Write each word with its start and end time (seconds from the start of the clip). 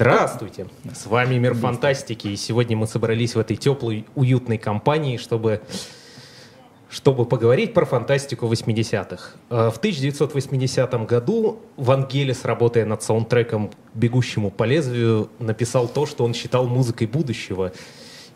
Здравствуйте! 0.00 0.66
С 0.94 1.04
вами 1.04 1.34
Мир 1.36 1.52
Фантастики, 1.52 2.28
и 2.28 2.36
сегодня 2.36 2.74
мы 2.74 2.86
собрались 2.86 3.34
в 3.34 3.38
этой 3.38 3.56
теплой, 3.58 4.06
уютной 4.14 4.56
компании, 4.56 5.18
чтобы, 5.18 5.60
чтобы 6.88 7.26
поговорить 7.26 7.74
про 7.74 7.84
фантастику 7.84 8.46
80-х. 8.46 9.32
Э, 9.50 9.70
в 9.70 9.76
1980 9.76 11.06
году 11.06 11.60
Вангелис, 11.76 12.46
работая 12.46 12.86
над 12.86 13.02
саундтреком 13.02 13.72
«Бегущему 13.92 14.50
по 14.50 14.64
лезвию», 14.64 15.28
написал 15.38 15.86
то, 15.86 16.06
что 16.06 16.24
он 16.24 16.32
считал 16.32 16.66
музыкой 16.66 17.06
будущего. 17.06 17.70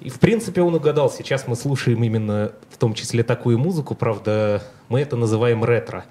И, 0.00 0.10
в 0.10 0.20
принципе, 0.20 0.60
он 0.60 0.74
угадал. 0.74 1.10
Сейчас 1.10 1.48
мы 1.48 1.56
слушаем 1.56 2.04
именно 2.04 2.52
в 2.68 2.76
том 2.76 2.92
числе 2.92 3.22
такую 3.22 3.58
музыку, 3.58 3.94
правда, 3.94 4.62
мы 4.90 5.00
это 5.00 5.16
называем 5.16 5.64
ретро. 5.64 6.04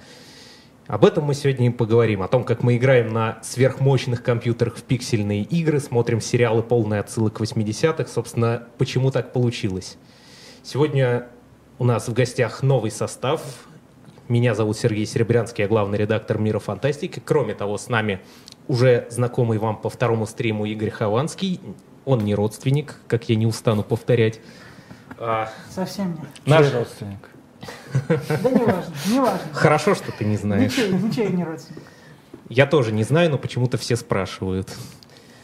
Об 0.88 1.06
этом 1.06 1.24
мы 1.24 1.34
сегодня 1.34 1.68
и 1.68 1.70
поговорим. 1.70 2.22
О 2.24 2.28
том, 2.28 2.44
как 2.44 2.62
мы 2.62 2.76
играем 2.76 3.14
на 3.14 3.40
сверхмощных 3.42 4.22
компьютерах 4.22 4.76
в 4.76 4.84
пиксельные 4.84 5.44
игры, 5.44 5.80
смотрим 5.80 6.20
сериалы 6.20 6.62
полные 6.62 7.00
отсылок 7.00 7.40
80-х. 7.40 8.06
Собственно, 8.08 8.68
почему 8.78 9.10
так 9.10 9.32
получилось. 9.32 9.98
Сегодня 10.62 11.28
у 11.80 11.86
нас 11.86 12.10
в 12.10 12.14
гостях 12.14 12.64
новый 12.64 12.92
состав. 12.92 13.42
Меня 14.28 14.56
зовут 14.56 14.78
Сергей 14.78 15.06
Серебрянский, 15.06 15.64
я 15.64 15.68
главный 15.70 15.98
редактор 15.98 16.38
«Мира 16.38 16.60
фантастики». 16.60 17.22
Кроме 17.24 17.54
того, 17.54 17.78
с 17.78 17.88
нами 17.88 18.22
уже 18.68 19.08
знакомый 19.10 19.60
вам 19.60 19.78
по 19.78 19.90
второму 19.90 20.26
стриму 20.26 20.66
Игорь 20.66 20.90
Хованский. 20.90 21.62
Он 22.04 22.20
не 22.26 22.36
родственник, 22.36 23.00
как 23.08 23.30
я 23.30 23.36
не 23.36 23.46
устану 23.46 23.84
повторять. 23.84 24.42
А, 25.18 25.50
Совсем 25.70 26.12
нет. 26.12 26.28
Наш 26.46 26.74
родственник. 26.74 27.30
Да 28.10 28.50
не 28.50 28.66
важно, 28.66 28.94
не 29.08 29.20
важно. 29.20 29.40
Хорошо, 29.54 29.96
что 29.96 30.12
ты 30.12 30.26
не 30.26 30.38
знаешь. 30.38 30.72
Ничей, 30.72 30.92
ничей 30.92 31.28
не 31.30 31.44
родственник. 31.44 31.84
Я 32.50 32.66
тоже 32.66 32.92
не 32.92 33.04
знаю, 33.04 33.30
но 33.32 33.38
почему-то 33.38 33.78
все 33.78 33.96
спрашивают. 33.96 34.70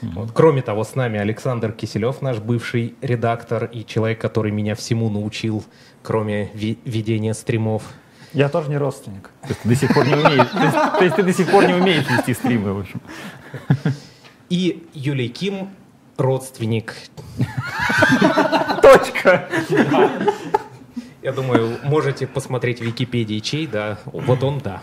Вот. 0.01 0.31
Кроме 0.33 0.61
того, 0.61 0.83
с 0.83 0.95
нами 0.95 1.19
Александр 1.19 1.71
Киселев, 1.73 2.21
наш 2.21 2.37
бывший 2.37 2.95
редактор 3.01 3.65
и 3.65 3.85
человек, 3.85 4.19
который 4.21 4.51
меня 4.51 4.75
всему 4.75 5.09
научил, 5.09 5.63
кроме 6.03 6.49
ви- 6.53 6.79
ведения 6.85 7.33
стримов. 7.33 7.83
Я 8.33 8.47
тоже 8.47 8.69
не 8.69 8.77
родственник. 8.77 9.29
То 9.41 9.47
есть 9.49 9.61
ты 9.61 9.69
до 9.69 9.75
сих 9.75 9.93
пор 9.93 10.05
не 10.07 10.13
умеешь, 10.13 10.47
то 10.47 10.63
есть, 10.63 10.73
то 10.99 11.03
есть 11.03 11.15
ты 11.15 11.23
до 11.23 11.33
сих 11.33 11.49
пор 11.51 11.65
не 11.67 11.73
умеешь 11.73 12.07
вести 12.09 12.33
стримы, 12.33 12.73
в 12.73 12.79
общем. 12.79 13.01
И 14.49 14.87
Юлий 14.93 15.29
Ким, 15.29 15.69
родственник. 16.17 16.95
Точка. 18.81 19.49
Я 21.21 21.33
думаю, 21.33 21.77
можете 21.83 22.27
посмотреть 22.27 22.79
в 22.79 22.85
Википедии 22.85 23.39
чей, 23.39 23.67
да, 23.67 23.99
вот 24.05 24.43
он, 24.43 24.59
да. 24.59 24.81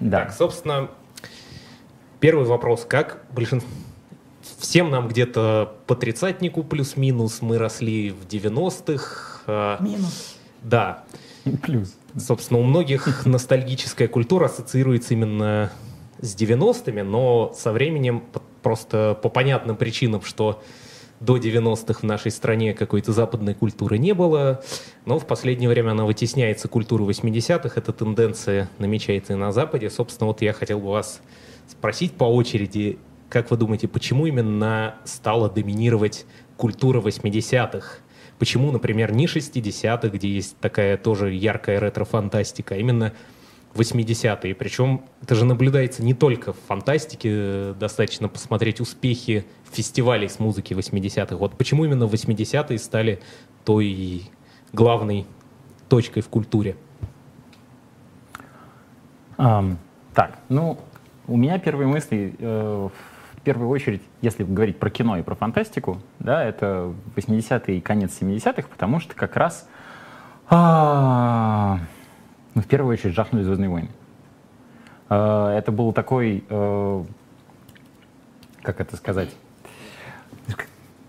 Да. 0.00 0.20
Так, 0.24 0.32
собственно, 0.34 0.90
первый 2.18 2.46
вопрос. 2.46 2.84
Как 2.88 3.24
большинство... 3.32 3.68
Всем 4.58 4.90
нам 4.90 5.08
где-то 5.08 5.76
по 5.86 5.94
тридцатнику 5.94 6.62
плюс-минус, 6.64 7.40
мы 7.42 7.58
росли 7.58 8.10
в 8.10 8.26
90-х. 8.26 9.42
э, 9.46 9.76
Минус. 9.80 10.36
Да, 10.62 11.04
Плюс. 11.62 11.94
собственно, 12.18 12.60
у 12.60 12.62
многих 12.62 13.24
ностальгическая 13.26 14.08
культура 14.08 14.46
ассоциируется 14.46 15.14
именно 15.14 15.72
с 16.20 16.34
90-ми, 16.36 17.02
но 17.02 17.52
со 17.56 17.72
временем 17.72 18.22
просто 18.62 19.18
по 19.22 19.28
понятным 19.28 19.76
причинам, 19.76 20.22
что 20.22 20.62
до 21.20 21.36
90-х 21.36 22.00
в 22.00 22.02
нашей 22.02 22.30
стране 22.30 22.74
какой-то 22.74 23.12
западной 23.12 23.54
культуры 23.54 23.98
не 23.98 24.14
было, 24.14 24.62
но 25.04 25.18
в 25.18 25.26
последнее 25.26 25.68
время 25.68 25.90
она 25.90 26.04
вытесняется 26.04 26.66
культурой 26.66 27.08
80-х, 27.08 27.78
эта 27.78 27.92
тенденция 27.92 28.70
намечается 28.78 29.34
и 29.34 29.36
на 29.36 29.52
Западе. 29.52 29.90
Собственно, 29.90 30.28
вот 30.28 30.40
я 30.42 30.52
хотел 30.52 30.80
бы 30.80 30.90
вас 30.90 31.20
спросить 31.68 32.12
по 32.12 32.24
очереди, 32.24 32.98
как 33.28 33.50
вы 33.50 33.56
думаете, 33.56 33.86
почему 33.86 34.26
именно 34.26 34.96
стала 35.04 35.48
доминировать 35.48 36.26
культура 36.56 37.00
80-х? 37.00 37.98
Почему, 38.38 38.72
например, 38.72 39.12
не 39.12 39.26
60-х, 39.26 40.08
где 40.08 40.28
есть 40.28 40.56
такая 40.58 40.96
тоже 40.96 41.32
яркая 41.32 41.78
ретро-фантастика, 41.78 42.74
а 42.74 42.78
именно 42.78 43.12
80-е. 43.74 44.54
Причем 44.54 45.02
это 45.22 45.34
же 45.34 45.44
наблюдается 45.44 46.02
не 46.02 46.14
только 46.14 46.52
в 46.52 46.58
фантастике, 46.66 47.30
э, 47.32 47.74
достаточно 47.78 48.28
посмотреть 48.28 48.80
успехи 48.80 49.46
фестивалей 49.70 50.28
с 50.28 50.38
музыки 50.38 50.74
80-х. 50.74 51.36
Вот 51.36 51.56
почему 51.56 51.84
именно 51.84 52.04
80-е 52.04 52.78
стали 52.78 53.20
той 53.64 54.30
главной 54.72 55.26
точкой 55.88 56.22
в 56.22 56.28
культуре? 56.28 56.76
Ам, 59.36 59.78
так, 60.14 60.38
ну, 60.48 60.78
у 61.26 61.36
меня 61.36 61.58
первые 61.58 61.86
мысли, 61.86 62.34
э, 62.38 62.88
в 63.36 63.40
первую 63.42 63.70
очередь, 63.70 64.02
если 64.20 64.44
говорить 64.44 64.78
про 64.78 64.90
кино 64.90 65.16
и 65.16 65.22
про 65.22 65.34
фантастику, 65.34 66.02
да, 66.18 66.44
это 66.44 66.92
80-е 67.16 67.78
и 67.78 67.80
конец 67.80 68.20
70-х, 68.20 68.68
потому 68.68 69.00
что 69.00 69.14
как 69.14 69.36
раз, 69.36 69.66
а, 70.50 71.78
ну, 72.54 72.62
в 72.62 72.66
первую 72.66 72.92
очередь, 72.94 73.14
жахнули 73.14 73.42
«Звездные 73.42 73.68
войны». 73.68 73.90
Э, 75.08 75.54
это 75.56 75.72
был 75.72 75.92
такой, 75.92 76.44
э, 76.48 77.04
как 78.62 78.80
это 78.80 78.96
сказать, 78.96 79.30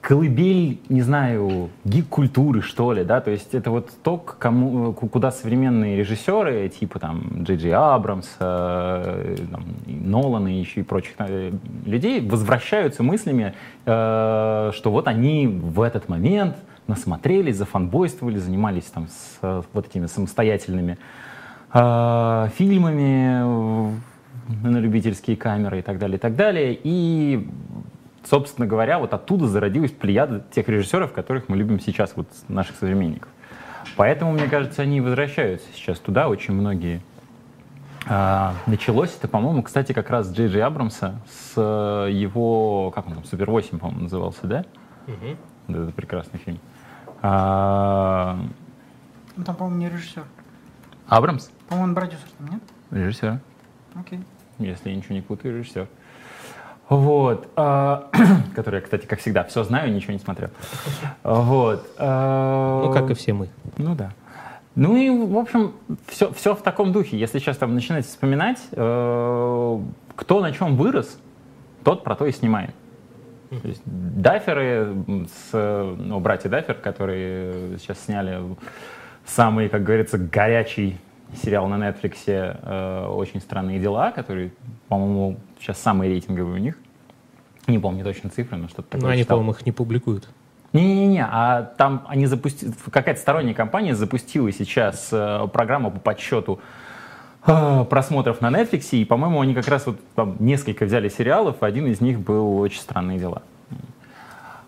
колыбель, 0.02 0.80
не 0.90 1.04
знаю, 1.04 1.70
гик-культуры, 1.86 2.62
что 2.62 2.92
ли, 2.92 3.04
да, 3.04 3.22
то 3.22 3.30
есть 3.30 3.54
это 3.54 3.70
вот 3.70 3.92
то, 4.04 4.18
кому, 4.18 4.94
ку- 4.94 5.08
куда 5.08 5.32
современные 5.32 5.96
режиссеры, 5.96 6.68
типа 6.70 7.00
там 7.00 7.44
Джей 7.44 7.58
Джей 7.58 7.74
Абрамс, 7.74 8.28
э, 8.40 9.36
там, 9.52 9.64
и 9.86 9.94
Нолана 9.94 10.48
и 10.48 10.60
еще 10.60 10.80
и 10.80 10.84
прочих 10.84 11.14
э, 11.20 11.52
людей 11.86 12.20
возвращаются 12.28 13.04
мыслями, 13.04 13.54
э, 13.86 14.72
что 14.74 14.92
вот 14.92 15.08
они 15.08 15.48
в 15.48 15.82
этот 15.82 16.10
момент 16.10 16.58
насмотрелись, 16.88 17.58
зафанбойствовали, 17.58 18.38
занимались 18.38 18.86
там 18.86 19.08
с 19.08 19.38
э, 19.44 19.62
вот 19.72 19.88
этими 19.88 20.08
самостоятельными 20.08 20.98
э, 21.74 22.50
фильмами 22.58 23.94
на 24.64 24.78
любительские 24.80 25.38
камеры 25.38 25.80
и 25.80 25.82
так 25.82 26.00
далее, 26.00 26.18
и 26.18 26.20
так 26.20 26.36
далее. 26.36 26.78
И, 26.84 27.48
собственно 28.24 28.68
говоря, 28.68 29.00
вот 29.00 29.14
оттуда 29.14 29.48
зародилась 29.48 29.92
плеяда 29.92 30.44
тех 30.52 30.68
режиссеров, 30.68 31.12
которых 31.12 31.50
мы 31.50 31.58
любим 31.58 31.80
сейчас, 31.80 32.14
вот 32.16 32.28
наших 32.48 32.76
современников. 32.78 33.30
Поэтому, 33.96 34.32
мне 34.32 34.48
кажется, 34.48 34.82
они 34.84 35.02
возвращаются 35.02 35.68
сейчас 35.74 36.00
туда, 36.00 36.30
очень 36.30 36.54
многие. 36.54 37.02
А, 38.08 38.56
началось 38.66 39.16
это, 39.16 39.28
по-моему, 39.28 39.62
кстати, 39.64 39.92
как 39.94 40.10
раз 40.10 40.28
с 40.28 40.34
Джей 40.34 40.48
Джей 40.48 40.64
Абрамса, 40.64 41.20
с 41.30 41.54
э, 41.56 42.12
его, 42.12 42.92
как 42.92 43.08
он 43.08 43.14
там, 43.16 43.24
Супер 43.26 43.50
8, 43.50 43.78
по-моему, 43.78 44.04
назывался, 44.04 44.48
да? 44.48 44.66
Мгм. 45.08 45.38
Вот 45.68 45.78
Это 45.78 45.92
прекрасный 45.92 46.40
фильм. 46.40 46.60
А, 47.22 48.40
Ну, 49.36 49.44
там, 49.44 49.56
по-моему, 49.56 49.80
не 49.80 49.90
режиссер. 49.90 50.24
Абрамс? 51.08 51.52
По-моему, 51.68 51.90
он 51.90 51.96
продюсер 51.96 52.28
там, 52.38 52.50
нет? 52.50 52.62
Режиссер. 52.90 53.40
Окей. 53.96 54.20
если 54.58 54.90
я 54.90 54.96
ничего 54.96 55.16
не 55.16 55.22
путаю, 55.22 55.58
режиссер. 55.58 55.88
Вот. 56.92 57.48
а, 57.56 58.10
который 58.56 58.76
я, 58.76 58.82
кстати, 58.82 59.06
как 59.06 59.20
всегда, 59.20 59.46
все 59.46 59.64
знаю, 59.64 59.94
ничего 59.94 60.12
не 60.12 60.20
смотрел. 60.20 60.50
Вот. 61.24 61.90
а, 61.98 62.84
Ну, 62.84 62.92
как 62.92 63.10
и 63.10 63.14
все 63.14 63.32
мы. 63.32 63.48
Ну 63.78 63.96
да. 63.96 64.12
Ну 64.76 64.98
и, 64.98 65.10
в 65.10 65.38
общем, 65.38 65.72
все, 66.08 66.34
все 66.34 66.54
в 66.54 66.62
таком 66.62 66.92
духе. 66.92 67.18
Если 67.18 67.40
сейчас 67.40 67.56
там 67.56 67.76
начинать 67.76 68.06
вспоминать, 68.06 68.60
э, 68.74 69.80
кто 70.18 70.42
на 70.42 70.52
чем 70.52 70.76
вырос, 70.76 71.18
тот 71.86 72.04
про 72.04 72.16
то 72.18 72.26
и 72.26 72.32
снимает. 72.34 72.72
То 73.50 73.68
есть 73.70 73.82
даферы, 73.86 74.94
с, 75.34 75.54
ну, 75.54 76.20
братья 76.20 76.50
Даффер, 76.50 76.76
которые 76.76 77.80
сейчас 77.80 78.02
сняли 78.04 78.38
самый, 79.26 79.70
как 79.70 79.84
говорится, 79.84 80.18
горячий 80.18 80.98
сериал 81.42 81.68
на 81.68 81.76
Netflix 81.76 82.18
э, 82.28 83.08
«Очень 83.08 83.40
странные 83.40 83.80
дела», 83.80 84.12
который, 84.12 84.52
по-моему, 84.90 85.38
сейчас 85.62 85.80
самый 85.80 86.10
рейтинговый 86.10 86.56
у 86.56 86.58
них. 86.58 86.78
Не 87.68 87.80
помню 87.80 88.04
точно 88.04 88.30
цифры, 88.30 88.58
но 88.58 88.68
что-то 88.68 88.90
такое 88.90 89.02
Но 89.02 89.14
они, 89.14 89.22
читал. 89.22 89.38
по-моему, 89.38 89.54
их 89.54 89.66
не 89.66 89.72
публикуют. 89.72 90.28
Не-не-не, 90.74 91.26
а 91.30 91.64
там 91.78 92.06
они 92.08 92.26
запустили, 92.28 92.72
какая-то 92.92 93.20
сторонняя 93.20 93.54
компания 93.54 93.94
запустила 93.94 94.52
сейчас 94.52 95.10
э, 95.12 95.48
программу 95.52 95.92
по 95.92 96.00
подсчету 96.00 96.62
э, 97.46 97.86
просмотров 97.90 98.40
на 98.40 98.50
Netflix, 98.50 98.90
и, 98.92 99.04
по-моему, 99.04 99.42
они 99.42 99.54
как 99.54 99.68
раз 99.68 99.86
вот 99.86 100.00
там 100.16 100.38
несколько 100.40 100.86
взяли 100.86 101.10
сериалов, 101.10 101.62
один 101.62 101.88
из 101.88 102.00
них 102.00 102.20
был 102.20 102.58
«Очень 102.58 102.80
странные 102.80 103.20
дела». 103.20 103.42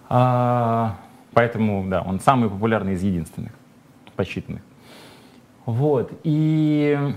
А, 0.09 0.97
поэтому, 1.33 1.87
да, 1.89 2.01
он 2.01 2.19
самый 2.19 2.49
популярный 2.49 2.93
из 2.93 3.01
единственных, 3.01 3.53
посчитанных. 4.15 4.61
Вот, 5.65 6.11
и 6.23 7.15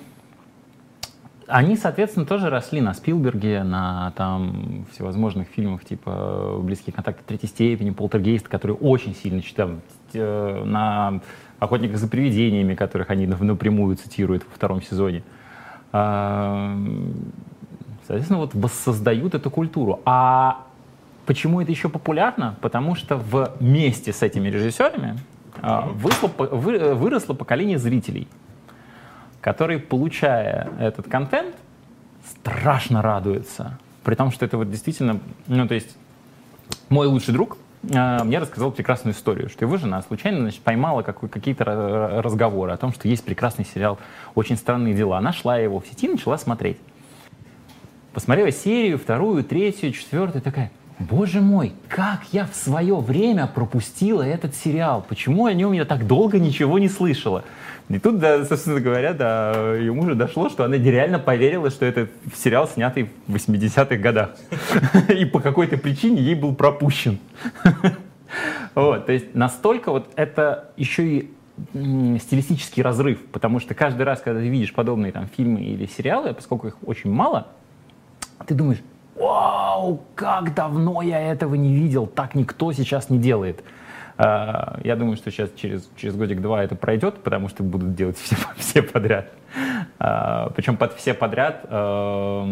они, 1.47 1.77
соответственно, 1.77 2.27
тоже 2.27 2.51
росли 2.51 2.81
на 2.81 2.95
Спилберге, 2.95 3.63
на 3.63 4.13
там 4.17 4.87
всевозможных 4.93 5.49
фильмах 5.49 5.85
типа 5.85 6.59
«Близкие 6.63 6.93
контакты 6.93 7.23
третьей 7.27 7.49
степени», 7.49 7.91
«Полтергейст», 7.91 8.49
которые 8.49 8.77
очень 8.77 9.15
сильно 9.15 9.43
читают, 9.43 9.81
э, 10.13 10.65
на 10.65 11.21
«Охотниках 11.59 11.99
за 11.99 12.09
привидениями», 12.09 12.75
которых 12.75 13.11
они 13.11 13.27
нап- 13.27 13.45
напрямую 13.45 13.97
цитируют 13.97 14.45
во 14.45 14.55
втором 14.55 14.83
сезоне. 14.83 15.23
А, 15.93 16.77
Соответственно, 18.07 18.39
вот 18.39 18.55
воссоздают 18.55 19.35
эту 19.35 19.51
культуру. 19.51 20.01
А 20.05 20.65
почему 21.27 21.61
это 21.61 21.73
еще 21.73 21.89
популярно? 21.89 22.55
Потому 22.61 22.95
что 22.95 23.17
вместе 23.17 24.13
с 24.13 24.23
этими 24.23 24.49
режиссерами 24.49 25.19
а, 25.61 25.89
вышло, 25.89 26.31
вы, 26.39 26.95
выросло 26.95 27.35
поколение 27.35 27.79
зрителей, 27.79 28.29
которые, 29.47 29.79
получая 29.79 30.71
этот 30.81 31.09
контент, 31.09 31.55
страшно 32.29 33.01
радуются. 33.01 33.79
При 34.03 34.17
том, 34.17 34.33
что 34.33 34.45
это 34.45 34.57
вот 34.57 34.73
действительно, 34.73 35.21
ну, 35.47 35.69
то 35.69 35.75
есть, 35.75 35.97
мой 36.89 37.07
лучший 37.07 37.33
друг 37.33 37.57
э, 37.89 38.25
мне 38.25 38.41
рассказал 38.41 38.73
прекрасную 38.73 39.15
историю, 39.15 39.49
что 39.49 39.65
его 39.65 39.77
жена 39.77 40.03
случайно 40.03 40.41
значит, 40.41 40.63
поймала 40.63 41.03
какие-то 41.03 41.63
разговоры 41.65 42.73
о 42.73 42.77
том, 42.77 42.93
что 42.93 43.07
есть 43.07 43.25
прекрасный 43.25 43.65
сериал 43.65 44.01
«Очень 44.35 44.57
странные 44.57 44.95
дела». 44.95 45.21
Нашла 45.21 45.57
его 45.59 45.79
в 45.79 45.87
сети 45.87 46.09
и 46.09 46.11
начала 46.11 46.39
смотреть. 46.39 46.79
Посмотрела 48.15 48.51
серию, 48.51 48.99
вторую, 48.99 49.45
третью, 49.45 49.93
четвертую, 49.93 50.43
такая, 50.43 50.73
боже 50.99 51.41
мой, 51.41 51.73
как 51.89 52.23
я 52.33 52.47
в 52.47 52.57
свое 52.57 52.97
время 52.97 53.47
пропустила 53.47 54.23
этот 54.23 54.57
сериал, 54.57 55.07
почему 55.09 55.47
о 55.47 55.53
нем 55.53 55.73
я 55.73 55.85
так 55.85 56.09
долго 56.09 56.41
ничего 56.41 56.81
не 56.81 56.89
слышала. 56.89 57.45
И 57.89 57.99
тут, 58.01 58.19
да, 58.19 58.45
собственно 58.45 58.81
говоря, 58.81 59.13
да, 59.13 59.75
ему 59.77 60.03
уже 60.03 60.17
дошло, 60.17 60.49
что 60.49 60.65
она 60.65 60.77
нереально 60.77 61.21
поверила, 61.21 61.71
что 61.71 61.87
это 61.87 62.09
сериал, 62.35 62.67
снятый 62.67 63.11
в 63.29 63.35
80-х 63.35 63.97
годах. 63.97 64.31
И 65.09 65.25
по 65.25 65.39
какой-то 65.39 65.77
причине 65.77 66.21
ей 66.21 66.35
был 66.35 66.55
пропущен. 66.55 67.19
Вот, 68.75 69.07
то 69.07 69.13
есть 69.13 69.35
настолько 69.35 69.91
вот 69.91 70.11
это 70.17 70.71
еще 70.77 71.07
и 71.07 71.31
стилистический 72.19 72.83
разрыв, 72.83 73.25
потому 73.33 73.61
что 73.61 73.75
каждый 73.75 74.03
раз, 74.03 74.21
когда 74.21 74.41
ты 74.41 74.49
видишь 74.49 74.75
подобные 74.75 75.13
там 75.13 75.29
фильмы 75.29 75.61
или 75.61 75.87
сериалы, 75.87 76.35
поскольку 76.35 76.67
их 76.67 76.77
очень 76.85 77.11
мало, 77.11 77.47
ты 78.47 78.55
думаешь, 78.55 78.81
вау, 79.15 80.03
как 80.15 80.55
давно 80.55 81.01
я 81.01 81.21
этого 81.21 81.55
не 81.55 81.75
видел, 81.75 82.07
так 82.07 82.35
никто 82.35 82.73
сейчас 82.73 83.09
не 83.09 83.19
делает. 83.19 83.63
Uh, 84.19 84.81
я 84.83 84.97
думаю, 84.97 85.17
что 85.17 85.31
сейчас 85.31 85.51
через, 85.57 85.89
через 85.97 86.17
годик-два 86.17 86.65
это 86.65 86.75
пройдет, 86.75 87.17
потому 87.23 87.49
что 87.49 87.63
будут 87.63 87.95
делать 87.95 88.17
все, 88.17 88.37
все 88.57 88.83
подряд. 88.83 89.31
Uh, 89.99 90.53
причем 90.55 90.77
под 90.77 90.93
все 90.93 91.15
подряд 91.15 91.65
uh, 91.71 92.45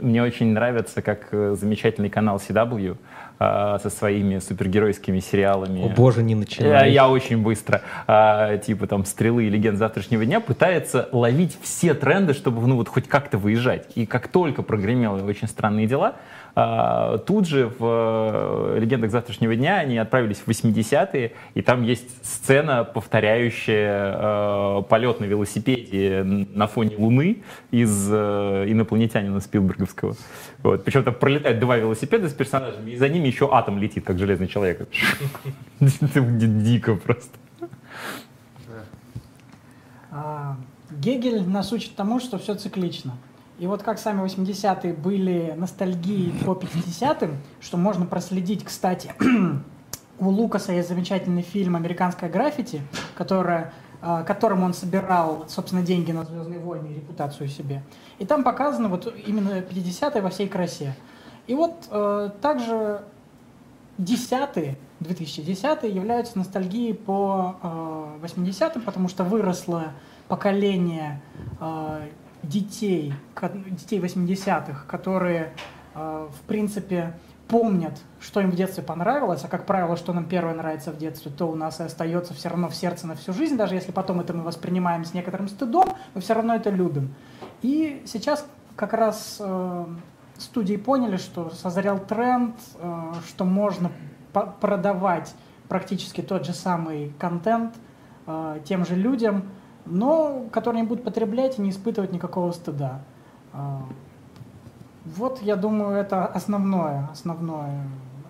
мне 0.00 0.22
очень 0.22 0.52
нравится, 0.52 1.02
как 1.02 1.28
замечательный 1.30 2.10
канал 2.10 2.36
CW 2.36 2.96
а, 3.38 3.78
со 3.80 3.90
своими 3.90 4.38
супергеройскими 4.38 5.20
сериалами. 5.20 5.84
О 5.84 5.88
боже, 5.94 6.22
не 6.22 6.34
начинай. 6.34 6.70
Я, 6.70 6.86
я 6.86 7.08
очень 7.10 7.42
быстро, 7.42 7.82
а, 8.06 8.56
типа 8.56 8.86
там 8.86 9.04
«Стрелы» 9.04 9.44
и 9.44 9.50
«Легенд 9.50 9.76
завтрашнего 9.76 10.24
дня» 10.24 10.40
пытается 10.40 11.10
ловить 11.12 11.58
все 11.60 11.92
тренды, 11.92 12.32
чтобы 12.32 12.66
ну 12.66 12.76
вот 12.76 12.88
хоть 12.88 13.08
как-то 13.08 13.36
выезжать. 13.36 13.88
И 13.94 14.06
как 14.06 14.28
только 14.28 14.62
прогремело 14.62 15.22
«Очень 15.22 15.48
странные 15.48 15.86
дела», 15.86 16.14
а, 16.58 17.18
тут 17.18 17.46
же 17.46 17.66
в 17.66 17.76
э, 17.82 18.78
«Легендах 18.80 19.10
завтрашнего 19.10 19.54
дня» 19.54 19.76
они 19.76 19.98
отправились 19.98 20.38
в 20.38 20.48
80-е, 20.48 21.32
и 21.52 21.60
там 21.60 21.82
есть 21.82 22.24
сцена, 22.24 22.82
повторяющая 22.84 24.14
э, 24.16 24.82
полет 24.88 25.20
на 25.20 25.26
велосипеде 25.26 25.82
на 25.92 26.66
фоне 26.66 26.96
Луны 26.96 27.42
из 27.70 28.08
э, 28.10 28.64
«Инопланетянина» 28.68 29.40
Спилберговского. 29.40 30.16
Вот. 30.62 30.84
Причем 30.84 31.04
там 31.04 31.14
пролетают 31.14 31.58
два 31.60 31.76
велосипеда 31.76 32.28
с 32.28 32.32
персонажами, 32.32 32.90
и 32.90 32.96
за 32.96 33.08
ними 33.08 33.26
еще 33.26 33.48
атом 33.52 33.78
летит, 33.78 34.04
как 34.04 34.18
железный 34.18 34.48
человек. 34.48 34.88
Дико 35.80 36.96
просто. 36.96 37.36
А, 40.10 40.56
Гегель 40.90 41.46
нас 41.46 41.72
учит 41.72 41.94
тому, 41.96 42.20
что 42.20 42.38
все 42.38 42.54
циклично. 42.54 43.12
И 43.58 43.66
вот 43.66 43.82
как 43.82 43.98
сами 43.98 44.24
80-е 44.24 44.92
были 44.92 45.54
ностальгией 45.56 46.32
по 46.44 46.52
50-м, 46.52 47.36
что 47.60 47.76
можно 47.76 48.04
проследить, 48.04 48.64
кстати, 48.64 49.14
у 50.18 50.28
Лукаса 50.28 50.72
есть 50.72 50.88
замечательный 50.88 51.42
фильм 51.42 51.74
«Американская 51.74 52.30
граффити», 52.30 52.82
которая, 53.16 53.72
которым 54.00 54.62
он 54.62 54.74
собирал, 54.74 55.46
собственно, 55.48 55.82
деньги 55.82 56.12
на 56.12 56.24
«Звездные 56.24 56.58
войны» 56.58 56.88
и 56.88 56.94
репутацию 56.94 57.48
себе. 57.48 57.82
И 58.18 58.26
там 58.26 58.44
показано 58.44 58.88
вот 58.88 59.12
именно 59.26 59.60
50-е 59.60 60.22
во 60.22 60.30
всей 60.30 60.48
красе. 60.48 60.94
И 61.46 61.54
вот 61.54 61.86
э, 61.90 62.30
также 62.40 63.02
10-е, 63.98 64.76
2010-е 65.00 65.90
являются 65.90 66.38
ностальгией 66.38 66.94
по 66.94 67.56
э, 67.62 68.26
80-м, 68.26 68.82
потому 68.82 69.08
что 69.08 69.24
выросло 69.24 69.92
поколение 70.28 71.22
э, 71.60 72.08
детей, 72.42 73.14
детей 73.70 74.00
80-х, 74.00 74.86
которые, 74.86 75.52
э, 75.94 76.28
в 76.30 76.46
принципе, 76.46 77.14
помнят, 77.48 77.98
что 78.20 78.40
им 78.40 78.50
в 78.50 78.56
детстве 78.56 78.82
понравилось, 78.82 79.44
а, 79.44 79.48
как 79.48 79.66
правило, 79.66 79.96
что 79.96 80.12
нам 80.12 80.24
первое 80.24 80.54
нравится 80.54 80.90
в 80.90 80.98
детстве, 80.98 81.30
то 81.30 81.46
у 81.46 81.54
нас 81.54 81.80
и 81.80 81.84
остается 81.84 82.34
все 82.34 82.48
равно 82.48 82.68
в 82.68 82.74
сердце 82.74 83.06
на 83.06 83.14
всю 83.14 83.32
жизнь, 83.32 83.56
даже 83.56 83.74
если 83.74 83.92
потом 83.92 84.20
это 84.20 84.32
мы 84.32 84.42
воспринимаем 84.42 85.04
с 85.04 85.14
некоторым 85.14 85.48
стыдом, 85.48 85.88
мы 86.14 86.20
все 86.20 86.34
равно 86.34 86.54
это 86.54 86.70
любим. 86.70 87.14
И 87.62 88.02
сейчас 88.06 88.46
как 88.74 88.92
раз 88.92 89.36
э, 89.38 89.86
студии 90.38 90.76
поняли, 90.76 91.16
что 91.16 91.50
созрел 91.50 91.98
тренд, 91.98 92.56
э, 92.78 93.12
что 93.28 93.44
можно 93.44 93.90
продавать 94.60 95.34
практически 95.68 96.20
тот 96.20 96.44
же 96.44 96.52
самый 96.52 97.14
контент 97.18 97.74
тем 98.64 98.84
же 98.84 98.94
людям, 98.94 99.48
но 99.86 100.44
которые 100.52 100.82
не 100.82 100.86
будут 100.86 101.04
потреблять 101.04 101.58
и 101.58 101.62
не 101.62 101.70
испытывать 101.70 102.12
никакого 102.12 102.52
стыда. 102.52 103.00
Вот, 105.16 105.40
я 105.42 105.56
думаю, 105.56 105.96
это 105.96 106.26
основное, 106.26 107.08
основное, 107.12 107.86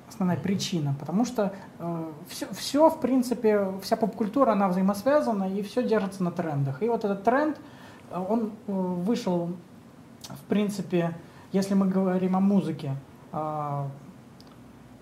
основная 0.09 0.37
причина, 0.37 0.95
потому 1.01 1.25
что 1.25 1.53
э, 1.79 2.05
все, 2.29 2.47
все, 2.53 2.91
в 2.91 3.01
принципе, 3.01 3.73
вся 3.83 3.97
поп-культура, 3.97 4.53
она 4.53 4.69
взаимосвязана, 4.69 5.45
и 5.45 5.63
все 5.63 5.83
держится 5.83 6.23
на 6.23 6.31
трендах. 6.31 6.83
И 6.83 6.89
вот 6.89 7.05
этот 7.05 7.25
тренд, 7.25 7.57
э, 8.11 8.19
он 8.29 8.53
э, 8.67 8.73
вышел, 8.73 9.51
в 10.29 10.45
принципе, 10.49 11.17
если 11.53 11.75
мы 11.75 11.89
говорим 11.89 12.37
о 12.37 12.41
музыке, 12.41 12.97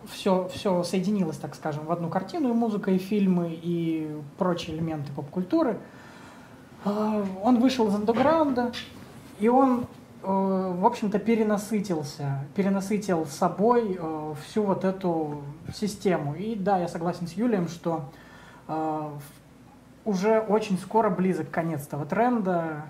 все, 0.06 0.48
все 0.48 0.82
соединилось, 0.82 1.36
так 1.38 1.54
скажем, 1.54 1.86
в 1.86 1.92
одну 1.92 2.08
картину, 2.08 2.50
и 2.50 2.52
музыка, 2.52 2.90
и 2.90 2.98
фильмы, 2.98 3.58
и 3.62 4.14
прочие 4.38 4.76
элементы 4.76 5.12
поп-культуры– 5.12 5.78
а, 6.84 7.24
он 7.42 7.60
вышел 7.60 7.88
из 7.88 7.94
андеграунда, 7.94 8.72
и 9.40 9.48
он, 9.48 9.80
э, 9.80 9.84
в 10.24 10.86
общем-то, 10.86 11.18
перенасытился, 11.18 12.46
перенасытил 12.54 13.26
собой 13.26 13.98
э, 13.98 14.34
всю 14.44 14.62
вот 14.62 14.84
эту 14.84 15.42
систему. 15.74 16.34
И 16.34 16.54
да, 16.54 16.78
я 16.78 16.88
согласен 16.88 17.26
с 17.26 17.32
Юлием, 17.32 17.68
что 17.68 18.10
э, 18.68 19.10
уже 20.04 20.40
очень 20.40 20.78
скоро 20.78 21.10
близок 21.10 21.50
конец 21.50 21.86
этого 21.86 22.06
тренда, 22.06 22.84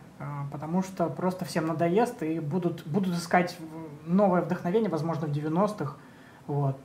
потому 0.51 0.83
что 0.83 1.07
просто 1.07 1.45
всем 1.45 1.67
надоест 1.67 2.23
и 2.23 2.41
будут, 2.41 2.87
будут 2.87 3.15
искать 3.15 3.57
новое 4.07 4.43
вдохновение, 4.43 4.91
возможно, 4.91 5.27
в 5.27 5.31
90-х. 5.31 5.95
Вот. 6.47 6.79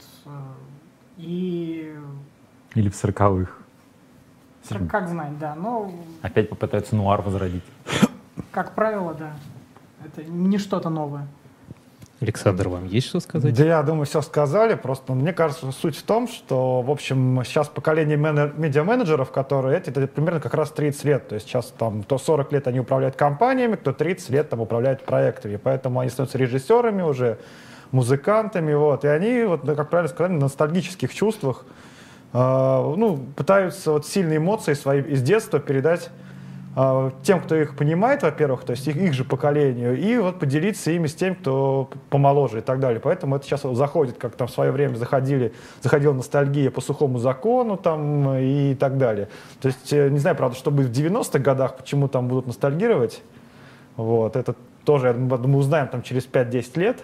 И... 1.18 1.96
Или 2.76 2.90
в 2.90 2.94
40-х. 2.94 3.52
Как, 4.68 4.88
как 4.88 5.08
знать, 5.10 5.38
да. 5.40 5.56
Но... 5.56 5.92
Опять 6.22 6.50
попытаются 6.50 6.96
нуар 6.96 7.22
возродить. 7.22 7.64
Как 8.52 8.76
правило, 8.76 9.14
да. 9.14 9.34
Это 10.06 10.24
не 10.24 10.58
что-то 10.58 10.90
новое. 10.90 11.28
Александр, 12.22 12.68
вам 12.68 12.86
есть 12.86 13.08
что 13.08 13.22
сказать? 13.22 13.56
Да, 13.56 13.64
я 13.64 13.82
думаю, 13.82 14.06
все 14.06 14.22
сказали. 14.22 14.76
Просто 14.76 15.14
мне 15.14 15.32
кажется, 15.32 15.72
суть 15.72 15.96
в 15.96 16.04
том, 16.04 16.28
что, 16.28 16.82
в 16.82 16.92
общем, 16.92 17.42
сейчас 17.46 17.70
поколение 17.70 18.18
медиа-менеджеров, 18.18 19.32
которые 19.32 19.78
эти, 19.78 19.90
это 19.90 20.06
примерно 20.06 20.42
как 20.42 20.54
раз 20.54 20.72
30 20.72 21.04
лет. 21.06 21.28
То 21.30 21.36
есть 21.36 21.48
сейчас 21.48 21.74
там 21.78 22.04
то 22.04 22.18
40 22.18 22.52
лет 22.52 22.68
они 22.68 22.82
управляют 22.82 23.16
компаниями, 23.16 23.76
кто 23.76 23.94
30 23.94 24.30
лет 24.32 24.50
там 24.50 24.60
управляет 24.60 25.06
проектами. 25.06 25.56
Поэтому 25.56 26.02
они 26.02 26.10
становятся 26.10 26.38
режиссерами 26.38 27.04
уже, 27.04 27.40
музыкантами. 27.92 28.74
Вот. 28.74 29.06
И 29.06 29.08
они, 29.08 29.44
вот, 29.44 29.62
как 29.66 29.90
правильно 29.90 30.14
сказали, 30.14 30.34
на 30.34 30.42
ностальгических 30.42 31.14
чувствах 31.14 31.64
а, 32.34 32.96
ну, 32.96 33.18
пытаются 33.36 33.92
вот 33.92 34.06
сильные 34.06 34.38
эмоции 34.38 34.74
свои 34.74 35.02
из 35.02 35.22
детства 35.22 35.60
передать 35.60 36.10
тем, 37.24 37.42
кто 37.42 37.56
их 37.56 37.76
понимает, 37.76 38.22
во-первых, 38.22 38.64
то 38.64 38.72
есть 38.72 38.88
их, 38.88 38.96
их 38.96 39.14
же 39.14 39.24
поколению, 39.24 39.98
и 39.98 40.18
вот 40.18 40.40
поделиться 40.40 40.92
ими 40.92 41.08
с 41.08 41.16
тем, 41.16 41.36
кто 41.36 41.90
помоложе 42.10 42.60
и 42.60 42.62
так 42.62 42.80
далее. 42.80 43.00
Поэтому 43.00 43.36
это 43.36 43.46
сейчас 43.46 43.64
заходит, 43.64 44.18
как 44.18 44.36
там 44.36 44.48
в 44.48 44.52
свое 44.52 44.72
время 44.72 44.96
заходили, 44.96 45.52
заходила 45.82 46.14
ностальгия 46.14 46.70
по 46.70 46.80
сухому 46.80 47.18
закону 47.18 47.76
там 47.76 48.36
и 48.36 48.76
так 48.76 48.98
далее. 48.98 49.30
То 49.60 49.70
есть, 49.70 49.92
э, 49.92 50.10
не 50.10 50.20
знаю, 50.20 50.36
правда, 50.36 50.56
что 50.56 50.70
будет 50.70 50.90
в 50.90 50.92
90-х 50.92 51.40
годах, 51.40 51.76
почему 51.76 52.08
там 52.08 52.28
будут 52.28 52.46
ностальгировать. 52.46 53.24
Вот, 53.96 54.36
это 54.36 54.56
тоже, 54.86 55.08
я 55.08 55.14
думаю, 55.14 55.58
узнаем 55.58 55.88
там 55.88 56.04
через 56.04 56.26
5-10 56.26 56.80
лет. 56.80 57.00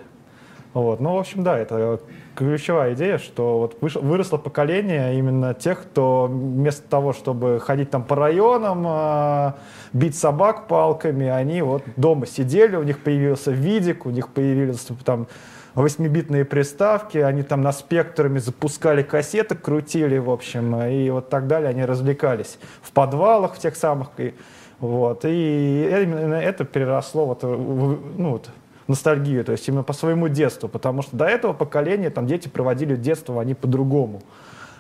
Вот, 0.74 1.00
ну, 1.00 1.16
в 1.16 1.20
общем, 1.20 1.44
да, 1.44 1.58
это 1.58 2.00
ключевая 2.36 2.94
идея, 2.94 3.18
что 3.18 3.60
вот 3.60 3.77
выросло 3.82 4.38
поколение 4.38 5.18
именно 5.18 5.54
тех, 5.54 5.84
кто 5.84 6.27
вместо 6.27 6.88
того, 6.88 7.13
чтобы 7.13 7.60
ходить 7.60 7.89
там 7.89 8.04
по 8.04 8.15
районам, 8.15 8.86
э, 8.88 9.54
бить 9.94 10.18
собак 10.18 10.68
палками, 10.68 11.27
они 11.27 11.62
вот 11.62 11.84
дома 11.96 12.25
сидели, 12.25 12.75
у 12.75 12.84
них 12.84 13.00
появился 13.00 13.51
видик, 13.51 14.06
у 14.06 14.10
них 14.10 14.30
появились 14.30 14.88
там 15.04 15.27
8-битные 15.75 16.46
приставки, 16.46 17.18
они 17.18 17.44
там 17.44 17.62
на 17.62 17.72
спектрами 17.72 18.39
запускали 18.39 19.04
кассеты, 19.04 19.56
крутили, 19.56 20.18
в 20.18 20.30
общем, 20.30 20.75
и 20.82 21.10
вот 21.10 21.30
так 21.30 21.48
далее, 21.48 21.70
они 21.70 21.84
развлекались 21.84 22.58
в 22.82 22.92
подвалах 22.92 23.56
в 23.56 23.60
тех 23.60 23.75
самых, 23.75 24.10
и, 24.18 24.34
вот, 24.80 25.25
и 25.25 25.89
именно 26.01 26.36
это 26.36 26.63
переросло 26.63 27.25
вот, 27.25 27.44
ну, 27.44 28.32
вот, 28.32 28.50
ностальгию, 28.88 29.44
то 29.44 29.51
есть 29.51 29.68
именно 29.68 29.84
по 29.84 29.94
своему 29.94 30.27
детству, 30.27 30.70
потому 30.70 31.01
что 31.01 31.15
до 31.18 31.25
этого 31.25 31.54
поколения 31.54 32.10
там 32.10 32.27
дети 32.27 32.48
проводили 32.48 32.96
детство, 32.96 33.42
они 33.42 33.54
по-другому. 33.54 34.22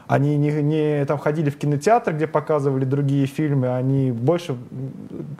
Они 0.07 0.37
не, 0.37 0.51
не 0.61 1.05
там 1.05 1.17
ходили 1.17 1.49
в 1.49 1.57
кинотеатр, 1.57 2.13
где 2.13 2.27
показывали 2.27 2.85
другие 2.85 3.25
фильмы, 3.25 3.75
они 3.75 4.11
больше, 4.11 4.55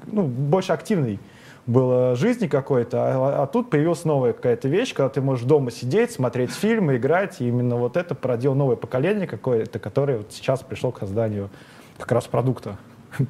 ну, 0.07 0.24
больше 0.24 0.72
активный 0.72 1.19
было 1.67 2.15
жизни 2.15 2.48
какой-то, 2.48 2.98
а, 3.01 3.43
а 3.43 3.48
тут 3.48 3.69
появилась 3.69 4.05
новая 4.05 4.34
какая-то 4.34 4.67
вещь, 4.67 4.93
когда 4.93 5.10
ты 5.10 5.22
можешь 5.22 5.45
дома 5.45 5.72
сидеть, 5.72 6.12
смотреть 6.12 6.51
фильмы, 6.51 6.98
играть, 6.98 7.41
и 7.41 7.48
именно 7.48 7.75
вот 7.75 7.98
это 7.98 8.15
породило 8.15 8.53
новое 8.53 8.75
поколение 8.75 9.27
какое-то, 9.27 9.79
которое 9.79 10.19
вот 10.19 10.31
сейчас 10.31 10.62
пришло 10.62 10.91
к 10.91 11.00
созданию 11.00 11.50
как 11.98 12.12
раз 12.12 12.25
продукта. 12.25 12.77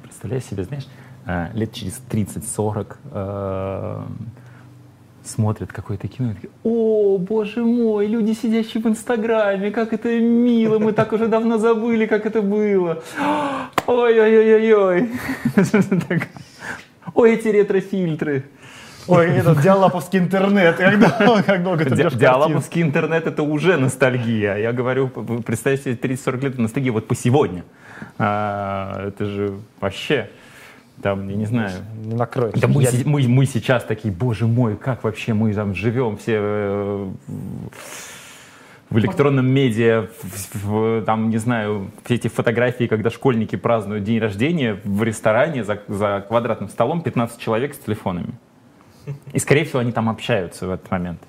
Представляю 0.02 0.42
себе, 0.42 0.64
знаешь, 0.64 0.86
э, 1.26 1.48
лет 1.54 1.72
через 1.72 2.00
30-40 2.10 2.96
смотрят 5.26 5.72
какое-то 5.72 6.08
кино 6.08 6.30
и 6.30 6.34
такие, 6.34 6.50
о, 6.64 7.18
боже 7.18 7.64
мой, 7.64 8.06
люди, 8.06 8.32
сидящие 8.32 8.82
в 8.82 8.86
Инстаграме, 8.86 9.70
как 9.70 9.92
это 9.92 10.08
мило, 10.20 10.78
мы 10.78 10.92
так 10.92 11.12
уже 11.12 11.26
давно 11.26 11.58
забыли, 11.58 12.06
как 12.06 12.26
это 12.26 12.42
было. 12.42 13.02
Ой-ой-ой-ой-ой. 13.86 15.10
Ой, 17.14 17.34
эти 17.34 17.48
ретро-фильтры. 17.48 18.44
Ой, 19.08 19.26
этот 19.28 19.62
диалаповский 19.62 20.18
интернет, 20.18 20.76
как, 20.76 21.46
как 21.46 21.62
долго 21.62 21.84
ты 21.84 21.94
Ди- 21.94 22.16
Диалаповский 22.16 22.82
интернет 22.82 23.26
это 23.26 23.42
уже 23.44 23.76
ностальгия. 23.76 24.56
Я 24.56 24.72
говорю, 24.72 25.08
представьте 25.08 25.92
себе 25.92 26.14
30-40 26.14 26.40
лет 26.42 26.58
ностальгия 26.58 26.92
вот 26.92 27.06
по 27.06 27.14
сегодня. 27.14 27.64
А, 28.18 29.06
это 29.08 29.24
же 29.26 29.54
вообще 29.80 30.28
там, 31.02 31.28
я 31.28 31.36
не 31.36 31.46
знаю. 31.46 31.72
Накроет. 32.04 32.58
Да 32.58 32.68
мы, 32.68 32.82
я... 32.82 32.90
мы, 33.04 33.26
мы 33.28 33.46
сейчас 33.46 33.84
такие, 33.84 34.12
боже 34.12 34.46
мой, 34.46 34.76
как 34.76 35.04
вообще 35.04 35.34
мы 35.34 35.52
там 35.54 35.74
живем 35.74 36.16
все 36.16 36.38
э, 36.38 37.10
в 38.90 38.98
электронном 38.98 39.46
медиа, 39.46 40.08
в, 40.22 40.64
в, 40.64 41.04
там, 41.04 41.30
не 41.30 41.38
знаю, 41.38 41.90
все 42.04 42.14
эти 42.14 42.28
фотографии, 42.28 42.86
когда 42.86 43.10
школьники 43.10 43.56
празднуют 43.56 44.04
день 44.04 44.18
рождения 44.18 44.80
в 44.84 45.02
ресторане 45.02 45.64
за, 45.64 45.82
за 45.88 46.24
квадратным 46.26 46.68
столом 46.68 47.02
15 47.02 47.40
человек 47.40 47.74
с 47.74 47.78
телефонами. 47.78 48.34
И, 49.32 49.38
скорее 49.38 49.64
всего, 49.64 49.80
они 49.80 49.92
там 49.92 50.08
общаются 50.08 50.66
в 50.66 50.70
этот 50.70 50.90
момент 50.90 51.20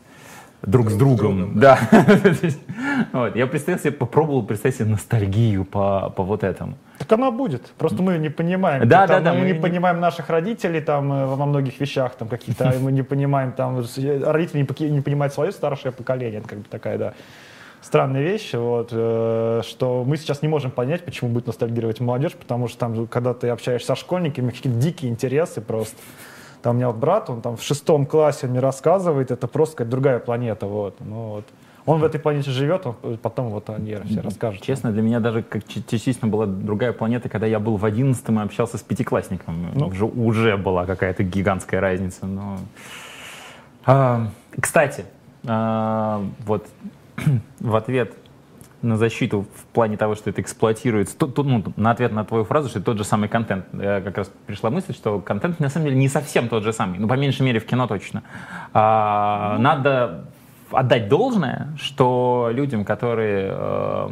друг, 0.62 0.90
с 0.90 0.96
другом. 0.96 1.54
другом 1.54 1.60
да. 1.60 1.80
вот. 3.14 3.36
Я 3.36 3.48
представил 3.48 3.80
себе, 3.80 3.92
попробовал 3.92 4.44
представить 4.44 4.78
себе 4.78 4.90
ностальгию 4.90 5.66
по, 5.66 6.10
по 6.16 6.24
вот 6.24 6.44
этому. 6.44 6.78
Так 6.98 7.12
она 7.12 7.32
будет. 7.32 7.68
Просто 7.78 8.02
мы 8.02 8.18
не 8.18 8.30
понимаем. 8.30 8.88
Да, 8.88 9.08
там, 9.08 9.24
да, 9.24 9.32
да. 9.32 9.38
Мы, 9.38 9.42
мы 9.42 9.54
не, 9.54 9.60
понимаем 9.60 10.00
наших 10.00 10.30
родителей 10.30 10.82
там 10.82 11.12
э, 11.14 11.26
во 11.26 11.46
многих 11.46 11.80
вещах 11.80 12.16
там 12.16 12.28
какие-то. 12.28 12.74
Мы 12.82 12.92
не 12.92 13.04
понимаем 13.04 13.52
там 13.52 13.78
родители 13.78 14.60
не, 14.60 14.90
не 14.90 15.02
понимают 15.02 15.34
свое 15.34 15.52
старшее 15.52 15.92
поколение. 15.92 16.40
Это 16.40 16.50
как 16.50 16.60
бы 16.60 16.66
такая, 16.70 16.98
да 16.98 17.14
странная 17.82 18.22
вещь, 18.22 18.54
вот, 18.54 18.90
э, 18.92 19.62
что 19.66 20.04
мы 20.06 20.18
сейчас 20.18 20.42
не 20.42 20.48
можем 20.48 20.72
понять, 20.72 21.04
почему 21.04 21.30
будет 21.30 21.48
ностальгировать 21.48 22.00
молодежь, 22.00 22.34
потому 22.34 22.68
что 22.68 22.78
там, 22.80 23.08
когда 23.08 23.34
ты 23.34 23.50
общаешься 23.50 23.88
со 23.88 23.96
школьниками, 23.96 24.52
какие-то 24.52 24.80
дикие 24.80 25.12
интересы 25.12 25.62
просто. 25.62 25.96
Там 26.68 26.76
у 26.76 26.80
меня 26.80 26.88
вот 26.88 26.98
брат, 26.98 27.30
он 27.30 27.40
там 27.40 27.56
в 27.56 27.64
шестом 27.64 28.06
классе 28.06 28.46
мне 28.46 28.60
рассказывает, 28.60 29.32
это 29.32 29.48
просто 29.48 29.78
какая-то 29.78 29.92
другая 29.92 30.20
планета, 30.20 30.66
вот. 30.66 30.98
Ну, 31.00 31.30
вот. 31.30 31.46
Он 31.86 32.02
в 32.02 32.04
этой 32.04 32.20
планете 32.20 32.52
живет, 32.52 32.86
он 32.86 33.18
потом 33.22 33.52
вот 33.52 33.70
они 33.70 33.96
все 34.04 34.20
расскажут. 34.20 34.64
Честно, 34.64 34.92
для 34.92 35.02
меня 35.02 35.22
даже 35.22 35.44
как 35.44 35.66
частично 35.66 36.28
была 36.28 36.46
другая 36.46 36.92
планета, 36.92 37.30
когда 37.30 37.48
я 37.48 37.62
был 37.62 37.78
в 37.78 37.86
одиннадцатом 37.86 38.42
и 38.42 38.44
общался 38.44 38.78
с 38.78 38.82
пятиклассником. 38.82 39.68
Ну. 39.76 39.88
Уже, 39.88 40.04
уже 40.04 40.58
была 40.58 40.86
какая-то 40.86 41.24
гигантская 41.24 41.80
разница. 41.80 42.26
Но... 42.26 42.58
А, 43.86 44.28
кстати, 44.60 45.06
а, 45.46 46.22
вот 46.46 46.68
в 47.62 47.76
ответ 47.78 48.14
на 48.82 48.98
защиту 48.98 49.46
в 49.56 49.66
плане 49.74 49.98
того, 49.98 50.16
что 50.16 50.30
это 50.30 50.42
эксплуатируется, 50.42 51.18
то, 51.18 51.28
то, 51.28 51.44
ну, 51.44 51.64
на 51.76 51.92
ответ 51.92 52.12
на 52.12 52.24
твою 52.24 52.44
фразу, 52.44 52.70
что 52.70 52.80
это 52.80 52.86
тот 52.86 52.98
же 52.98 53.04
самый 53.04 53.30
контент. 53.30 53.66
Я 53.74 54.02
как 54.02 54.18
раз 54.18 54.32
пришла 54.46 54.70
мысль, 54.70 54.94
что 54.94 55.20
контент 55.20 55.60
на 55.60 55.70
самом 55.70 55.88
деле 55.88 55.98
не 55.98 56.08
совсем 56.08 56.48
тот 56.50 56.64
же 56.64 56.74
самый, 56.74 57.00
ну, 57.00 57.08
по 57.08 57.14
меньшей 57.14 57.42
мере, 57.42 57.60
в 57.60 57.66
кино 57.66 57.88
точно. 57.88 58.24
А, 58.74 59.58
надо 59.60 60.26
отдать 60.72 61.08
должное, 61.08 61.70
что 61.78 62.50
людям, 62.52 62.84
которые 62.86 63.52
э, 63.52 64.10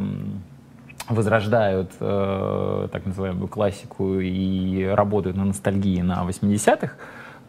возрождают 1.08 1.92
э, 2.00 2.88
так 2.90 3.06
называемую 3.06 3.48
классику 3.48 4.20
и 4.20 4.84
работают 4.84 5.36
на 5.36 5.44
ностальгии 5.44 6.00
на 6.00 6.24
80-х, 6.26 6.94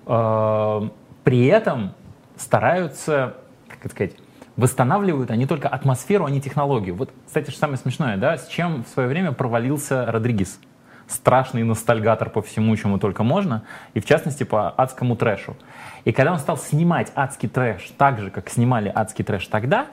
э, 0.06 0.90
при 1.24 1.46
этом 1.46 1.94
стараются, 2.36 3.36
как 3.68 3.86
это 3.86 3.90
сказать, 3.90 4.14
восстанавливают 4.58 5.32
они 5.32 5.46
только 5.46 5.70
атмосферу, 5.70 6.26
а 6.26 6.30
не 6.30 6.42
технологию. 6.42 6.96
Вот, 6.96 7.12
кстати, 7.26 7.52
что 7.52 7.60
самое 7.60 7.78
смешное, 7.78 8.18
да, 8.18 8.38
с 8.38 8.48
чем 8.48 8.84
в 8.84 8.88
свое 8.90 9.08
время 9.08 9.32
провалился 9.32 10.06
Родригес. 10.06 10.60
Страшный 11.08 11.64
ностальгатор 11.64 12.30
по 12.30 12.42
всему, 12.42 12.76
чему 12.76 12.98
только 12.98 13.24
можно, 13.24 13.64
и 13.94 14.02
в 14.02 14.06
частности 14.06 14.44
по 14.44 14.70
адскому 14.70 15.16
трэшу. 15.16 15.56
И 16.04 16.12
когда 16.12 16.34
он 16.34 16.40
стал 16.40 16.58
снимать 16.58 17.14
адский 17.16 17.48
трэш 17.48 17.94
так 17.98 18.20
же, 18.20 18.30
как 18.30 18.50
снимали 18.50 18.92
адский 18.94 19.24
трэш 19.24 19.48
тогда, 19.48 19.88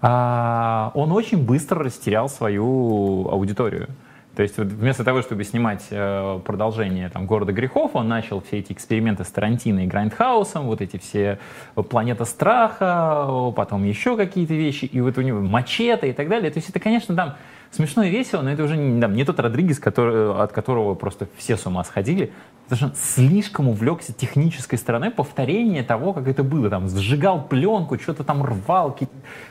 а, 0.00 0.92
он 0.94 1.10
очень 1.10 1.44
быстро 1.44 1.82
растерял 1.82 2.28
свою 2.28 3.28
аудиторию. 3.30 3.88
То 4.36 4.42
есть 4.42 4.58
вот 4.58 4.66
вместо 4.68 5.04
того, 5.04 5.22
чтобы 5.22 5.44
снимать 5.44 5.86
э, 5.90 6.40
продолжение 6.44 7.08
там, 7.08 7.26
«Города 7.26 7.52
грехов», 7.52 7.92
он 7.94 8.08
начал 8.08 8.40
все 8.40 8.58
эти 8.58 8.72
эксперименты 8.72 9.24
с 9.24 9.28
Тарантино 9.28 9.84
и 9.84 9.86
Grindhouse'ом, 9.86 10.66
вот 10.66 10.80
эти 10.80 10.96
все 10.96 11.38
«Планета 11.74 12.24
страха», 12.24 13.52
потом 13.56 13.84
еще 13.84 14.16
какие-то 14.16 14.54
вещи, 14.54 14.86
и 14.86 15.00
вот 15.00 15.18
у 15.18 15.20
него 15.22 15.40
«Мачете» 15.40 16.10
и 16.10 16.12
так 16.12 16.28
далее. 16.28 16.50
То 16.50 16.58
есть 16.58 16.68
это, 16.68 16.80
конечно, 16.80 17.14
там 17.14 17.34
смешно 17.74 18.04
и 18.04 18.10
весело, 18.10 18.42
но 18.42 18.50
это 18.50 18.62
уже 18.62 18.76
не, 18.76 19.00
там, 19.00 19.14
не 19.14 19.24
тот 19.24 19.40
Родригес, 19.40 19.78
который, 19.78 20.32
от 20.42 20.52
которого 20.52 20.94
просто 20.94 21.28
все 21.36 21.56
с 21.56 21.66
ума 21.66 21.84
сходили. 21.84 22.32
Потому 22.68 22.92
что 22.92 22.98
слишком 22.98 23.68
увлекся 23.68 24.12
технической 24.12 24.78
стороной 24.78 25.10
повторения 25.10 25.82
того, 25.82 26.12
как 26.14 26.28
это 26.28 26.42
было. 26.42 26.70
Там 26.70 26.88
сжигал 26.88 27.46
пленку, 27.46 27.98
что-то 27.98 28.24
там 28.24 28.42
рвал, 28.42 28.96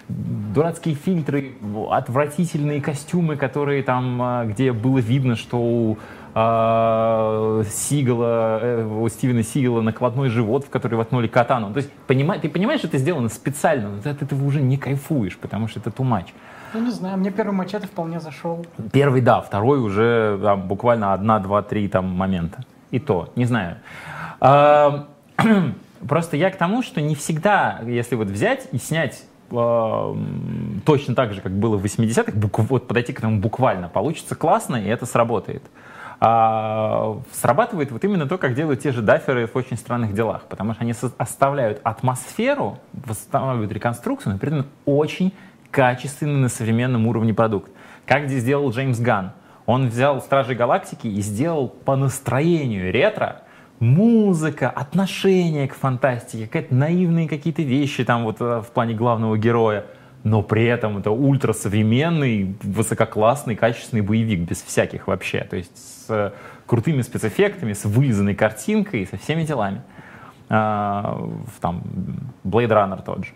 дурацкие 0.10 0.96
фильтры, 0.96 1.54
отвратительные 1.92 2.82
костюмы, 2.82 3.36
которые 3.36 3.84
там, 3.84 4.20
а, 4.22 4.46
где 4.46 4.72
было 4.72 4.98
видно, 4.98 5.36
что 5.36 5.58
у 5.58 5.98
э, 6.34 7.64
Сигала, 7.70 8.60
э, 8.62 8.86
у 8.86 9.08
Стивена 9.10 9.44
Сигала 9.44 9.82
накладной 9.82 10.30
живот, 10.30 10.66
в 10.66 10.70
который 10.70 10.96
воткнули 10.96 11.28
катану. 11.28 11.72
То 11.72 11.78
есть 11.78 11.92
понимай, 12.08 12.40
ты 12.40 12.50
понимаешь, 12.50 12.80
что 12.80 12.88
это 12.88 12.98
сделано 12.98 13.30
специально, 13.30 13.90
но 13.90 14.02
ты 14.02 14.10
от 14.10 14.22
этого 14.22 14.44
уже 14.44 14.62
не 14.62 14.78
кайфуешь, 14.78 15.38
потому 15.38 15.68
что 15.68 15.80
это 15.80 15.92
тумач. 15.92 16.34
Ну, 16.74 16.82
не 16.82 16.92
знаю, 16.92 17.18
мне 17.18 17.32
первый 17.32 17.54
мачете 17.54 17.88
вполне 17.88 18.20
зашел. 18.20 18.66
Первый, 18.92 19.22
да, 19.22 19.42
второй 19.42 19.80
уже 19.80 20.40
там, 20.42 20.68
буквально 20.68 21.14
одна, 21.14 21.40
два, 21.40 21.62
три 21.62 21.88
там 21.88 22.10
момента 22.10 22.64
и 22.90 23.00
то, 23.00 23.32
не 23.36 23.46
знаю. 23.46 23.78
А, 24.40 25.08
просто 26.08 26.38
я 26.38 26.50
к 26.50 26.58
тому, 26.58 26.82
что 26.82 27.02
не 27.02 27.16
всегда, 27.16 27.80
если 27.86 28.16
вот 28.16 28.28
взять 28.28 28.68
и 28.72 28.78
снять 28.78 29.26
точно 29.50 31.14
так 31.14 31.34
же, 31.34 31.42
как 31.42 31.52
было 31.52 31.78
в 31.78 31.86
80-х, 31.86 32.32
вот 32.64 32.88
подойти 32.88 33.14
к 33.14 33.20
этому 33.20 33.40
буквально, 33.40 33.88
получится 33.88 34.34
классно, 34.34 34.78
и 34.78 34.88
это 34.88 35.06
сработает. 35.06 35.62
А, 36.20 37.22
срабатывает 37.32 37.92
вот 37.92 38.04
именно 38.04 38.26
то, 38.28 38.38
как 38.38 38.56
делают 38.56 38.82
те 38.82 38.92
же 38.92 39.02
даферы 39.02 39.46
в 39.46 39.56
очень 39.56 39.78
странных 39.78 40.14
делах, 40.14 40.44
потому 40.50 40.74
что 40.74 40.84
они 40.84 40.94
оставляют 41.18 41.82
атмосферу, 41.84 42.80
восстанавливают 42.94 43.72
реконструкцию, 43.72 44.34
но 44.34 44.40
при 44.40 44.50
этом 44.50 44.66
очень 44.86 45.34
качественный 45.74 46.40
на 46.40 46.50
современном 46.50 47.08
уровне 47.08 47.34
продукт. 47.34 47.72
Как 48.06 48.28
здесь 48.28 48.44
сделал 48.44 48.70
Джеймс 48.70 49.00
Ганн. 49.00 49.32
Он 49.66 49.88
взял 49.88 50.22
«Стражи 50.22 50.54
Галактики» 50.54 51.08
и 51.08 51.22
сделал 51.22 51.68
по 51.68 51.96
настроению 51.96 52.94
ретро 52.94 53.42
музыка, 53.80 54.70
отношение 54.70 55.68
к 55.68 55.74
фантастике, 55.74 56.48
какие-то 56.48 56.76
наивные 56.76 57.28
какие-то 57.28 57.64
вещи 57.64 58.06
там 58.06 58.24
вот 58.24 58.40
э, 58.40 58.62
в 58.62 58.72
плане 58.72 58.94
главного 58.94 59.38
героя. 59.38 59.86
Но 60.24 60.42
при 60.42 60.64
этом 60.66 61.00
это 61.00 61.12
ультрасовременный, 61.12 62.56
высококлассный, 62.62 63.56
качественный 63.56 64.02
боевик, 64.02 64.48
без 64.48 64.62
всяких 64.62 65.08
вообще. 65.08 65.40
То 65.42 65.58
есть 65.58 65.76
с 65.76 66.06
э, 66.10 66.32
крутыми 66.66 67.02
спецэффектами, 67.02 67.74
с 67.74 67.84
вылизанной 67.84 68.36
картинкой, 68.36 69.08
со 69.08 69.18
всеми 69.18 69.44
делами. 69.44 69.82
А, 70.50 71.30
там 71.60 71.84
Blade 72.46 72.70
Runner 72.70 73.04
тот 73.04 73.26
же. 73.26 73.32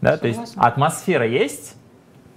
Да, 0.00 0.16
то 0.16 0.26
есть 0.26 0.54
атмосфера 0.56 1.26
есть, 1.26 1.76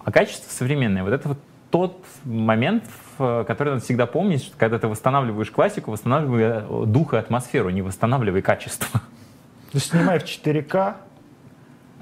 а 0.03 0.11
качество 0.11 0.51
современное. 0.51 1.03
Вот 1.03 1.13
это 1.13 1.29
вот 1.29 1.37
тот 1.71 2.05
момент, 2.23 2.83
который 3.17 3.69
надо 3.69 3.83
всегда 3.83 4.05
помнить, 4.05 4.43
что 4.43 4.57
когда 4.57 4.77
ты 4.77 4.87
восстанавливаешь 4.87 5.49
классику, 5.49 5.91
восстанавливай 5.91 6.43
э, 6.43 6.85
дух 6.85 7.13
и 7.13 7.17
атмосферу, 7.17 7.69
не 7.69 7.81
восстанавливай 7.81 8.41
качество. 8.41 9.01
Ты 9.71 9.79
снимай 9.79 10.19
в 10.19 10.23
4К, 10.23 10.95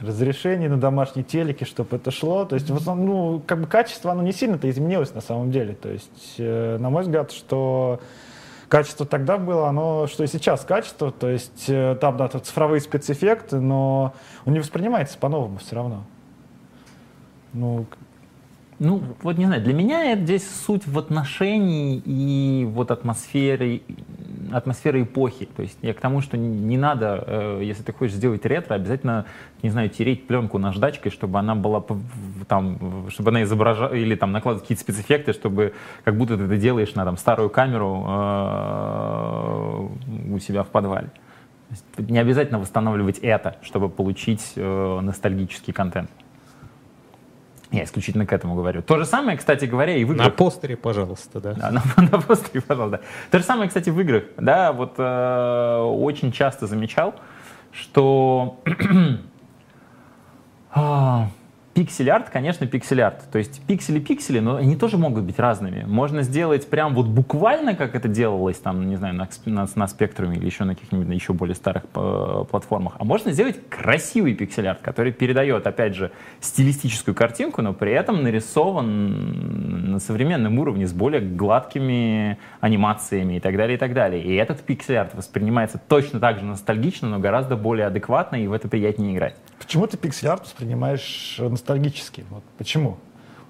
разрешений 0.02 0.68
на 0.68 0.78
домашней 0.78 1.24
телеке, 1.24 1.66
чтобы 1.66 1.96
это 1.96 2.12
шло. 2.12 2.44
То 2.46 2.56
есть, 2.56 2.70
в 2.70 2.76
основном, 2.76 3.06
ну, 3.06 3.42
как 3.46 3.62
бы 3.62 3.68
качество, 3.68 4.12
оно 4.12 4.24
не 4.24 4.34
сильно-то 4.34 4.70
изменилось 4.70 5.14
на 5.14 5.22
самом 5.22 5.52
деле. 5.52 5.76
То 5.76 5.90
есть, 5.90 6.36
э, 6.38 6.78
на 6.80 6.90
мой 6.90 7.04
взгляд, 7.04 7.32
что 7.32 8.02
качество 8.72 9.06
тогда 9.06 9.38
было, 9.38 9.68
оно, 9.68 10.08
что 10.08 10.24
и 10.24 10.28
сейчас 10.28 10.62
качество. 10.62 11.12
То 11.12 11.28
есть, 11.30 11.66
э, 11.68 11.98
там, 12.00 12.16
да, 12.16 12.30
тут 12.30 12.46
цифровые 12.46 12.80
спецэффекты, 12.80 13.60
но 13.60 14.14
он 14.46 14.54
не 14.54 14.60
воспринимается 14.60 15.18
по-новому 15.18 15.58
все 15.58 15.76
равно. 15.76 16.04
Ну, 17.52 17.86
ну, 18.80 19.04
вот 19.22 19.38
не 19.38 19.46
знаю, 19.46 19.62
для 19.62 19.74
меня 19.74 20.16
здесь 20.16 20.50
суть 20.50 20.88
в 20.88 20.98
отношении 20.98 21.98
и 21.98 22.66
вот 22.66 22.92
атмосфере, 22.92 23.82
атмосферы 24.54 25.04
эпохи. 25.04 25.48
То 25.56 25.62
есть 25.62 25.78
я 25.82 25.94
к 25.94 26.00
тому, 26.00 26.22
что 26.22 26.38
не 26.38 26.78
надо, 26.78 27.24
э, 27.26 27.62
если 27.64 27.84
ты 27.84 27.94
хочешь 27.94 28.16
сделать 28.16 28.46
ретро, 28.46 28.76
обязательно, 28.76 29.26
не 29.64 29.70
знаю, 29.70 29.90
тереть 29.90 30.28
пленку 30.28 30.58
наждачкой, 30.58 31.12
чтобы 31.12 31.40
она 31.40 31.56
была 31.56 31.84
там, 32.48 33.10
чтобы 33.10 33.30
она 33.30 33.44
изображала, 33.44 33.94
или 33.94 34.16
там 34.16 34.32
накладывать 34.32 34.64
какие-то 34.64 34.84
спецэффекты, 34.84 35.34
чтобы 35.34 35.74
как 36.04 36.18
будто 36.18 36.38
ты 36.38 36.44
это 36.44 36.58
делаешь 36.58 36.96
на 36.96 37.06
там 37.06 37.18
старую 37.18 37.50
камеру 37.50 38.06
э, 38.08 39.88
у 40.34 40.40
себя 40.40 40.64
в 40.64 40.68
подвале. 40.68 41.10
Не 41.98 42.20
обязательно 42.20 42.60
восстанавливать 42.60 43.20
это, 43.20 43.56
чтобы 43.62 43.90
получить 43.90 44.54
э, 44.56 45.00
ностальгический 45.02 45.74
контент. 45.74 46.10
Я 47.72 47.86
исключительно 47.86 48.26
к 48.26 48.34
этому 48.34 48.56
говорю. 48.56 48.82
То 48.82 48.98
же 48.98 49.06
самое, 49.06 49.38
кстати 49.38 49.64
говоря, 49.64 49.96
и 49.96 50.04
в 50.04 50.12
играх. 50.12 50.28
На 50.28 50.32
постере, 50.32 50.76
пожалуйста, 50.76 51.40
да. 51.40 51.54
да 51.54 51.72
на, 51.98 52.04
на 52.04 52.22
постере, 52.22 52.62
пожалуйста. 52.62 53.02
То 53.32 53.40
же 53.40 53.46
самое, 53.46 53.70
кстати, 53.70 53.90
в 53.90 54.00
играх. 54.00 54.24
Да, 54.38 54.74
вот 54.74 54.96
э, 54.98 55.78
очень 55.80 56.34
часто 56.34 56.68
замечал, 56.68 57.16
что 57.72 58.60
а, 60.74 61.30
Пиксель-арт, 61.74 62.30
конечно, 62.30 62.68
пиксель-арт. 62.68 63.32
То 63.32 63.38
есть 63.38 63.62
пиксели-пиксели, 63.66 64.40
но 64.40 64.58
они 64.58 64.76
тоже 64.76 64.98
могут 64.98 65.24
быть 65.24 65.40
разными. 65.40 65.86
Можно 65.88 66.22
сделать 66.22 66.70
прям 66.70 66.94
вот 66.94 67.08
буквально, 67.08 67.76
как 67.76 67.96
это 67.96 68.10
делалось 68.10 68.58
там, 68.58 68.90
не 68.90 68.98
знаю, 68.98 69.16
на, 69.16 69.30
на, 69.46 69.68
на 69.74 69.88
спектруме 69.88 70.36
или 70.36 70.46
еще 70.46 70.66
на 70.66 70.76
каких-нибудь 70.76 71.08
еще 71.14 71.32
более 71.32 71.56
старых 71.56 71.84
э, 71.96 72.46
платформах. 72.50 72.96
А 73.00 73.06
можно 73.06 73.32
сделать 73.32 73.58
красивый 73.70 74.34
пиксель-арт, 74.34 74.82
который 74.82 75.14
передает, 75.14 75.66
опять 75.66 75.96
же, 75.96 76.12
стилистическую 76.42 77.16
картинку, 77.16 77.62
но 77.62 77.74
при 77.74 77.94
этом 77.94 78.22
нарисован 78.22 79.92
на 79.92 80.00
современном 80.00 80.60
уровне 80.60 80.88
с 80.88 80.94
более 80.94 81.22
гладкими 81.22 82.38
анимациями 82.60 83.36
и 83.36 83.40
так 83.40 83.56
далее, 83.56 83.78
и 83.78 83.80
так 83.80 83.94
далее. 83.94 84.22
И 84.22 84.36
этот 84.36 84.62
пиксель-арт 84.62 85.16
воспринимается 85.16 85.80
точно 85.88 86.20
так 86.20 86.40
же 86.40 86.46
ностальгично, 86.46 87.08
но 87.08 87.20
гораздо 87.20 87.56
более 87.56 87.88
адекватно, 87.88 88.36
и 88.36 88.48
в 88.48 88.54
это 88.54 88.68
приятнее 88.68 89.16
играть. 89.16 89.36
Почему 89.58 89.88
ты 89.88 89.96
пиксель-арт 89.96 90.44
воспринимаешь 90.44 91.40
ностальгически? 91.62 92.26
Вот 92.30 92.44
почему? 92.58 92.98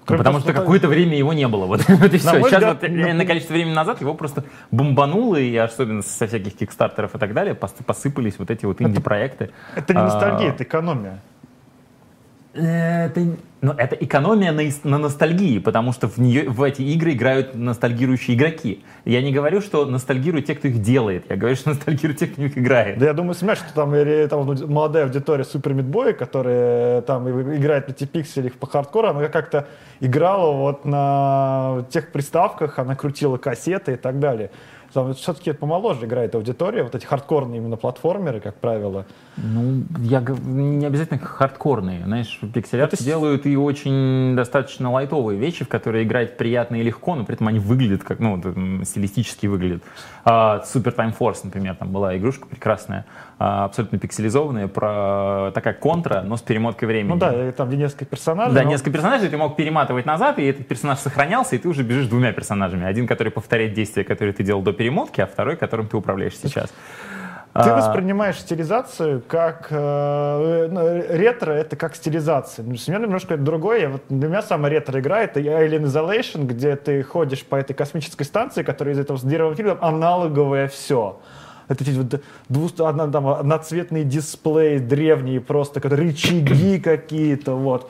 Кроме 0.05 0.19
Потому 0.19 0.39
что, 0.39 0.51
какое-то 0.51 0.87
время 0.87 1.15
его 1.15 1.31
не 1.31 1.47
было. 1.47 1.65
Вот, 1.65 1.81
вот 1.87 2.13
и 2.13 2.17
все. 2.17 2.31
Сейчас 2.31 2.43
взгляд, 2.43 2.81
вот, 2.81 2.89
на... 2.89 3.13
на 3.13 3.25
количество 3.25 3.53
времени 3.53 3.73
назад 3.73 4.01
его 4.01 4.13
просто 4.13 4.43
бомбануло, 4.71 5.37
и 5.37 5.55
особенно 5.55 6.01
со 6.01 6.27
всяких 6.27 6.55
кикстартеров 6.55 7.15
и 7.15 7.17
так 7.19 7.33
далее 7.33 7.55
посыпались 7.55 8.39
вот 8.39 8.49
эти 8.49 8.65
вот 8.65 8.81
инди-проекты. 8.81 9.51
Это, 9.75 9.83
это 9.83 9.93
не 9.93 10.01
ностальгия, 10.01 10.49
а, 10.49 10.53
это 10.53 10.63
экономия. 10.63 11.21
Это, 12.53 13.37
ну, 13.61 13.71
это 13.71 13.95
экономия 13.95 14.51
на, 14.51 14.63
на 14.83 14.97
ностальгии, 14.97 15.59
потому 15.59 15.93
что 15.93 16.09
в, 16.09 16.17
нее, 16.17 16.49
в 16.49 16.61
эти 16.63 16.81
игры 16.81 17.13
играют 17.13 17.55
ностальгирующие 17.55 18.35
игроки. 18.35 18.83
Я 19.05 19.21
не 19.21 19.31
говорю, 19.31 19.61
что 19.61 19.85
ностальгируют 19.85 20.47
те, 20.47 20.55
кто 20.55 20.67
их 20.67 20.81
делает. 20.81 21.25
Я 21.29 21.37
говорю, 21.37 21.55
что 21.55 21.69
ностальгируют 21.69 22.19
те, 22.19 22.27
кто 22.27 22.41
в 22.41 22.43
них 22.43 22.57
играет. 22.57 22.97
Да 22.97 23.05
я 23.05 23.13
думаю, 23.13 23.35
смешно, 23.35 23.67
что 23.67 23.73
там, 23.73 24.27
там 24.27 24.69
молодая 24.69 25.05
аудитория 25.05 25.45
Супер 25.45 25.73
Мидбоя, 25.73 26.11
которая 26.11 27.01
там 27.03 27.29
играет 27.29 27.87
на 27.87 27.93
пикселях 27.93 28.53
по 28.53 28.67
хардкору, 28.67 29.07
она 29.07 29.29
как-то 29.29 29.67
играла 30.01 30.51
вот 30.51 30.83
на 30.83 31.85
тех 31.89 32.11
приставках, 32.11 32.79
она 32.79 32.95
крутила 32.95 33.37
кассеты 33.37 33.93
и 33.93 33.97
так 33.97 34.19
далее. 34.19 34.51
Там 34.93 35.13
все-таки 35.13 35.53
помоложе 35.53 36.05
играет 36.05 36.35
аудитория, 36.35 36.83
вот 36.83 36.95
эти 36.95 37.05
хардкорные 37.05 37.59
именно 37.59 37.77
платформеры, 37.77 38.39
как 38.39 38.55
правило. 38.55 39.05
Ну, 39.37 39.83
я 39.99 40.19
не 40.21 40.85
обязательно 40.85 41.19
хардкорные. 41.19 42.03
Знаешь, 42.03 42.39
пикселярты 42.53 42.97
Это... 42.97 43.03
делают 43.03 43.45
и 43.45 43.55
очень 43.55 44.35
достаточно 44.35 44.91
лайтовые 44.91 45.39
вещи, 45.39 45.63
в 45.63 45.69
которые 45.69 46.03
играть 46.03 46.37
приятно 46.37 46.75
и 46.75 46.83
легко, 46.83 47.15
но 47.15 47.23
при 47.23 47.35
этом 47.35 47.47
они 47.47 47.59
выглядят 47.59 48.03
как, 48.03 48.19
ну, 48.19 48.39
стилистически 48.83 49.47
выглядят. 49.47 49.83
А, 50.25 50.63
Super 50.65 50.93
Time 50.95 51.15
Force, 51.17 51.39
например, 51.43 51.75
там 51.75 51.91
была 51.91 52.17
игрушка 52.17 52.47
прекрасная, 52.47 53.05
абсолютно 53.41 53.97
пикселизованная, 53.97 54.67
про 54.67 55.51
такая 55.53 55.73
контра, 55.73 56.21
но 56.21 56.37
с 56.37 56.41
перемоткой 56.41 56.87
времени. 56.87 57.13
Ну 57.13 57.17
да, 57.17 57.51
там 57.51 57.69
где 57.69 57.77
несколько 57.77 58.05
персонажей. 58.05 58.53
Да, 58.53 58.63
но... 58.63 58.69
несколько 58.69 58.91
персонажей, 58.91 59.29
ты 59.29 59.37
мог 59.37 59.55
перематывать 59.55 60.05
назад, 60.05 60.39
и 60.39 60.45
этот 60.45 60.67
персонаж 60.67 60.99
сохранялся, 60.99 61.55
и 61.55 61.59
ты 61.59 61.67
уже 61.67 61.83
бежишь 61.83 62.07
двумя 62.07 62.33
персонажами. 62.33 62.85
Один, 62.85 63.07
который 63.07 63.31
повторяет 63.31 63.73
действия, 63.73 64.03
которые 64.03 64.33
ты 64.33 64.43
делал 64.43 64.61
до 64.61 64.73
перемотки, 64.73 65.21
а 65.21 65.27
второй, 65.27 65.55
которым 65.55 65.87
ты 65.87 65.97
управляешь 65.97 66.37
сейчас. 66.37 66.69
Ты 67.53 67.69
а... 67.69 67.75
воспринимаешь 67.75 68.37
стилизацию 68.37 69.21
как 69.27 69.67
э, 69.71 70.67
ну, 70.71 71.03
ретро, 71.09 71.51
это 71.51 71.75
как 71.75 71.95
стилизация. 71.95 72.63
Ну, 72.63 72.71
у 72.71 72.91
меня 72.91 72.99
немножко 72.99 73.33
это 73.33 73.43
другое. 73.43 73.89
Вот 73.89 74.03
для 74.07 74.29
меня 74.29 74.41
самая 74.41 74.71
ретро 74.71 75.01
игра 75.01 75.23
это 75.23 75.41
Alien 75.41 75.83
Isolation, 75.83 76.45
где 76.45 76.77
ты 76.77 77.03
ходишь 77.03 77.43
по 77.43 77.57
этой 77.57 77.73
космической 77.73 78.23
станции, 78.23 78.63
которая 78.63 78.95
из 78.95 78.99
этого 78.99 79.17
с 79.17 79.23
фильма, 79.23 79.77
аналоговое 79.81 80.69
все. 80.69 81.19
Это 81.71 81.83
эти 81.83 81.97
вот 81.97 82.21
двуст... 82.49 82.79
одно, 82.81 83.09
там, 83.09 83.27
одноцветные 83.27 84.03
дисплеи 84.03 84.77
древние 84.77 85.41
просто, 85.41 85.79
которые 85.79 86.09
рычаги 86.09 86.79
какие-то, 86.83 87.55
вот. 87.55 87.89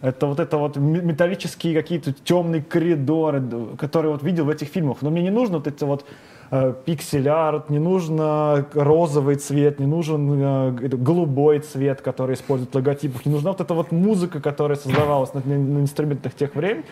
Это 0.00 0.26
вот 0.26 0.38
это 0.38 0.58
вот 0.58 0.76
металлические 0.76 1.74
какие-то 1.74 2.12
темные 2.12 2.62
коридоры, 2.62 3.42
которые 3.76 4.12
вот 4.12 4.22
видел 4.22 4.44
в 4.44 4.50
этих 4.50 4.68
фильмах. 4.68 4.98
Но 5.00 5.10
мне 5.10 5.22
не 5.22 5.30
нужно 5.30 5.58
вот 5.58 5.66
эти 5.66 5.82
вот 5.82 6.04
Э, 6.50 6.72
пиксель-арт, 6.86 7.68
не 7.68 7.78
нужно 7.78 8.66
розовый 8.72 9.36
цвет, 9.36 9.78
не 9.78 9.86
нужен 9.86 10.32
э, 10.32 10.70
голубой 10.70 11.58
цвет, 11.58 12.00
который 12.00 12.36
используют 12.36 12.72
в 12.72 12.74
логотипах, 12.74 13.26
не 13.26 13.32
нужна 13.32 13.50
вот 13.50 13.60
эта 13.60 13.74
вот 13.74 13.92
музыка, 13.92 14.40
которая 14.40 14.78
создавалась 14.78 15.34
на, 15.34 15.42
на 15.44 15.80
инструментах 15.80 16.32
тех 16.32 16.54
времен, 16.54 16.84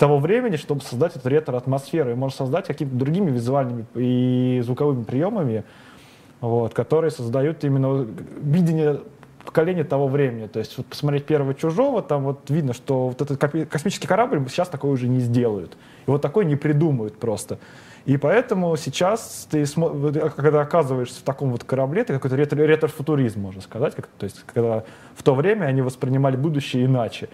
того 0.00 0.18
времени, 0.18 0.56
чтобы 0.56 0.80
создать 0.80 1.14
эту 1.14 1.28
ретро-атмосферу. 1.28 2.12
И 2.12 2.14
можно 2.14 2.34
создать 2.34 2.66
какими-то 2.66 2.96
другими 2.96 3.30
визуальными 3.30 3.84
и 3.94 4.62
звуковыми 4.64 5.04
приемами, 5.04 5.62
вот, 6.40 6.72
которые 6.72 7.10
создают 7.10 7.64
именно 7.64 8.06
видение 8.40 9.00
поколения 9.44 9.84
того 9.84 10.08
времени. 10.08 10.46
То 10.46 10.58
есть 10.58 10.78
вот 10.78 10.86
посмотреть 10.86 11.26
первого 11.26 11.52
чужого, 11.52 12.00
там 12.00 12.24
вот 12.24 12.48
видно, 12.48 12.72
что 12.72 13.08
вот 13.08 13.20
этот 13.20 13.38
космический 13.68 14.06
корабль 14.06 14.42
сейчас 14.48 14.68
такой 14.68 14.90
уже 14.90 15.06
не 15.06 15.20
сделают. 15.20 15.76
И 16.06 16.10
вот 16.10 16.22
такой 16.22 16.46
не 16.46 16.56
придумают 16.56 17.18
просто. 17.18 17.58
И 18.06 18.16
поэтому 18.16 18.74
сейчас 18.78 19.46
ты, 19.50 19.66
когда 20.34 20.62
оказываешься 20.62 21.20
в 21.20 21.24
таком 21.24 21.52
вот 21.52 21.64
корабле, 21.64 22.04
ты 22.04 22.14
какой-то 22.14 22.36
ретро, 22.36 22.56
ретро-футуризм, 22.56 23.38
можно 23.38 23.60
сказать. 23.60 23.94
Как, 23.94 24.06
то 24.06 24.24
есть, 24.24 24.44
когда 24.46 24.84
в 25.14 25.22
то 25.22 25.34
время 25.34 25.66
они 25.66 25.82
воспринимали 25.82 26.36
будущее 26.36 26.86
иначе. 26.86 27.28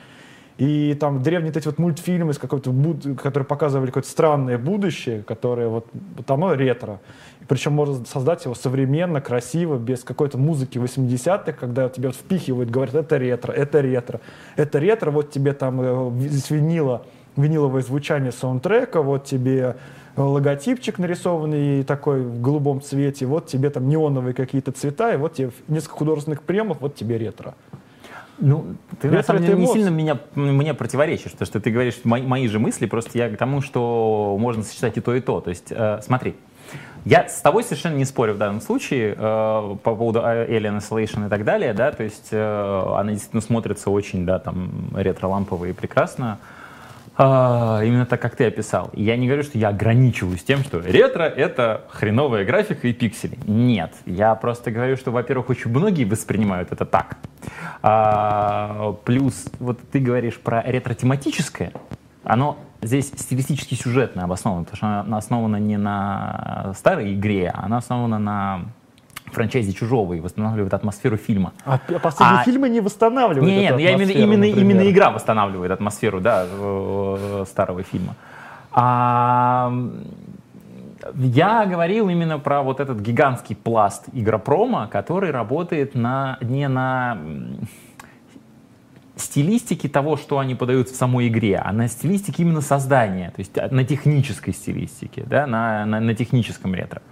И 0.59 0.95
там 0.95 1.23
древние 1.23 1.53
эти 1.55 1.66
вот 1.66 1.79
мультфильмы, 1.79 2.33
с 2.33 2.38
какой-то, 2.38 2.73
которые 3.19 3.47
показывали 3.47 3.88
какое-то 3.88 4.09
странное 4.09 4.57
будущее, 4.57 5.23
которое 5.23 5.69
вот, 5.69 5.87
вот 5.92 6.31
оно 6.31 6.55
ретро. 6.55 7.01
И 7.42 7.45
причем 7.45 7.73
можно 7.73 8.07
создать 8.07 8.47
его 8.47 8.55
современно, 8.55 9.21
красиво, 9.21 9.77
без 9.77 10.03
какой-то 10.03 10.38
музыки 10.38 10.79
80-х, 10.79 11.53
когда 11.53 11.90
тебя 11.90 12.09
вот 12.09 12.16
впихивают, 12.16 12.71
говорят, 12.71 12.95
это 12.95 13.19
ретро, 13.19 13.53
это 13.53 13.81
ретро. 13.81 14.21
Это 14.57 14.79
ретро, 14.79 15.11
вот 15.11 15.31
тебе 15.31 15.53
там 15.53 15.79
э, 15.81 16.11
винила, 16.49 17.05
виниловое 17.37 17.83
звучание 17.83 18.33
саундтрека, 18.33 19.03
вот 19.03 19.25
тебе 19.25 19.77
логотипчик 20.16 20.99
нарисованный 20.99 21.85
такой 21.85 22.23
в 22.23 22.40
голубом 22.40 22.81
цвете, 22.81 23.27
вот 23.27 23.47
тебе 23.47 23.69
там 23.71 23.88
неоновые 23.88 24.33
какие-то 24.33 24.73
цвета, 24.73 25.12
и 25.12 25.16
вот 25.16 25.35
тебе 25.35 25.51
несколько 25.69 25.97
художественных 25.97 26.42
приемов, 26.42 26.79
вот 26.81 26.95
тебе 26.95 27.19
ретро. 27.19 27.55
Ну, 28.38 28.77
ты 29.01 29.09
ретро 29.09 29.16
на 29.16 29.22
самом 29.22 29.42
деле 29.42 29.59
не 29.59 29.66
сильно 29.66 29.88
меня, 29.88 30.18
мне 30.35 30.75
противоречишь, 30.75 31.33
потому 31.33 31.46
что 31.46 31.61
ты 31.61 31.70
говоришь 31.70 32.01
мои, 32.05 32.22
мои 32.22 32.49
же 32.49 32.59
мысли, 32.59 32.87
просто 32.87 33.16
я 33.16 33.31
к 33.31 33.37
тому, 33.37 33.62
что 33.62 34.37
можно 34.38 34.62
сочетать 34.62 34.96
и 34.99 35.01
то, 35.01 35.14
и 35.14 35.20
то. 35.20 35.40
То 35.40 35.51
есть, 35.51 35.66
э, 35.70 36.01
смотри, 36.03 36.35
я 37.05 37.29
с 37.29 37.40
тобой 37.40 37.62
совершенно 37.62 37.94
не 37.94 38.05
спорю 38.05 38.35
в 38.35 38.38
данном 38.38 38.61
случае 38.61 39.14
э, 39.16 39.16
по 39.16 39.94
поводу 39.94 40.20
Alien 40.20 40.79
Isolation 40.79 41.27
и 41.27 41.31
так 41.31 41.44
далее, 41.44 41.72
да, 41.72 41.92
то 41.92 42.03
есть 42.03 42.29
э, 42.31 42.94
она 42.96 43.12
действительно 43.12 43.40
смотрится 43.40 43.90
очень, 43.90 44.27
да, 44.27 44.38
там, 44.38 44.90
ретро-лампово 44.94 45.66
и 45.66 45.72
прекрасно. 45.72 46.38
А, 47.18 47.81
именно 47.83 48.05
так, 48.05 48.20
как 48.20 48.37
ты 48.37 48.44
описал. 48.44 48.90
Я 48.92 49.16
не 49.16 49.26
говорю, 49.26 49.42
что 49.42 49.57
я 49.57 49.68
ограничиваюсь 49.68 50.44
тем, 50.44 50.62
что 50.62 50.81
ретро— 50.81 51.22
это 51.24 51.85
хреновая 51.88 52.44
графика 52.44 52.87
и 52.88 52.92
пиксели. 52.92 53.38
Нет. 53.46 53.94
Я 54.05 54.35
просто 54.35 54.70
говорю, 54.70 54.96
что, 54.96 55.11
во-первых, 55.11 55.48
очень 55.50 55.70
многие 55.70 56.05
воспринимают 56.05 56.72
это 56.72 56.85
так. 56.85 57.16
А, 57.83 58.96
плюс, 59.05 59.46
вот 59.59 59.81
ты 59.90 59.98
говоришь 59.98 60.38
про 60.38 60.62
ретро-тематическое. 60.62 61.72
Оно 62.22 62.59
здесь 62.83 63.09
стилистически 63.09 63.74
сюжетно 63.74 64.24
обосновано, 64.24 64.64
потому 64.64 64.76
что 64.76 65.00
оно 65.00 65.16
основано 65.16 65.57
не 65.57 65.79
на 65.79 66.72
старой 66.76 67.14
игре, 67.14 67.50
а 67.55 67.64
оно 67.64 67.79
основано 67.79 68.18
на 68.18 68.61
франчайзи 69.32 69.72
«Чужого» 69.72 70.14
и 70.14 70.20
восстанавливает 70.20 70.74
атмосферу 70.74 71.16
фильма. 71.16 71.52
А, 71.64 71.78
а 71.88 71.98
последние 71.98 72.40
А- 72.40 72.44
фильмы 72.44 72.68
не 72.68 72.80
восстанавливают 72.80 73.52
Не, 73.52 73.66
эту 73.66 73.74
ну 73.74 73.80
я 73.80 73.92
именно, 73.92 74.10
именно, 74.10 74.44
именно 74.44 74.90
игра 74.90 75.10
восстанавливает 75.10 75.72
атмосферу, 75.72 76.20
да, 76.20 76.46
э, 76.48 77.44
старого 77.48 77.82
фильма. 77.82 78.14
А, 78.72 79.72
я 81.14 81.66
говорил 81.66 82.08
именно 82.08 82.38
про 82.38 82.62
вот 82.62 82.80
этот 82.80 83.00
гигантский 83.00 83.56
пласт 83.56 84.04
игропрома, 84.12 84.88
который 84.90 85.30
работает 85.30 85.94
на, 85.94 86.38
не 86.40 86.68
на 86.68 87.18
стилистике 89.16 89.88
того, 89.88 90.16
что 90.16 90.38
они 90.38 90.54
подают 90.54 90.88
в 90.88 90.96
самой 90.96 91.28
игре, 91.28 91.56
а 91.56 91.72
на 91.72 91.88
стилистике 91.88 92.42
именно 92.42 92.60
создания, 92.60 93.30
то 93.30 93.40
есть 93.40 93.56
а, 93.56 93.68
на 93.70 93.84
технической 93.84 94.52
стилистике, 94.52 95.24
да, 95.26 95.46
на, 95.46 95.86
на, 95.86 96.00
на 96.00 96.14
техническом 96.14 96.74
ретро. 96.74 97.02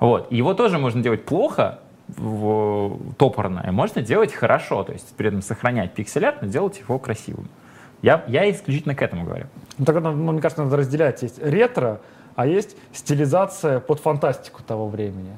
Вот. 0.00 0.32
Его 0.32 0.54
тоже 0.54 0.78
можно 0.78 1.02
делать 1.02 1.24
плохо, 1.24 1.78
в- 2.08 2.98
топорно, 3.18 3.62
и 3.66 3.70
можно 3.70 4.02
делать 4.02 4.32
хорошо, 4.32 4.82
то 4.82 4.92
есть 4.92 5.14
при 5.16 5.28
этом 5.28 5.42
сохранять 5.42 5.92
пиксель-арт, 5.92 6.42
но 6.42 6.48
делать 6.48 6.78
его 6.80 6.98
красивым. 6.98 7.48
Я, 8.02 8.24
я 8.28 8.50
исключительно 8.50 8.94
к 8.94 9.02
этому 9.02 9.24
говорю. 9.24 9.46
Ну, 9.78 9.84
так, 9.84 10.02
ну, 10.02 10.12
мне 10.12 10.40
кажется, 10.40 10.64
надо 10.64 10.76
разделять. 10.78 11.22
Есть 11.22 11.38
ретро, 11.42 12.00
а 12.34 12.46
есть 12.46 12.76
стилизация 12.92 13.78
под 13.78 14.00
фантастику 14.00 14.62
того 14.62 14.88
времени. 14.88 15.32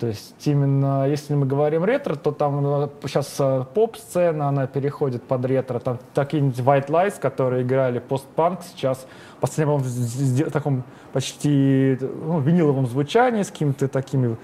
То 0.00 0.08
есть 0.08 0.34
именно, 0.46 1.08
если 1.08 1.34
мы 1.34 1.46
говорим 1.46 1.84
ретро, 1.84 2.16
то 2.16 2.32
там 2.32 2.90
сейчас 3.04 3.40
поп-сцена, 3.74 4.48
она 4.48 4.66
переходит 4.66 5.22
под 5.22 5.44
ретро. 5.44 5.78
Там 5.78 5.98
такие-нибудь 6.14 6.58
White 6.58 6.88
Lies, 6.88 7.20
которые 7.20 7.62
играли 7.62 8.00
постпанк, 8.00 8.60
сейчас 8.64 9.06
в 9.38 9.40
последнем 9.40 9.76
в- 9.76 10.50
таком 10.50 10.82
почти 11.12 11.96
ну, 12.00 12.40
виниловом 12.40 12.86
звучании 12.88 13.42
с 13.44 13.50
какими-то 13.50 13.86
такими 13.86 14.36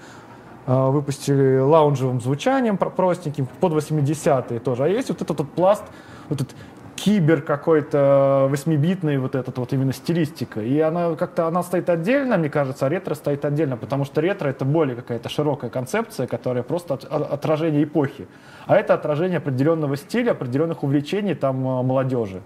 э, 0.67 0.89
выпустили 0.89 1.59
лаунжевым 1.59 2.21
звучанием 2.21 2.77
про- 2.77 2.89
простеньким 2.89 3.47
под 3.59 3.73
80-е 3.73 4.59
тоже. 4.61 4.85
А 4.85 4.87
есть 4.87 5.09
вот 5.09 5.21
этот 5.21 5.37
вот 5.37 5.49
пласт, 5.51 5.83
вот 6.29 6.39
этот 6.41 6.55
кибер 7.03 7.41
какой-то 7.41 8.47
восьмибитный, 8.49 9.17
вот 9.17 9.33
этот 9.33 9.57
вот 9.57 9.73
именно 9.73 9.91
стилистика. 9.91 10.61
И 10.61 10.79
она 10.79 11.15
как-то, 11.15 11.47
она 11.47 11.63
стоит 11.63 11.89
отдельно, 11.89 12.37
мне 12.37 12.49
кажется, 12.49 12.85
а 12.85 12.89
ретро 12.89 13.15
стоит 13.15 13.43
отдельно, 13.43 13.75
потому 13.75 14.05
что 14.05 14.21
ретро 14.21 14.49
это 14.49 14.65
более 14.65 14.95
какая-то 14.95 15.27
широкая 15.27 15.71
концепция, 15.71 16.27
которая 16.27 16.63
просто 16.63 16.93
от- 16.93 17.05
от- 17.05 17.31
отражение 17.31 17.83
эпохи. 17.83 18.27
А 18.67 18.75
это 18.75 18.93
отражение 18.93 19.39
определенного 19.39 19.97
стиля, 19.97 20.31
определенных 20.31 20.83
увлечений 20.83 21.33
там 21.33 21.57
э, 21.65 21.81
молодежи. 21.81 22.41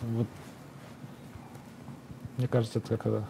Вот. 0.00 0.26
Мне 2.38 2.48
кажется, 2.48 2.78
это 2.78 2.96
как 2.96 3.22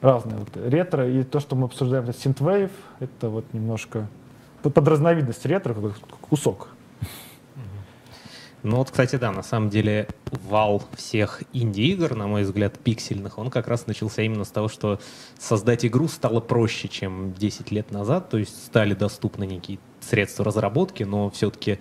разное. 0.00 0.38
Вот 0.38 0.48
ретро 0.56 1.06
и 1.06 1.24
то, 1.24 1.40
что 1.40 1.56
мы 1.56 1.66
обсуждаем, 1.66 2.04
это 2.04 2.18
синтвейв, 2.18 2.70
это 3.00 3.28
вот 3.28 3.44
немножко 3.52 4.06
под, 4.62 4.78
разновидность 4.88 5.44
ретро, 5.44 5.74
кусок. 6.22 6.68
Ну 8.66 8.78
вот, 8.78 8.90
кстати, 8.90 9.14
да, 9.14 9.30
на 9.30 9.44
самом 9.44 9.70
деле 9.70 10.08
вал 10.32 10.82
всех 10.96 11.44
инди-игр, 11.52 12.16
на 12.16 12.26
мой 12.26 12.42
взгляд, 12.42 12.76
пиксельных, 12.80 13.38
он 13.38 13.48
как 13.48 13.68
раз 13.68 13.86
начался 13.86 14.22
именно 14.22 14.42
с 14.42 14.48
того, 14.48 14.66
что 14.66 14.98
создать 15.38 15.86
игру 15.86 16.08
стало 16.08 16.40
проще, 16.40 16.88
чем 16.88 17.32
10 17.32 17.70
лет 17.70 17.92
назад, 17.92 18.28
то 18.28 18.38
есть 18.38 18.66
стали 18.66 18.94
доступны 18.94 19.46
некие 19.46 19.78
средства 20.00 20.44
разработки, 20.44 21.04
но 21.04 21.30
все-таки 21.30 21.78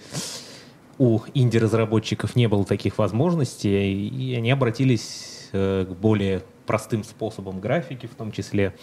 у 1.00 1.22
инди-разработчиков 1.34 2.36
не 2.36 2.48
было 2.48 2.66
таких 2.66 3.00
возможностей, 3.00 4.08
и 4.08 4.36
они 4.36 4.52
обратились 4.52 5.50
э, 5.54 5.88
к 5.90 5.92
более 5.92 6.44
простым 6.68 7.04
способам 7.04 7.62
графики, 7.62 8.06
в 8.06 8.14
том 8.14 8.32
числе, 8.32 8.76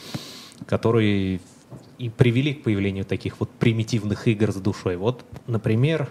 которые 0.67 1.41
и 1.99 2.09
привели 2.09 2.55
к 2.55 2.65
появлению 2.65 3.05
таких 3.05 3.38
вот 3.38 3.49
примитивных 3.51 4.27
игр 4.27 4.51
с 4.51 4.57
душой. 4.57 4.97
Вот, 4.97 5.25
например, 5.47 6.11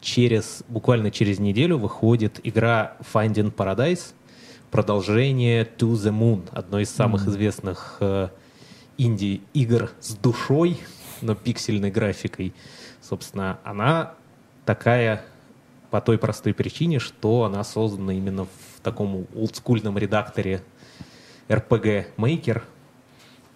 через, 0.00 0.64
буквально 0.68 1.10
через 1.10 1.38
неделю 1.38 1.78
выходит 1.78 2.40
игра 2.42 2.96
Finding 3.12 3.54
Paradise, 3.54 4.12
продолжение 4.70 5.64
To 5.78 5.92
the 5.92 6.12
Moon, 6.12 6.48
одной 6.52 6.82
из 6.82 6.90
самых 6.90 7.26
известных 7.26 7.96
э, 8.00 8.28
инди-игр 8.98 9.90
с 10.00 10.14
душой, 10.14 10.78
но 11.20 11.34
пиксельной 11.34 11.90
графикой. 11.90 12.54
Собственно, 13.00 13.58
она 13.64 14.14
такая 14.64 15.24
по 15.90 16.00
той 16.00 16.18
простой 16.18 16.54
причине, 16.54 16.98
что 16.98 17.44
она 17.44 17.64
создана 17.64 18.12
именно 18.12 18.44
в 18.44 18.80
таком 18.82 19.26
олдскульном 19.34 19.98
редакторе 19.98 20.62
RPG 21.48 22.06
Maker, 22.16 22.62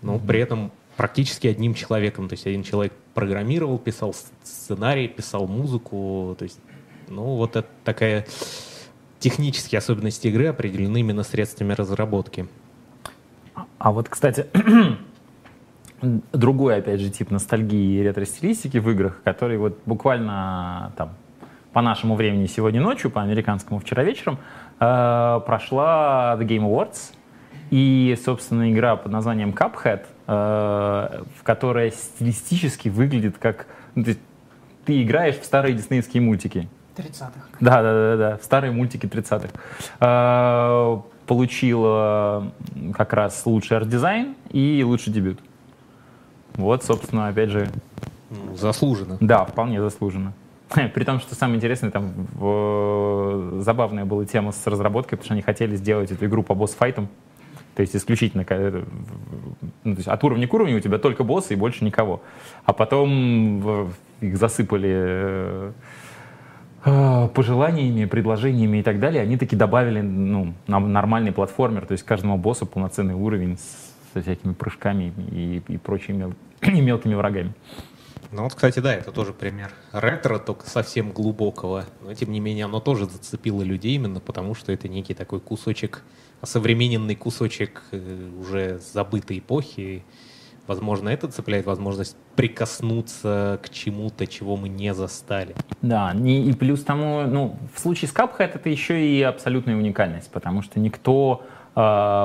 но 0.02 0.18
при 0.18 0.40
этом 0.40 0.72
практически 0.96 1.46
одним 1.46 1.74
человеком. 1.74 2.28
То 2.28 2.34
есть 2.34 2.46
один 2.46 2.62
человек 2.62 2.92
программировал, 3.14 3.78
писал 3.78 4.14
сценарий, 4.42 5.08
писал 5.08 5.46
музыку. 5.46 6.34
То 6.38 6.44
есть, 6.44 6.58
ну, 7.08 7.36
вот 7.36 7.56
это 7.56 7.68
такая 7.84 8.26
технические 9.18 9.78
особенности 9.78 10.28
игры 10.28 10.46
определены 10.48 11.00
именно 11.00 11.22
средствами 11.22 11.72
разработки. 11.72 12.46
А 13.78 13.92
вот, 13.92 14.08
кстати, 14.08 14.46
другой, 16.32 16.76
опять 16.76 17.00
же, 17.00 17.10
тип 17.10 17.30
ностальгии 17.30 17.98
и 17.98 18.02
ретро-стилистики 18.02 18.78
в 18.78 18.90
играх, 18.90 19.20
который 19.24 19.56
вот 19.58 19.78
буквально 19.86 20.92
там 20.96 21.14
по 21.72 21.82
нашему 21.82 22.14
времени 22.14 22.46
сегодня 22.46 22.80
ночью, 22.80 23.10
по 23.10 23.22
американскому 23.22 23.80
вчера 23.80 24.04
вечером, 24.04 24.38
э, 24.78 25.40
прошла 25.44 26.36
The 26.38 26.46
Game 26.46 26.62
Awards. 26.62 27.14
И, 27.70 28.16
собственно, 28.24 28.70
игра 28.70 28.94
под 28.96 29.10
названием 29.10 29.50
Cuphead, 29.50 30.04
в 30.26 31.42
которой 31.42 31.90
стилистически 31.92 32.88
выглядит 32.88 33.36
как... 33.38 33.66
ну, 33.94 34.04
есть 34.04 34.20
ты 34.86 35.02
играешь 35.02 35.36
в 35.38 35.44
старые 35.44 35.74
диснеевские 35.74 36.22
мультики. 36.22 36.68
30-х. 36.96 37.32
Да, 37.60 37.82
да, 37.82 37.92
да, 37.92 38.16
да, 38.16 38.36
в 38.38 38.44
старые 38.44 38.70
мультики 38.72 39.06
30-х. 39.06 39.48
Э, 40.00 41.00
Получила 41.26 42.52
как 42.94 43.14
раз 43.14 43.44
лучший 43.46 43.78
арт-дизайн 43.78 44.34
и 44.50 44.82
лучший 44.84 45.10
дебют. 45.12 45.40
Вот, 46.56 46.84
собственно, 46.84 47.28
опять 47.28 47.48
же, 47.48 47.70
Ну, 48.30 48.54
заслуженно. 48.56 49.16
да, 49.20 49.44
вполне 49.46 49.80
заслуженно. 49.80 50.34
При 50.94 51.04
том, 51.04 51.20
что 51.20 51.34
самое 51.34 51.56
интересное, 51.56 51.90
там 51.90 52.12
в- 52.34 53.60
забавная 53.62 54.04
была 54.04 54.26
тема 54.26 54.52
с 54.52 54.66
разработкой, 54.66 55.16
потому 55.16 55.24
что 55.24 55.32
они 55.34 55.42
хотели 55.42 55.76
сделать 55.76 56.10
эту 56.12 56.26
игру 56.26 56.42
по 56.42 56.54
босс-файтам. 56.54 57.08
То 57.74 57.82
есть 57.82 57.96
исключительно 57.96 58.44
э, 58.48 58.84
ну, 59.82 59.94
то 59.94 59.98
есть 59.98 60.08
от 60.08 60.22
уровня 60.24 60.46
к 60.46 60.54
уровню 60.54 60.76
у 60.76 60.80
тебя 60.80 60.98
только 60.98 61.24
боссы 61.24 61.54
и 61.54 61.56
больше 61.56 61.84
никого. 61.84 62.22
А 62.64 62.72
потом 62.72 63.90
их 64.20 64.36
засыпали 64.36 64.90
э, 64.92 65.72
э, 66.84 67.28
пожеланиями, 67.34 68.04
предложениями 68.04 68.78
и 68.78 68.82
так 68.82 69.00
далее. 69.00 69.22
Они 69.22 69.36
таки 69.36 69.56
добавили 69.56 70.00
ну, 70.00 70.54
нам 70.66 70.92
нормальный 70.92 71.32
платформер, 71.32 71.86
то 71.86 71.92
есть 71.92 72.04
каждому 72.04 72.38
боссу 72.38 72.66
полноценный 72.66 73.14
уровень 73.14 73.58
со 74.12 74.22
всякими 74.22 74.52
прыжками 74.52 75.12
и, 75.32 75.62
и 75.66 75.76
прочими 75.76 76.34
и 76.62 76.70
мелкими 76.80 77.14
врагами. 77.14 77.52
Ну 78.30 78.42
вот, 78.42 78.54
кстати, 78.54 78.80
да, 78.80 78.92
это 78.92 79.12
тоже 79.12 79.32
пример 79.32 79.70
ретро, 79.92 80.40
только 80.40 80.68
совсем 80.68 81.12
глубокого. 81.12 81.84
Но, 82.00 82.14
тем 82.14 82.32
не 82.32 82.40
менее, 82.40 82.64
оно 82.64 82.80
тоже 82.80 83.06
зацепило 83.06 83.62
людей 83.62 83.94
именно 83.94 84.18
потому, 84.18 84.56
что 84.56 84.72
это 84.72 84.88
некий 84.88 85.14
такой 85.14 85.38
кусочек, 85.38 86.02
осовремененный 86.44 87.16
кусочек 87.16 87.82
э, 87.90 88.30
уже 88.38 88.78
забытой 88.92 89.38
эпохи. 89.38 90.04
Возможно, 90.66 91.08
это 91.08 91.28
цепляет 91.28 91.66
возможность 91.66 92.16
прикоснуться 92.36 93.58
к 93.62 93.68
чему-то, 93.70 94.26
чего 94.26 94.56
мы 94.56 94.68
не 94.68 94.94
застали. 94.94 95.54
Да, 95.82 96.12
не- 96.14 96.44
и 96.48 96.52
плюс 96.52 96.82
тому, 96.84 97.22
ну, 97.26 97.56
в 97.74 97.80
случае 97.80 98.08
с 98.10 98.14
Cuphead 98.14 98.52
это 98.54 98.68
еще 98.68 99.06
и 99.06 99.22
абсолютная 99.22 99.76
уникальность, 99.76 100.30
потому 100.30 100.60
что 100.62 100.80
никто 100.80 101.42
э, 101.76 101.80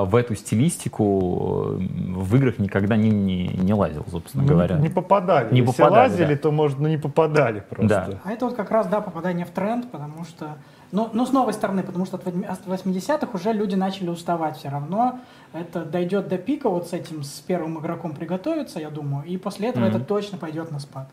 в 0.05 0.13
эту 0.15 0.35
стилистику 0.35 1.77
э, 1.79 2.23
в 2.27 2.35
играх 2.35 2.59
никогда 2.59 2.97
не, 2.97 3.09
не, 3.09 3.47
не 3.47 3.73
лазил, 3.73 4.05
собственно 4.11 4.43
говоря. 4.45 4.77
Не 4.79 4.89
попадали. 4.89 5.53
Не 5.53 5.61
Если 5.61 5.71
попадали, 5.71 6.09
лазили, 6.09 6.33
да. 6.35 6.41
то, 6.41 6.51
может, 6.51 6.79
ну, 6.79 6.87
не 6.89 6.97
попадали 6.97 7.63
просто. 7.69 7.87
Да. 7.87 8.19
А 8.25 8.31
это 8.33 8.45
вот 8.47 8.55
как 8.55 8.69
раз, 8.71 8.87
да, 8.87 8.99
попадание 8.99 9.45
в 9.45 9.51
тренд, 9.51 9.89
потому 9.91 10.25
что... 10.25 10.57
Ну, 10.91 11.09
ну, 11.13 11.25
с 11.25 11.31
новой 11.31 11.53
стороны, 11.53 11.83
потому 11.83 12.05
что 12.05 12.17
от 12.17 12.25
восьми- 12.25 12.45
от 12.45 12.65
80-х 12.65 13.31
уже 13.33 13.53
люди 13.53 13.75
начали 13.75 14.09
уставать 14.09 14.57
все 14.57 14.69
равно. 14.69 15.19
Это 15.53 15.85
дойдет 15.85 16.27
до 16.27 16.37
пика 16.37 16.69
вот 16.69 16.87
с 16.87 16.93
этим, 16.93 17.23
с 17.23 17.39
первым 17.41 17.79
игроком 17.79 18.13
приготовиться, 18.15 18.79
я 18.79 18.89
думаю, 18.89 19.23
и 19.25 19.37
после 19.37 19.69
этого 19.69 19.85
Мгм. 19.85 19.95
это 19.95 20.05
точно 20.05 20.37
пойдет 20.37 20.71
на 20.71 20.79
спад. 20.79 21.07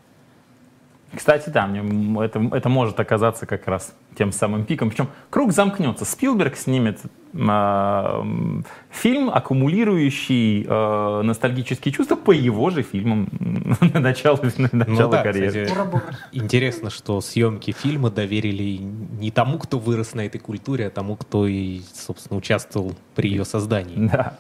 Кстати, 1.15 1.49
да, 1.51 1.67
мне 1.67 2.25
это, 2.25 2.41
это 2.53 2.69
может 2.69 2.99
оказаться 3.01 3.47
как 3.47 3.67
раз 3.69 3.95
тем 4.19 4.33
самым 4.33 4.65
пиком. 4.65 4.91
Причем 4.91 5.09
круг 5.31 5.53
замкнется. 5.53 6.05
Спилберг 6.05 6.57
снимет 6.57 7.01
м, 7.33 8.65
фильм, 8.91 9.31
аккумулирующий 9.31 10.67
э, 10.69 11.23
ностальгические 11.23 11.93
чувства 11.93 12.17
по 12.17 12.33
его 12.33 12.71
же 12.71 12.83
фильмам 12.83 13.29
на 13.81 14.01
начало, 14.01 14.39
на 14.59 14.69
Ну 14.73 14.79
начало 14.85 15.13
да, 15.13 15.23
карьеры. 15.23 15.67
кстати, 15.67 16.17
интересно, 16.33 16.91
что 16.91 17.21
съемки 17.21 17.71
фильма 17.71 18.11
доверили 18.11 18.79
не 18.79 19.31
тому, 19.31 19.59
кто 19.59 19.79
вырос 19.79 20.15
на 20.15 20.27
этой 20.27 20.39
культуре, 20.39 20.89
а 20.89 20.91
тому, 20.91 21.17
кто 21.17 21.47
и, 21.47 21.81
собственно, 21.95 22.37
участвовал 22.39 22.95
при 23.15 23.31
ее 23.31 23.45
создании. 23.45 24.09
Да, 24.09 24.37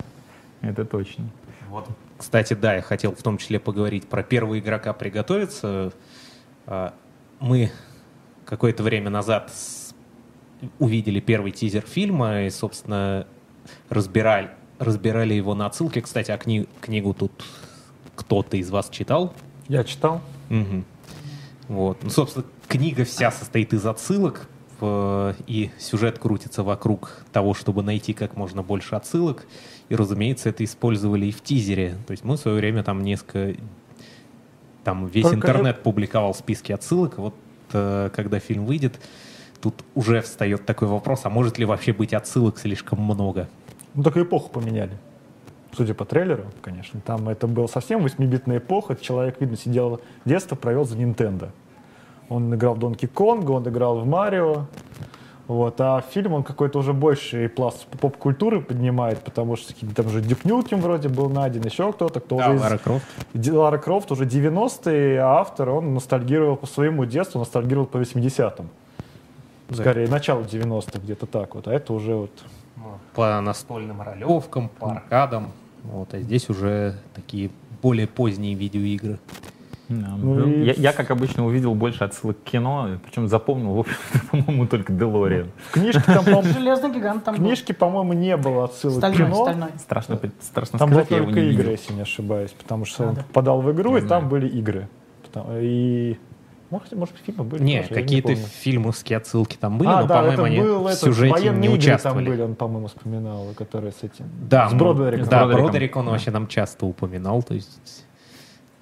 это 0.62 0.85
точно. 0.85 1.26
Вот 1.68 1.87
Кстати, 2.18 2.55
да, 2.55 2.74
я 2.74 2.83
хотел 2.83 3.14
в 3.14 3.22
том 3.22 3.38
числе 3.38 3.61
поговорить 3.61 4.09
про 4.09 4.22
первого 4.22 4.59
игрока 4.59 4.92
приготовиться. 4.92 5.92
А, 6.66 6.94
Мы 7.40 7.70
какое-то 8.44 8.83
время 8.83 9.11
назад 9.11 9.52
увидели 10.79 11.20
первый 11.20 11.52
тизер 11.52 11.83
фильма 11.83 12.42
и, 12.42 12.50
собственно, 12.50 13.26
разбирали, 13.88 14.50
разбирали 14.79 15.35
его 15.35 15.55
на 15.55 15.66
отсылке. 15.66 16.00
Кстати, 16.00 16.31
а 16.31 16.37
кни- 16.37 16.68
книгу 16.81 17.14
тут 17.14 17.33
кто-то 18.14 18.57
из 18.57 18.70
вас 18.70 18.88
читал? 18.88 19.35
Я 19.68 19.85
читал. 19.85 20.22
Мгм. 20.48 20.85
Вот. 21.68 22.02
Ну, 22.02 22.11
собственно, 22.11 22.46
книга 22.68 23.05
вся 23.05 23.31
состоит 23.31 23.72
из 23.74 23.85
отсылок, 23.85 24.48
э, 24.81 25.35
и 25.46 25.70
сюжет 25.79 26.18
крутится 26.18 26.62
вокруг 26.62 27.24
того, 27.33 27.55
чтобы 27.55 27.83
найти 27.83 28.12
как 28.12 28.37
можно 28.37 28.62
больше 28.62 28.94
отсылок. 28.94 29.46
И, 29.88 29.94
разумеется, 29.96 30.48
это 30.48 30.64
использовали 30.64 31.26
и 31.26 31.33
в 31.33 31.42
тизере. 31.42 31.96
То 32.07 32.12
есть 32.12 32.24
мы 32.24 32.37
в 32.37 32.40
свое 32.40 32.57
время 32.57 32.83
там 32.83 33.02
несколько... 33.02 33.61
Там 34.87 35.07
весь 35.07 35.25
Только 35.25 35.38
интернет 35.38 35.83
публиковал 35.83 36.33
списки 36.33 36.70
отсылок. 36.70 37.18
Вот 37.18 37.35
э, 37.72 38.09
когда 38.14 38.38
фильм 38.38 38.66
выйдет, 38.66 39.01
тут 39.61 39.75
уже 39.96 40.20
встает 40.20 40.64
такой 40.64 40.87
вопрос, 40.87 41.22
а 41.25 41.29
может 41.29 41.59
ли 41.59 41.64
вообще 41.64 41.92
быть 41.92 42.14
отсылок 42.14 42.57
слишком 42.57 43.01
много? 43.01 43.49
Ну, 43.94 44.05
только 44.05 44.22
эпоху 44.22 44.49
поменяли. 44.49 44.96
Судя 45.77 45.94
по 45.94 46.05
трейлеру, 46.05 46.44
конечно. 46.62 47.01
Там 47.01 47.29
это 47.29 47.49
была 47.49 47.66
совсем 47.66 48.07
8-битная 48.07 48.59
эпоха. 48.59 48.94
Человек, 48.94 49.40
видно, 49.40 49.57
сидел 49.57 50.01
детство, 50.25 50.55
провел 50.55 50.85
за 50.85 50.96
Nintendo. 50.96 51.49
Он 52.29 52.55
играл 52.55 52.77
в 52.77 52.79
Донки 52.79 53.07
Конга, 53.07 53.51
он 53.51 53.68
играл 53.68 53.99
в 53.99 54.07
Марио. 54.07 54.66
Вот. 55.49 55.81
А 55.81 56.01
фильм, 56.01 56.33
он 56.33 56.43
какой-то 56.43 56.79
уже 56.81 56.93
больше 56.93 57.49
пласт 57.49 57.87
поп-культуры 58.01 58.61
поднимает, 58.61 59.21
потому 59.21 59.57
что 59.57 59.73
там 59.95 60.07
уже 60.07 60.21
Дюк 60.21 60.45
Нюкем 60.45 60.81
вроде 60.81 61.09
был 61.09 61.29
найден, 61.31 61.63
еще 61.65 61.93
кто-то, 61.93 62.19
кто 62.21 62.37
Да, 62.37 62.49
уже 62.49 62.57
из- 62.57 62.61
Лара 62.63 62.79
Крофт. 62.79 63.07
Ди- 63.33 63.53
Лара 63.53 63.79
Крофт 63.79 64.11
уже 64.11 64.25
90-е, 64.25 65.21
а 65.21 65.41
автор, 65.41 65.71
он 65.71 65.95
ностальгировал 65.95 66.57
по 66.57 66.67
своему 66.67 67.05
детству, 67.05 67.39
ностальгировал 67.39 67.87
по 67.87 67.99
80-м. 67.99 68.69
Да. 69.69 69.75
Скорее, 69.75 70.09
начало 70.09 70.43
90-х, 70.43 70.99
где-то 70.99 71.27
так 71.27 71.55
вот. 71.55 71.69
А 71.69 71.73
это 71.73 71.93
уже 71.93 72.15
вот... 72.15 72.31
По 73.15 73.41
настольным 73.41 74.03
ролевкам, 74.03 74.69
по 74.69 74.91
аркадам. 74.93 75.53
Вот, 75.85 76.13
а 76.15 76.21
здесь 76.21 76.49
уже 76.51 76.95
такие 77.15 77.51
более 77.83 78.07
поздние 78.07 78.55
видеоигры. 78.55 79.19
Да. 79.88 80.09
Ну 80.16 80.35
Ну, 80.35 80.49
и- 80.49 80.64
я, 80.64 80.72
я, 80.77 80.92
как 80.92 81.11
обычно, 81.11 81.46
увидел 81.46 81.75
больше 81.75 82.05
отсылок 82.05 82.40
к 82.40 82.44
кино, 82.44 82.99
причем 83.05 83.29
запомнил, 83.29 83.75
в 83.75 83.79
общем-то, 83.81 84.18
по-моему, 84.31 84.66
только 84.66 84.92
Делориан. 84.92 85.51
В 85.68 85.72
книжке 85.72 86.03
там, 86.07 86.25
по-моему, 86.25 86.53
Железный 86.55 86.92
гигант 86.92 87.25
там 87.25 87.35
книжке, 87.37 87.72
по-моему, 87.75 88.12
не 88.14 88.37
было 88.37 88.64
отсылок 88.64 89.01
к 89.03 89.12
кино. 89.16 89.35
стальной. 89.35 89.68
Страшно, 89.79 90.16
по- 90.16 90.31
страшно 90.40 90.79
Там 90.79 90.88
сказать, 90.90 91.11
я 91.11 91.16
его 91.18 91.27
только 91.27 91.40
не 91.40 91.46
игры, 91.51 91.59
видел. 91.59 91.70
если 91.72 91.92
не 91.94 92.01
ошибаюсь, 92.03 92.51
потому 92.51 92.85
что 92.85 93.05
Да, 93.05 93.09
он 93.11 93.14
да. 93.16 93.22
попадал 93.22 93.61
в 93.61 93.72
игру, 93.72 93.92
Не 93.92 93.99
и 93.99 94.01
там 94.01 94.09
знаю. 94.09 94.27
были 94.27 94.49
игры. 94.49 94.88
И... 95.61 96.18
Может, 96.70 96.92
может, 96.94 97.14
фильмы 97.25 97.44
были 97.44 97.62
Не, 97.62 97.83
тоже, 97.83 97.94
я 97.94 98.01
какие-то 98.03 98.29
помню. 98.29 98.42
фильмовские 98.44 99.18
отсылки 99.18 99.57
там 99.57 99.79
были, 99.79 99.88
а, 99.88 100.01
но, 100.01 100.07
да, 100.09 100.16
по-моему, 100.16 100.33
это 100.33 100.44
они 100.44 100.61
был 100.61 100.85
в 100.88 100.92
сюжете 100.94 101.51
не 101.51 101.68
участвовали. 101.68 102.25
там 102.25 102.33
были, 102.35 102.42
он, 102.42 102.55
по-моему, 102.57 102.88
вспоминал, 102.88 103.46
которые 103.57 103.92
с 103.92 104.03
этим... 104.03 104.25
Да, 104.49 104.68
с 104.68 104.72
ну, 104.72 104.79
Бродериком. 104.79 105.29
Да. 105.29 105.46
Бродерик 105.46 105.94
он 105.94 106.07
вообще 106.09 106.33
нам 106.33 106.49
часто 106.49 106.87
упоминал, 106.87 107.44
то 107.44 107.55
есть 107.55 108.06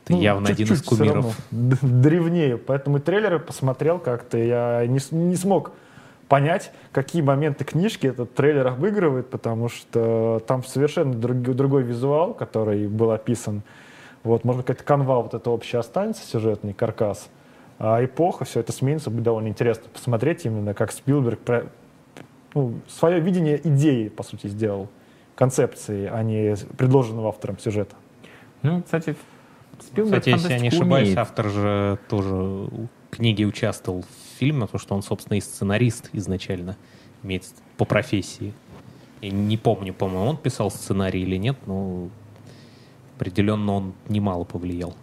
это 0.04 0.12
Ну, 0.12 0.20
явно 0.20 0.48
один 0.50 0.66
из 0.66 0.68
чуть-чуть 0.80 0.86
всё 0.86 0.96
кумиров. 0.96 1.36
древнее. 1.50 2.56
Поэтому 2.58 3.00
трейлеры 3.00 3.38
посмотрел 3.38 3.98
как-то, 3.98 4.36
я 4.38 4.84
не, 4.86 4.98
не 5.12 5.36
смог 5.36 5.72
понять, 6.28 6.72
какие 6.92 7.22
моменты 7.22 7.64
книжки 7.64 8.06
этот 8.06 8.34
трейлер 8.34 8.66
обыгрывает, 8.66 9.30
потому 9.30 9.68
что 9.68 10.42
там 10.46 10.64
совершенно 10.64 11.14
друг- 11.14 11.36
другой 11.54 11.82
визуал, 11.82 12.34
который 12.34 12.86
был 12.86 13.10
описан. 13.12 13.62
Вот, 14.24 14.44
может 14.44 14.60
быть, 14.60 14.66
какая-то 14.66 14.84
канва 14.84 15.20
вот 15.20 15.34
это 15.34 15.50
общая 15.50 15.78
останется, 15.78 16.26
сюжетный 16.26 16.72
каркас. 16.72 17.28
А 17.78 18.02
эпоха, 18.04 18.44
все 18.44 18.60
это 18.60 18.72
сменится, 18.72 19.10
будет 19.10 19.24
довольно 19.24 19.48
интересно 19.48 19.84
посмотреть 19.92 20.44
именно, 20.46 20.74
как 20.74 20.92
Спилберг 20.92 21.40
про- 21.40 21.66
ну, 22.54 22.74
свое 22.88 23.20
видение 23.20 23.60
идеи, 23.64 24.08
по 24.08 24.22
сути, 24.22 24.46
сделал, 24.46 24.88
концепции, 25.34 26.08
а 26.10 26.22
не 26.22 26.54
предложенного 26.78 27.28
автором 27.30 27.58
сюжета. 27.58 27.96
Ну, 28.62 28.82
кстати, 28.82 29.16
Спилберг 29.94 30.24
Кстати, 30.24 30.34
если 30.34 30.52
я 30.52 30.58
не 30.58 30.68
ошибаюсь, 30.68 31.08
умеет. 31.08 31.18
автор 31.18 31.48
же 31.48 31.98
тоже 32.08 32.34
в 32.34 32.88
книге 33.10 33.44
участвовал 33.44 34.02
в 34.02 34.38
фильме, 34.38 34.62
потому 34.62 34.80
что 34.80 34.94
он, 34.96 35.02
собственно, 35.02 35.36
и 35.36 35.40
сценарист 35.40 36.10
изначально 36.12 36.76
имеет 37.22 37.44
по 37.76 37.84
профессии. 37.84 38.52
Я 39.22 39.30
не 39.30 39.56
помню, 39.56 39.94
по-моему, 39.94 40.26
он 40.26 40.36
писал 40.36 40.70
сценарий 40.70 41.22
или 41.22 41.36
нет, 41.36 41.56
но 41.66 42.08
определенно 43.16 43.72
он 43.72 43.94
немало 44.08 44.42
повлиял. 44.42 44.94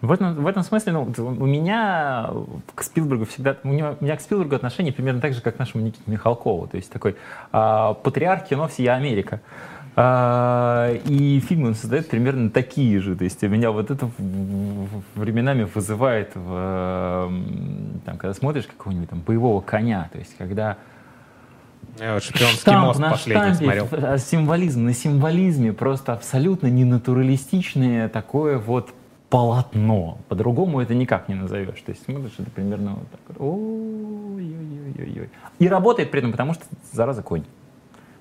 В 0.00 0.12
этом, 0.12 0.34
в 0.34 0.46
этом 0.46 0.62
смысле, 0.64 0.92
ну, 0.92 1.12
у 1.16 1.46
меня 1.46 2.30
к 2.74 2.82
Спилбергу 2.82 3.24
всегда, 3.24 3.56
у, 3.64 3.68
него, 3.68 3.96
у 3.98 4.04
меня 4.04 4.16
к 4.16 4.20
Спилбергу 4.20 4.56
отношение 4.56 4.92
примерно 4.92 5.20
так 5.20 5.32
же, 5.32 5.40
как 5.40 5.56
к 5.56 5.58
нашему 5.58 5.82
Никите 5.82 6.02
Михалкову. 6.06 6.66
То 6.66 6.76
есть 6.76 6.90
такой 6.92 7.16
а, 7.52 7.94
патриарх 7.94 8.46
кино 8.46 8.68
всея 8.68 8.96
Америка. 8.96 9.40
А, 9.96 10.92
и 11.06 11.38
фильмы 11.40 11.68
он 11.68 11.74
создает 11.74 12.08
примерно 12.08 12.50
такие 12.50 12.98
же. 13.00 13.14
То 13.14 13.24
есть 13.24 13.40
меня 13.42 13.70
вот 13.70 13.90
это 13.90 14.10
временами 15.14 15.64
вызывает, 15.72 16.32
в, 16.34 17.30
там, 18.04 18.16
когда 18.18 18.34
смотришь 18.34 18.66
какого-нибудь 18.66 19.10
там 19.10 19.20
боевого 19.20 19.60
коня, 19.60 20.08
то 20.12 20.18
есть 20.18 20.36
когда 20.36 20.78
Я 22.00 22.14
вот 22.14 22.24
«Шпионский 22.24 22.56
штамп 22.56 22.86
мост» 22.86 22.98
на 22.98 23.10
последний 23.10 23.54
штампе, 23.54 23.86
смотрел. 23.86 23.88
а, 24.14 24.18
символизм 24.18 24.84
на 24.84 24.94
символизме, 24.94 25.72
просто 25.72 26.12
абсолютно 26.12 26.66
ненатуралистичное 26.66 28.08
такое 28.08 28.58
вот 28.58 28.92
полотно. 29.30 30.18
По-другому 30.28 30.80
это 30.80 30.94
никак 30.94 31.28
не 31.28 31.36
назовешь. 31.36 31.80
То 31.82 31.90
есть 31.90 32.04
смотришь, 32.04 32.32
это 32.38 32.50
примерно 32.50 32.94
вот 32.94 33.10
так. 33.10 33.40
Ой-ой-ой-ой. 33.40 35.30
И 35.60 35.68
работает 35.68 36.10
при 36.10 36.18
этом, 36.18 36.32
потому 36.32 36.54
что, 36.54 36.64
зараза, 36.92 37.22
конь. 37.22 37.44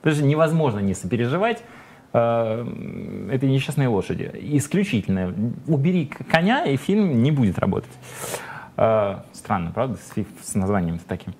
Потому 0.04 0.18
что 0.18 0.26
невозможно 0.26 0.80
не 0.80 0.94
сопереживать 0.94 1.64
э, 2.12 3.30
этой 3.32 3.50
несчастной 3.50 3.88
лошади. 3.88 4.30
Исключительно. 4.34 5.34
Убери 5.66 6.12
коня, 6.30 6.66
и 6.66 6.76
фильм 6.76 7.24
не 7.24 7.32
будет 7.32 7.58
работать. 7.58 7.90
Э, 8.76 9.20
странно, 9.32 9.72
правда, 9.72 9.98
с, 9.98 10.14
с 10.46 10.56
названием 10.56 11.00
таким. 11.08 11.34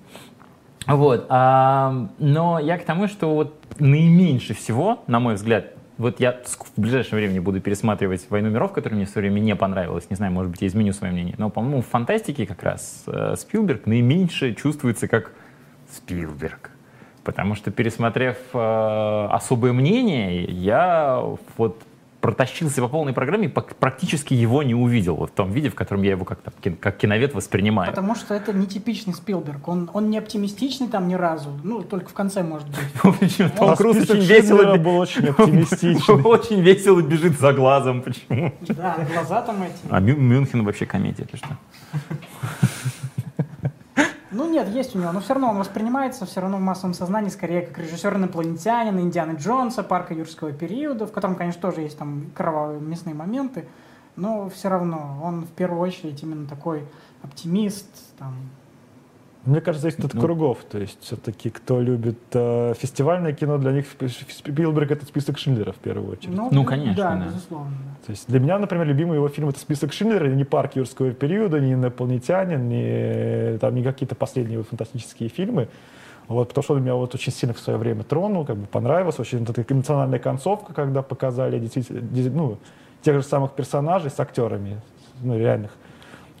Вот, 0.86 1.26
а, 1.28 2.08
но 2.18 2.58
я 2.58 2.78
к 2.78 2.84
тому, 2.84 3.06
что 3.06 3.34
вот 3.34 3.54
наименьше 3.78 4.54
всего, 4.54 5.02
на 5.06 5.20
мой 5.20 5.34
взгляд, 5.34 5.72
вот 5.96 6.20
я 6.20 6.40
в 6.76 6.80
ближайшее 6.80 7.16
время 7.16 7.40
буду 7.40 7.60
пересматривать 7.60 8.26
«Войну 8.28 8.50
миров», 8.50 8.72
которая 8.72 8.96
мне 8.96 9.06
в 9.06 9.10
свое 9.10 9.30
время 9.30 9.44
не 9.44 9.54
понравилась. 9.54 10.08
Не 10.10 10.16
знаю, 10.16 10.32
может 10.32 10.50
быть, 10.50 10.62
я 10.62 10.68
изменю 10.68 10.92
свое 10.92 11.12
мнение. 11.12 11.34
Но, 11.38 11.50
по-моему, 11.50 11.82
в 11.82 11.86
фантастике 11.86 12.46
как 12.46 12.62
раз 12.62 13.04
э, 13.06 13.34
Спилберг 13.36 13.86
наименьше 13.86 14.54
чувствуется 14.54 15.06
как 15.06 15.32
Спилберг. 15.90 16.70
Потому 17.24 17.54
что, 17.54 17.70
пересмотрев 17.70 18.36
э, 18.52 19.28
особое 19.30 19.72
мнение, 19.72 20.44
я 20.44 21.22
вот 21.56 21.80
протащился 22.20 22.80
по 22.80 22.88
полной 22.88 23.12
программе 23.12 23.48
и 23.48 23.48
практически 23.48 24.32
его 24.32 24.62
не 24.62 24.74
увидел 24.74 25.14
вот 25.16 25.30
в 25.30 25.34
том 25.34 25.50
виде, 25.52 25.68
в 25.68 25.74
котором 25.74 26.02
я 26.02 26.12
его 26.12 26.24
как-то 26.24 26.52
кин- 26.62 26.76
как 26.76 26.96
киновед 26.96 27.34
воспринимаю. 27.34 27.90
Потому 27.90 28.14
что 28.14 28.32
это 28.34 28.54
нетипичный 28.54 29.12
Спилберг. 29.12 29.68
Он, 29.68 29.90
он 29.92 30.08
не 30.08 30.16
оптимистичный 30.16 30.88
там 30.88 31.06
ни 31.06 31.14
разу. 31.14 31.50
Ну, 31.62 31.82
только 31.82 32.08
в 32.08 32.14
конце, 32.14 32.42
может 32.42 32.66
быть. 32.68 32.78
В 33.02 33.22
общем, 33.22 33.50
Том 33.50 33.70
А 33.70 33.76
Круз 33.76 33.96
очень 33.98 34.20
весело, 34.20 34.76
был 34.76 34.96
очень 34.96 35.28
оптимистичный. 35.28 36.22
очень 36.24 36.60
весело 36.62 37.02
бежит 37.02 37.38
за 37.38 37.52
глазом. 37.52 38.00
Почему? 38.00 38.54
Да, 38.68 38.96
глаза 39.12 39.42
там 39.42 39.62
эти. 39.62 39.74
А 39.90 40.00
Мю- 40.00 40.16
Мюнхен 40.16 40.64
вообще 40.64 40.86
комедия, 40.86 41.24
ты 41.24 41.36
что? 41.36 41.48
Ну 44.34 44.50
нет, 44.50 44.68
есть 44.68 44.96
у 44.96 44.98
него, 44.98 45.12
но 45.12 45.20
все 45.20 45.34
равно 45.34 45.50
он 45.50 45.58
воспринимается 45.58 46.26
все 46.26 46.40
равно 46.40 46.56
в 46.56 46.60
массовом 46.60 46.92
сознании 46.92 47.28
скорее 47.28 47.62
как 47.62 47.78
режиссер 47.78 48.16
инопланетянина, 48.16 48.98
Индианы 48.98 49.36
Джонса, 49.36 49.84
парка 49.84 50.12
юрского 50.12 50.52
периода, 50.52 51.06
в 51.06 51.12
котором, 51.12 51.36
конечно, 51.36 51.62
тоже 51.62 51.82
есть 51.82 51.96
там 51.96 52.32
кровавые 52.34 52.80
мясные 52.80 53.14
моменты, 53.14 53.68
но 54.16 54.48
все 54.48 54.68
равно 54.68 55.20
он 55.22 55.42
в 55.42 55.50
первую 55.50 55.80
очередь 55.80 56.20
именно 56.24 56.48
такой 56.48 56.84
оптимист, 57.22 57.86
там, 58.18 58.34
Мне 59.46 59.60
кажется, 59.60 59.82
зависит 59.82 60.04
от 60.04 60.14
Ну. 60.14 60.20
кругов. 60.22 60.58
То 60.70 60.78
есть 60.78 60.98
все-таки 61.02 61.50
кто 61.50 61.80
любит 61.80 62.18
э, 62.32 62.72
фестивальное 62.78 63.32
кино, 63.34 63.58
для 63.58 63.72
них 63.72 63.86
Спи- 63.86 64.08
Спилберг 64.08 64.90
это 64.90 65.04
список 65.04 65.36
Шиндлера 65.38 65.72
в 65.72 65.76
первую 65.76 66.12
очередь. 66.12 66.34
Ну, 66.34 66.64
конечно, 66.64 66.94
Да, 66.94 67.14
да. 67.16 67.26
безусловно. 67.26 67.72
То 68.06 68.10
есть 68.10 68.26
для 68.26 68.40
меня, 68.40 68.58
например, 68.58 68.86
любимый 68.86 69.16
его 69.16 69.28
фильм 69.28 69.50
это 69.50 69.58
список 69.58 69.92
Шиндлера, 69.92 70.28
не 70.28 70.44
парк 70.44 70.76
юрского 70.76 71.10
периода, 71.12 71.60
не 71.60 71.74
инопланетянин, 71.74 72.68
не, 72.68 73.58
там, 73.58 73.74
не 73.74 73.82
какие-то 73.82 74.14
последние 74.14 74.54
его 74.54 74.64
фантастические 74.64 75.28
фильмы. 75.28 75.68
Вот, 76.26 76.48
потому 76.48 76.62
что 76.62 76.74
он 76.74 76.80
меня 76.82 76.94
вот 76.94 77.14
очень 77.14 77.32
сильно 77.32 77.52
в 77.52 77.58
свое 77.60 77.78
время 77.78 78.02
тронул, 78.02 78.46
как 78.46 78.56
бы 78.56 78.66
понравился. 78.66 79.20
Очень 79.20 79.44
вот 79.44 79.58
эта 79.58 79.74
эмоциональная 79.74 80.18
концовка, 80.18 80.72
когда 80.72 81.02
показали 81.02 81.58
действительно, 81.58 82.00
ну, 82.34 82.58
тех 83.02 83.14
же 83.16 83.22
самых 83.22 83.52
персонажей 83.52 84.10
с 84.10 84.18
актерами, 84.18 84.80
ну, 85.22 85.36
реальных. 85.38 85.72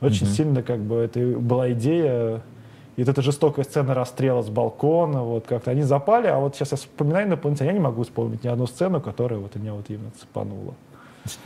Очень 0.00 0.24
Мгм. 0.26 0.34
сильно 0.34 0.62
как 0.62 0.80
бы 0.80 0.96
это 0.96 1.20
была 1.20 1.70
идея 1.72 2.40
И 2.96 3.02
вот 3.02 3.08
эта 3.08 3.22
жестокая 3.22 3.64
сцена 3.64 3.94
расстрела 3.94 4.42
с 4.42 4.48
балкона, 4.48 5.22
вот 5.22 5.46
как-то 5.46 5.70
они 5.70 5.82
запали, 5.82 6.28
а 6.28 6.38
вот 6.38 6.54
сейчас 6.54 6.72
я 6.72 6.76
вспоминаю 6.76 7.26
инопланетян, 7.26 7.66
я 7.66 7.72
не 7.72 7.80
могу 7.80 8.04
вспомнить 8.04 8.44
ни 8.44 8.48
одну 8.48 8.66
сцену, 8.66 9.00
которая 9.00 9.40
вот 9.40 9.56
меня 9.56 9.74
вот 9.74 9.86
именно 9.88 10.12
цепанула. 10.20 10.74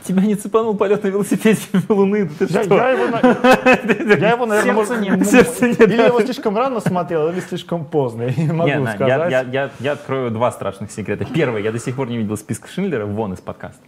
Тебя 0.03 0.23
не 0.23 0.35
цепанул 0.35 0.75
полет 0.75 1.03
на 1.03 1.07
велосипеде 1.07 1.61
в 1.71 1.89
Луны, 1.89 2.27
ты 2.27 2.45
Я, 2.49 2.63
что? 2.63 2.75
я 2.75 2.89
его, 2.89 3.05
я 4.15 4.31
его, 4.31 4.45
наверное, 4.45 4.73
может, 4.73 4.99
нет. 4.99 5.25
Сердца 5.25 5.67
нет, 5.67 5.79
или 5.81 5.95
да. 5.95 6.07
его 6.07 6.21
слишком 6.21 6.57
рано 6.57 6.81
смотрел, 6.81 7.29
или 7.29 7.39
слишком 7.39 7.85
поздно, 7.85 8.23
я 8.23 8.43
не 8.43 8.51
могу 8.51 8.69
Не, 8.69 8.87
сказать. 8.93 9.31
я, 9.31 9.41
я, 9.41 9.41
я, 9.41 9.71
я 9.79 9.91
открою 9.93 10.31
два 10.31 10.51
страшных 10.51 10.91
секрета. 10.91 11.25
Первое, 11.25 11.61
я 11.61 11.71
до 11.71 11.79
сих 11.79 11.95
пор 11.95 12.09
не 12.09 12.17
видел 12.17 12.35
списка 12.35 12.67
Шиндлера, 12.67 13.05
вон 13.05 13.33
из 13.33 13.39
подкаста. 13.39 13.81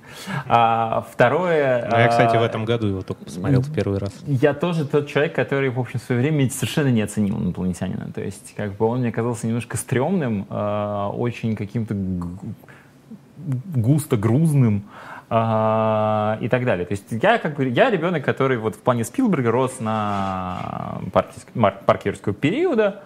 А, 0.47 1.05
второе... 1.11 1.87
Ну, 1.91 1.97
я, 1.97 2.07
кстати, 2.07 2.37
в 2.37 2.41
а, 2.41 2.45
этом 2.45 2.63
году 2.63 2.87
его 2.87 3.01
только 3.01 3.25
посмотрел 3.25 3.61
в 3.61 3.73
первый 3.73 3.99
раз. 3.99 4.13
Я 4.25 4.53
тоже 4.53 4.85
тот 4.85 5.07
человек, 5.07 5.35
который, 5.35 5.69
в 5.69 5.79
общем, 5.79 5.99
в 5.99 6.03
свое 6.03 6.21
время 6.21 6.49
совершенно 6.49 6.89
не 6.89 7.01
оценил 7.01 7.37
инопланетянина. 7.37 8.11
То 8.13 8.21
есть, 8.21 8.53
как 8.55 8.77
бы 8.77 8.85
он 8.85 8.99
мне 8.99 9.11
казался 9.11 9.45
немножко 9.45 9.75
стрёмным, 9.75 10.45
э, 10.49 11.09
очень 11.13 11.57
каким-то 11.57 11.95
густо 13.75 14.17
грузным 14.17 14.83
и 15.31 16.47
так 16.49 16.65
далее. 16.65 16.85
То 16.85 16.91
есть 16.91 17.05
я 17.09 17.37
как 17.37 17.55
бы 17.55 17.65
я 17.69 17.89
ребенок, 17.89 18.25
который 18.25 18.57
вот 18.57 18.75
в 18.75 18.79
плане 18.79 19.05
Спилберга 19.05 19.49
рос 19.49 19.79
на 19.79 20.99
мар- 21.55 21.79
парке 21.85 22.09
юрского 22.09 22.33
периода 22.35 23.01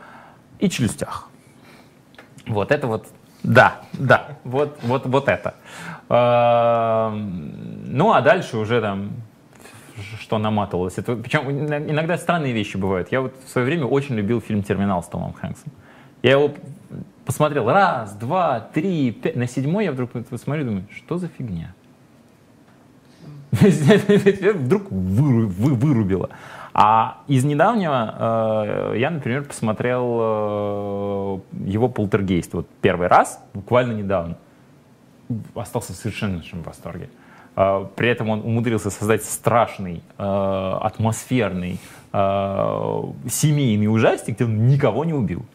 и 0.57 0.67
челюстях. 0.67 1.29
Вот 2.47 2.71
это 2.71 2.87
вот, 2.87 3.07
да, 3.43 3.75
да, 3.93 4.37
вот, 4.43 4.79
вот, 4.81 5.05
вот 5.05 5.29
это. 5.29 5.53
Эм, 6.09 7.95
Ну, 7.95 8.11
а 8.13 8.21
дальше 8.21 8.57
уже 8.57 8.81
там 8.81 9.11
что 10.19 10.37
наматывалось. 10.39 10.97
Это, 10.97 11.15
причем 11.15 11.49
иногда 11.51 12.17
странные 12.17 12.53
вещи 12.53 12.75
бывают. 12.77 13.11
Я 13.11 13.21
вот 13.21 13.33
в 13.45 13.49
свое 13.49 13.65
время 13.65 13.85
очень 13.85 14.15
любил 14.15 14.41
фильм 14.41 14.63
«Терминал» 14.63 15.03
с 15.03 15.07
Томом 15.07 15.33
Хэнксом. 15.33 15.71
Я 16.23 16.31
его 16.31 16.51
посмотрел 17.25 17.69
раз, 17.69 18.13
два, 18.13 18.59
три, 18.59 19.11
пять. 19.11 19.35
На 19.35 19.47
седьмой 19.47 19.85
я 19.85 19.91
вдруг 19.91 20.09
посмотрю 20.11 20.63
и 20.63 20.65
думаю, 20.65 20.85
что 20.95 21.17
за 21.17 21.27
фигня? 21.27 21.73
Вдруг 24.53 24.91
выру- 24.91 25.47
вы- 25.47 25.75
вырубило. 25.75 26.29
А 26.73 27.19
из 27.27 27.45
недавнего 27.45 28.91
э, 28.93 28.97
я, 28.97 29.09
например, 29.09 29.43
посмотрел 29.43 30.03
э, 30.19 31.39
его 31.67 31.87
«Полтергейст». 31.87 32.53
Вот 32.53 32.67
первый 32.81 33.07
раз, 33.07 33.39
буквально 33.53 33.93
недавно. 33.93 34.35
Остался 35.55 35.93
в 35.93 35.95
совершеннейшем 35.95 36.63
восторге. 36.63 37.09
Э, 37.55 37.85
При 37.95 38.09
этом 38.09 38.29
он 38.29 38.39
умудрился 38.41 38.89
создать 38.89 39.23
страшный, 39.23 40.03
э, 40.17 40.77
атмосферный, 40.81 41.79
э, 42.11 43.01
семейный 43.29 43.87
ужастик, 43.87 44.35
где 44.35 44.43
он 44.43 44.67
никого 44.67 45.05
не 45.05 45.13
убил. 45.13 45.45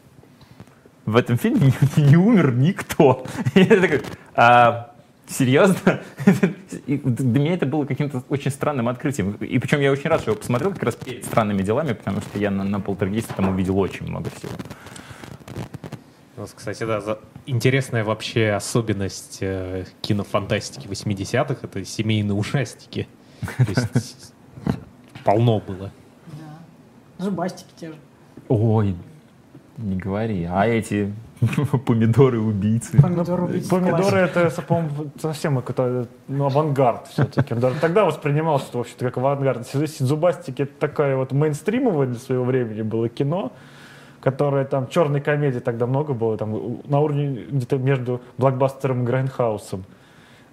В 1.05 1.15
этом 1.17 1.37
фильме 1.37 1.71
не, 1.97 2.03
не 2.09 2.17
умер 2.17 2.53
никто. 2.55 3.25
Я 3.53 3.65
такой, 3.79 4.01
«А, 4.35 4.90
серьезно? 5.31 6.01
Для 6.87 7.39
меня 7.39 7.53
это 7.53 7.65
было 7.65 7.85
каким-то 7.85 8.23
очень 8.29 8.51
странным 8.51 8.87
открытием. 8.87 9.33
И 9.35 9.57
причем 9.59 9.79
я 9.79 9.91
очень 9.91 10.09
рад, 10.09 10.21
что 10.21 10.29
я 10.29 10.33
его 10.33 10.39
посмотрел 10.39 10.71
как 10.73 10.83
раз 10.83 10.95
перед 10.95 11.25
странными 11.25 11.61
делами, 11.63 11.93
потому 11.93 12.21
что 12.21 12.37
я 12.37 12.51
на, 12.51 12.63
на 12.63 12.79
полтергейсте 12.79 13.33
там 13.35 13.49
увидел 13.49 13.77
очень 13.79 14.07
много 14.07 14.29
всего. 14.29 14.51
У 16.37 16.41
нас, 16.41 16.53
кстати, 16.55 16.83
да, 16.83 17.01
за- 17.01 17.19
интересная 17.45 18.03
вообще 18.03 18.51
особенность 18.51 19.39
э, 19.41 19.85
кинофантастики 20.01 20.87
80-х— 20.87 21.57
это 21.61 21.85
семейные 21.85 22.33
ужастики. 22.33 23.07
То 23.57 23.65
есть 23.67 24.33
полно 25.23 25.59
было. 25.59 25.91
Да. 26.33 27.23
Зубастики 27.25 27.69
те 27.79 27.87
же. 27.89 27.95
Ой, 28.47 28.95
не 29.77 29.95
говори. 29.97 30.47
А 30.49 30.67
эти 30.67 31.13
помидоры-убийцы? 31.85 33.01
Помидоры 33.69 34.17
это, 34.19 34.49
по-моему, 34.61 35.11
совсем 35.19 35.55
какой-то 35.57 36.07
ну, 36.27 36.45
авангард 36.45 37.07
все-таки. 37.07 37.55
Даже 37.55 37.79
тогда 37.79 38.05
воспринималось, 38.05 38.63
что 38.63 38.79
вообще 38.79 38.93
как 38.97 39.17
авангард. 39.17 39.67
Зубастики 39.67 40.63
это 40.63 40.73
такая 40.79 41.15
вот 41.15 41.31
мейнстримовое 41.31 42.07
для 42.07 42.19
своего 42.19 42.43
времени 42.43 42.83
было 42.83 43.09
кино, 43.09 43.51
которое 44.21 44.65
там 44.65 44.87
черной 44.87 45.21
комедии 45.21 45.59
тогда 45.59 45.87
много 45.87 46.13
было, 46.13 46.37
там 46.37 46.81
на 46.85 46.99
уровне 46.99 47.45
где-то 47.49 47.77
между 47.77 48.21
блокбастером 48.37 49.03
и 49.03 49.05
Grindhouse'ом. 49.05 49.85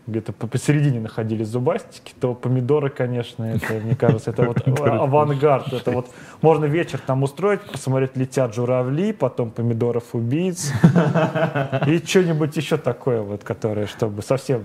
Где-то 0.09 0.33
по- 0.33 0.47
посередине 0.47 1.01
находились 1.01 1.49
зубастики, 1.49 2.14
то 2.18 2.33
помидоры, 2.35 2.88
конечно, 2.88 3.44
это, 3.44 3.75
мне 3.75 3.94
кажется, 3.94 4.31
это 4.31 4.42
вот 4.44 4.66
авангард. 4.81 5.71
Это 5.75 5.90
вот 5.90 6.07
можно 6.40 6.64
вечер 6.64 6.99
там 7.07 7.23
устроить, 7.23 7.61
посмотреть 7.61 8.16
«Летят 8.16 8.55
журавли», 8.55 9.12
потом 9.12 9.51
«Помидоров 9.51 10.05
убийц», 10.14 10.73
и 11.87 11.99
что-нибудь 11.99 12.57
еще 12.57 12.79
такое, 12.79 13.21
вот, 13.21 13.44
которое, 13.44 13.87
чтобы 13.87 14.23
совсем... 14.23 14.62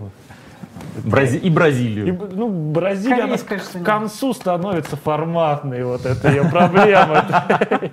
Брази- 1.04 1.40
И 1.40 1.48
И, 1.48 1.50
Бразилию. 1.50 2.30
ну, 2.34 2.48
Бразилия, 2.72 3.24
она 3.24 3.38
Корейское 3.38 3.60
к 3.60 3.86
концу 3.86 4.34
становится 4.34 4.96
форматной, 4.96 5.84
вот 5.84 6.06
это 6.06 6.30
ее 6.32 6.44
проблема. 6.46 7.26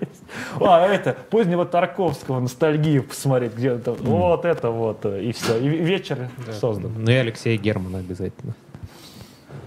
А, 0.61 0.87
это, 0.87 1.17
позднего 1.31 1.65
Тарковского, 1.67 2.41
ностальгию 2.41 3.03
посмотреть 3.05 3.55
где-то. 3.55 3.93
Вот 3.93 4.45
это 4.45 4.71
вот, 4.71 5.05
э, 5.05 5.23
и 5.25 5.33
все. 5.33 5.59
И 5.59 5.69
вечер 5.69 6.29
создан. 6.53 6.93
Ну 6.97 7.11
и 7.11 7.15
Алексея 7.15 7.57
Германа 7.59 7.99
обязательно. 7.99 8.55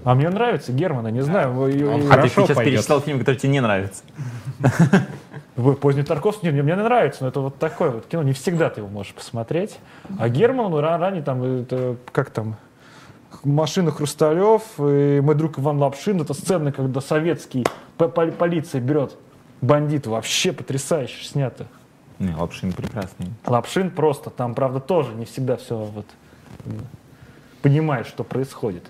А 0.03 0.15
мне 0.15 0.29
нравится 0.29 0.73
Германа, 0.73 1.07
не 1.07 1.21
знаю. 1.21 1.57
Он 1.57 1.69
А 1.69 1.99
ты 1.99 2.07
хорошо 2.07 2.45
сейчас 2.45 2.55
пойдет. 2.57 2.73
перечислял 2.73 2.99
фильмы, 3.01 3.19
которые 3.21 3.39
тебе 3.39 3.51
не 3.53 3.61
нравятся. 3.61 4.03
Вы 5.55 5.75
поздний 5.75 6.03
Тарковский, 6.03 6.51
не, 6.51 6.61
мне 6.63 6.75
нравится, 6.75 7.23
но 7.23 7.29
это 7.29 7.39
вот 7.39 7.57
такое 7.59 7.91
вот 7.91 8.07
кино, 8.07 8.23
не 8.23 8.33
всегда 8.33 8.69
ты 8.71 8.81
его 8.81 8.89
можешь 8.89 9.13
посмотреть. 9.13 9.77
А 10.17 10.27
Герман, 10.27 10.71
ну, 10.71 10.79
ра- 10.79 10.97
ранее 10.97 11.21
там, 11.21 11.43
это, 11.43 11.95
как 12.11 12.31
там, 12.31 12.55
машина 13.43 13.91
Хрусталев, 13.91 14.63
и 14.79 15.19
мой 15.21 15.35
друг 15.35 15.59
Иван 15.59 15.77
Лапшин, 15.77 16.19
это 16.21 16.33
сцена, 16.33 16.71
когда 16.71 17.01
советский 17.01 17.65
по- 17.97 18.07
по- 18.07 18.27
полиция 18.31 18.81
берет 18.81 19.15
бандита, 19.63 20.09
вообще 20.09 20.51
потрясающе 20.51 21.23
снято. 21.23 21.67
Не, 22.19 22.35
Лапшин 22.35 22.71
прекрасный. 22.73 23.27
Лапшин 23.45 23.89
просто, 23.91 24.29
там, 24.29 24.53
правда, 24.53 24.79
тоже 24.79 25.13
не 25.13 25.25
всегда 25.25 25.57
все 25.57 25.77
вот 25.77 26.05
понимает, 27.61 28.07
что 28.07 28.23
происходит. 28.23 28.83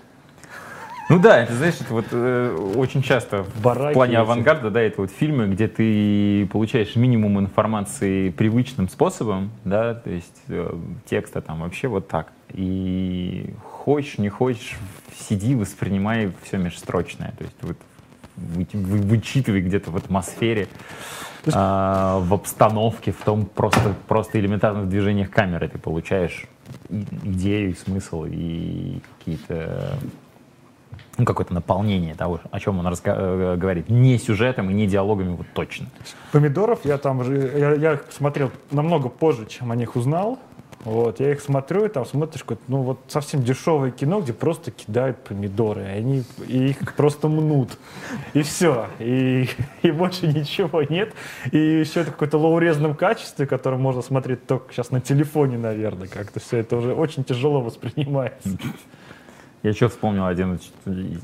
Ну 1.10 1.18
да, 1.18 1.42
это 1.42 1.52
знаешь, 1.54 1.74
это 1.80 1.92
вот 1.92 2.06
э, 2.12 2.72
очень 2.76 3.02
часто 3.02 3.42
в 3.42 3.60
Бараки 3.62 3.92
плане 3.92 4.14
эти. 4.14 4.20
авангарда, 4.20 4.70
да, 4.70 4.80
это 4.80 5.02
вот 5.02 5.10
фильмы, 5.10 5.48
где 5.48 5.68
ты 5.68 6.46
получаешь 6.50 6.96
минимум 6.96 7.38
информации 7.38 8.30
привычным 8.30 8.88
способом, 8.88 9.50
да, 9.64 9.94
то 9.94 10.08
есть 10.08 10.42
э, 10.48 10.74
текста 11.04 11.42
там 11.42 11.60
вообще 11.60 11.88
вот 11.88 12.08
так. 12.08 12.32
И 12.52 13.54
хочешь, 13.62 14.16
не 14.16 14.30
хочешь, 14.30 14.76
сиди, 15.28 15.54
воспринимай 15.54 16.32
все 16.42 16.56
межстрочное, 16.56 17.34
то 17.36 17.44
есть 17.44 17.56
вот 17.60 17.76
вы- 18.36 18.66
вы- 18.72 18.98
вычитывай 18.98 19.60
где-то 19.60 19.90
в 19.90 19.96
атмосфере, 19.96 20.68
а, 21.52 22.20
в 22.20 22.32
обстановке, 22.32 23.12
в 23.12 23.22
том 23.22 23.46
просто, 23.46 23.94
просто 24.08 24.38
элементарных 24.38 24.88
движениях 24.88 25.30
камеры 25.30 25.68
ты 25.68 25.78
получаешь 25.78 26.46
идею, 26.88 27.70
и 27.70 27.74
смысл, 27.74 28.24
и 28.26 29.00
какие-то 29.18 29.98
ну, 31.16 31.24
какое-то 31.24 31.54
наполнение 31.54 32.14
того, 32.14 32.40
о 32.50 32.60
чем 32.60 32.78
он 32.78 32.86
э, 32.86 33.56
говорит. 33.56 33.88
Не 33.88 34.18
сюжетом 34.18 34.70
и 34.70 34.74
не 34.74 34.86
диалогами, 34.86 35.36
вот 35.36 35.46
точно. 35.54 35.86
Помидоров 36.32 36.84
я 36.84 36.98
там 36.98 37.22
же, 37.22 37.36
я, 37.56 37.74
я 37.74 37.92
их 37.94 38.06
смотрел 38.10 38.50
намного 38.70 39.08
позже, 39.08 39.46
чем 39.46 39.70
о 39.70 39.76
них 39.76 39.94
узнал. 39.96 40.38
Вот, 40.84 41.18
я 41.18 41.32
их 41.32 41.40
смотрю, 41.40 41.86
и 41.86 41.88
там 41.88 42.04
смотришь, 42.04 42.42
какое-то, 42.42 42.62
ну 42.68 42.82
вот 42.82 42.98
совсем 43.08 43.42
дешевое 43.42 43.90
кино, 43.90 44.20
где 44.20 44.34
просто 44.34 44.70
кидают 44.70 45.16
помидоры, 45.24 45.82
и 45.82 45.86
они 45.86 46.24
и 46.46 46.66
их 46.68 46.94
просто 46.94 47.28
мнут. 47.28 47.78
И 48.34 48.42
все. 48.42 48.88
И, 48.98 49.48
и 49.82 49.90
больше 49.90 50.26
ничего 50.26 50.82
нет. 50.82 51.14
И 51.52 51.58
еще 51.58 52.00
это 52.00 52.10
в 52.10 52.12
какое-то 52.12 52.36
лоурезном 52.36 52.94
качестве, 52.94 53.46
которое 53.46 53.78
можно 53.78 54.02
смотреть 54.02 54.46
только 54.46 54.74
сейчас 54.74 54.90
на 54.90 55.00
телефоне, 55.00 55.56
наверное. 55.56 56.06
Как-то 56.06 56.38
все 56.38 56.58
это 56.58 56.76
уже 56.76 56.92
очень 56.94 57.24
тяжело 57.24 57.62
воспринимается. 57.62 58.50
Я 59.62 59.70
еще 59.70 59.88
вспомнил 59.88 60.26
один 60.26 60.60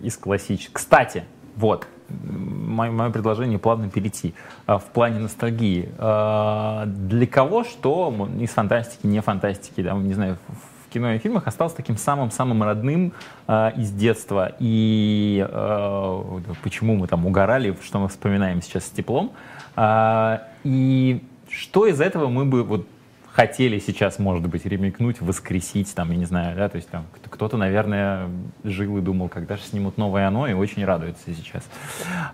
из 0.03 0.17
классических. 0.17 0.73
Кстати, 0.73 1.25
вот, 1.57 1.87
мое, 2.11 2.91
мое 2.91 3.11
предложение 3.11 3.59
плавно 3.59 3.89
перейти. 3.91 4.35
А, 4.67 4.79
В 4.79 4.85
плане 4.85 5.19
ностальгии. 5.21 5.89
А, 5.99 6.85
Для 6.87 7.27
кого 7.27 7.65
что 7.65 8.29
из 8.39 8.51
фантастики, 8.51 9.07
не 9.07 9.21
фантастики, 9.21 9.83
да, 9.83 9.93
не 9.95 10.15
знаю, 10.15 10.37
в- 10.49 10.93
кино 10.93 11.13
и 11.13 11.19
фильмах 11.19 11.47
осталось 11.47 11.73
таким 11.75 11.97
самым-самым 11.97 12.63
родным 12.65 13.13
а, 13.47 13.69
из 13.77 13.91
детства. 13.93 14.53
И 14.59 15.47
вот 15.51 16.43
почему 16.63 16.97
мы 16.97 17.07
там 17.07 17.27
угорали, 17.27 17.77
что 17.85 17.99
мы 18.01 18.09
вспоминаем 18.09 18.61
сейчас 18.63 18.87
с 18.87 18.91
теплом. 18.91 19.31
А, 19.77 20.43
И 20.65 21.23
что 21.49 21.87
из 21.87 22.01
этого 22.01 22.29
мы 22.29 22.45
бы 22.45 22.63
вот 22.65 22.87
хотели 23.33 23.79
сейчас, 23.79 24.19
может 24.19 24.49
быть, 24.49 24.67
ремикнуть, 24.67 25.21
воскресить, 25.21 25.95
там, 25.95 26.11
я 26.11 26.17
не 26.17 26.25
знаю, 26.25 26.57
да, 26.57 26.69
то 26.69 26.77
есть 26.77 26.89
там 26.89 27.07
кто-то, 27.29 27.57
наверное, 27.57 28.29
жил 28.65 28.99
и 28.99 29.01
думал, 29.01 29.29
когда 29.29 29.57
же 29.57 29.63
снимут 29.63 29.97
новое 29.97 30.27
оно, 30.27 30.47
и 30.47 30.53
очень 30.53 30.85
радуется 30.85 31.23
сейчас. 31.27 31.69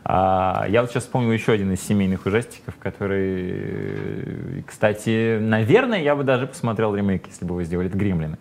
А, 0.04 0.66
я 0.68 0.80
вот 0.80 0.90
сейчас 0.90 1.04
вспомнил 1.04 1.32
еще 1.32 1.52
один 1.52 1.72
из 1.72 1.80
семейных 1.80 2.26
ужастиков, 2.26 2.74
который, 2.78 4.64
кстати, 4.66 5.38
наверное, 5.38 6.02
я 6.02 6.16
бы 6.16 6.24
даже 6.24 6.46
посмотрел 6.46 6.94
ремейк, 6.94 7.26
если 7.26 7.44
бы 7.44 7.54
его 7.54 7.62
сделали, 7.62 7.88
это 7.88 7.98
«Гремлины». 7.98 8.38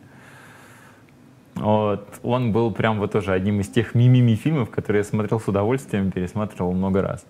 Вот. 1.55 2.19
Он 2.21 2.51
был 2.51 2.71
прям 2.71 2.99
вот 2.99 3.13
тоже 3.13 3.31
одним 3.31 3.61
из 3.61 3.69
тех 3.69 3.95
мимими 3.95 4.35
фильмов, 4.35 4.69
которые 4.69 5.01
я 5.01 5.03
смотрел 5.05 5.39
с 5.39 5.47
удовольствием, 5.47 6.11
пересматривал 6.11 6.73
много 6.73 7.01
раз. 7.01 7.25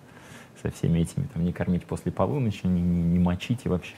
Со 0.62 0.70
всеми 0.70 1.00
этими, 1.00 1.26
там, 1.32 1.44
не 1.44 1.52
кормить 1.52 1.84
после 1.84 2.10
полуночи, 2.10 2.66
не, 2.66 2.80
не, 2.80 3.02
не 3.02 3.18
мочить 3.18 3.60
и 3.64 3.68
вообще. 3.68 3.94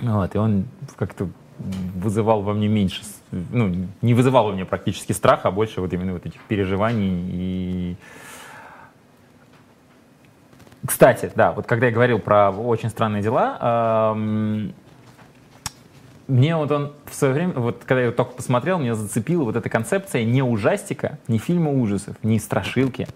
Вот, 0.00 0.34
и 0.34 0.38
он 0.38 0.66
как-то 0.96 1.28
вызывал 1.58 2.42
во 2.42 2.54
мне 2.54 2.68
меньше, 2.68 3.02
ну, 3.32 3.74
не 4.00 4.14
вызывал 4.14 4.46
во 4.46 4.52
мне 4.52 4.64
практически 4.64 5.12
страха, 5.12 5.48
а 5.48 5.50
больше 5.50 5.80
вот 5.80 5.92
именно 5.92 6.12
вот 6.12 6.24
этих 6.24 6.40
переживаний 6.42 7.28
и... 7.32 7.96
Кстати, 10.86 11.32
да, 11.34 11.50
вот 11.52 11.66
когда 11.66 11.86
я 11.86 11.92
говорил 11.92 12.20
про 12.20 12.50
очень 12.50 12.88
странные 12.88 13.22
дела, 13.22 14.14
мне 16.28 16.56
вот 16.56 16.70
он 16.70 16.92
в 17.06 17.14
свое 17.14 17.34
время, 17.34 17.54
вот 17.54 17.78
когда 17.80 18.00
я 18.00 18.06
его 18.06 18.14
только 18.14 18.32
посмотрел, 18.32 18.78
меня 18.78 18.94
зацепила 18.94 19.44
вот 19.44 19.56
эта 19.56 19.68
концепция 19.68 20.24
не 20.24 20.42
ужастика, 20.42 21.18
не 21.26 21.38
фильма 21.38 21.72
ужасов, 21.72 22.16
не 22.22 22.38
страшилки, 22.38 23.08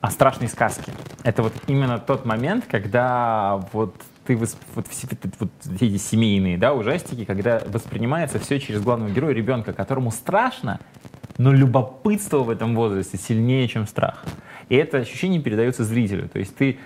а 0.00 0.10
страшной 0.10 0.48
сказки. 0.48 0.92
Это 1.24 1.42
вот 1.42 1.52
именно 1.66 1.98
тот 1.98 2.24
момент, 2.24 2.66
когда 2.70 3.60
вот 3.72 3.96
ты 4.28 4.36
вот, 4.36 4.50
все, 4.90 5.08
вот 5.38 5.50
эти 5.80 5.96
семейные 5.96 6.58
да, 6.58 6.74
ужастики, 6.74 7.24
когда 7.24 7.62
воспринимается 7.66 8.38
все 8.38 8.60
через 8.60 8.82
главного 8.82 9.10
героя 9.10 9.32
ребенка, 9.32 9.72
которому 9.72 10.10
страшно, 10.10 10.80
но 11.38 11.50
любопытство 11.50 12.40
в 12.40 12.50
этом 12.50 12.76
возрасте 12.76 13.16
сильнее, 13.16 13.66
чем 13.68 13.86
страх. 13.86 14.26
И 14.68 14.76
это 14.76 14.98
ощущение 14.98 15.40
передается 15.40 15.82
зрителю. 15.82 16.28
То 16.28 16.38
есть 16.38 16.54
ты 16.54 16.78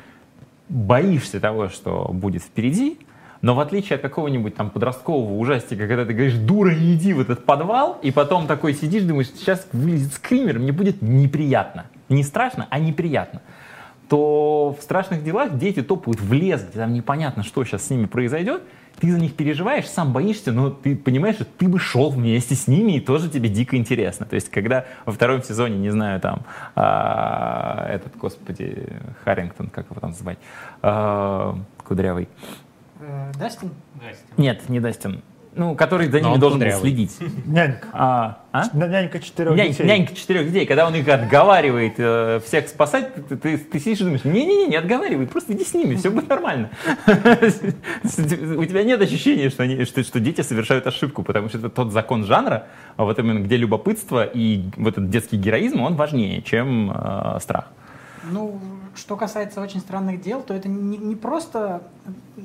боишься 0.68 1.40
того, 1.40 1.68
что 1.68 2.11
будет 2.12 2.43
впереди, 2.43 3.01
но 3.40 3.57
в 3.57 3.61
отличие 3.61 3.97
от 3.97 4.03
какого-нибудь 4.03 4.55
там 4.55 4.70
подросткового 4.70 5.36
ужастика, 5.36 5.88
когда 5.88 6.05
ты 6.05 6.12
говоришь, 6.12 6.34
дура, 6.34 6.72
не 6.72 6.95
иди 6.95 7.12
в 7.12 7.18
этот 7.18 7.45
подвал, 7.45 7.99
и 8.03 8.12
потом 8.12 8.47
такой 8.47 8.72
сидишь, 8.72 9.03
думаешь, 9.03 9.30
сейчас 9.34 9.66
вылезет 9.72 10.12
скример, 10.12 10.61
мне 10.61 10.70
будет 10.70 11.03
неприятно. 11.03 11.86
Не 12.09 12.22
страшно, 12.22 12.68
а 12.70 12.78
неприятно 12.78 13.43
то 14.13 14.77
в 14.79 14.83
страшных 14.83 15.25
делах 15.25 15.57
дети 15.57 15.81
топают 15.81 16.21
в 16.21 16.31
лес, 16.35 16.63
где 16.63 16.81
там 16.81 16.93
непонятно, 16.93 17.43
что 17.43 17.65
сейчас 17.65 17.87
с 17.87 17.89
ними 17.89 18.05
произойдет, 18.05 18.63
ты 19.01 19.11
за 19.11 19.19
них 19.19 19.35
переживаешь, 19.35 19.89
сам 19.89 20.13
боишься, 20.13 20.53
но 20.53 20.69
ты 20.69 20.95
понимаешь, 20.97 21.37
что 21.37 21.47
ты 21.47 21.67
бы 21.67 21.79
шел 21.79 22.11
вместе 22.11 22.55
с 22.55 22.69
ними, 22.69 22.99
и 22.99 23.01
тоже 23.01 23.31
тебе 23.31 23.49
дико 23.49 23.75
интересно. 23.75 24.27
То 24.27 24.35
есть, 24.35 24.51
когда 24.51 24.85
во 25.07 25.15
втором 25.15 25.43
сезоне, 25.43 25.79
не 25.79 25.89
знаю, 25.89 26.21
там, 26.21 26.43
а, 26.75 27.87
этот, 27.89 28.15
господи, 28.19 28.87
Харрингтон, 29.25 29.69
как 29.69 29.87
его 29.91 29.99
там 29.99 30.13
звать, 30.13 30.37
а, 30.83 31.57
кудрявый. 31.83 32.29
Э, 33.01 33.33
Дастин? 33.39 33.71
Нет, 34.37 34.69
не 34.69 34.79
Дастин 34.79 35.23
ну, 35.55 35.74
который 35.74 36.09
за 36.09 36.20
ними 36.20 36.36
должен 36.38 36.61
был 36.61 36.70
следить. 36.80 37.16
Нянька. 37.44 37.88
А, 37.92 38.38
а? 38.53 38.64
Нянька 38.72 39.20
четырех 39.20 39.55
Нянь, 39.55 39.70
детей. 39.70 39.86
Нянька 39.86 40.14
четырех 40.14 40.46
детей. 40.46 40.66
Когда 40.66 40.86
он 40.86 40.94
их 40.94 41.07
отговаривает 41.09 41.94
э, 41.98 42.40
всех 42.44 42.68
спасать, 42.68 43.14
ты, 43.28 43.36
ты, 43.36 43.59
ты 43.59 43.78
сидишь 43.78 44.00
и 44.00 44.05
думаешь, 44.05 44.24
не-не-не, 44.24 44.66
не 44.68 44.76
отговаривай, 44.76 45.26
просто 45.26 45.53
иди 45.53 45.64
с 45.64 45.74
ними, 45.74 45.96
все 45.96 46.11
будет 46.11 46.28
нормально. 46.28 46.70
У 47.07 48.64
тебя 48.64 48.82
нет 48.82 49.00
ощущения, 49.03 49.50
что, 49.50 49.62
они, 49.64 49.84
что, 49.84 50.03
что 50.03 50.20
дети 50.20 50.40
совершают 50.40 50.86
ошибку, 50.86 51.22
потому 51.22 51.48
что 51.48 51.59
это 51.59 51.68
тот 51.68 51.92
закон 51.92 52.24
жанра, 52.24 52.66
а 52.96 53.05
вот 53.05 53.18
именно 53.18 53.40
где 53.40 53.57
любопытство 53.57 54.24
и 54.24 54.64
вот 54.76 54.94
этот 54.94 55.11
детский 55.11 55.36
героизм, 55.36 55.82
он 55.82 55.96
важнее, 55.96 56.40
чем 56.42 56.90
э, 56.90 57.38
страх. 57.40 57.66
Ну, 58.25 58.61
что 58.95 59.16
касается 59.16 59.61
очень 59.61 59.81
странных 59.81 60.20
дел, 60.20 60.43
то 60.43 60.55
это 60.55 60.68
не, 60.68 60.97
не 60.97 61.16
просто 61.16 61.83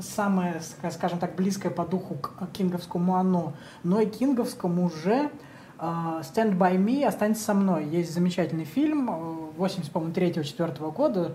самое, 0.02 0.62
скажем 0.92 1.20
так, 1.20 1.36
близкое 1.36 1.70
по 1.70 1.86
духу 1.86 2.16
к 2.16 2.48
кинговскому 2.54 3.16
оно, 3.16 3.54
но 3.84 4.02
и 4.02 4.06
кинговскому 4.08 4.86
уже 4.86 5.30
uh, 5.78 6.22
Stand 6.22 6.58
By 6.58 6.78
Me 6.78 7.06
«Останься 7.06 7.44
со 7.44 7.54
мной». 7.54 7.86
Есть 7.86 8.14
замечательный 8.14 8.66
фильм 8.66 9.10
83-4 9.58 10.92
года, 10.92 11.34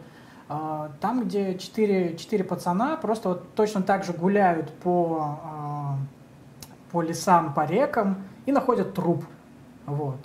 uh, 0.48 0.90
там, 1.00 1.24
где 1.24 1.56
четыре, 1.58 2.16
четыре 2.16 2.42
пацана 2.42 2.96
просто 2.96 3.30
вот 3.30 3.54
точно 3.54 3.82
так 3.82 4.04
же 4.04 4.12
гуляют 4.12 4.72
по, 4.78 5.38
uh, 5.44 5.96
по 6.90 7.02
лесам, 7.02 7.54
по 7.54 7.64
рекам 7.64 8.24
и 8.46 8.52
находят 8.52 8.94
труп. 8.94 9.24
Вот. 9.86 10.18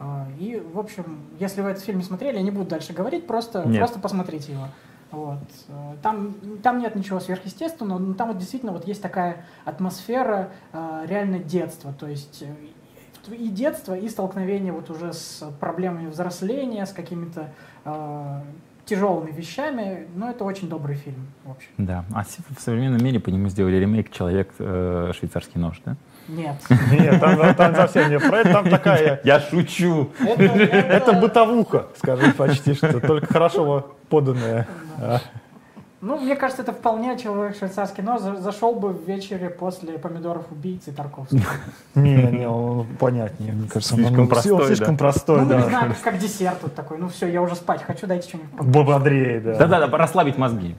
А, 0.00 0.26
и, 0.38 0.58
в 0.58 0.78
общем, 0.78 1.20
если 1.38 1.60
вы 1.60 1.70
этот 1.70 1.84
фильм 1.84 1.98
не 1.98 2.04
смотрели, 2.04 2.36
я 2.36 2.42
не 2.42 2.50
буду 2.50 2.70
дальше 2.70 2.94
говорить, 2.94 3.26
просто, 3.26 3.62
просто 3.62 4.00
посмотрите 4.00 4.52
его. 4.52 4.68
Вот. 5.10 5.42
Э, 5.68 5.96
там, 6.02 6.34
там 6.62 6.78
нет 6.78 6.94
ничего 6.94 7.20
сверхъестественного, 7.20 7.98
но 7.98 8.14
там 8.14 8.28
вот 8.28 8.38
действительно 8.38 8.72
вот 8.72 8.86
есть 8.86 9.02
такая 9.02 9.44
атмосфера 9.64 10.50
э, 10.72 11.02
реально 11.06 11.38
детства. 11.38 11.92
То 11.92 12.06
есть 12.06 12.42
э, 12.42 13.34
и 13.34 13.48
детство, 13.48 13.94
и 13.94 14.08
столкновение 14.08 14.72
вот 14.72 14.88
уже 14.88 15.12
с 15.12 15.44
проблемами 15.60 16.08
взросления, 16.08 16.86
с 16.86 16.92
какими-то 16.92 17.52
э, 17.84 18.40
тяжелыми 18.86 19.30
вещами, 19.32 20.08
но 20.14 20.30
это 20.30 20.44
очень 20.44 20.68
добрый 20.68 20.96
фильм, 20.96 21.28
в 21.44 21.50
общем. 21.50 21.70
Да, 21.76 22.04
а 22.14 22.24
в 22.24 22.60
современном 22.60 23.04
мире 23.04 23.20
по 23.20 23.28
нему 23.28 23.48
сделали 23.48 23.76
ремейк 23.76 24.10
«Человек 24.10 24.50
э, 24.58 25.12
швейцарский 25.14 25.60
нож», 25.60 25.80
да? 25.84 25.96
Нет. 26.28 26.56
Нет, 26.90 27.20
там, 27.20 27.54
там 27.54 27.74
совсем 27.74 28.10
не 28.10 28.18
про 28.18 28.38
это, 28.38 28.52
там 28.52 28.70
такая... 28.70 29.20
Я 29.24 29.40
шучу. 29.40 30.10
Это, 30.20 31.12
бытовуха, 31.14 31.86
скажем 31.98 32.32
почти, 32.32 32.74
что 32.74 33.00
только 33.00 33.26
хорошо 33.26 33.94
поданная. 34.08 34.66
Ну, 36.02 36.18
мне 36.18 36.34
кажется, 36.34 36.62
это 36.62 36.72
вполне 36.72 37.18
человек 37.18 37.58
швейцарский 37.58 38.02
нож 38.02 38.22
зашел 38.22 38.74
бы 38.74 38.88
в 38.88 39.06
вечере 39.06 39.50
после 39.50 39.98
помидоров 39.98 40.50
убийцы 40.50 40.92
Тарковского. 40.92 41.42
Не, 41.94 42.14
не, 42.14 42.48
он 42.48 42.86
понятнее, 42.98 43.52
мне 43.52 43.68
кажется. 43.68 43.96
Слишком 43.96 44.26
простой, 44.26 44.52
Он 44.52 44.66
слишком 44.66 44.96
простой, 44.96 45.42
ну, 45.42 45.48
да. 45.48 45.56
не 45.56 45.68
знаю, 45.68 45.94
как 46.02 46.16
десерт 46.16 46.56
вот 46.62 46.74
такой. 46.74 46.96
Ну 46.96 47.08
все, 47.08 47.26
я 47.26 47.42
уже 47.42 47.54
спать 47.54 47.82
хочу, 47.82 48.06
дайте 48.06 48.28
что-нибудь. 48.28 48.50
Бободрее, 48.66 49.40
да. 49.40 49.56
Да-да-да, 49.56 49.98
расслабить 49.98 50.38
мозги. 50.38 50.74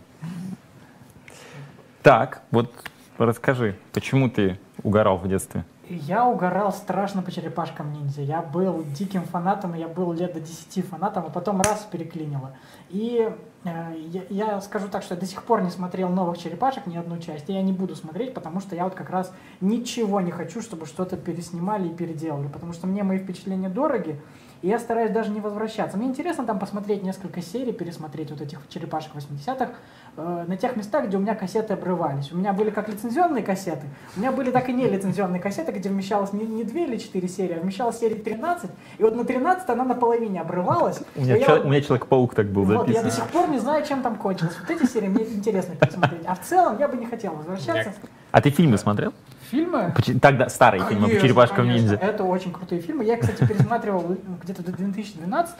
Так, 2.01 2.41
вот 2.49 2.73
расскажи, 3.19 3.77
почему 3.93 4.27
ты 4.27 4.59
угорал 4.83 5.17
в 5.17 5.27
детстве? 5.27 5.63
Я 5.89 6.25
угорал 6.25 6.71
страшно 6.71 7.21
по 7.21 7.31
черепашкам 7.31 7.91
ниндзя. 7.91 8.21
Я 8.21 8.41
был 8.41 8.83
диким 8.95 9.23
фанатом, 9.23 9.73
я 9.73 9.89
был 9.89 10.13
лет 10.13 10.33
до 10.33 10.39
10 10.39 10.85
фанатом, 10.85 11.25
а 11.27 11.29
потом 11.29 11.59
раз 11.59 11.85
переклинило. 11.91 12.55
И 12.89 13.29
э, 13.65 13.93
я, 14.07 14.21
я 14.29 14.61
скажу 14.61 14.87
так, 14.87 15.03
что 15.03 15.15
я 15.15 15.19
до 15.19 15.25
сих 15.25 15.43
пор 15.43 15.61
не 15.63 15.69
смотрел 15.69 16.07
новых 16.07 16.37
черепашек, 16.37 16.87
ни 16.87 16.95
одну 16.95 17.17
часть, 17.17 17.49
и 17.49 17.53
я 17.53 17.61
не 17.61 17.73
буду 17.73 17.95
смотреть, 17.95 18.33
потому 18.33 18.61
что 18.61 18.75
я 18.75 18.85
вот 18.85 18.93
как 18.93 19.09
раз 19.09 19.33
ничего 19.59 20.21
не 20.21 20.31
хочу, 20.31 20.61
чтобы 20.61 20.85
что-то 20.85 21.17
переснимали 21.17 21.89
и 21.89 21.93
переделали, 21.93 22.47
потому 22.47 22.71
что 22.71 22.87
мне 22.87 23.03
мои 23.03 23.17
впечатления 23.17 23.69
дороги, 23.69 24.17
и 24.61 24.67
я 24.67 24.79
стараюсь 24.79 25.11
даже 25.11 25.31
не 25.31 25.41
возвращаться. 25.41 25.97
Мне 25.97 26.07
интересно 26.07 26.45
там 26.45 26.59
посмотреть 26.59 27.03
несколько 27.03 27.41
серий, 27.41 27.71
пересмотреть 27.71 28.31
вот 28.31 28.41
этих 28.41 28.59
черепашек 28.69 29.11
80-х 29.15 29.71
э, 30.17 30.45
на 30.47 30.57
тех 30.57 30.75
местах, 30.75 31.07
где 31.07 31.17
у 31.17 31.19
меня 31.19 31.35
кассеты 31.35 31.73
обрывались. 31.73 32.31
У 32.31 32.37
меня 32.37 32.53
были 32.53 32.69
как 32.69 32.87
лицензионные 32.87 33.43
кассеты, 33.43 33.87
у 34.15 34.19
меня 34.19 34.31
были 34.31 34.51
так 34.51 34.69
и 34.69 34.73
не 34.73 34.87
лицензионные 34.87 35.41
кассеты, 35.41 35.71
где 35.71 35.89
вмещалось 35.89 36.33
не, 36.33 36.45
не 36.45 36.63
2 36.63 36.79
или 36.81 36.97
4 36.97 37.27
серии, 37.27 37.57
а 37.57 37.61
вмещалась 37.61 37.99
серия 37.99 38.15
13, 38.15 38.69
и 38.97 39.03
вот 39.03 39.15
на 39.15 39.25
13 39.25 39.69
она 39.69 39.83
наполовине 39.83 40.41
обрывалась. 40.41 41.01
У 41.15 41.21
меня, 41.21 41.39
чел- 41.39 41.65
у 41.65 41.69
меня 41.69 41.81
Человек-паук 41.81 42.35
так 42.35 42.47
был 42.47 42.63
вот, 42.65 42.87
Я 42.87 43.01
до 43.01 43.11
сих 43.11 43.27
пор 43.27 43.49
не 43.49 43.59
знаю, 43.59 43.85
чем 43.85 44.03
там 44.03 44.15
кончилось. 44.15 44.55
Вот 44.59 44.69
эти 44.69 44.85
серии 44.85 45.07
мне 45.07 45.23
интересно 45.23 45.75
посмотреть. 45.75 46.23
А 46.25 46.35
в 46.35 46.41
целом 46.41 46.77
я 46.79 46.87
бы 46.87 46.97
не 46.97 47.05
хотел 47.07 47.33
возвращаться. 47.33 47.93
А 48.31 48.41
ты 48.41 48.49
фильмы 48.49 48.77
смотрел? 48.77 49.13
Фильмы? 49.51 49.93
Тогда 50.21 50.49
старые 50.49 50.83
фильмы 50.85 51.09
по 51.09 51.21
черепашкам 51.21 51.67
ниндзя. 51.67 51.95
Это 51.95 52.23
очень 52.23 52.51
крутые 52.51 52.81
фильмы. 52.81 53.03
Я, 53.03 53.17
кстати, 53.17 53.45
пересматривал 53.45 54.17
где-то 54.41 54.63
до 54.63 54.71
2012 54.71 55.57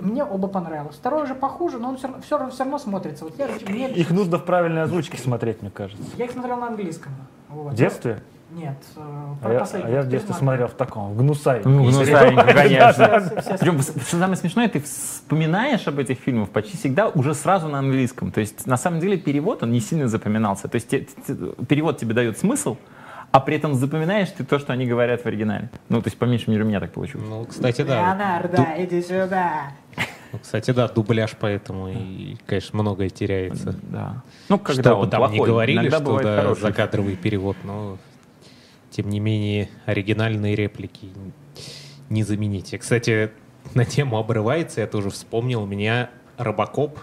мне 0.00 0.24
оба 0.24 0.48
понравилось. 0.48 0.96
Второй 0.96 1.24
уже 1.24 1.34
похуже, 1.34 1.78
но 1.78 1.90
он 1.90 1.96
все, 1.96 2.08
все, 2.24 2.50
все 2.50 2.64
равно 2.64 2.78
смотрится. 2.78 3.24
Вот 3.24 3.38
я, 3.38 3.48
мне... 3.68 3.90
Их 3.90 4.10
нужно 4.10 4.38
в 4.38 4.44
правильной 4.44 4.82
озвучке 4.82 5.18
смотреть, 5.18 5.62
мне 5.62 5.70
кажется. 5.70 6.02
Я 6.16 6.26
их 6.26 6.32
смотрел 6.32 6.56
на 6.56 6.68
английском. 6.68 7.12
Вот. 7.48 7.72
В 7.72 7.76
детстве? 7.76 8.22
Нет, 8.52 8.78
э, 8.96 9.00
а 9.42 9.52
я, 9.52 9.60
а 9.60 9.88
я 9.88 10.02
в 10.02 10.08
детстве 10.08 10.34
смотрел 10.34 10.66
в 10.66 10.72
таком, 10.72 11.12
в 11.12 11.16
гнусай. 11.16 11.62
Ну, 11.64 11.84
гнусай, 11.84 12.34
конечно. 12.34 13.22
Причем 13.60 13.80
самое 13.80 14.36
смешное, 14.36 14.68
ты 14.68 14.80
вспоминаешь 14.80 15.86
об 15.86 16.00
этих 16.00 16.18
фильмах 16.18 16.48
почти 16.48 16.76
всегда 16.76 17.08
уже 17.08 17.34
сразу 17.34 17.68
на 17.68 17.78
английском. 17.78 18.32
То 18.32 18.40
есть, 18.40 18.66
на 18.66 18.76
самом 18.76 18.98
деле, 18.98 19.18
перевод, 19.18 19.62
он 19.62 19.70
не 19.70 19.78
сильно 19.78 20.08
запоминался. 20.08 20.66
То 20.66 20.74
есть, 20.74 20.88
перевод 21.68 21.98
тебе 21.98 22.12
дает 22.12 22.38
смысл, 22.38 22.76
а 23.32 23.40
при 23.40 23.56
этом 23.56 23.74
запоминаешь 23.74 24.28
ты 24.30 24.44
то, 24.44 24.58
что 24.58 24.72
они 24.72 24.86
говорят 24.86 25.22
в 25.22 25.26
оригинале. 25.26 25.70
Ну, 25.88 26.02
то 26.02 26.08
есть, 26.08 26.18
по 26.18 26.24
меньшей 26.24 26.50
мере, 26.50 26.64
у 26.64 26.66
меня 26.66 26.80
так 26.80 26.92
получилось. 26.92 27.26
Ну, 27.28 27.44
кстати, 27.44 27.82
да. 27.82 28.00
Леонардо, 28.00 28.56
Ду... 28.56 28.64
иди 28.78 29.02
сюда. 29.02 29.72
Ну, 30.32 30.38
кстати, 30.38 30.70
да, 30.70 30.88
дубляж 30.88 31.32
поэтому, 31.38 31.88
и, 31.88 32.36
конечно, 32.46 32.78
многое 32.78 33.08
теряется. 33.08 33.74
Да. 33.82 34.22
Ну, 34.48 34.58
когда 34.58 34.82
Что 34.82 34.96
бы 34.96 35.02
он 35.02 35.10
там 35.10 35.20
плохой, 35.20 35.38
не 35.38 35.44
говорили, 35.44 35.78
иногда 35.78 35.98
что 35.98 36.20
да, 36.20 36.36
хороший. 36.36 36.60
закадровый 36.60 37.16
перевод, 37.16 37.56
но 37.64 37.98
тем 38.90 39.08
не 39.08 39.20
менее 39.20 39.68
оригинальные 39.86 40.54
реплики 40.54 41.08
не 42.08 42.22
замените. 42.22 42.78
Кстати, 42.78 43.30
на 43.74 43.84
тему 43.84 44.18
обрывается, 44.18 44.80
я 44.80 44.86
тоже 44.86 45.10
вспомнил, 45.10 45.62
у 45.62 45.66
меня 45.66 46.10
Робокоп 46.36 46.98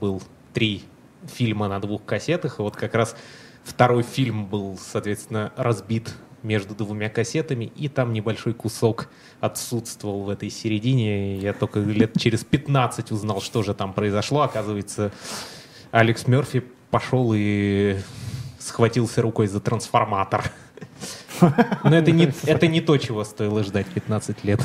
был 0.00 0.22
три 0.52 0.84
фильма 1.26 1.68
на 1.68 1.80
двух 1.80 2.04
кассетах, 2.04 2.58
и 2.58 2.62
вот 2.62 2.76
как 2.76 2.94
раз 2.94 3.16
второй 3.70 4.02
фильм 4.02 4.46
был, 4.46 4.78
соответственно, 4.78 5.52
разбит 5.56 6.14
между 6.42 6.74
двумя 6.74 7.08
кассетами, 7.08 7.66
и 7.76 7.88
там 7.88 8.12
небольшой 8.12 8.52
кусок 8.52 9.08
отсутствовал 9.40 10.24
в 10.24 10.30
этой 10.30 10.50
середине. 10.50 11.38
Я 11.38 11.52
только 11.52 11.80
лет 11.80 12.18
через 12.18 12.44
15 12.44 13.12
узнал, 13.12 13.40
что 13.40 13.62
же 13.62 13.74
там 13.74 13.92
произошло. 13.92 14.42
Оказывается, 14.42 15.12
Алекс 15.90 16.26
Мерфи 16.26 16.64
пошел 16.90 17.32
и 17.34 17.98
схватился 18.58 19.22
рукой 19.22 19.46
за 19.46 19.60
трансформатор. 19.60 20.50
Но 21.40 21.96
это 21.96 22.10
не, 22.10 22.32
это 22.44 22.66
не 22.66 22.80
то, 22.80 22.96
чего 22.98 23.24
стоило 23.24 23.62
ждать 23.62 23.86
15 23.86 24.44
лет. 24.44 24.60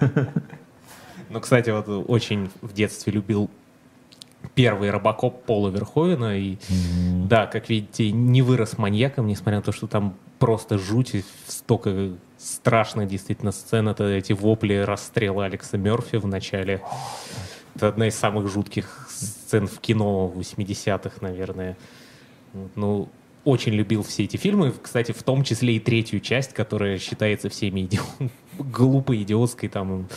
Но, 1.28 1.40
кстати, 1.40 1.70
вот 1.70 1.88
очень 2.08 2.50
в 2.60 2.72
детстве 2.72 3.12
любил 3.12 3.50
первый 4.54 4.90
робокоп 4.90 5.44
Пола 5.44 5.68
Верховена. 5.68 6.36
И 6.36 6.56
да, 7.28 7.46
как 7.46 7.68
видите, 7.68 8.10
не 8.10 8.42
вырос 8.42 8.78
маньяком, 8.78 9.26
несмотря 9.26 9.58
на 9.58 9.62
то, 9.62 9.72
что 9.72 9.86
там 9.86 10.16
просто 10.38 10.78
жуть, 10.78 11.14
и 11.14 11.24
столько 11.46 12.12
страшных 12.38 13.08
действительно 13.08 13.52
сцен. 13.52 13.88
Это 13.88 14.04
эти 14.04 14.32
вопли 14.32 14.74
расстрела 14.74 15.44
Алекса 15.44 15.76
Мерфи 15.76 16.16
в 16.16 16.26
начале. 16.26 16.82
Это 17.74 17.88
одна 17.88 18.08
из 18.08 18.16
самых 18.16 18.48
жутких 18.48 19.08
сцен 19.10 19.66
в 19.66 19.78
кино 19.80 20.32
80-х, 20.34 21.16
наверное. 21.20 21.76
Ну, 22.74 23.08
очень 23.44 23.72
любил 23.72 24.02
все 24.02 24.24
эти 24.24 24.36
фильмы. 24.36 24.72
Кстати, 24.82 25.12
в 25.12 25.22
том 25.22 25.44
числе 25.44 25.76
и 25.76 25.80
третью 25.80 26.20
часть, 26.20 26.52
которая 26.52 26.98
считается 26.98 27.48
всеми 27.48 27.82
иди- 27.82 28.00
глупой, 28.58 29.22
идиотской. 29.22 29.68
Там 29.68 30.08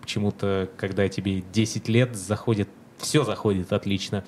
почему-то, 0.00 0.68
когда 0.76 1.08
тебе 1.08 1.42
10 1.52 1.88
лет, 1.88 2.16
заходит, 2.16 2.68
все 3.02 3.24
заходит 3.24 3.72
отлично. 3.72 4.24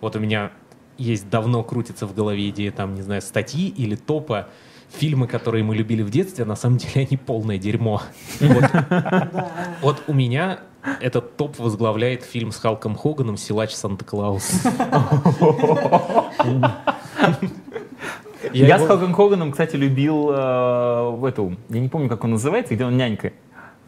Вот 0.00 0.16
у 0.16 0.18
меня 0.18 0.50
есть 0.96 1.28
давно 1.30 1.62
крутится 1.62 2.06
в 2.06 2.14
голове 2.14 2.48
идея, 2.50 2.72
там, 2.72 2.94
не 2.94 3.02
знаю, 3.02 3.22
статьи 3.22 3.68
или 3.68 3.94
топа, 3.94 4.48
фильмы, 4.90 5.26
которые 5.28 5.62
мы 5.64 5.76
любили 5.76 6.02
в 6.02 6.10
детстве, 6.10 6.44
а 6.44 6.46
на 6.46 6.56
самом 6.56 6.78
деле 6.78 7.06
они 7.08 7.16
полное 7.16 7.58
дерьмо. 7.58 8.00
Вот 9.82 10.02
у 10.06 10.14
меня 10.14 10.60
этот 11.00 11.36
топ 11.36 11.58
возглавляет 11.58 12.22
фильм 12.22 12.50
с 12.52 12.56
Халком 12.56 12.96
Хоганом 12.96 13.36
«Силач 13.36 13.72
Санта-Клаус». 13.74 14.64
Я, 18.52 18.76
его- 18.76 18.84
с 18.84 18.86
Халком 18.88 19.12
Хоганом, 19.12 19.50
кстати, 19.52 19.76
любил 19.76 20.30
э, 20.30 21.10
в 21.10 21.24
эту, 21.24 21.56
я 21.68 21.80
не 21.80 21.88
помню, 21.88 22.08
как 22.08 22.24
он 22.24 22.30
называется, 22.30 22.74
где 22.74 22.84
он 22.84 22.96
нянька, 22.96 23.32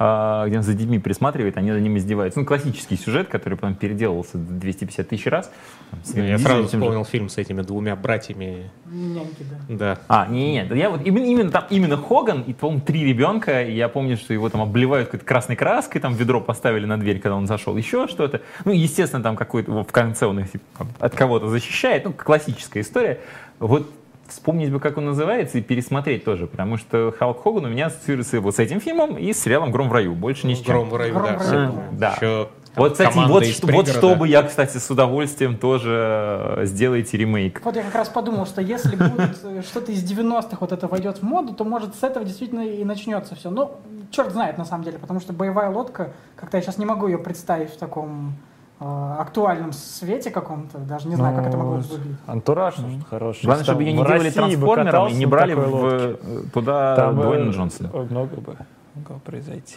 где 0.00 0.56
он 0.56 0.62
за 0.62 0.72
детьми 0.72 0.98
присматривает, 0.98 1.58
они 1.58 1.72
над 1.72 1.82
ними 1.82 1.98
издеваются. 1.98 2.40
Ну, 2.40 2.46
классический 2.46 2.96
сюжет, 2.96 3.28
который 3.28 3.56
потом 3.56 3.74
переделывался 3.74 4.38
250 4.38 5.06
тысяч 5.06 5.26
раз. 5.26 5.52
Там, 5.90 6.00
с 6.02 6.14
Вином 6.14 6.30
Я 6.30 6.38
сразу 6.38 6.62
тем 6.62 6.80
же. 6.80 6.86
вспомнил 6.86 7.04
фильм 7.04 7.28
с 7.28 7.36
этими 7.36 7.60
двумя 7.60 7.96
братьями. 7.96 8.70
Няньки, 8.86 9.44
да. 9.68 9.76
Да. 9.76 9.98
А, 10.08 10.26
не, 10.26 10.52
не, 10.52 10.78
я 10.78 10.88
вот 10.88 11.02
именно, 11.04 11.24
именно 11.26 11.50
там 11.50 11.64
именно 11.68 11.98
Хоган 11.98 12.40
и, 12.40 12.54
по-моему, 12.54 12.80
три 12.80 13.04
ребенка. 13.04 13.62
И 13.62 13.74
я 13.74 13.90
помню, 13.90 14.16
что 14.16 14.32
его 14.32 14.48
там 14.48 14.62
обливают 14.62 15.08
какой-то 15.08 15.26
красной 15.26 15.56
краской, 15.56 16.00
там 16.00 16.14
ведро 16.14 16.40
поставили 16.40 16.86
на 16.86 16.98
дверь, 16.98 17.20
когда 17.20 17.36
он 17.36 17.46
зашел, 17.46 17.76
еще 17.76 18.08
что-то. 18.08 18.40
Ну, 18.64 18.72
естественно, 18.72 19.22
там 19.22 19.36
какой-то 19.36 19.84
в 19.84 19.92
конце 19.92 20.24
он 20.24 20.40
их 20.40 20.46
там, 20.78 20.88
от 20.98 21.14
кого-то 21.14 21.48
защищает. 21.48 22.06
Ну, 22.06 22.14
классическая 22.14 22.80
история. 22.80 23.20
Вот 23.58 23.90
вспомнить 24.30 24.72
бы, 24.72 24.80
как 24.80 24.96
он 24.98 25.06
называется, 25.06 25.58
и 25.58 25.60
пересмотреть 25.60 26.24
тоже, 26.24 26.46
потому 26.46 26.76
что 26.76 27.14
Халк 27.18 27.42
Хоган 27.42 27.66
у 27.66 27.68
меня 27.68 27.86
ассоциируется 27.86 28.40
вот 28.40 28.56
с 28.56 28.58
этим 28.58 28.80
фильмом 28.80 29.16
и 29.16 29.32
с 29.32 29.40
сериалом 29.40 29.70
«Гром 29.70 29.88
в 29.88 29.92
раю», 29.92 30.14
больше 30.14 30.46
ни 30.46 30.54
с 30.54 30.58
чем. 30.58 30.74
«Гром 30.74 30.90
в 30.90 30.96
раю», 30.96 31.14
«Гром 31.14 31.26
да, 31.26 31.38
в 31.38 31.42
все 31.42 31.52
раю». 31.52 31.72
помню. 31.72 31.88
Да. 31.92 32.12
Еще 32.14 32.48
там 32.74 32.84
Вот, 32.84 32.92
кстати, 32.92 33.18
вот, 33.26 33.46
что- 33.46 33.66
вот 33.66 33.88
чтобы 33.88 34.28
я, 34.28 34.42
кстати, 34.44 34.78
с 34.78 34.88
удовольствием 34.90 35.56
тоже 35.56 36.56
э, 36.58 36.66
сделайте 36.66 37.16
ремейк. 37.16 37.60
Вот 37.64 37.74
я 37.74 37.82
как 37.82 37.94
раз 37.96 38.08
подумал, 38.08 38.46
что 38.46 38.62
если 38.62 38.94
будет 38.94 39.38
э, 39.42 39.62
что-то 39.62 39.90
из 39.90 40.08
90-х 40.08 40.56
вот 40.60 40.70
это 40.70 40.86
войдет 40.86 41.18
в 41.18 41.22
моду, 41.22 41.52
то 41.52 41.64
может 41.64 41.96
с 41.96 42.04
этого 42.04 42.24
действительно 42.24 42.60
и 42.60 42.84
начнется 42.84 43.34
все. 43.34 43.50
Ну, 43.50 43.72
черт 44.12 44.32
знает 44.32 44.56
на 44.56 44.64
самом 44.64 44.84
деле, 44.84 44.98
потому 45.00 45.18
что 45.18 45.32
боевая 45.32 45.68
лодка, 45.70 46.12
как-то 46.36 46.58
я 46.58 46.62
сейчас 46.62 46.78
не 46.78 46.86
могу 46.86 47.08
ее 47.08 47.18
представить 47.18 47.70
в 47.70 47.76
таком 47.76 48.34
актуальном 48.80 49.72
свете 49.74 50.30
каком-то, 50.30 50.78
даже 50.78 51.06
не 51.06 51.14
знаю, 51.14 51.36
как 51.36 51.46
это 51.48 51.56
могло 51.58 51.76
бы 51.76 51.82
выглядеть. 51.82 52.16
Антураж 52.26 52.78
нужен 52.78 53.02
хороший. 53.02 53.44
Главное, 53.44 53.64
чтобы 53.64 53.82
ее 53.82 53.92
не 53.92 53.98
делали 53.98 54.24
России 54.24 54.30
трансформером 54.30 54.80
и 54.80 54.86
катался 54.86 55.16
не 55.16 55.26
брали 55.26 55.52
в, 55.54 55.74
лодке. 55.74 56.18
э, 56.22 56.42
туда 56.54 56.96
Там, 56.96 57.20
э, 57.20 57.22
Дуэйна 57.22 57.50
Джонсона. 57.50 57.90
Много 57.92 58.36
бы 58.40 58.56
могло 58.94 59.18
произойти. 59.18 59.76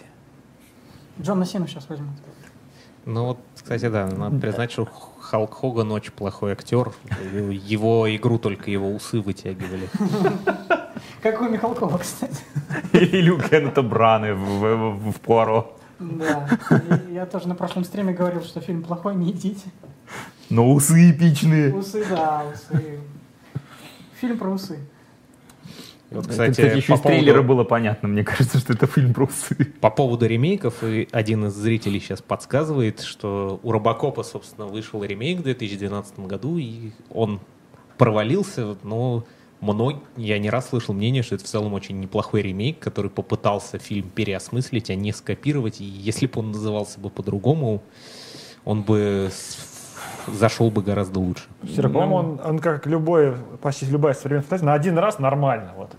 Джона 1.21 1.45
Сину 1.45 1.67
сейчас 1.67 1.89
возьмут. 1.89 2.15
Ну 3.05 3.25
вот, 3.25 3.37
кстати, 3.55 3.89
да, 3.89 4.07
надо 4.07 4.39
признать, 4.39 4.71
что 4.71 4.87
Халк 5.19 5.53
Хоган 5.53 5.91
очень 5.91 6.13
плохой 6.13 6.53
актер. 6.53 6.93
Его 7.33 8.13
игру 8.15 8.37
только 8.39 8.71
его 8.71 8.89
усы 8.89 9.19
вытягивали. 9.19 9.89
Как 11.21 11.41
у 11.41 11.49
Михалкова, 11.49 11.97
кстати. 11.97 12.41
Или 12.93 13.29
у 13.29 13.37
Кеннета 13.39 13.81
Браны 13.81 14.33
в 14.33 15.19
Пуаро. 15.19 15.75
Да. 16.03 16.47
И 17.09 17.13
я 17.13 17.25
тоже 17.25 17.47
на 17.47 17.55
прошлом 17.55 17.83
стриме 17.83 18.13
говорил, 18.13 18.41
что 18.41 18.61
фильм 18.61 18.83
плохой, 18.83 19.15
не 19.15 19.31
идите. 19.31 19.65
Но 20.49 20.71
усы 20.71 21.11
эпичные. 21.11 21.73
Усы, 21.73 22.05
да, 22.09 22.43
усы. 22.53 22.99
Фильм 24.19 24.37
про 24.37 24.49
усы. 24.51 24.79
Вот, 26.11 26.27
Кстати, 26.27 26.51
кстати, 26.51 26.77
еще 26.77 26.93
по 26.93 26.97
из 26.97 27.01
трейлера 27.01 27.37
поводу, 27.37 27.47
было 27.47 27.63
понятно. 27.63 28.07
Мне 28.07 28.23
кажется, 28.23 28.59
что 28.59 28.73
это 28.73 28.85
фильм 28.85 29.13
про 29.13 29.23
усы. 29.23 29.55
по 29.81 29.89
поводу 29.89 30.27
ремейков, 30.27 30.83
и 30.83 31.07
один 31.11 31.45
из 31.45 31.53
зрителей 31.53 31.99
сейчас 31.99 32.21
подсказывает, 32.21 33.01
что 33.01 33.59
у 33.63 33.71
Робокопа, 33.71 34.23
собственно, 34.23 34.67
вышел 34.67 35.03
ремейк 35.03 35.39
в 35.39 35.43
2012 35.43 36.19
году, 36.19 36.57
и 36.57 36.91
он 37.09 37.39
провалился, 37.97 38.77
но 38.83 39.25
мног... 39.63 39.95
я 40.17 40.37
не 40.39 40.49
раз 40.49 40.69
слышал 40.69 40.93
мнение, 40.93 41.23
что 41.23 41.35
это 41.35 41.43
в 41.45 41.47
целом 41.47 41.73
очень 41.73 41.99
неплохой 41.99 42.41
ремейк, 42.41 42.79
который 42.79 43.09
попытался 43.09 43.79
фильм 43.79 44.09
переосмыслить, 44.09 44.89
а 44.89 44.95
не 44.95 45.11
скопировать. 45.11 45.81
И 45.81 45.85
если 45.85 46.27
бы 46.27 46.39
он 46.39 46.51
назывался 46.51 46.99
бы 46.99 47.09
по-другому, 47.09 47.81
он 48.65 48.83
бы 48.83 49.31
зашел 50.27 50.69
бы 50.69 50.81
гораздо 50.81 51.19
лучше. 51.19 51.43
Все 51.63 51.81
равно, 51.81 51.99
по-моему, 51.99 52.15
он, 52.15 52.41
он 52.43 52.59
как 52.59 52.85
любой, 52.85 53.33
почти 53.61 53.85
любая 53.85 54.13
современная 54.13 54.43
фантазия, 54.43 54.65
на 54.65 54.73
один 54.73 54.97
раз 54.97 55.19
нормально. 55.19 55.73
Вот. 55.75 55.91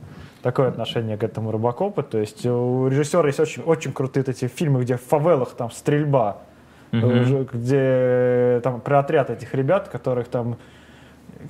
Такое 0.42 0.68
отношение 0.68 1.16
к 1.16 1.22
этому 1.22 1.50
Робокопу. 1.50 2.02
То 2.02 2.18
есть 2.18 2.44
у 2.44 2.88
режиссера 2.88 3.26
есть 3.26 3.40
очень, 3.40 3.62
очень 3.62 3.92
крутые 3.92 4.24
эти 4.26 4.46
фильмы, 4.46 4.82
где 4.82 4.96
в 4.96 5.02
фавелах 5.02 5.54
там 5.54 5.70
стрельба, 5.70 6.38
уже, 6.92 7.48
где 7.52 8.60
там 8.62 8.80
про 8.80 9.00
отряд 9.00 9.30
этих 9.30 9.54
ребят, 9.54 9.88
которых 9.88 10.28
там 10.28 10.58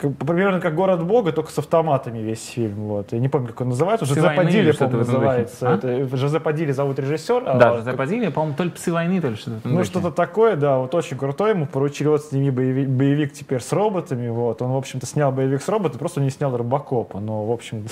как- 0.01 0.17
примерно 0.17 0.61
как 0.61 0.75
город 0.75 1.05
Бога, 1.05 1.33
только 1.33 1.51
с 1.51 1.59
автоматами 1.59 2.19
весь 2.19 2.45
фильм. 2.47 2.75
Вот. 2.89 3.13
Я 3.13 3.19
не 3.19 3.29
помню, 3.29 3.49
как 3.49 3.61
он 3.63 3.69
называется. 3.71 4.05
«Псы 4.05 4.15
Жозе 4.15 4.27
войны» 4.27 4.41
или 4.51 4.71
Падили, 4.73 4.73
по-моему, 4.77 4.99
называется. 4.99 5.71
А? 5.71 5.75
Это, 5.77 6.17
Жозе 6.17 6.41
Падили 6.41 6.73
зовут 6.73 6.99
режиссер. 6.99 7.43
а 7.47 7.55
Да, 7.59 7.69
вот 7.71 7.79
Жозе 7.79 7.91
как- 7.91 7.99
Падилья, 7.99 8.31
по-моему, 8.31 8.57
то 8.57 8.65
ли 8.65 8.71
«Псы 8.71 8.93
войны», 8.93 9.21
то 9.21 9.29
ли 9.29 9.37
что-то. 9.37 9.61
ну, 9.65 9.77
духе. 9.79 9.85
что-то 9.85 10.11
такое, 10.11 10.57
да, 10.57 10.79
вот 10.79 10.95
очень 10.95 11.17
крутой. 11.17 11.51
Ему 11.51 11.67
поручили 11.67 12.09
вот 12.09 12.23
сними 12.25 12.51
боевик, 12.51 12.89
боевик 12.89 13.33
теперь 13.33 13.61
с 13.61 13.73
роботами. 13.73 14.29
Вот. 14.29 14.61
Он, 14.63 14.73
в 14.73 14.77
общем-то, 14.77 15.07
снял 15.07 15.33
боевик 15.33 15.63
с 15.63 15.69
роботами, 15.69 15.99
просто 15.99 16.21
не 16.21 16.31
снял 16.31 16.57
Робокопа. 16.57 17.21
Но, 17.21 17.45
в 17.47 17.53
общем, 17.53 17.87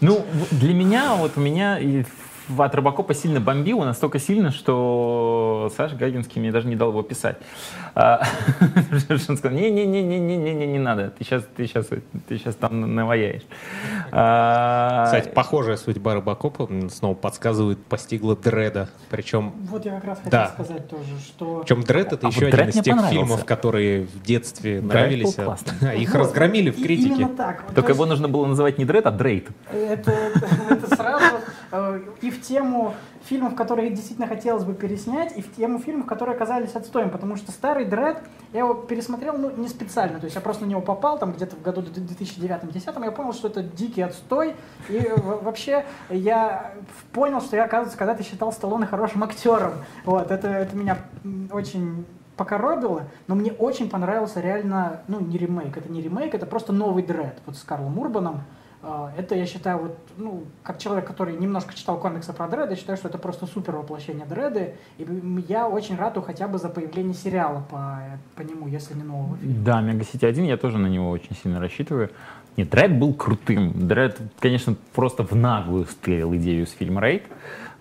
Ну, 0.00 0.20
для 0.52 0.74
меня, 0.74 1.14
вот 1.16 1.32
у 1.36 1.40
меня 1.40 1.78
и 1.78 2.04
от 2.56 2.74
Робокопа 2.74 3.14
сильно 3.14 3.40
бомбило, 3.40 3.84
настолько 3.84 4.18
сильно, 4.18 4.50
что 4.50 5.70
Саша 5.76 5.96
Гагинский 5.96 6.40
мне 6.40 6.50
даже 6.52 6.68
не 6.68 6.76
дал 6.76 6.90
его 6.90 7.02
писать. 7.02 7.36
А, 7.94 8.22
Он 9.28 9.36
сказал, 9.36 9.56
не-не-не-не-не-не, 9.58 10.66
не 10.66 10.78
надо, 10.78 11.10
ты 11.10 11.24
сейчас, 11.24 11.44
ты 11.56 11.66
сейчас, 11.66 11.86
ты 11.86 12.38
сейчас 12.38 12.54
там 12.54 12.94
наваяешь. 12.94 13.42
А, 14.12 15.04
Кстати, 15.06 15.28
похожая 15.28 15.76
судьба 15.76 16.14
Робокопа 16.14 16.68
снова 16.90 17.14
подсказывает, 17.14 17.78
постигла 17.84 18.36
Дреда. 18.36 18.88
Причем, 19.10 19.52
Вот 19.68 19.84
я 19.84 19.92
как 19.96 20.04
раз 20.04 20.18
хотел 20.18 20.30
Да. 20.30 20.48
сказать 20.48 20.88
тоже, 20.88 21.18
что... 21.26 21.60
причем 21.60 21.82
Дред 21.82 22.12
это 22.12 22.26
А 22.26 22.30
еще 22.30 22.44
вот 22.46 22.54
один 22.54 22.68
из 22.68 22.80
тех 22.82 23.06
фильмов, 23.08 23.44
которые 23.44 24.04
в 24.06 24.22
детстве 24.22 24.80
Дред 24.80 24.84
нравились. 24.84 25.38
а- 25.38 25.94
их 25.94 26.12
Вот, 26.14 26.20
разгромили 26.20 26.70
в 26.70 26.76
критике. 26.82 27.14
Именно 27.14 27.28
так. 27.36 27.64
Вот, 27.66 27.74
Только 27.74 27.88
то 27.88 27.94
его 27.94 28.06
нужно 28.06 28.28
было 28.28 28.46
называть 28.46 28.78
не 28.78 28.84
Дред, 28.84 29.06
а 29.06 29.10
Дрейд. 29.10 29.48
это, 29.72 30.10
это 30.70 30.96
сразу 30.96 31.36
э, 31.72 32.00
и 32.22 32.30
тему 32.40 32.94
фильмов, 33.24 33.54
которые 33.54 33.90
действительно 33.90 34.26
хотелось 34.26 34.64
бы 34.64 34.74
переснять, 34.74 35.36
и 35.36 35.42
в 35.42 35.54
тему 35.54 35.78
фильмов, 35.78 36.06
которые 36.06 36.34
оказались 36.34 36.74
отстоем, 36.74 37.10
потому 37.10 37.36
что 37.36 37.52
старый 37.52 37.84
Дред, 37.84 38.22
я 38.52 38.60
его 38.60 38.74
пересмотрел, 38.74 39.36
ну, 39.36 39.50
не 39.50 39.68
специально, 39.68 40.18
то 40.18 40.24
есть 40.24 40.36
я 40.36 40.40
просто 40.40 40.64
на 40.64 40.68
него 40.68 40.80
попал, 40.80 41.18
там, 41.18 41.32
где-то 41.32 41.56
в 41.56 41.62
году 41.62 41.82
2009-2010, 41.82 43.04
я 43.04 43.12
понял, 43.12 43.32
что 43.32 43.48
это 43.48 43.62
дикий 43.62 44.02
отстой, 44.02 44.54
и 44.88 44.96
э, 44.96 45.14
вообще 45.16 45.84
я 46.10 46.72
понял, 47.12 47.40
что 47.40 47.56
я, 47.56 47.64
оказывается, 47.64 47.98
когда-то 47.98 48.22
считал 48.22 48.52
Сталлоне 48.52 48.86
хорошим 48.86 49.22
актером, 49.24 49.72
вот, 50.04 50.30
это, 50.30 50.48
это 50.48 50.76
меня 50.76 50.98
очень 51.50 52.06
покоробило, 52.38 53.02
но 53.26 53.34
мне 53.34 53.52
очень 53.52 53.90
понравился 53.90 54.40
реально, 54.40 55.02
ну, 55.08 55.20
не 55.20 55.36
ремейк, 55.36 55.76
это 55.76 55.90
не 55.90 56.00
ремейк, 56.00 56.34
это 56.34 56.46
просто 56.46 56.72
новый 56.72 57.02
дред, 57.02 57.40
вот 57.44 57.56
с 57.56 57.62
Карлом 57.62 57.98
Урбаном. 57.98 58.42
А, 58.88 59.12
Это, 59.18 59.34
я 59.34 59.44
считаю, 59.46 59.78
вот, 59.78 59.98
ну, 60.16 60.44
как 60.62 60.78
человек, 60.78 61.06
который 61.06 61.36
немножко 61.36 61.74
читал 61.74 61.98
комиксы 61.98 62.32
про 62.32 62.48
Дредда, 62.48 62.70
я 62.70 62.76
считаю, 62.76 62.96
что 62.96 63.08
это 63.08 63.18
просто 63.18 63.46
супер 63.46 63.76
воплощение 63.76 64.24
Дредда. 64.24 64.74
И 64.96 65.06
я 65.48 65.68
очень 65.68 65.96
рад 65.96 66.16
хотя 66.24 66.48
бы 66.48 66.58
за 66.58 66.68
появление 66.70 67.14
сериала 67.14 67.62
по, 67.70 68.00
по 68.34 68.42
нему, 68.42 68.66
если 68.66 68.94
не 68.94 69.02
нового 69.02 69.36
фильма. 69.36 69.64
Да, 69.64 69.80
Мегасити 69.82 70.24
1, 70.24 70.44
я 70.44 70.56
тоже 70.56 70.78
на 70.78 70.86
него 70.86 71.10
очень 71.10 71.36
сильно 71.36 71.60
рассчитываю. 71.60 72.10
Нет, 72.56 72.70
Дред 72.70 72.98
был 72.98 73.12
крутым. 73.12 73.86
Дред, 73.86 74.18
конечно, 74.40 74.74
просто 74.94 75.22
в 75.22 75.32
наглую 75.32 75.84
стырил 75.84 76.34
идею 76.36 76.66
с 76.66 76.70
фильма 76.70 77.02
«Рейд». 77.02 77.24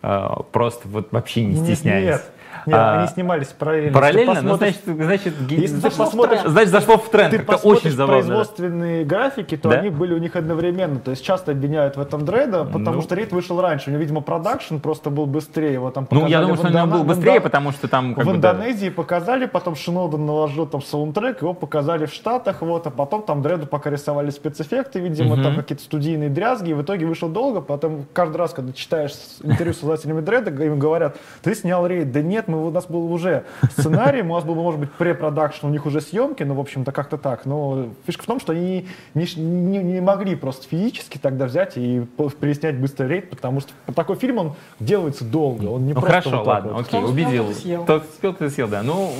А, 0.02 0.44
Просто 0.52 0.88
вот 0.90 1.12
вообще 1.12 1.46
не 1.46 1.56
стесняясь. 1.56 2.06
Нет, 2.06 2.22
нет, 2.22 2.32
А, 2.76 3.00
они 3.00 3.08
снимались 3.08 3.48
параллельно. 3.48 3.94
Параллельно? 3.94 4.42
Ну, 4.42 4.56
значит, 4.58 4.82
значит, 4.86 5.34
Если 5.50 5.80
ты 5.80 5.90
посмотришь, 5.92 6.40
тренд. 6.40 6.52
значит, 6.52 6.70
зашло 6.72 6.98
в 6.98 7.10
тренд. 7.10 7.30
ты 7.32 7.38
Это 7.38 7.46
посмотришь 7.46 7.86
очень 7.86 7.96
забавно. 7.96 8.22
производственные 8.22 9.06
графики, 9.06 9.58
то 9.58 9.70
Да? 9.70 9.80
они 9.80 9.90
были 9.90 10.14
у 10.14 10.18
них 10.18 10.36
одновременно. 10.36 11.00
То 11.00 11.12
есть 11.12 11.24
часто 11.24 11.52
обвиняют 11.52 11.98
в 11.98 12.02
этом 12.02 12.26
Дреда, 12.26 12.66
потому 12.66 12.98
Ну. 12.98 13.02
что 13.02 13.16
рейд 13.16 13.32
вышел 13.32 13.60
раньше. 13.62 13.90
У 13.90 13.94
него, 13.94 14.02
видимо, 14.02 14.22
продакшн 14.22 14.78
просто 14.78 15.10
был 15.10 15.26
быстрее. 15.26 15.74
Его 15.74 15.92
там 15.92 16.08
Ну, 16.12 16.28
я 16.28 16.42
думаю, 16.42 16.56
что 16.58 16.68
него 16.70 16.80
Индона- 16.80 16.98
был 16.98 17.04
быстрее, 17.04 17.42
потому 17.42 17.72
что 17.72 17.88
там 17.88 18.16
как 18.16 18.26
в. 18.26 18.32
Индонезии 18.32 18.90
показали, 18.90 19.46
потом 19.46 19.76
Шинода 19.76 20.26
наложил 20.26 20.66
там 20.66 20.82
саундтрек, 20.82 21.42
его 21.42 21.54
показали 21.54 22.06
в 22.06 22.14
Штатах, 22.14 22.62
вот, 22.62 22.88
а 22.88 22.90
потом 22.90 23.24
там 23.24 23.42
Дреду 23.42 23.68
пока 23.68 23.90
рисовали 23.90 24.30
спецэффекты, 24.30 25.00
видимо, 25.00 25.36
Мгм. 25.36 25.44
там 25.44 25.56
какие-то 25.56 25.84
студийные 25.84 26.30
дрязги, 26.30 26.72
и 26.72 26.74
в 26.74 26.82
итоге 26.82 27.06
вышел 27.06 27.30
долго, 27.30 27.62
потом 27.62 28.06
каждый 28.14 28.38
раз, 28.38 28.54
когда 28.54 28.74
читаешь 28.74 29.12
интервью 29.44 29.74
с 29.74 29.80
создателями 29.80 30.22
Дреда, 30.22 30.52
им 30.64 30.80
говорят, 30.80 31.18
ты 31.42 31.56
снял 31.56 31.86
рейд, 31.88 32.12
да 32.12 32.22
нет, 32.22 32.48
мы, 32.48 32.57
у 32.66 32.72
нас 32.72 32.86
был 32.88 33.12
уже 33.12 33.44
сценарий, 33.78 34.22
у 34.22 34.34
нас 34.34 34.44
был, 34.44 34.56
может 34.56 34.80
быть, 34.80 34.92
препродакшн, 34.92 35.66
у 35.68 35.70
них 35.70 35.86
уже 35.86 36.02
съемки, 36.02 36.44
ну, 36.44 36.54
в 36.56 36.60
общем-то, 36.60 36.92
как-то 36.92 37.18
так, 37.18 37.46
но 37.46 37.88
фишка 38.06 38.24
в 38.24 38.26
том, 38.26 38.40
что 38.40 38.54
они 38.54 38.88
не, 39.14 39.26
не- 39.36 39.84
не 39.84 40.02
могли 40.02 40.36
просто 40.36 40.68
физически 40.68 41.18
тогда 41.18 41.46
взять 41.46 41.78
и 41.78 42.06
переснять 42.40 42.78
быстро 42.80 43.06
рейд, 43.08 43.30
потому 43.30 43.60
что 43.62 43.72
такой 43.96 44.16
фильм, 44.16 44.38
он 44.38 44.54
делается 44.80 45.24
долго, 45.24 45.66
он 45.66 45.86
не 45.86 45.94
Ну 45.94 46.02
просто 46.02 46.22
хорошо, 46.22 46.38
вот 46.38 46.48
ладно, 46.48 46.74
вот. 46.74 46.88
окей, 46.88 47.00
Кто 47.00 47.10
убедил. 47.10 47.46
тот 47.48 47.56
съел. 47.58 47.86
Тот 47.86 48.42
и 48.42 48.50
съел, 48.50 48.68
да. 48.68 48.84
Ну, 48.84 49.12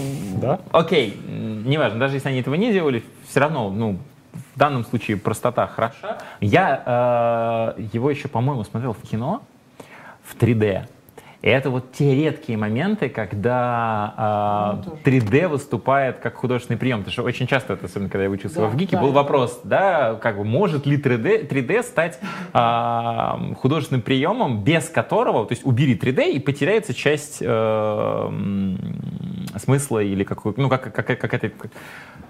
Да. 0.42 0.60
окей, 0.72 1.20
неважно, 1.66 2.00
даже 2.00 2.16
если 2.16 2.30
они 2.30 2.40
этого 2.40 2.56
не 2.56 2.72
делали, 2.72 3.04
все 3.30 3.40
равно, 3.40 3.70
ну, 3.70 3.98
в 4.56 4.60
данном 4.60 4.86
случае 4.86 5.18
простота 5.18 5.68
хороша. 5.68 6.18
Я 6.42 7.74
э, 7.78 7.82
его 7.94 8.10
еще, 8.10 8.28
по-моему, 8.28 8.64
смотрел 8.64 8.94
в 8.94 9.02
кино 9.08 9.42
в 10.24 10.36
3D. 10.36 10.88
И 11.44 11.50
это 11.50 11.70
вот 11.70 11.92
те 11.92 12.16
редкие 12.16 12.58
моменты, 12.58 13.10
когда 13.10 14.82
Ну, 14.86 14.94
э, 14.94 14.98
3D 15.08 15.48
выступает 15.48 16.18
как 16.18 16.36
художественный 16.36 16.80
прием. 16.80 17.00
Потому 17.00 17.12
что 17.14 17.24
очень 17.24 17.46
часто, 17.46 17.74
это, 17.74 17.86
особенно 17.86 18.10
когда 18.10 18.24
я 18.24 18.30
учился 18.30 18.60
Да, 18.62 18.66
в 18.68 18.76
ГИКе, 18.76 18.96
да, 18.96 19.02
был 19.04 19.10
да. 19.10 19.16
вопрос, 19.22 19.60
да, 19.64 20.16
как 20.16 20.38
бы 20.38 20.44
может 20.44 20.88
ли 20.88 20.98
3D, 20.98 21.48
3D 21.48 21.84
стать 21.84 22.20
а, 22.54 23.40
художественным 23.62 24.02
приемом, 24.02 24.64
без 24.64 24.90
которого, 24.90 25.46
то 25.46 25.54
есть 25.54 25.64
убери 25.66 25.96
3D 25.96 26.32
и 26.32 26.40
потеряется 26.40 26.94
часть 26.96 27.38
э, 27.42 28.76
смысла 29.58 30.00
или 30.00 30.24
какой, 30.24 30.54
ну 30.58 30.70
как, 30.70 30.92
как, 30.94 31.06
как, 31.20 31.34
это, 31.34 31.52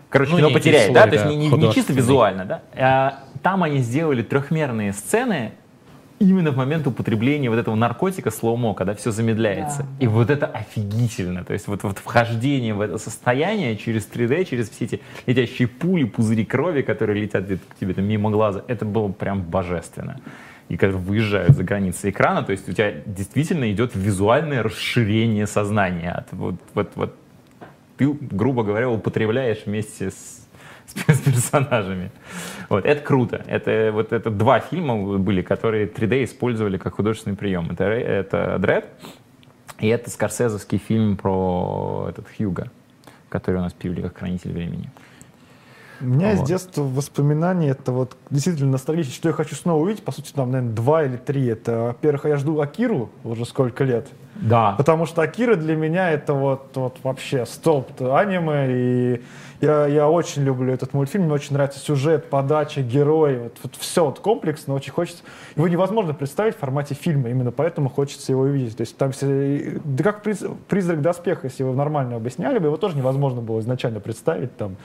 короче, 0.10 0.32
Ну, 0.34 0.38
кино 0.39 0.49
потеряет, 0.51 0.88
слой, 0.88 0.95
да, 0.95 1.03
то 1.08 1.14
есть 1.14 1.24
да, 1.24 1.30
не, 1.30 1.38
не- 1.38 1.49
не 1.49 1.74
чисто 1.74 1.93
визуально, 1.93 2.45
да. 2.45 2.62
А, 2.76 3.20
там 3.41 3.64
они 3.64 3.80
сделали 3.80 4.22
трехмерные 4.22 4.91
сцены 4.93 5.53
именно 6.20 6.51
в 6.51 6.57
момент 6.57 6.88
употребления 6.88 7.49
вот 7.49 7.59
этого 7.59 7.76
наркотика 7.76 8.32
слоумо, 8.32 8.74
когда 8.74 8.93
все 8.93 9.11
замедляется. 9.11 9.84
Да, 9.84 10.05
И 10.05 10.07
вот 10.07 10.30
это 10.30 10.47
офигительно. 10.47 11.43
То 11.43 11.53
есть 11.53 11.68
вот, 11.68 11.84
вот 11.84 11.99
вхождение 11.99 12.74
в 12.74 12.82
это 12.82 12.97
состояние 12.97 13.78
через 13.78 14.07
3D, 14.07 14.45
через 14.45 14.70
все 14.70 14.86
эти 14.86 15.01
летящие 15.26 15.68
пули, 15.68 16.05
пузыри 16.05 16.45
крови, 16.45 16.82
которые 16.82 17.22
летят 17.22 17.45
где-то 17.45 17.63
к 17.70 17.76
тебе 17.80 17.93
там, 17.93 18.05
мимо 18.05 18.32
глаза, 18.32 18.63
это 18.68 18.86
было 18.86 19.09
прям 19.09 19.41
божественно. 19.41 20.20
И 20.70 20.76
когда 20.76 20.97
выезжают 20.97 21.55
за 21.55 21.63
границы 21.63 22.09
экрана, 22.09 22.43
то 22.43 22.51
есть 22.51 22.68
у 22.68 22.74
тебя 22.74 22.91
действительно 23.05 23.72
идет 23.72 23.95
визуальное 23.95 24.63
расширение 24.63 25.47
сознания. 25.47 26.11
От 26.11 26.28
вот, 26.34 26.55
вот, 26.74 26.91
вот 26.95 27.15
ты, 27.97 28.11
грубо 28.11 28.63
говоря, 28.63 28.89
употребляешь 28.89 29.63
вместе 29.65 30.11
с, 30.11 30.47
с 31.08 31.20
персонажами. 31.20 32.12
Вот, 32.70 32.86
это 32.86 33.02
круто. 33.02 33.44
Это, 33.48 33.92
вот, 33.94 34.12
это 34.14 34.30
два 34.30 34.60
фильма 34.60 35.18
были, 35.18 35.42
которые 35.42 35.88
3D 35.88 36.24
использовали 36.24 36.78
как 36.78 36.96
художественный 36.96 37.36
прием. 37.36 37.70
Это, 37.72 37.84
это 37.86 38.58
«Дред» 38.60 38.90
и 39.80 39.88
это 39.88 40.10
скорсезовский 40.10 40.80
фильм 40.80 41.18
про 41.18 42.08
этот 42.10 42.26
Хьюга, 42.36 42.72
который 43.30 43.58
у 43.58 43.62
нас 43.62 43.74
пивли 43.74 44.02
как 44.02 44.18
«Хранитель 44.18 44.52
времени». 44.52 44.90
У 46.00 46.06
меня 46.06 46.36
Вот. 46.36 46.46
с 46.46 46.48
детства 46.48 46.84
воспоминания, 46.84 47.70
это 47.70 47.92
вот 47.92 48.16
действительно 48.30 48.72
ностальгично, 48.72 49.14
что 49.14 49.30
я 49.30 49.34
хочу 49.34 49.56
снова 49.56 49.82
увидеть, 49.82 50.04
по 50.04 50.12
сути, 50.12 50.32
там, 50.32 50.52
наверное, 50.52 50.76
два 50.76 51.04
или 51.04 51.18
три. 51.18 51.48
Это, 51.48 51.88
во-первых, 51.88 52.26
я 52.26 52.38
жду 52.38 52.62
Акиру 52.62 53.10
уже 53.24 53.46
сколько 53.46 53.84
лет. 53.84 54.08
Да. 54.36 54.74
Потому 54.78 55.08
что 55.08 55.24
Акира 55.24 55.56
для 55.56 55.76
меня 55.76 56.12
это 56.12 56.34
вот, 56.34 56.70
вот 56.76 56.98
вообще 57.02 57.48
столб 57.48 58.00
аниме, 58.00 58.68
и 58.70 59.22
я, 59.60 59.88
я 59.88 60.10
очень 60.10 60.43
люблю 60.43 60.72
этот 60.72 60.93
мультфильм, 60.93 61.26
мне 61.26 61.34
очень 61.34 61.53
нравится 61.53 61.80
сюжет, 61.80 62.30
подача, 62.30 62.82
герои, 62.82 63.38
вот, 63.38 63.58
вот 63.64 63.76
все 63.78 64.05
вот 64.05 64.20
комплексно, 64.20 64.74
очень 64.74 64.91
хочется. 64.91 65.24
Его 65.55 65.68
невозможно 65.68 66.14
представить 66.14 66.55
в 66.55 66.60
формате 66.60 66.93
фильма, 66.93 67.30
именно 67.30 67.51
поэтому 67.51 67.89
хочется 67.89 68.32
его 68.32 68.43
увидеть. 68.43 68.78
То 68.78 68.82
есть 68.82 68.97
там 68.97 69.12
все, 69.12 69.80
да 69.84 70.03
как 70.03 70.26
приз- 70.26 70.55
призрак 70.68 71.01
доспеха, 71.01 71.47
если 71.47 71.64
его 71.64 71.74
нормально 71.74 72.16
объясняли 72.16 72.60
бы, 72.60 72.68
его 72.68 72.78
тоже 72.78 72.95
невозможно 72.95 73.41
было 73.41 73.60
изначально 73.60 73.99
представить 73.99 74.55
там. 74.58 74.76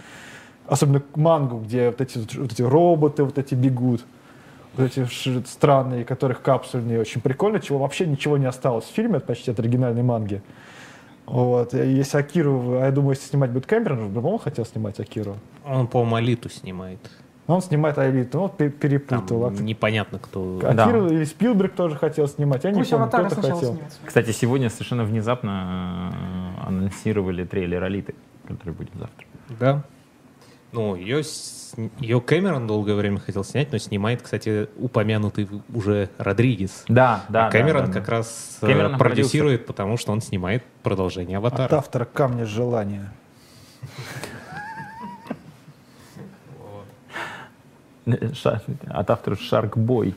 Особенно 0.67 1.03
мангу, 1.17 1.59
где 1.59 1.91
вот 1.91 2.01
эти, 2.01 2.19
вот 2.39 2.53
эти 2.53 2.63
роботы 2.63 3.25
вот 3.25 3.37
эти 3.37 3.55
бегут 3.55 4.03
вот 4.75 4.85
эти 4.85 5.07
странные, 5.47 6.05
которых 6.05 6.41
капсульные, 6.41 7.01
очень 7.01 7.21
прикольно, 7.21 7.61
чего 7.61 7.79
вообще 7.79 8.07
ничего 8.07 8.39
не 8.39 8.47
осталось 8.47 8.85
в 8.87 8.93
фильме, 8.95 9.21
почти 9.21 9.51
от 9.51 9.59
оригинальной 9.59 10.03
манги. 10.03 10.43
Вот. 11.27 11.73
Если 11.75 12.19
Акиру, 12.19 12.79
а 12.81 12.87
я 12.87 12.91
думаю, 12.91 13.13
если 13.13 13.29
снимать 13.29 13.51
будет 13.51 13.67
Кэмерон, 13.67 14.01
он, 14.07 14.13
по-моему, 14.15 14.39
хотел 14.39 14.67
снимать 14.67 14.99
Акиру. 15.01 15.37
Он, 15.65 15.87
по-моему, 15.87 16.17
Алиту 16.17 16.49
снимает. 16.49 16.99
Он 17.47 17.61
снимает 17.61 17.99
Алиту, 17.99 18.39
ну, 18.39 18.43
вот 18.45 18.57
пе- 18.57 18.71
Там 18.71 18.79
перепутал. 18.79 19.47
А- 19.47 19.51
непонятно, 19.51 20.19
кто... 20.19 20.59
Акиру 20.65 21.09
Да. 21.09 21.15
или 21.15 21.25
Спилберг 21.25 21.75
тоже 21.75 21.97
хотел 21.97 22.29
снимать, 22.29 22.65
я 22.65 22.71
не 22.71 22.79
Пусть 22.79 22.91
помню, 22.91 23.03
аватара 23.05 23.27
кто-то 23.31 23.43
хотел. 23.55 23.75
снимется. 23.75 23.99
Кстати, 24.05 24.31
сегодня 24.31 24.71
совершенно 24.71 25.05
внезапно 25.05 26.13
э, 26.63 26.67
анонсировали 26.69 27.45
трейлер 27.45 27.83
«Алиты», 27.83 28.15
который 28.47 28.75
будет 28.75 28.91
завтра. 28.95 29.27
Да. 29.59 29.83
Ну, 30.73 30.95
ее, 30.95 31.23
ее 31.99 32.21
Кэмерон 32.21 32.67
долгое 32.67 32.95
время 32.95 33.19
хотел 33.19 33.45
снять, 33.45 33.73
но 33.73 33.79
снимает, 33.79 34.23
кстати, 34.23 34.69
упомянутый 34.79 35.49
уже 35.75 36.09
Родригес. 36.19 36.85
Да, 36.89 37.25
да. 37.29 37.47
А 37.47 37.51
Кэмерон 37.51 37.83
да, 37.83 37.87
да, 37.89 37.93
как 37.93 38.07
да. 38.07 38.11
раз 38.13 38.59
э, 38.63 38.67
Кэмерон 38.67 38.99
продюсирует, 38.99 39.67
потому 39.67 39.97
что 39.97 40.13
он 40.13 40.21
снимает 40.21 40.65
продолжение 40.83 41.39
От 41.39 41.45
«Аватара». 41.45 41.77
автора 41.77 42.05
«Камня 42.05 42.45
желания». 42.47 43.13
От 48.05 49.11
автора 49.11 49.37
Шаркбой. 49.37 50.17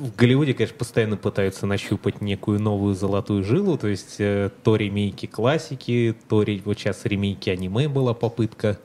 В 0.00 0.16
Голливуде, 0.16 0.54
конечно, 0.54 0.78
постоянно 0.78 1.18
пытаются 1.18 1.66
нащупать 1.66 2.22
некую 2.22 2.58
новую 2.58 2.94
золотую 2.94 3.44
жилу, 3.44 3.76
то 3.76 3.86
есть 3.86 4.16
э, 4.18 4.48
то 4.64 4.76
ремейки 4.76 5.26
классики, 5.26 6.16
то 6.26 6.36
вот 6.36 6.78
сейчас 6.78 7.04
ремейки 7.04 7.50
аниме 7.50 7.86
была 7.86 8.14
попытка, 8.14 8.78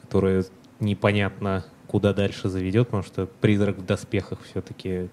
которая 0.00 0.46
непонятно 0.80 1.66
куда 1.86 2.14
дальше 2.14 2.48
заведет, 2.48 2.86
потому 2.86 3.02
что 3.02 3.26
«Призрак 3.26 3.76
в 3.76 3.84
доспехах» 3.84 4.38
все-таки 4.50 5.10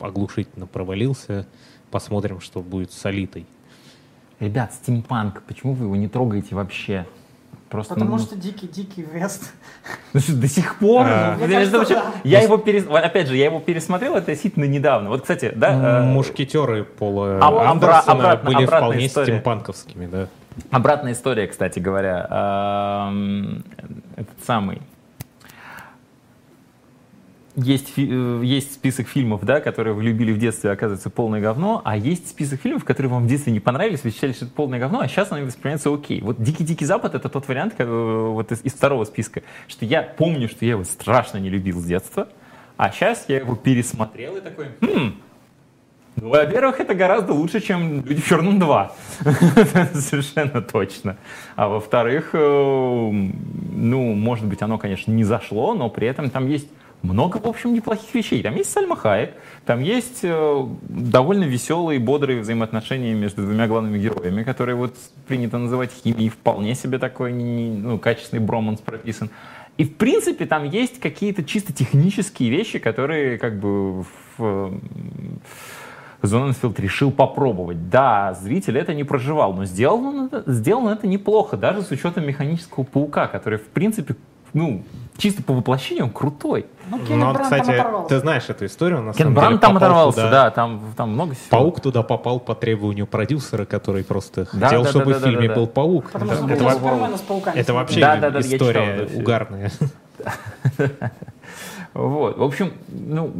оглушительно 0.00 0.66
провалился. 0.66 1.46
Посмотрим, 1.92 2.40
что 2.40 2.60
будет 2.60 2.90
с 2.90 3.06
Алитой. 3.06 3.46
Ребят, 4.40 4.74
стимпанк, 4.74 5.44
почему 5.44 5.74
вы 5.74 5.84
его 5.84 5.94
не 5.94 6.08
трогаете 6.08 6.56
вообще? 6.56 7.06
Просто 7.68 7.94
Потому 7.94 8.12
ну, 8.12 8.18
что 8.18 8.34
дикий-дикий 8.34 9.02
вест. 9.02 9.52
до 10.14 10.48
сих 10.48 10.78
пор. 10.78 11.06
А. 11.06 11.36
ну, 11.38 11.46
я, 11.46 11.58
кажется, 11.58 11.78
вообще- 11.78 11.94
да. 11.96 12.12
я 12.24 12.40
его 12.40 12.56
перес... 12.56 12.86
Опять 12.88 13.28
же, 13.28 13.36
я 13.36 13.44
его 13.46 13.60
пересмотрел 13.60 14.16
относительно 14.16 14.64
недавно. 14.64 15.10
Вот, 15.10 15.20
кстати, 15.22 15.52
да, 15.54 16.00
э, 16.00 16.04
Мушкетеры 16.04 16.84
Пола 16.84 17.38
а- 17.42 17.70
Андерсона 17.70 18.12
обратно- 18.32 18.44
были 18.46 18.64
обратная 18.64 18.78
вполне 18.90 19.06
история. 19.06 19.32
стимпанковскими, 19.34 20.06
да. 20.06 20.28
Обратная 20.70 21.12
история, 21.12 21.46
кстати 21.46 21.78
говоря. 21.78 22.26
Эм, 23.10 23.64
Этот 24.16 24.44
самый. 24.46 24.80
Есть, 27.60 27.94
э, 27.96 28.40
есть 28.44 28.74
список 28.74 29.08
фильмов, 29.08 29.44
да, 29.44 29.60
которые 29.60 29.92
вы 29.92 30.04
любили 30.04 30.30
в 30.30 30.38
детстве, 30.38 30.70
оказывается, 30.70 31.10
полное 31.10 31.40
говно, 31.40 31.82
а 31.84 31.96
есть 31.96 32.28
список 32.28 32.60
фильмов, 32.60 32.84
которые 32.84 33.10
вам 33.10 33.24
в 33.24 33.26
детстве 33.26 33.52
не 33.52 33.58
понравились, 33.58 34.04
вы 34.04 34.12
считали, 34.12 34.32
что 34.32 34.44
это 34.44 34.54
полное 34.54 34.78
говно, 34.78 35.00
а 35.00 35.08
сейчас 35.08 35.32
они 35.32 35.44
воспринимаются 35.44 35.92
окей. 35.92 36.20
Вот 36.20 36.40
«Дикий-дикий 36.40 36.84
Запад»— 36.84 37.14
это 37.16 37.28
тот 37.28 37.48
вариант 37.48 37.74
как, 37.76 37.88
э, 37.88 37.90
вот 37.90 38.52
из, 38.52 38.64
из 38.64 38.74
второго 38.74 39.04
списка, 39.04 39.42
что 39.66 39.84
я 39.84 40.02
помню, 40.02 40.48
что 40.48 40.64
я 40.64 40.72
его 40.72 40.84
страшно 40.84 41.38
не 41.38 41.50
любил 41.50 41.80
с 41.80 41.84
детства, 41.84 42.28
а 42.76 42.92
сейчас 42.92 43.24
я 43.26 43.38
его 43.38 43.56
пересмотрел 43.56 44.36
и 44.36 44.40
такой, 44.40 44.66
«Хм, 44.80 45.14
Ну, 46.14 46.28
во-первых, 46.28 46.78
это 46.78 46.94
гораздо 46.94 47.32
лучше, 47.32 47.60
чем 47.60 48.04
«Люди 48.04 48.20
в 48.20 48.26
черном 48.26 48.60
2». 48.60 48.90
Совершенно 50.00 50.62
точно. 50.62 51.16
А 51.56 51.68
во-вторых, 51.68 52.30
э, 52.34 52.38
ну, 52.38 54.14
может 54.14 54.46
быть, 54.46 54.62
оно, 54.62 54.78
конечно, 54.78 55.10
не 55.10 55.24
зашло, 55.24 55.74
но 55.74 55.90
при 55.90 56.06
этом 56.06 56.30
там 56.30 56.46
есть 56.48 56.68
много, 57.02 57.38
в 57.38 57.46
общем, 57.46 57.74
неплохих 57.74 58.14
вещей. 58.14 58.42
Там 58.42 58.56
есть 58.56 58.70
Сальма 58.70 58.96
Хайек, 58.96 59.34
там 59.64 59.80
есть 59.80 60.20
э, 60.22 60.66
довольно 60.88 61.44
веселые, 61.44 62.00
бодрые 62.00 62.40
взаимоотношения 62.40 63.14
между 63.14 63.42
двумя 63.42 63.66
главными 63.66 63.98
героями, 63.98 64.42
которые 64.42 64.74
вот 64.74 64.96
принято 65.26 65.58
называть 65.58 65.90
химией, 65.92 66.28
вполне 66.28 66.74
себе 66.74 66.98
такой 66.98 67.32
ну, 67.32 67.98
качественный 67.98 68.42
броманс 68.42 68.80
прописан. 68.80 69.30
И, 69.76 69.84
в 69.84 69.94
принципе, 69.94 70.44
там 70.44 70.64
есть 70.64 70.98
какие-то 70.98 71.44
чисто 71.44 71.72
технические 71.72 72.50
вещи, 72.50 72.80
которые 72.80 73.38
как 73.38 73.60
бы 73.60 74.04
в, 74.36 74.80
Зоненфилд 76.22 76.80
решил 76.80 77.12
попробовать. 77.12 77.88
Да, 77.88 78.34
зритель 78.34 78.76
это 78.76 78.92
не 78.92 79.04
проживал, 79.04 79.54
но 79.54 79.64
сделано 79.64 80.30
сделано 80.46 80.90
это 80.90 81.06
неплохо, 81.06 81.56
даже 81.56 81.82
с 81.82 81.90
учетом 81.90 82.26
механического 82.26 82.82
паука, 82.82 83.28
который, 83.28 83.58
в 83.58 83.66
принципе, 83.66 84.16
ну, 84.52 84.82
чисто 85.16 85.42
по 85.42 85.52
воплощению 85.52 86.04
он 86.04 86.10
крутой. 86.10 86.66
Ну, 86.90 87.16
Но, 87.16 87.34
кстати, 87.34 87.84
ты 88.08 88.18
знаешь 88.18 88.44
эту 88.48 88.64
историю, 88.64 89.02
на 89.02 89.12
Кен 89.12 89.34
Бран 89.34 89.58
там 89.58 89.76
оторвался, 89.76 90.22
туда. 90.22 90.30
да, 90.30 90.50
там, 90.50 90.80
там 90.96 91.10
много 91.10 91.34
всего. 91.34 91.48
Паук 91.50 91.80
туда 91.80 92.02
попал 92.02 92.40
по 92.40 92.54
требованию 92.54 93.06
продюсера, 93.06 93.66
который 93.66 94.04
просто 94.04 94.48
да, 94.54 94.68
хотел, 94.68 94.84
да, 94.84 94.90
чтобы 94.90 95.12
да, 95.12 95.18
в 95.18 95.22
фильме 95.22 95.48
да, 95.48 95.54
да, 95.54 95.60
был 95.60 95.66
паук. 95.66 96.10
Потому 96.10 96.30
да. 96.30 96.54
это, 96.54 96.64
это, 96.64 97.50
это 97.54 97.74
вообще 97.74 98.00
да, 98.00 98.16
да, 98.16 98.30
да, 98.30 98.40
история 98.40 99.06
читал, 99.06 99.20
угарная. 99.20 99.70
Вот, 101.94 102.36
в 102.36 102.42
общем, 102.42 102.74
ну, 102.88 103.32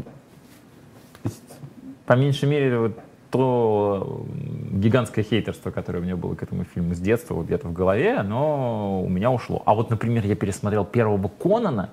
по 2.07 2.15
меньшей 2.15 2.49
мере, 2.49 2.79
вот 2.79 2.99
то 3.31 4.27
гигантское 4.73 5.25
хейтерство, 5.25 5.71
которое 5.71 6.01
у 6.01 6.03
меня 6.03 6.17
было 6.17 6.35
к 6.35 6.43
этому 6.43 6.65
фильму 6.65 6.95
с 6.95 6.99
детства, 6.99 7.35
вот 7.35 7.47
где-то 7.47 7.69
в 7.69 7.73
голове, 7.73 8.17
оно 8.17 9.03
у 9.03 9.09
меня 9.09 9.31
ушло. 9.31 9.63
А 9.67 9.75
вот, 9.75 9.91
например, 9.91 10.25
я 10.27 10.35
пересмотрел 10.35 10.85
первого 10.85 11.29
Конана, 11.29 11.91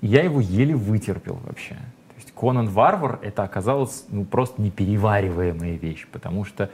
я 0.00 0.22
его 0.22 0.40
еле 0.40 0.74
вытерпел 0.74 1.38
вообще. 1.44 1.74
То 1.74 2.14
есть 2.16 2.32
Конан 2.32 2.68
Варвар 2.68 3.18
это 3.22 3.44
оказалось 3.44 4.04
ну, 4.08 4.24
просто 4.24 4.60
неперевариваемая 4.60 5.76
вещь, 5.76 6.06
потому 6.10 6.44
что 6.44 6.70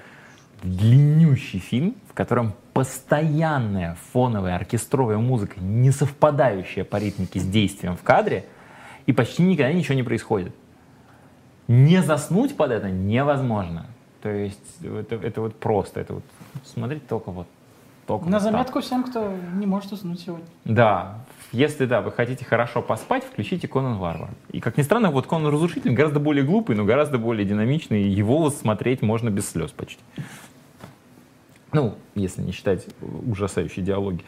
длиннющий 0.63 1.59
фильм, 1.59 1.97
в 2.09 2.15
котором 2.15 2.55
постоянная 2.73 3.97
фоновая 4.13 4.57
оркестровая 4.57 5.19
музыка, 5.19 5.61
не 5.61 5.91
совпадающая 5.91 6.85
по 6.85 6.97
ритмике 6.97 7.41
с 7.41 7.45
действием 7.45 7.97
в 7.97 8.03
кадре, 8.03 8.47
и 9.05 9.13
почти 9.13 9.43
никогда 9.43 9.73
ничего 9.73 9.95
не 9.95 10.05
происходит 10.05 10.55
не 11.69 12.03
заснуть 12.03 12.57
под 12.57 12.71
это 12.71 12.91
невозможно. 12.91 13.87
То 14.23 14.31
есть 14.31 14.59
это, 14.83 15.17
это 15.17 15.41
вот 15.41 15.57
просто, 15.57 16.01
это 16.01 16.15
вот 16.15 16.25
смотреть 16.65 17.07
только 17.07 17.31
вот. 17.31 17.47
Только 18.07 18.27
На 18.27 18.39
вот 18.39 18.43
заметку 18.43 18.75
так. 18.75 18.85
всем, 18.85 19.05
кто 19.05 19.33
не 19.55 19.67
может 19.67 19.93
уснуть 19.93 20.21
сегодня. 20.21 20.47
Да, 20.65 21.19
если 21.53 21.87
да, 21.87 22.01
вы 22.01 22.11
хотите 22.11 22.45
хорошо 22.45 22.83
поспать, 22.83 23.25
включите 23.25 23.69
Конан 23.69 23.99
Варвар. 23.99 24.31
И 24.51 24.61
как 24.61 24.77
ни 24.77 24.83
странно, 24.83 25.11
вот 25.11 25.27
Конан 25.27 25.53
Разрушитель 25.53 25.93
гораздо 25.93 26.19
более 26.19 26.45
глупый, 26.45 26.75
но 26.75 26.85
гораздо 26.85 27.19
более 27.19 27.47
динамичный. 27.47 28.03
Его 28.03 28.51
смотреть 28.51 29.03
можно 29.03 29.31
без 29.31 29.49
слез 29.49 29.71
почти. 29.71 30.03
Ну, 31.73 31.95
если 32.15 32.43
не 32.43 32.53
считать 32.53 32.87
ужасающие 33.01 33.85
диалоги. 33.85 34.25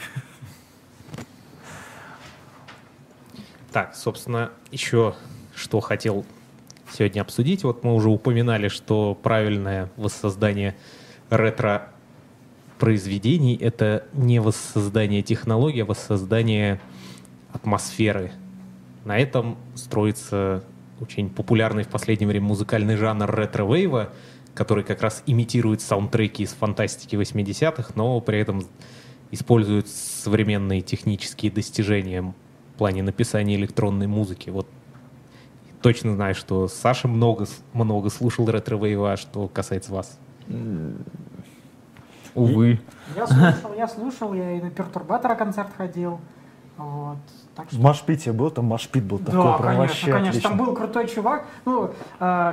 Так, 3.73 3.95
собственно, 3.97 4.51
еще 4.71 5.15
что 5.55 5.81
хотел 5.81 6.25
сегодня 6.93 7.21
обсудить. 7.21 7.63
Вот 7.65 7.83
мы 7.85 7.95
уже 7.95 8.09
упоминали, 8.09 8.69
что 8.69 9.15
правильное 9.15 9.91
воссоздание 9.97 10.75
ретро-произведений— 11.31 13.57
это 13.61 14.07
не 14.13 14.41
воссоздание 14.41 15.23
технологий, 15.23 15.83
а 15.83 15.87
воссоздание 15.87 16.81
атмосферы. 17.53 18.33
На 19.05 19.19
этом 19.19 19.57
строится 19.75 20.65
очень 21.01 21.31
популярный 21.31 21.85
в 21.85 21.89
последнее 21.89 22.29
время 22.29 22.47
музыкальный 22.47 22.97
жанр 22.97 23.31
ретро-вейва, 23.31 24.11
который 24.55 24.85
как 24.85 25.03
раз 25.03 25.23
имитирует 25.27 25.81
саундтреки 25.81 26.45
из 26.45 26.53
фантастики 26.53 27.17
80-х, 27.17 27.93
но 27.97 28.21
при 28.21 28.39
этом 28.39 28.65
использует 29.31 29.89
современные 29.89 30.81
технические 30.81 31.51
достижения 31.51 32.23
в 32.23 32.35
плане 32.79 33.03
написания 33.03 33.57
электронной 33.57 34.07
музыки. 34.07 34.51
Вот 34.51 34.69
точно 35.85 36.15
знаю, 36.15 36.35
что 36.35 36.67
Саша 36.67 37.09
много, 37.09 37.45
много 37.75 38.09
слушал 38.09 38.49
ретро-вейва, 38.49 39.19
что 39.19 39.49
касается 39.49 39.93
вас. 39.93 40.19
Увы. 42.35 42.81
Я 43.15 43.27
слушал, 43.27 43.75
я 43.77 43.87
слушал, 43.87 44.33
я 44.33 44.53
и 44.53 44.63
на 44.63 44.71
Пертурбатора 44.71 45.35
концерт 45.35 45.69
ходил. 45.77 46.21
Вот. 46.79 47.19
Так 47.55 47.69
что... 47.69 47.77
В 47.77 47.83
Машпите 47.83 48.33
был, 48.33 48.51
там 48.51 48.65
Машпит 48.65 49.05
был 49.05 49.19
такой, 49.19 49.35
да, 49.35 49.59
прям 49.59 49.77
конечно, 49.77 49.83
вообще 49.83 50.07
конечно. 50.07 50.29
Отлично. 50.31 50.49
Там 50.49 50.59
был 50.59 50.75
крутой 50.75 51.07
чувак. 51.07 51.45
Ну, 51.67 51.85
э, 51.85 51.91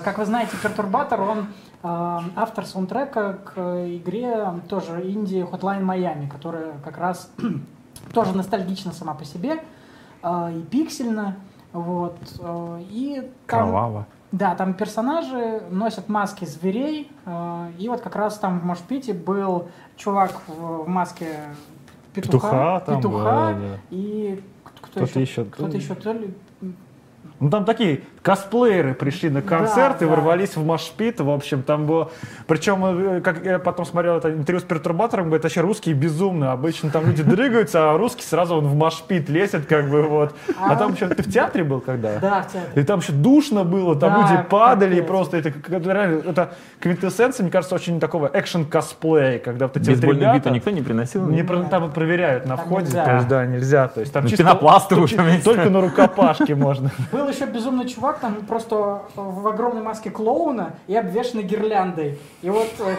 как 0.03 0.17
вы 0.17 0.25
знаете, 0.25 0.57
Пертурбатор, 0.61 1.21
он 1.21 1.39
э, 1.39 1.45
автор 2.35 2.65
саундтрека 2.65 3.39
к 3.45 3.59
игре 3.95 4.61
тоже 4.67 5.09
Индии 5.09 5.41
Hotline 5.41 5.83
Miami, 5.85 6.27
которая 6.27 6.73
как 6.83 6.97
раз 6.97 7.31
тоже 8.13 8.35
ностальгична 8.35 8.91
сама 8.91 9.13
по 9.13 9.23
себе 9.23 9.63
э, 10.21 10.53
и 10.53 10.61
пиксельно. 10.63 11.37
Вот. 11.73 12.17
Э, 12.39 12.81
и 12.89 13.29
там, 13.47 13.59
Кроваво. 13.59 14.07
Да, 14.31 14.55
там 14.55 14.73
персонажи 14.73 15.61
носят 15.69 16.09
маски 16.09 16.45
зверей. 16.45 17.11
Э, 17.25 17.69
и 17.77 17.89
вот 17.89 18.01
как 18.01 18.15
раз 18.15 18.37
там 18.37 18.59
в 18.59 18.65
Мошпите 18.65 19.13
был 19.13 19.69
чувак 19.95 20.41
в, 20.47 20.87
маске 20.87 21.27
петуха, 22.13 22.47
петуха, 22.47 22.83
там, 22.85 22.97
петуха 22.97 23.23
да, 23.23 23.53
да. 23.53 23.77
и 23.89 24.43
кто-то 24.81 25.05
еще, 25.05 25.21
еще, 25.21 25.45
кто-то 25.45 25.77
еще 25.77 25.95
то 25.95 26.11
ли 26.11 26.33
ну, 27.39 27.49
там 27.49 27.65
такие 27.65 28.03
косплееры 28.21 28.93
пришли 28.93 29.29
на 29.29 29.41
концерт 29.41 29.97
да, 29.99 30.05
и 30.05 30.09
да. 30.09 30.15
ворвались 30.15 30.55
в 30.55 30.65
Машпит. 30.65 31.19
В 31.19 31.29
общем, 31.29 31.63
там 31.63 31.85
было... 31.87 32.11
Причем, 32.47 32.85
э, 32.85 33.21
как 33.21 33.43
я 33.43 33.57
потом 33.57 33.85
смотрел 33.85 34.17
это 34.17 34.31
интервью 34.31 34.59
с 34.59 34.63
пертурбатором, 34.63 35.25
говорит, 35.25 35.43
вообще 35.43 35.61
русские 35.61 35.95
безумные. 35.95 36.51
Обычно 36.51 36.91
там 36.91 37.07
люди 37.07 37.23
дрыгаются, 37.23 37.91
а 37.91 37.97
русский 37.97 38.23
сразу 38.23 38.55
он 38.55 38.67
в 38.67 38.75
Машпит 38.75 39.29
лезет, 39.29 39.65
как 39.65 39.89
бы 39.89 40.03
вот. 40.03 40.35
А, 40.59 40.73
а 40.73 40.75
там 40.75 40.93
еще... 40.93 41.07
Ты 41.07 41.23
в 41.23 41.31
театре 41.31 41.63
был 41.63 41.81
когда? 41.81 42.19
Да, 42.19 42.41
в 42.43 42.53
театре. 42.53 42.81
И 42.81 42.85
там 42.85 42.99
еще 42.99 43.11
душно 43.11 43.63
было, 43.63 43.95
там 43.95 44.13
да, 44.13 44.21
люди 44.21 44.43
падали, 44.49 44.97
и 44.97 45.01
просто 45.01 45.37
это, 45.37 45.53
реально, 45.69 46.21
это 46.29 46.53
квинтэссенция, 46.79 47.43
мне 47.43 47.51
кажется, 47.51 47.73
очень 47.73 47.99
такого 47.99 48.29
экшен-косплея, 48.31 49.39
когда 49.39 49.67
вот 49.67 49.77
эти 49.77 49.87
Бейсбольную 49.87 50.27
вот 50.27 50.33
ребята... 50.35 50.49
биту 50.49 50.55
никто 50.55 50.69
не 50.69 50.81
приносил? 50.81 51.25
Не, 51.25 51.43
там 51.43 51.91
проверяют 51.91 52.45
на 52.45 52.57
входе, 52.57 52.87
нельзя. 52.87 53.05
то 53.05 53.15
есть, 53.15 53.27
да, 53.27 53.45
нельзя. 53.45 53.87
То 53.87 53.99
есть, 54.01 54.13
там 54.13 54.23
ну, 54.23 54.29
чисто, 54.29 54.43
пенопласты 54.43 54.95
уже 54.95 55.17
Только 55.43 55.69
на 55.69 55.81
рукопашке 55.81 56.55
можно. 56.55 56.91
Был 57.11 57.27
еще 57.29 57.45
безумный 57.45 57.87
чувак, 57.87 58.10
там 58.19 58.45
просто 58.45 59.03
в 59.15 59.47
огромной 59.47 59.81
маске 59.81 60.11
клоуна 60.11 60.75
и 60.87 60.95
обвешанный 60.95 61.43
гирляндой. 61.43 62.19
И 62.41 62.49
вот, 62.49 62.69
э, 62.79 62.95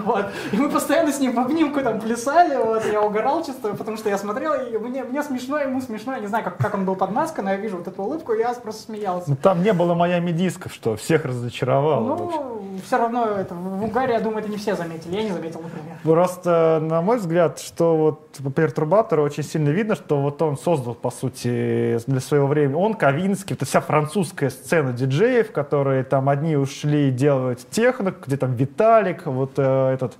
вот. 0.04 0.26
И 0.52 0.56
мы 0.56 0.68
постоянно 0.68 1.12
с 1.12 1.20
ним 1.20 1.34
в 1.34 1.38
обнимку 1.38 1.80
там 1.80 2.00
плясали, 2.00 2.56
вот, 2.56 2.84
я 2.90 3.02
угорал 3.02 3.44
чисто, 3.44 3.74
потому 3.74 3.96
что 3.96 4.08
я 4.08 4.18
смотрел, 4.18 4.54
и 4.54 4.76
мне, 4.78 5.04
мне 5.04 5.22
смешно, 5.22 5.58
ему 5.58 5.80
смешно, 5.80 6.14
я 6.14 6.20
не 6.20 6.26
знаю, 6.26 6.44
как, 6.44 6.56
как 6.58 6.74
он 6.74 6.84
был 6.84 6.96
под 6.96 7.12
маской, 7.12 7.42
но 7.42 7.50
я 7.50 7.56
вижу 7.56 7.78
вот 7.78 7.88
эту 7.88 8.02
улыбку, 8.02 8.32
и 8.32 8.38
я 8.38 8.52
просто 8.54 8.82
смеялся. 8.82 9.30
Ну, 9.30 9.36
там 9.36 9.62
не 9.62 9.72
было 9.72 9.94
Майами 9.94 10.32
дисков, 10.32 10.72
что 10.72 10.96
всех 10.96 11.24
разочаровало. 11.24 12.16
Ну, 12.16 12.62
все 12.84 12.98
равно 12.98 13.26
это, 13.26 13.54
в 13.54 13.84
Угаре, 13.84 14.14
я 14.14 14.20
думаю, 14.20 14.40
это 14.40 14.50
не 14.50 14.56
все 14.56 14.76
заметили, 14.76 15.16
я 15.16 15.22
не 15.22 15.30
заметил, 15.30 15.60
например. 15.60 15.96
Просто, 16.02 16.80
на 16.82 17.02
мой 17.02 17.18
взгляд, 17.18 17.60
что 17.60 17.96
вот 17.96 18.54
Пертурбатор 18.54 19.20
очень 19.20 19.42
сильно 19.42 19.70
видно, 19.70 19.94
что 19.94 20.20
вот 20.20 20.40
он 20.42 20.56
создал, 20.58 20.94
по 20.94 21.10
сути, 21.10 21.98
для 22.06 22.20
своего 22.20 22.46
времени, 22.46 22.74
он, 22.74 22.94
Ковинский, 22.94 23.54
это 23.54 23.64
вся 23.64 23.80
французская 23.80 24.41
сцена 24.50 24.92
диджеев, 24.92 25.52
которые 25.52 26.04
там 26.04 26.28
одни 26.28 26.56
ушли 26.56 27.10
делать 27.10 27.66
техно, 27.70 28.14
где 28.26 28.36
там 28.36 28.54
Виталик, 28.54 29.26
вот 29.26 29.52
э, 29.56 29.94
этот 29.94 30.14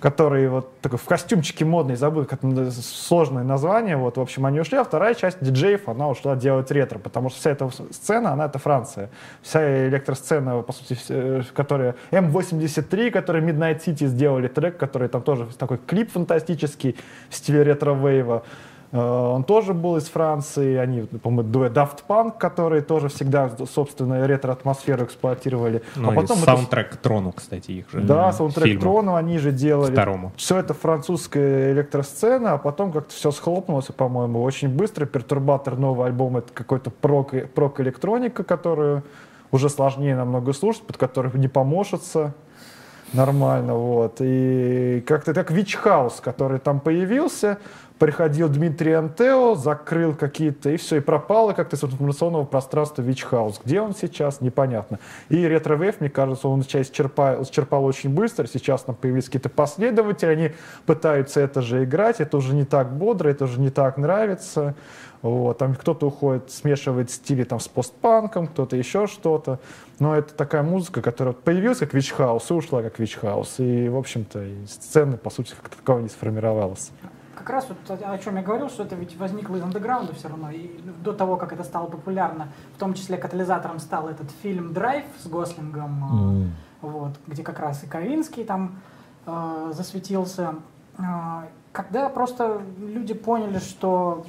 который 0.00 0.48
вот 0.48 0.80
такой 0.80 0.98
в 0.98 1.04
костюмчике 1.04 1.64
модный, 1.64 1.96
забыл, 1.96 2.24
как 2.24 2.40
сложное 2.72 3.42
название, 3.42 3.96
вот, 3.96 4.16
в 4.16 4.20
общем, 4.20 4.46
они 4.46 4.60
ушли, 4.60 4.78
а 4.78 4.84
вторая 4.84 5.14
часть 5.14 5.42
диджеев, 5.42 5.88
она 5.88 6.08
ушла 6.08 6.36
делать 6.36 6.70
ретро, 6.70 6.98
потому 6.98 7.30
что 7.30 7.40
вся 7.40 7.50
эта 7.50 7.68
сцена, 7.90 8.32
она 8.32 8.46
это 8.46 8.58
Франция. 8.58 9.10
Вся 9.42 9.88
электросцена, 9.88 10.62
по 10.62 10.72
сути, 10.72 10.96
э, 11.08 11.42
которая 11.52 11.96
М83, 12.12 13.10
который 13.10 13.42
Midnight 13.42 13.84
City 13.84 14.06
сделали 14.06 14.46
трек, 14.46 14.76
который 14.76 15.08
там 15.08 15.22
тоже 15.22 15.46
такой 15.58 15.78
клип 15.78 16.12
фантастический 16.12 16.96
в 17.28 17.34
стиле 17.34 17.62
ретро-вейва. 17.64 18.44
Э, 18.90 18.98
он 18.98 19.44
тоже 19.44 19.74
был 19.74 19.96
из 19.96 20.08
Франции, 20.08 20.76
они, 20.76 21.02
по-моему, 21.02 21.50
дуэт 21.50 21.72
Daft 21.72 21.98
Punk, 22.08 22.38
которые 22.38 22.82
тоже 22.82 23.08
всегда, 23.08 23.50
собственно, 23.72 24.26
ретро-атмосферу 24.26 25.04
эксплуатировали. 25.04 25.82
Ну, 25.96 26.10
а 26.10 26.14
потом 26.14 26.38
саундтрек 26.38 26.92
это... 26.92 26.98
Трону, 26.98 27.32
кстати, 27.32 27.70
их 27.72 27.90
же. 27.90 28.00
Да, 28.00 28.32
саундтрек 28.32 28.66
фильму. 28.66 28.80
Трону 28.80 29.14
они 29.14 29.38
же 29.38 29.52
делали. 29.52 29.92
Второму. 29.92 30.32
Все 30.36 30.58
это 30.58 30.74
французская 30.74 31.72
электросцена, 31.72 32.54
а 32.54 32.58
потом 32.58 32.92
как-то 32.92 33.14
все 33.14 33.30
схлопнулось, 33.30 33.86
по-моему, 33.86 34.42
очень 34.42 34.68
быстро. 34.68 35.06
Пертурбатор, 35.06 35.76
новый 35.76 36.06
альбом, 36.06 36.38
это 36.38 36.52
какой-то 36.52 36.90
прок-электроника, 36.90 38.44
которую 38.44 39.02
уже 39.50 39.68
сложнее 39.68 40.16
намного 40.16 40.52
слушать, 40.52 40.82
под 40.82 40.96
которых 40.96 41.34
не 41.34 41.48
поможется 41.48 42.34
нормально, 43.12 43.74
вот. 43.74 44.16
И 44.20 45.02
как-то 45.06 45.34
как 45.34 45.50
Вичхаус, 45.50 46.20
который 46.20 46.58
там 46.58 46.80
появился, 46.80 47.58
приходил 47.98 48.48
Дмитрий 48.48 48.92
Антео, 48.92 49.54
закрыл 49.54 50.14
какие-то, 50.14 50.70
и 50.70 50.76
все, 50.76 50.96
и 50.96 51.00
пропало 51.00 51.52
как-то 51.52 51.76
из 51.76 51.84
информационного 51.84 52.44
пространства 52.44 53.02
Вичхаус. 53.02 53.60
Где 53.64 53.80
он 53.80 53.94
сейчас, 53.94 54.40
непонятно. 54.40 54.98
И 55.28 55.46
retrowave, 55.46 56.00
мне 56.00 56.10
кажется, 56.10 56.48
он 56.48 56.62
сейчас 56.62 56.88
исчерпал, 56.88 57.42
исчерпал 57.42 57.84
очень 57.84 58.10
быстро, 58.10 58.46
сейчас 58.46 58.82
там 58.82 58.94
появились 58.94 59.26
какие-то 59.26 59.48
последователи, 59.48 60.30
они 60.30 60.52
пытаются 60.86 61.40
это 61.40 61.60
же 61.62 61.84
играть, 61.84 62.20
это 62.20 62.36
уже 62.36 62.54
не 62.54 62.64
так 62.64 62.92
бодро, 62.92 63.28
это 63.28 63.44
уже 63.44 63.60
не 63.60 63.70
так 63.70 63.96
нравится. 63.96 64.74
Вот, 65.20 65.58
там 65.58 65.74
кто-то 65.74 66.06
уходит, 66.06 66.50
смешивает 66.52 67.10
стили 67.10 67.42
там, 67.42 67.58
с 67.58 67.66
постпанком, 67.66 68.46
кто-то 68.46 68.76
еще 68.76 69.08
что-то. 69.08 69.58
Но 69.98 70.14
это 70.14 70.32
такая 70.32 70.62
музыка, 70.62 71.02
которая 71.02 71.34
появилась 71.34 71.78
как 71.78 71.92
вичхаус 71.92 72.50
и 72.50 72.54
ушла 72.54 72.82
как 72.82 73.00
вичхаус. 73.00 73.56
И, 73.58 73.88
в 73.88 73.96
общем-то, 73.96 74.44
сцены, 74.68 75.16
по 75.16 75.30
сути, 75.30 75.54
как 75.60 75.74
такового 75.74 76.02
не 76.02 76.08
сформировалась. 76.08 76.92
Как 77.38 77.50
раз 77.50 77.68
вот 77.68 78.02
о 78.02 78.18
чем 78.18 78.36
я 78.36 78.42
говорил, 78.42 78.68
что 78.68 78.82
это 78.82 78.96
ведь 78.96 79.16
возникло 79.16 79.54
из 79.54 79.62
андеграунда 79.62 80.12
все 80.12 80.28
равно. 80.28 80.50
И 80.50 80.80
до 81.04 81.12
того, 81.12 81.36
как 81.36 81.52
это 81.52 81.62
стало 81.62 81.86
популярно, 81.86 82.48
в 82.74 82.80
том 82.80 82.94
числе 82.94 83.16
катализатором 83.16 83.78
стал 83.78 84.08
этот 84.08 84.28
фильм 84.42 84.72
«Драйв» 84.72 85.04
с 85.22 85.28
Гослингом, 85.28 86.52
mm. 86.82 86.88
вот, 86.88 87.12
где 87.28 87.44
как 87.44 87.60
раз 87.60 87.84
и 87.84 87.86
Ковинский 87.86 88.42
там 88.44 88.80
э, 89.26 89.70
засветился. 89.72 90.56
Э, 90.98 91.02
когда 91.70 92.08
просто 92.08 92.60
люди 92.80 93.14
поняли, 93.14 93.60
что 93.60 94.26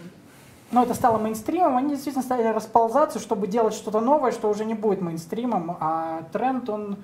но 0.71 0.83
это 0.83 0.93
стало 0.93 1.17
мейнстримом, 1.17 1.77
они 1.77 1.91
действительно 1.91 2.23
стали 2.23 2.43
расползаться, 2.43 3.17
чтобы 3.17 3.47
делать 3.47 3.73
что-то 3.73 4.01
новое, 4.01 4.31
что 4.31 4.49
уже 4.49 4.65
не 4.65 4.75
будет 4.75 5.01
мейнстримом, 5.01 5.75
а 5.79 6.21
тренд, 6.31 6.69
он 6.69 6.97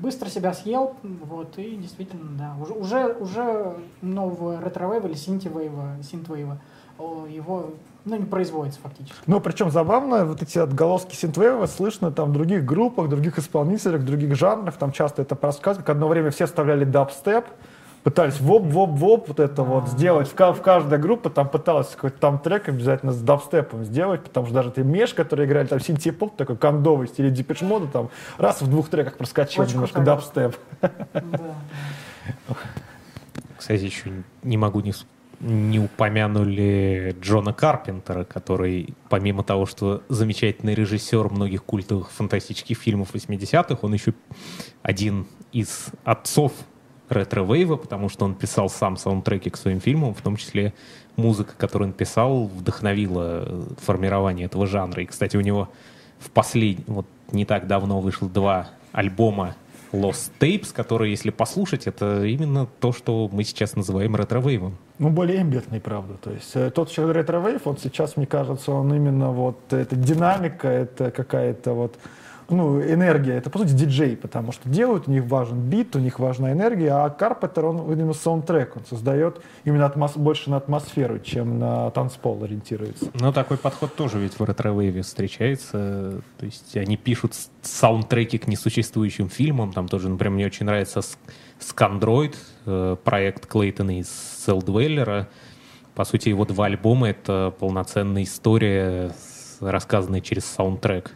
быстро 0.00 0.28
себя 0.28 0.52
съел, 0.52 0.94
вот, 1.02 1.58
и 1.58 1.76
действительно, 1.76 2.30
да, 2.38 2.54
уже, 2.60 2.74
уже, 2.74 3.16
уже 3.20 3.76
нового 4.02 4.60
ретро-вейва 4.60 5.06
или 5.06 5.14
синтивейва, 5.14 5.96
синтвейва, 6.02 6.58
его 6.98 7.70
ну, 8.04 8.16
не 8.16 8.24
производится 8.24 8.80
фактически. 8.80 9.16
Ну, 9.26 9.40
причем 9.40 9.70
забавно, 9.70 10.26
вот 10.26 10.42
эти 10.42 10.58
отголоски 10.58 11.14
синтвейва 11.14 11.66
слышно 11.66 12.10
там 12.12 12.30
в 12.30 12.32
других 12.32 12.64
группах, 12.64 13.08
других 13.08 13.38
исполнителях, 13.38 14.04
других 14.04 14.34
жанрах, 14.34 14.76
там 14.76 14.92
часто 14.92 15.22
это 15.22 15.34
проскальзывает, 15.34 15.86
как 15.86 15.96
одно 15.96 16.08
время 16.08 16.30
все 16.30 16.46
вставляли 16.46 16.84
дабстеп, 16.84 17.46
пытались 18.04 18.38
воп-воп-воп 18.38 19.24
вот 19.28 19.40
это 19.40 19.62
вот 19.62 19.88
сделать. 19.88 20.28
В, 20.28 20.34
в 20.34 20.60
каждой 20.60 20.98
группе 20.98 21.30
там 21.30 21.48
пыталась 21.48 21.88
какой-то 21.88 22.18
там 22.18 22.38
трек 22.38 22.68
обязательно 22.68 23.12
с 23.12 23.20
дабстепом 23.20 23.84
сделать, 23.84 24.22
потому 24.22 24.46
что 24.46 24.54
даже 24.54 24.70
ты 24.70 24.84
меш, 24.84 25.14
которые 25.14 25.48
играли 25.48 25.66
там 25.66 25.80
синтепоп, 25.80 26.36
такой 26.36 26.56
кондовый 26.56 27.08
стиле 27.08 27.30
Mode, 27.30 27.90
там 27.90 28.10
раз 28.36 28.60
в 28.60 28.68
двух 28.68 28.90
треках 28.90 29.16
проскочил 29.16 29.62
Очень 29.62 29.74
немножко 29.74 30.00
дабстеп. 30.02 30.54
Кстати, 33.56 33.82
еще 33.82 34.12
не 34.42 34.58
могу 34.58 34.80
не 34.80 34.92
не 35.40 35.78
упомянули 35.78 37.14
Джона 37.20 37.52
Карпентера, 37.52 38.24
который, 38.24 38.94
помимо 39.10 39.42
того, 39.42 39.66
что 39.66 40.02
замечательный 40.08 40.74
режиссер 40.74 41.28
многих 41.28 41.64
культовых 41.64 42.10
фантастических 42.12 42.78
фильмов 42.78 43.14
80-х, 43.14 43.78
он 43.82 43.92
еще 43.92 44.14
один 44.82 45.26
из 45.52 45.88
отцов 46.04 46.52
ретро-вейва, 47.08 47.76
потому 47.76 48.08
что 48.08 48.24
он 48.24 48.34
писал 48.34 48.68
сам 48.68 48.96
саундтреки 48.96 49.50
к 49.50 49.56
своим 49.56 49.80
фильмам, 49.80 50.14
в 50.14 50.22
том 50.22 50.36
числе 50.36 50.72
музыка, 51.16 51.54
которую 51.56 51.88
он 51.88 51.94
писал, 51.94 52.46
вдохновила 52.46 53.66
формирование 53.78 54.46
этого 54.46 54.66
жанра. 54.66 55.02
И, 55.02 55.06
кстати, 55.06 55.36
у 55.36 55.40
него 55.40 55.68
в 56.18 56.30
последний, 56.30 56.84
вот 56.86 57.06
не 57.32 57.44
так 57.44 57.66
давно 57.66 58.00
вышло 58.00 58.28
два 58.28 58.68
альбома 58.92 59.56
Lost 59.92 60.32
Tapes, 60.40 60.74
которые, 60.74 61.12
если 61.12 61.30
послушать, 61.30 61.86
это 61.86 62.24
именно 62.24 62.66
то, 62.80 62.92
что 62.92 63.28
мы 63.30 63.44
сейчас 63.44 63.76
называем 63.76 64.16
retrowave'ом. 64.16 64.76
Ну, 64.98 65.10
более 65.10 65.40
эмбиентный, 65.40 65.80
правда. 65.80 66.14
То 66.14 66.30
есть 66.30 66.50
э, 66.54 66.70
тот 66.70 66.90
что 66.90 67.12
retrowave, 67.12 67.66
он 67.66 67.78
сейчас, 67.78 68.16
мне 68.16 68.26
кажется, 68.26 68.72
он 68.72 68.92
именно 68.92 69.30
вот, 69.30 69.72
это 69.72 69.94
динамика, 69.94 70.68
это 70.68 71.10
какая-то 71.10 71.74
вот 71.74 71.94
ну, 72.48 72.80
энергия, 72.80 73.34
это, 73.34 73.50
по 73.50 73.58
сути, 73.58 73.72
диджей, 73.72 74.16
потому 74.16 74.52
что 74.52 74.68
делают, 74.68 75.08
у 75.08 75.10
них 75.10 75.24
важен 75.24 75.60
бит, 75.60 75.96
у 75.96 75.98
них 75.98 76.18
важна 76.18 76.52
энергия, 76.52 76.90
а 76.90 77.10
Карпентер, 77.10 77.66
он 77.66 77.90
именно 77.90 78.12
саундтрек, 78.12 78.76
он 78.76 78.84
создает 78.84 79.40
именно 79.64 79.84
атмос- 79.84 80.18
больше 80.18 80.50
на 80.50 80.58
атмосферу, 80.58 81.18
чем 81.18 81.58
на 81.58 81.90
танцпол 81.90 82.44
ориентируется. 82.44 83.06
Ну, 83.14 83.32
такой 83.32 83.56
подход 83.56 83.94
тоже 83.94 84.18
ведь 84.18 84.38
в 84.38 84.44
retrowave'е 84.44 85.02
встречается, 85.02 86.20
то 86.38 86.44
есть 86.44 86.76
они 86.76 86.96
пишут 86.96 87.34
саундтреки 87.62 88.38
к 88.38 88.46
несуществующим 88.46 89.28
фильмам, 89.28 89.72
там 89.72 89.88
тоже, 89.88 90.08
например, 90.08 90.34
мне 90.34 90.46
очень 90.46 90.66
нравится 90.66 91.00
Скандроид, 91.58 92.36
э, 92.66 92.96
проект 93.02 93.46
Клейтона 93.46 94.00
из 94.00 94.10
Селдвеллера, 94.44 95.28
по 95.94 96.04
сути, 96.04 96.28
его 96.28 96.44
два 96.44 96.66
альбома— 96.66 97.08
это 97.10 97.54
полноценная 97.58 98.24
история, 98.24 99.12
рассказанная 99.60 100.20
через 100.20 100.44
саундтрек. 100.44 101.12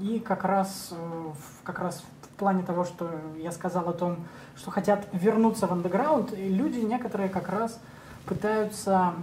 И 0.00 0.20
как 0.20 0.44
раз, 0.44 0.90
э, 0.92 1.32
как 1.64 1.80
раз 1.80 2.04
в 2.22 2.28
плане 2.38 2.62
того, 2.62 2.84
что 2.84 3.10
я 3.36 3.50
сказал 3.50 3.88
о 3.88 3.92
том, 3.92 4.18
что 4.56 4.70
хотят 4.70 5.06
вернуться 5.12 5.66
в 5.66 5.72
андеграунд, 5.72 6.32
люди 6.36 6.78
некоторые 6.78 7.28
как 7.28 7.48
раз 7.48 7.80
пытаются 8.26 9.14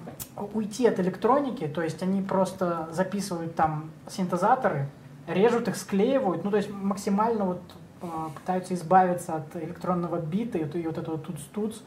уйти 0.53 0.88
от 0.88 0.99
электроники, 0.99 1.67
то 1.67 1.82
есть 1.82 2.01
они 2.01 2.21
просто 2.21 2.89
записывают 2.91 3.55
там 3.55 3.91
синтезаторы, 4.09 4.89
режут 5.28 5.67
их, 5.67 5.78
склеивают, 5.78 6.43
ну 6.43 6.51
то 6.51 6.57
есть 6.57 6.69
максимально 6.71 7.45
вот 7.45 7.61
э, 8.01 8.07
пытаются 8.36 8.73
избавиться 8.73 9.36
от 9.36 9.55
электронного 9.55 10.19
бита 10.19 10.57
и, 10.57 10.88
вот 10.88 10.97
этого 10.97 11.17
туц-туц, 11.17 11.78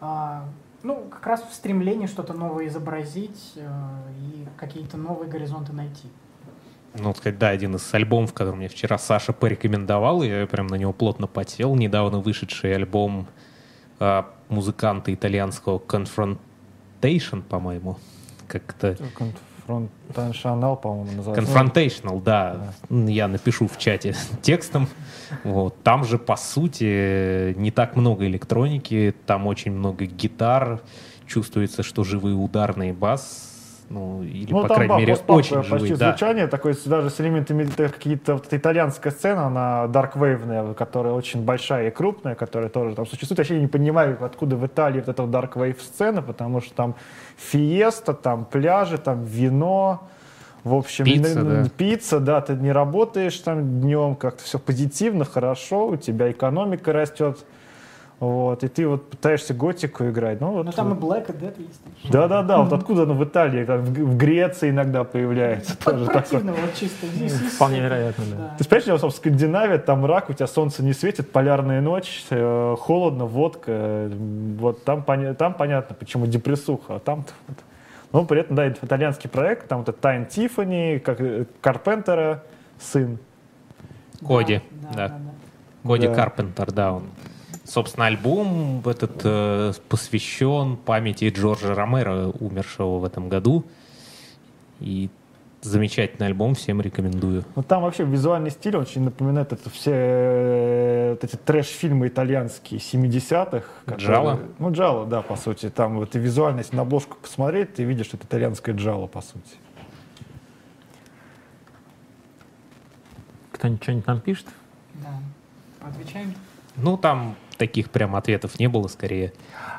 а, 0.00 0.44
ну 0.82 1.04
как 1.10 1.26
раз 1.26 1.42
в 1.42 1.54
стремлении 1.54 2.06
что-то 2.06 2.32
новое 2.32 2.66
изобразить 2.66 3.52
э, 3.56 3.68
и 4.18 4.48
какие-то 4.56 4.96
новые 4.96 5.30
горизонты 5.30 5.72
найти 5.72 6.08
ну, 6.94 7.14
сказать, 7.14 7.38
да, 7.38 7.48
один 7.48 7.76
из 7.76 7.94
альбомов, 7.94 8.32
который 8.34 8.56
мне 8.56 8.68
вчера 8.68 8.98
Саша 8.98 9.32
порекомендовал, 9.32 10.22
я 10.22 10.46
прям 10.46 10.66
на 10.66 10.74
него 10.74 10.92
плотно 10.92 11.26
потел. 11.26 11.74
Недавно 11.74 12.20
вышедший 12.20 12.74
альбом 12.74 13.26
э, 13.98 14.22
музыканта 14.48 15.12
итальянского 15.14 15.78
Confrontation, 15.78 17.42
по-моему. 17.48 17.98
Как-то... 18.46 18.96
Confrontational, 19.66 20.76
по-моему, 20.76 21.12
называется. 21.12 21.52
Confrontational, 21.52 22.22
да. 22.22 22.74
да. 22.90 22.96
Я 23.10 23.28
напишу 23.28 23.68
в 23.68 23.78
чате 23.78 24.14
текстом. 24.42 24.88
Вот. 25.44 25.82
Там 25.82 26.04
же, 26.04 26.18
по 26.18 26.36
сути, 26.36 27.54
не 27.54 27.70
так 27.70 27.96
много 27.96 28.26
электроники, 28.26 29.14
там 29.26 29.46
очень 29.46 29.72
много 29.72 30.04
гитар, 30.04 30.80
чувствуется, 31.26 31.82
что 31.82 32.04
живые 32.04 32.34
ударные 32.34 32.92
бас, 32.92 33.51
ну, 33.92 34.22
или, 34.22 34.52
ну, 34.52 34.62
по 34.62 34.68
там, 34.68 34.76
крайней 34.76 34.96
мере, 34.96 35.16
очень 35.28 35.56
почти 35.56 35.68
живые. 35.68 35.96
Да. 35.96 36.10
звучание, 36.10 36.46
такое, 36.46 36.74
даже 36.86 37.10
с 37.10 37.20
элементами 37.20 37.64
какие-то 37.64 38.34
вот 38.34 38.46
итальянская 38.50 39.12
сцена, 39.12 39.46
она 39.46 39.84
wave 39.84 40.74
которая 40.74 41.12
очень 41.12 41.44
большая 41.44 41.88
и 41.88 41.90
крупная, 41.90 42.34
которая 42.34 42.70
тоже 42.70 42.94
там 42.94 43.06
существует. 43.06 43.38
Я 43.38 43.42
вообще 43.42 43.60
не 43.60 43.66
понимаю, 43.66 44.16
откуда 44.20 44.56
в 44.56 44.66
Италии 44.66 45.00
вот 45.00 45.08
эта 45.08 45.22
wave 45.22 45.80
сцена, 45.80 46.22
потому 46.22 46.60
что 46.60 46.74
там 46.74 46.94
фиеста, 47.36 48.14
там 48.14 48.46
пляжи, 48.46 48.96
там 48.96 49.24
вино, 49.24 50.08
в 50.64 50.74
общем, 50.74 51.04
пицца, 51.04 51.42
да. 51.42 51.68
пицца, 51.76 52.20
да, 52.20 52.40
ты 52.40 52.54
не 52.54 52.72
работаешь 52.72 53.36
там 53.38 53.80
днем, 53.80 54.14
как-то 54.14 54.42
все 54.42 54.58
позитивно, 54.58 55.24
хорошо, 55.24 55.88
у 55.88 55.96
тебя 55.96 56.30
экономика 56.30 56.92
растет, 56.92 57.44
вот, 58.22 58.62
и 58.62 58.68
ты 58.68 58.86
вот 58.86 59.10
пытаешься 59.10 59.52
готику 59.52 60.04
играть. 60.04 60.40
Ну, 60.40 60.52
вот, 60.52 60.66
ну 60.66 60.70
там 60.70 60.92
и 60.92 60.96
Black 60.96 61.28
и 61.30 61.32
Dead 61.32 61.60
есть. 61.60 61.80
Да-да-да, 62.08 62.62
вот 62.62 62.72
откуда 62.72 63.02
оно 63.02 63.14
в 63.14 63.24
Италии, 63.24 63.64
там, 63.64 63.82
в 63.82 64.16
Греции 64.16 64.70
иногда 64.70 65.02
появляется. 65.02 65.76
Тоже 65.76 66.06
противно, 66.06 66.52
вот 66.52 66.72
чисто. 66.72 67.04
Вполне 67.56 67.80
вероятно, 67.80 68.24
да. 68.30 68.54
Ты 68.56 68.68
понимаешь, 68.68 69.02
в 69.02 69.10
Скандинавии, 69.10 69.78
там 69.78 70.06
рак, 70.06 70.30
у 70.30 70.34
тебя 70.34 70.46
солнце 70.46 70.84
не 70.84 70.92
светит, 70.92 71.32
полярная 71.32 71.80
ночь, 71.80 72.24
э, 72.30 72.76
холодно, 72.78 73.26
водка. 73.26 74.08
Вот 74.56 74.84
там, 74.84 75.02
там 75.02 75.54
понятно, 75.54 75.96
почему 75.98 76.26
депрессуха, 76.26 76.94
а 76.94 76.98
там 77.00 77.24
ну, 78.12 78.24
при 78.24 78.42
этом, 78.42 78.54
да, 78.54 78.68
итальянский 78.68 79.28
проект, 79.28 79.66
там 79.66 79.80
вот 79.80 79.88
это 79.88 79.98
Тайн 79.98 80.26
Тиффани, 80.26 81.00
как 81.04 81.20
э, 81.20 81.46
Карпентера, 81.60 82.44
сын. 82.78 83.18
Коди, 84.24 84.60
да. 84.70 84.88
да. 84.94 85.08
да. 85.08 85.20
Коди 85.88 86.06
да. 86.06 86.14
Карпентер, 86.14 86.70
да, 86.70 86.92
он 86.92 87.02
Собственно, 87.72 88.04
альбом 88.04 88.82
этот 88.84 89.22
э, 89.24 89.72
посвящен 89.88 90.76
памяти 90.76 91.30
Джорджа 91.30 91.74
Ромеро, 91.74 92.26
умершего 92.38 92.98
в 92.98 93.04
этом 93.06 93.30
году. 93.30 93.64
И 94.78 95.08
замечательный 95.62 96.26
альбом, 96.26 96.54
всем 96.54 96.82
рекомендую. 96.82 97.44
Ну 97.56 97.62
там 97.62 97.84
вообще 97.84 98.04
визуальный 98.04 98.50
стиль 98.50 98.76
очень 98.76 99.04
напоминает 99.04 99.54
это 99.54 99.70
все 99.70 99.90
э, 99.94 101.10
вот 101.12 101.24
эти 101.24 101.36
трэш-фильмы 101.36 102.08
итальянские 102.08 102.78
70-х. 102.78 103.66
Джало? 103.96 104.40
Ну, 104.58 104.70
Джало, 104.70 105.06
да, 105.06 105.22
по 105.22 105.36
сути. 105.36 105.70
Там 105.70 105.96
вот 105.96 106.14
и 106.14 106.18
визуальность 106.18 106.74
на 106.74 106.82
обложку 106.82 107.16
посмотреть, 107.16 107.72
ты 107.72 107.84
видишь, 107.84 108.04
что 108.04 108.18
это 108.18 108.26
итальянское 108.26 108.74
Джало, 108.74 109.06
по 109.06 109.22
сути. 109.22 109.56
Кто-нибудь 113.52 113.82
что-нибудь 113.82 114.06
нам 114.06 114.20
пишет? 114.20 114.48
Да. 114.92 115.88
Отвечаем. 115.88 116.34
Ну, 116.76 116.98
там 116.98 117.34
таких 117.56 117.90
прям 117.90 118.16
ответов 118.16 118.58
не 118.58 118.68
было, 118.68 118.88
скорее 118.88 119.32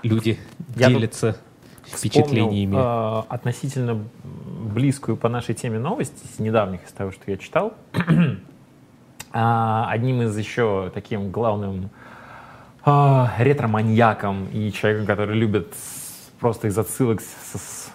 люди 0.04 0.40
Я 0.76 0.88
делятся 0.90 1.38
впечатлениями. 1.86 2.72
Вспомнил, 2.72 3.20
э, 3.20 3.24
относительно 3.30 4.04
близкую 4.74 5.18
по 5.18 5.30
нашей 5.30 5.56
теме 5.56 5.80
новость 5.80 6.14
из 6.26 6.40
недавних, 6.40 6.86
из 6.86 6.92
того, 6.92 7.12
что 7.12 7.30
я 7.30 7.38
читал. 7.38 7.74
А, 9.36 9.88
Одним 9.90 10.22
из 10.22 10.38
еще 10.38 10.92
таким 10.94 11.32
главным 11.32 11.90
а, 12.86 13.34
ретро-маньяком 13.40 14.48
и 14.52 14.72
человеком, 14.72 15.08
который 15.08 15.36
любит 15.36 15.74
с- 15.74 16.30
просто 16.40 16.68
из 16.68 16.78
отсылок 16.78 17.20
с- 17.20 17.58
с- 17.60 17.92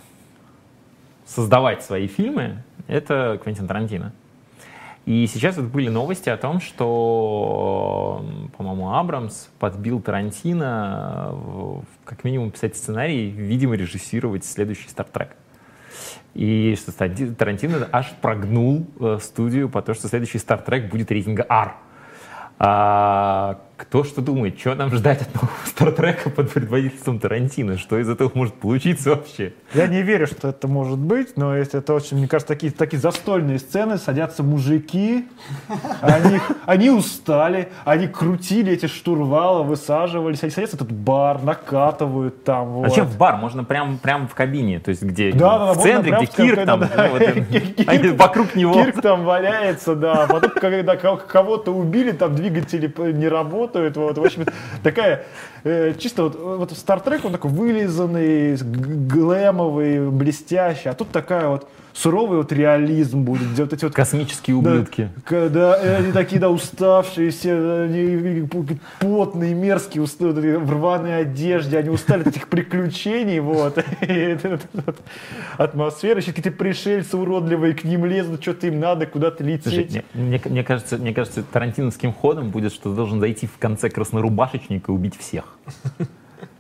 создавать 1.27 1.85
свои 1.85 2.09
фильмы, 2.09 2.65
это 2.89 3.39
Квентин 3.43 3.69
Тарантино. 3.69 4.13
И 5.09 5.27
сейчас 5.27 5.57
вот 5.57 5.69
были 5.69 5.89
новости 5.89 6.29
о 6.29 6.37
том, 6.37 6.61
что, 6.61 8.23
по-моему, 8.59 8.93
Абрамс 8.95 9.49
подбил 9.59 10.03
Тарантино 10.03 11.31
в- 11.33 11.85
как 12.05 12.25
минимум 12.25 12.51
писать 12.51 12.77
сценарий, 12.77 13.31
видимо, 13.31 13.75
режиссировать 13.75 14.45
следующий 14.45 14.91
«Стартрек». 14.91 15.31
И 16.35 16.77
что 16.79 16.93
Таранти- 16.93 17.35
Тарантино 17.35 17.89
аж 17.91 18.13
прогнул 18.21 18.87
э, 19.01 19.17
студию 19.23 19.71
по 19.71 19.81
то, 19.81 19.95
что 19.95 20.09
следующий 20.09 20.37
«Стартрек» 20.37 20.91
будет 20.91 21.11
рейтинга 21.11 21.47
R. 21.49 21.73
А, 22.59 23.61
кто 23.79 24.03
что 24.03 24.21
думает, 24.21 24.59
что 24.59 24.75
нам 24.75 24.91
ждать 24.93 25.23
от 25.23 25.33
нового 25.35 25.51
«Стартрека» 25.65 26.31
под 26.31 26.51
предводительством 26.51 27.21
Тарантино? 27.21 27.79
Что 27.79 27.99
из 27.99 28.09
этого 28.09 28.31
может 28.35 28.55
получиться 28.55 29.11
вообще? 29.11 29.53
Я 29.73 29.87
не 29.87 30.03
верю, 30.03 30.27
что 30.27 30.49
это 30.49 30.67
может 30.67 30.99
быть, 30.99 31.37
но 31.37 31.57
если 31.57 31.79
это 31.79 31.95
очень, 31.95 32.17
мне 32.17 32.27
кажется, 32.27 32.53
такие, 32.53 32.73
такие 32.73 32.99
застольные 32.99 33.61
сцены, 33.61 33.97
садятся 33.99 34.43
мужики, 34.43 35.27
они, 36.01 36.41
они 36.67 36.91
устали, 36.91 37.69
они 37.85 38.09
крутили 38.09 38.73
эти 38.73 38.87
штурвалы, 38.87 39.63
высаживались, 39.63 40.43
они 40.43 40.51
садятся 40.51 40.77
в 40.77 40.83
этот 40.83 40.93
бар, 40.93 41.41
накатывают 41.45 42.43
там. 42.43 42.69
Вот. 42.71 42.89
Зачем 42.89 43.07
в 43.07 43.17
бар? 43.17 43.37
Можно 43.37 43.63
прям, 43.63 43.99
прям 43.99 44.27
в 44.27 44.35
кабине, 44.35 44.81
то 44.81 44.89
есть 44.89 45.03
где 45.03 45.31
Да, 45.33 45.59
да, 45.59 45.73
в 45.75 45.83
центре, 45.83 46.17
где 46.17 46.27
Кирк 46.27 46.65
там, 46.67 46.81
да, 46.81 46.91
ну, 46.97 47.09
вот, 47.11 47.21
Кирк- 47.49 47.85
они 47.87 48.09
вокруг 48.09 48.57
него. 48.57 48.75
Кирк 48.75 49.01
там 49.01 49.25
валяется, 49.25 49.95
да. 49.95 50.27
Потом, 50.29 50.51
когда 50.51 50.97
ко- 50.97 51.17
кого-то 51.17 51.71
убили, 51.73 52.11
там 52.11 52.35
двигатели 52.35 52.93
не 53.13 53.29
работают. 53.29 53.68
Вот. 53.97 54.19
В 54.19 54.25
общем, 54.25 54.47
такая 54.83 55.25
э, 55.65 55.95
чисто 55.99 56.25
вот, 56.25 56.37
вот 56.39 56.73
Стартрек, 56.73 57.25
он 57.25 57.33
такой 57.33 57.51
вылизанный, 57.51 58.57
глэмовый, 58.57 60.11
блестящий. 60.11 60.89
А 60.89 60.95
тут 60.95 61.11
такая 61.11 61.49
вот 61.49 61.69
суровый 61.95 62.39
вот 62.39 62.53
реализм 62.53 63.23
будет, 63.23 63.51
где 63.53 63.65
вот 63.65 63.73
эти 63.73 63.85
вот 63.85 63.93
Космические 63.95 64.61
да, 64.63 64.71
ублюдки. 64.71 65.09
Когда 65.25 65.77
э, 65.83 65.97
они 65.97 66.13
такие, 66.13 66.41
да, 66.41 66.49
уставшие, 66.49 67.31
все 67.31 67.83
они 67.83 68.47
потные, 69.01 69.55
мерзкие, 69.55 70.03
уста- 70.05 70.27
вот 70.33 70.37
в 70.37 70.71
рваной 70.71 71.19
одежде, 71.23 71.77
они 71.79 71.89
устали 71.91 72.21
от 72.23 72.29
этих 72.29 72.49
приключений, 72.49 73.41
вот. 73.41 73.79
Атмосфера, 75.57 76.19
еще 76.21 76.33
какие-то 76.33 76.57
пришельцы 76.57 77.17
уродливые 77.17 77.75
к 77.75 77.85
ним 77.85 78.05
лезут, 78.05 78.43
что-то 78.43 78.67
им 78.69 78.79
надо, 78.81 79.07
куда-то 79.07 79.43
Слушай, 79.43 79.79
лететь. 79.79 80.05
мне, 80.15 80.25
мне- 80.25 80.41
мне 80.45 80.65
кажется, 80.65 80.99
мне 80.99 81.13
кажется, 81.13 81.43
тарантиновским 81.43 82.13
ходом 82.13 82.51
будет, 82.51 82.73
что 82.73 82.91
ты 82.91 82.97
должен 82.97 83.21
зайти 83.21 83.47
в 83.47 83.59
конце 83.59 83.91
краснорубашечника 83.91 84.93
и 84.93 84.95
убить 84.95 85.19
всех. 85.19 85.45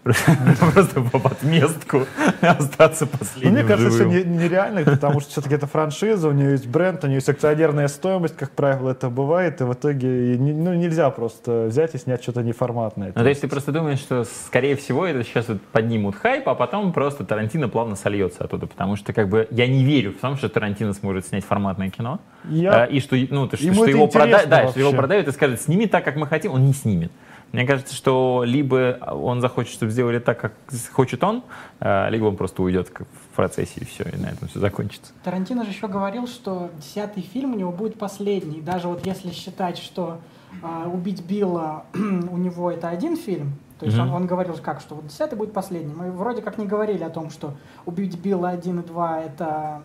Просто 0.03 1.01
в 1.01 1.27
отместку 1.27 2.07
остаться 2.41 3.05
Ну, 3.05 3.19
последним 3.19 3.53
мне 3.53 3.65
кажется, 3.65 4.09
все 4.09 4.25
нереально, 4.25 4.83
потому 4.83 5.21
что 5.21 5.31
все-таки 5.31 5.55
это 5.55 5.67
франшиза, 5.67 6.29
у 6.29 6.33
нее 6.33 6.53
есть 6.53 6.67
бренд, 6.67 7.05
у 7.05 7.07
нее 7.07 7.17
есть 7.17 7.29
акционерная 7.29 7.89
стоимость, 7.89 8.37
как 8.37 8.53
правило, 8.53 8.91
это 8.91 9.11
бывает, 9.11 9.61
и 9.61 9.65
в 9.65 9.73
итоге 9.73 10.37
ну, 10.39 10.73
нельзя 10.75 11.11
просто 11.11 11.67
взять 11.69 11.95
и 11.95 11.99
снять 11.99 12.23
что-то 12.23 12.43
неформатное. 12.43 13.13
Ну, 13.15 13.23
то 13.23 13.29
есть 13.29 13.43
ты 13.43 13.49
просто 13.49 13.73
думаешь, 13.73 13.99
что, 13.99 14.25
скорее 14.47 14.77
всего, 14.77 15.05
это 15.07 15.23
сейчас 15.25 15.47
поднимут 15.73 16.17
хайп, 16.17 16.49
а 16.49 16.55
потом 16.55 16.93
просто 16.93 17.25
Тарантино 17.25 17.69
плавно 17.69 17.97
сольется 17.97 18.45
оттуда, 18.45 18.67
потому 18.67 18.97
что, 18.97 19.13
как 19.13 19.29
бы, 19.29 19.47
я 19.51 19.67
не 19.67 19.85
верю 19.85 20.13
в 20.13 20.21
том, 20.21 20.37
что 20.37 20.49
Тарантино 20.49 20.95
сможет 20.95 21.27
снять 21.27 21.45
форматное 21.45 21.91
кино, 21.91 22.21
Я- 22.49 22.87
э, 22.87 22.93
и 22.93 23.01
что, 23.01 23.17
ну, 23.31 23.47
то, 23.47 23.57
что, 23.57 23.75
что 23.75 23.85
его, 23.85 24.07
прода- 24.07 24.47
да, 24.47 24.69
что 24.69 24.81
его 24.81 24.93
продают 24.93 25.29
и 25.29 25.33
скажут, 25.33 25.61
сними 25.61 25.87
так, 25.87 26.05
как 26.05 26.17
мы 26.17 26.27
хотим, 26.27 26.53
он 26.53 26.65
не 26.65 26.73
снимет. 26.73 27.13
Мне 27.53 27.65
кажется, 27.67 27.95
что 27.95 28.43
либо 28.45 28.99
он 29.11 29.41
захочет, 29.41 29.73
чтобы 29.73 29.91
сделали 29.91 30.19
так, 30.19 30.39
как 30.41 30.53
хочет 30.93 31.25
он, 31.25 31.43
э, 31.81 32.11
либо 32.11 32.27
он 32.27 32.37
просто 32.37 32.63
уйдет 32.63 32.89
в 32.91 33.37
процессе, 33.37 33.81
и 33.81 33.85
все, 33.85 34.05
и 34.05 34.17
на 34.17 34.27
этом 34.27 34.49
все 34.49 34.61
закончится. 34.61 35.13
Тарантино 35.25 35.65
же 35.65 35.71
еще 35.71 35.89
говорил, 35.89 36.27
что 36.27 36.71
десятый 36.79 37.23
фильм 37.23 37.55
у 37.55 37.57
него 37.57 37.73
будет 37.73 37.99
последний. 37.99 38.61
Даже 38.61 38.89
вот 38.89 39.07
если 39.07 39.31
считать, 39.31 39.79
что 39.79 40.19
а, 40.63 40.89
«Убить 40.89 41.25
Билла» 41.25 41.85
у 41.95 42.37
него 42.37 42.71
это 42.71 42.89
один 42.89 43.17
фильм, 43.17 43.55
то 43.79 43.87
есть 43.87 43.99
он, 43.99 44.09
Мгм. 44.09 44.15
он 44.17 44.27
говорил 44.27 44.57
как, 44.63 44.81
что 44.81 44.97
вот 44.97 45.07
десятый 45.07 45.39
будет 45.39 45.53
последний. 45.53 45.95
Мы 45.95 46.11
вроде 46.11 46.43
как 46.43 46.59
не 46.59 46.67
говорили 46.67 47.05
о 47.05 47.11
том, 47.11 47.31
что 47.31 47.55
«Убить 47.87 48.19
Билла» 48.19 48.51
1 48.51 48.81
и 48.81 48.83
2 48.83 49.21
это 49.23 49.83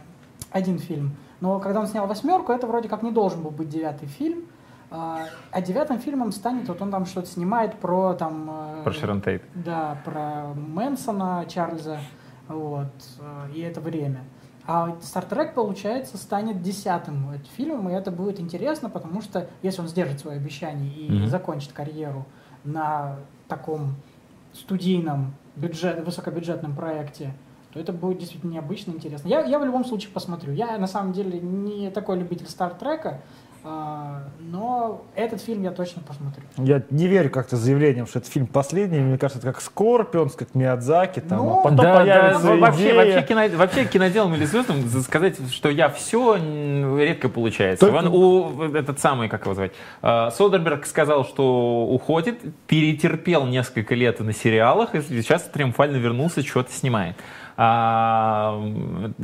один 0.52 0.80
фильм. 0.80 1.12
Но 1.42 1.60
когда 1.60 1.80
он 1.80 1.88
снял 1.88 2.08
«Восьмерку», 2.08 2.52
это 2.52 2.66
вроде 2.68 2.90
как 2.90 3.04
не 3.04 3.12
должен 3.12 3.42
был 3.42 3.52
быть 3.52 3.70
девятый 3.70 4.08
фильм. 4.08 4.44
А 4.96 5.26
а 5.52 5.62
девятым 5.62 5.98
фильмом 6.00 6.32
станет, 6.32 6.68
вот 6.70 6.80
он 6.82 6.92
там 6.92 7.06
что-то 7.08 7.28
снимает 7.28 7.76
про 7.80 8.14
там... 8.14 8.50
э, 8.80 8.84
Про 8.84 8.94
Шерон 8.94 9.22
Тейт. 9.22 9.42
да, 9.56 9.98
про 10.06 10.54
Мэнсона, 10.56 11.46
Чарльза, 11.50 11.98
вот, 12.48 12.94
э, 13.20 13.50
и 13.56 13.62
это 13.62 13.82
время. 13.82 14.24
А 14.68 14.96
Стартрек, 15.02 15.56
получается, 15.56 16.18
станет 16.18 16.62
десятым 16.62 17.28
фильмом, 17.58 17.90
и 17.90 17.94
это 17.94 18.12
будет 18.12 18.40
интересно, 18.40 18.90
потому 18.90 19.22
что 19.22 19.50
если 19.64 19.82
он 19.82 19.88
сдержит 19.88 20.20
свое 20.20 20.38
обещание 20.38 20.94
и 20.94 21.12
Мгм. 21.12 21.28
закончит 21.28 21.74
карьеру 21.74 22.26
на 22.64 23.18
таком 23.48 23.96
студийном, 24.54 25.34
бюджет, 25.56 26.06
высокобюджетном 26.06 26.76
проекте, 26.76 27.34
то 27.74 27.80
это 27.80 27.92
будет 27.92 28.20
действительно 28.20 28.52
необычно 28.52 28.92
интересно. 28.92 29.28
Я, 29.28 29.42
я 29.42 29.58
в 29.60 29.66
любом 29.66 29.84
случае 29.84 30.12
посмотрю. 30.14 30.54
Я 30.54 30.78
на 30.78 30.86
самом 30.88 31.12
деле 31.14 31.40
не 31.40 31.90
такой 31.90 32.20
любитель 32.20 32.48
Стартрека, 32.48 33.22
но 33.64 35.06
этот 35.16 35.42
фильм 35.42 35.64
я 35.64 35.72
точно 35.72 36.02
посмотрю. 36.02 36.44
Я 36.58 36.84
не 36.90 37.08
верю 37.08 37.30
как-то 37.30 37.56
заявлением, 37.56 38.08
что 38.08 38.20
это 38.20 38.30
фильм 38.30 38.46
последний. 38.48 39.00
Мне 39.00 39.18
кажется, 39.18 39.40
это 39.40 39.54
как 39.54 39.62
Скорпионс, 39.62 40.34
как 40.36 40.54
Миядзаки. 40.54 41.22
Там, 41.22 41.38
Ну, 41.40 41.60
а 41.60 41.64
потом 41.64 41.78
да, 41.78 41.84
да, 41.84 41.96
появится 41.96 42.48
ну, 42.50 42.60
вообще, 42.60 42.82
идея. 42.84 42.96
вообще, 42.96 43.22
кино, 43.28 43.58
вообще 43.58 43.86
киноделам 43.86 44.34
или 44.36 44.46
звездам 44.46 44.82
за- 44.88 45.02
сказать, 45.04 45.38
что 45.52 45.70
я 45.70 45.90
все, 45.90 46.36
редко 46.98 47.30
получается. 47.30 47.86
Только- 47.86 48.04
Вон 48.10 48.14
у 48.14 48.64
этот 48.74 49.00
самый, 49.00 49.30
как 49.30 49.44
его 49.46 49.56
звать, 49.56 49.72
э, 50.02 50.30
Содерберг 50.32 50.86
сказал, 50.86 51.26
что 51.26 51.86
уходит, 51.90 52.40
перетерпел 52.68 53.46
несколько 53.46 53.96
лет 53.96 54.20
на 54.20 54.34
сериалах, 54.34 54.94
и 54.96 55.02
сейчас 55.02 55.44
триумфально 55.44 55.98
вернулся, 55.98 56.42
что-то 56.44 56.72
снимает. 56.72 57.16
А, 57.56 58.60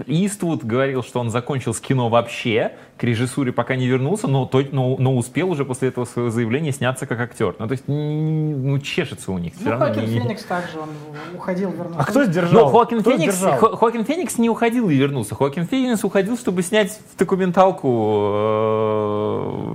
Иствуд 0.05 0.63
говорил, 0.63 1.01
что 1.03 1.19
он 1.19 1.29
закончил 1.31 1.73
с 1.73 1.79
кино 1.79 2.09
вообще, 2.09 2.73
к 2.97 3.03
режиссуре 3.03 3.51
пока 3.51 3.75
не 3.75 3.87
вернулся, 3.87 4.27
но, 4.27 4.45
то- 4.45 4.63
но, 4.71 4.95
но 4.99 5.15
успел 5.17 5.49
уже 5.49 5.65
после 5.65 5.87
этого 5.89 6.05
своего 6.05 6.29
заявления 6.29 6.71
сняться 6.71 7.05
как 7.07 7.19
актер. 7.19 7.55
Ну, 7.57 7.67
то 7.67 7.71
есть, 7.71 7.85
ну, 7.87 8.77
чешется 8.79 9.31
у 9.31 9.37
них. 9.39 9.53
Ну, 9.59 9.71
не- 9.95 10.01
не- 10.13 10.19
Феникс 10.19 10.43
также, 10.43 10.79
он 10.79 10.89
уходил, 11.35 11.71
вернулся. 11.71 11.99
А 11.99 12.03
кто 12.05 12.23
сдержал? 12.25 12.65
ну, 12.65 12.71
Хоакин 12.71 13.01
Кто 13.01 13.11
Феникс, 13.11 13.35
сдержал? 13.35 13.57
Хо- 13.59 13.75
Хоакин 13.77 14.05
Феникс 14.05 14.37
не 14.37 14.49
уходил 14.49 14.89
и 14.89 14.95
вернулся. 14.95 15.33
Хоакин 15.35 15.65
Феникс 15.65 16.03
уходил, 16.03 16.37
чтобы 16.37 16.61
снять 16.61 16.99
документалку. 17.17 17.87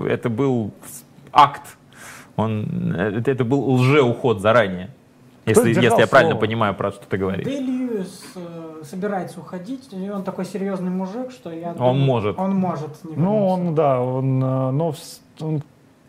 э, 0.05 0.09
Это 0.11 0.28
был 0.28 0.70
акт. 1.32 1.76
Он, 2.36 2.92
это, 2.96 3.30
это 3.30 3.44
был 3.44 3.68
лжеуход 3.70 4.40
заранее. 4.40 4.90
Если, 5.47 5.68
если 5.68 6.01
я 6.01 6.07
правильно 6.07 6.32
слово? 6.32 6.40
понимаю, 6.47 6.74
про 6.74 6.90
что 6.92 7.07
ты 7.07 7.16
говоришь. 7.16 7.47
Льюис 7.47 8.22
э, 8.34 8.82
собирается 8.82 9.40
уходить, 9.40 9.88
и 9.92 10.09
он 10.09 10.24
такой 10.24 10.45
серьезный 10.47 10.90
мужик, 10.90 11.30
что 11.30 11.51
я 11.51 11.70
Он 11.72 11.76
думаю, 11.76 11.95
может. 11.95 12.38
Он 12.38 12.55
может 12.55 13.05
не 13.05 13.16
Ну, 13.16 13.47
он, 13.47 13.74
да, 13.74 14.01
он, 14.01 14.42
э, 14.42 14.70
но 14.70 14.95
он, 15.40 15.62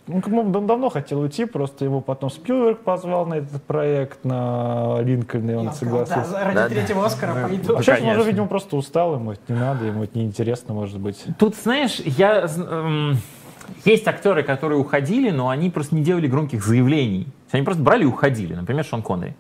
он 0.08 0.52
дав- 0.52 0.66
давно 0.66 0.90
хотел 0.90 1.20
уйти, 1.22 1.46
просто 1.46 1.84
его 1.84 2.00
потом 2.00 2.30
Спилберг 2.30 2.80
позвал 2.80 3.26
на 3.26 3.36
этот 3.36 3.62
проект, 3.64 4.24
на 4.24 5.02
Линкольна, 5.02 5.52
и 5.52 5.54
он 5.56 5.68
он 5.68 5.74
сказал, 5.74 6.00
да, 6.00 6.06
согласился. 6.06 6.30
за- 6.32 6.46
ради 6.46 6.56
Да, 6.56 6.70
третьего 6.70 7.06
Оскара 7.06 7.48
пойду. 7.48 7.76
А 7.76 7.82
сейчас 7.84 8.02
он 8.02 8.10
уже, 8.10 8.24
видимо, 8.24 8.48
просто 8.48 8.76
устал, 8.78 9.16
ему 9.16 9.32
это 9.34 9.42
не 9.52 9.60
надо, 9.60 9.86
ему 9.86 10.04
это 10.04 10.18
неинтересно, 10.18 10.74
может 10.74 11.00
быть. 11.00 11.24
Тут, 11.40 11.56
знаешь, 11.56 12.00
я... 12.00 12.48
эм, 12.58 13.18
есть 13.84 14.08
актеры, 14.08 14.44
которые 14.44 14.80
уходили, 14.80 15.32
но 15.32 15.50
они 15.50 15.72
просто 15.72 15.96
не 15.96 16.04
делали 16.04 16.28
громких 16.28 16.64
заявлений. 16.64 17.28
Они 17.56 17.64
просто 17.66 17.82
брали 17.82 18.04
и 18.04 18.08
уходили. 18.08 18.54
Например, 18.54 18.84
Шон 18.86 19.02
Коннери. 19.02 19.36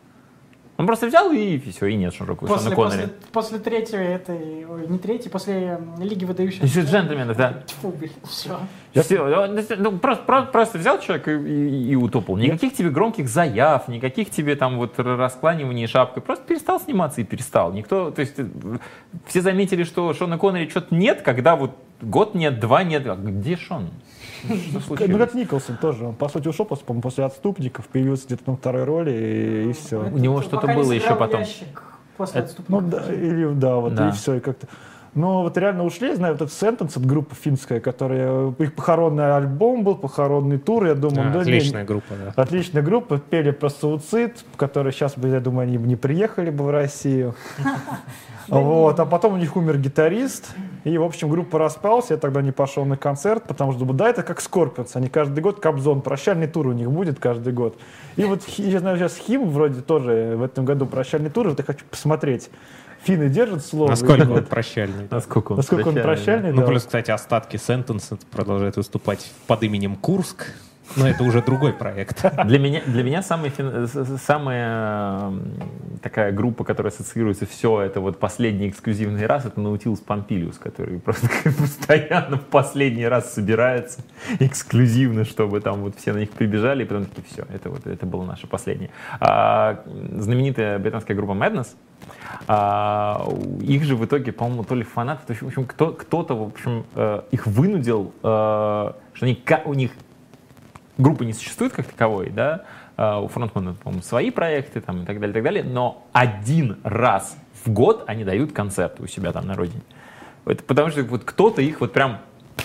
Он 0.77 0.87
просто 0.87 1.07
взял 1.07 1.31
и 1.31 1.57
все, 1.57 1.85
и 1.85 1.95
нет 1.95 2.13
Шона 2.13 2.35
После, 2.35 2.65
Шона 2.71 2.75
Коннери. 2.75 3.01
после, 3.03 3.09
после 3.31 3.59
третьей 3.59 3.97
этой, 3.97 4.65
ой, 4.65 4.87
не 4.89 4.97
третьей, 4.99 5.29
после 5.31 5.79
Лиги 5.99 6.25
выдающихся. 6.25 6.65
Еще 6.65 6.81
джентльменов, 6.81 7.37
да. 7.37 7.63
Тьфу, 7.65 7.91
блин, 7.97 8.11
все. 8.27 8.57
Все, 8.93 9.47
ну, 9.77 9.97
просто, 9.99 10.23
про- 10.25 10.41
просто 10.43 10.77
взял 10.77 10.99
человек 10.99 11.29
и, 11.29 11.31
и- 11.31 11.91
и 11.91 11.95
утопал. 11.95 12.35
Никаких 12.35 12.73
тебе 12.73 12.89
громких 12.89 13.29
заяв, 13.29 13.87
никаких 13.87 14.29
тебе 14.31 14.57
там 14.57 14.75
вот 14.75 14.99
раскланиваний 14.99 15.87
шапкой. 15.87 16.21
Просто 16.21 16.43
перестал 16.45 16.81
сниматься 16.81 17.21
и 17.21 17.23
перестал. 17.23 17.71
Никто, 17.71 18.11
то 18.11 18.19
есть 18.19 18.33
э, 18.37 18.45
все 19.27 19.41
заметили, 19.41 19.85
что 19.85 20.13
Шона 20.13 20.37
Коннери 20.37 20.67
что-то 20.69 20.93
нет, 20.93 21.21
когда 21.21 21.55
вот 21.55 21.71
год 22.01 22.35
нет, 22.35 22.59
два 22.59 22.83
нет. 22.83 23.07
А 23.07 23.15
Где 23.15 23.55
Шон? 23.55 23.91
Что 24.45 24.55
Ну, 24.73 24.79
случилось? 24.81 25.19
как 25.19 25.33
Николсон 25.35 25.77
тоже. 25.77 26.05
Он, 26.05 26.15
по 26.15 26.29
сути, 26.29 26.47
ушел 26.47 26.65
после, 26.65 26.85
после 27.01 27.25
«Отступников», 27.25 27.87
появился 27.87 28.25
где-то 28.27 28.51
на 28.51 28.57
второй 28.57 28.83
роли, 28.83 29.11
и, 29.11 29.69
и 29.69 29.73
все. 29.73 29.97
У 29.99 30.17
него 30.17 30.39
Этот 30.39 30.49
что-то 30.51 30.67
было 30.67 30.91
еще 30.91 31.15
потом. 31.15 31.43
После 32.17 32.41
Это- 32.41 32.53
Ну 32.67 32.81
да, 32.81 33.13
или 33.13 33.53
да, 33.53 33.75
вот 33.75 33.95
Да. 33.95 34.09
и 34.09 34.11
все, 34.13 34.35
и 34.35 34.39
как-то. 34.39 34.67
Но 35.15 35.43
вот 35.43 35.57
реально 35.57 35.85
ушли, 35.85 36.09
я 36.09 36.15
знаю, 36.17 36.33
вот 36.33 36.41
этот 36.41 36.53
Sentence, 36.53 36.91
это 36.97 37.07
группа 37.07 37.33
финская, 37.35 37.79
которая, 37.79 38.53
их 38.59 38.73
похоронный 38.75 39.33
альбом 39.35 39.83
был, 39.85 39.95
похоронный 39.95 40.57
тур, 40.57 40.85
я 40.85 40.93
думаю, 40.93 41.29
А, 41.29 41.31
да, 41.33 41.39
отличная 41.41 41.81
не- 41.81 41.87
группа, 41.87 42.13
да. 42.15 42.33
Отличная 42.35 42.83
группа, 42.83 43.17
пели 43.17 43.51
про 43.51 43.69
суицид, 43.69 44.43
которые 44.57 44.91
сейчас 44.91 45.17
бы, 45.17 45.29
я 45.29 45.39
думаю, 45.39 45.67
они 45.67 45.77
бы 45.77 45.87
не 45.87 45.95
приехали 45.95 46.49
бы 46.49 46.65
в 46.65 46.69
Россию. 46.69 47.33
Вот, 48.47 48.99
а 48.99 49.05
потом 49.05 49.33
у 49.33 49.37
них 49.37 49.55
умер 49.55 49.79
гитарист, 49.79 50.53
и, 50.83 50.95
в 50.99 51.03
общем, 51.03 51.29
группа 51.29 51.57
распалась, 51.57 52.11
я 52.11 52.17
тогда 52.17 52.43
не 52.43 52.51
пошел 52.51 52.85
на 52.85 52.95
концерт, 52.95 53.43
потому 53.47 53.71
что, 53.71 53.79
думаю, 53.79 53.97
да, 53.97 54.09
это 54.09 54.21
как 54.21 54.39
Скорпионс, 54.39 54.95
они 54.95 55.09
каждый 55.09 55.39
год 55.39 55.59
Кобзон, 55.59 56.01
прощальный 56.01 56.45
тур 56.45 56.67
у 56.67 56.71
них 56.71 56.91
будет 56.91 57.19
каждый 57.19 57.53
год. 57.53 57.75
И 58.17 58.23
вот, 58.23 58.43
я 58.57 58.79
знаю, 58.79 58.97
сейчас 58.97 59.17
HIM 59.17 59.49
вроде 59.49 59.81
тоже 59.81 60.35
в 60.37 60.43
этом 60.43 60.63
году 60.63 60.85
прощальный 60.85 61.31
тур, 61.31 61.49
вот 61.49 61.57
я 61.57 61.65
хочу 61.65 61.85
посмотреть, 61.89 62.51
финны 63.05 63.29
держат 63.29 63.63
слово? 63.65 63.89
Насколько 63.89 64.29
он 64.29 64.43
прощальный. 64.45 65.07
Насколько 65.09 65.51
он 65.53 65.57
Насколько 65.57 65.87
он 65.89 65.95
прощальный, 65.95 66.51
Ну, 66.51 66.61
да. 66.61 66.67
плюс, 66.67 66.83
кстати, 66.83 67.11
остатки 67.11 67.55
Sentenced 67.57 68.19
продолжают 68.31 68.77
выступать 68.77 69.31
под 69.47 69.63
именем 69.63 69.95
Курск. 69.95 70.47
Но 70.95 71.07
это 71.07 71.23
уже 71.23 71.41
другой 71.41 71.73
проект. 71.73 72.23
Для 72.45 72.59
меня, 72.59 72.81
для 72.85 73.03
меня 73.03 73.23
самая, 73.23 73.51
самая 74.23 75.33
такая 76.01 76.31
группа, 76.31 76.63
которая 76.63 76.93
ассоциируется 76.93 77.47
все 77.47 77.81
это 77.81 77.99
вот 77.99 78.19
последний 78.19 78.69
эксклюзивный 78.69 79.25
раз, 79.25 79.45
это 79.45 79.59
Наутилус 79.59 79.99
Помпилиус, 79.99 80.59
который 80.59 80.99
просто 80.99 81.27
постоянно 81.59 82.37
в 82.37 82.45
последний 82.45 83.07
раз 83.07 83.33
собирается 83.33 84.01
эксклюзивно, 84.39 85.25
чтобы 85.25 85.59
там 85.59 85.81
вот 85.81 85.95
все 85.97 86.13
на 86.13 86.19
них 86.19 86.29
прибежали, 86.29 86.83
и 86.83 86.85
потом 86.85 87.05
такие, 87.05 87.25
все, 87.33 87.45
это 87.53 87.71
вот 87.71 87.87
это 87.87 88.05
было 88.05 88.23
наше 88.23 88.45
последнее. 88.45 88.91
А, 89.19 89.83
знаменитая 90.11 90.77
британская 90.77 91.15
группа 91.15 91.31
Madness, 91.31 91.69
а, 92.47 93.27
их 93.61 93.83
же 93.83 93.95
в 93.95 94.05
итоге, 94.05 94.31
по-моему, 94.31 94.63
то 94.63 94.75
ли 94.75 94.83
фанаты, 94.83 95.25
то 95.25 95.31
есть, 95.31 95.41
в 95.41 95.47
общем, 95.47 95.65
кто, 95.65 95.91
кто-то, 95.91 96.35
в 96.35 96.43
общем, 96.43 96.85
э, 96.95 97.21
их 97.31 97.47
вынудил, 97.47 98.13
э, 98.21 98.23
что 99.13 99.25
они, 99.25 99.43
у 99.65 99.73
них 99.73 99.91
группы 100.97 101.25
не 101.25 101.33
существует 101.33 101.73
как 101.73 101.87
таковой, 101.87 102.29
да, 102.29 102.65
а, 102.97 103.19
у 103.19 103.27
фронтмена, 103.27 103.73
по-моему, 103.73 104.03
свои 104.03 104.31
проекты 104.31 104.79
там 104.79 105.03
и 105.03 105.05
так 105.05 105.19
далее, 105.19 105.31
и 105.31 105.33
так 105.33 105.43
далее, 105.43 105.63
но 105.63 106.05
один 106.13 106.77
раз 106.83 107.37
в 107.63 107.71
год 107.71 108.05
они 108.07 108.23
дают 108.23 108.53
концерты 108.53 109.03
у 109.03 109.07
себя 109.07 109.31
там 109.31 109.47
на 109.47 109.55
родине. 109.55 109.81
Это 110.45 110.63
потому 110.63 110.91
что 110.91 111.03
вот 111.03 111.23
кто-то 111.23 111.61
их 111.61 111.81
вот 111.81 111.91
прям 111.91 112.19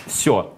все, 0.07 0.55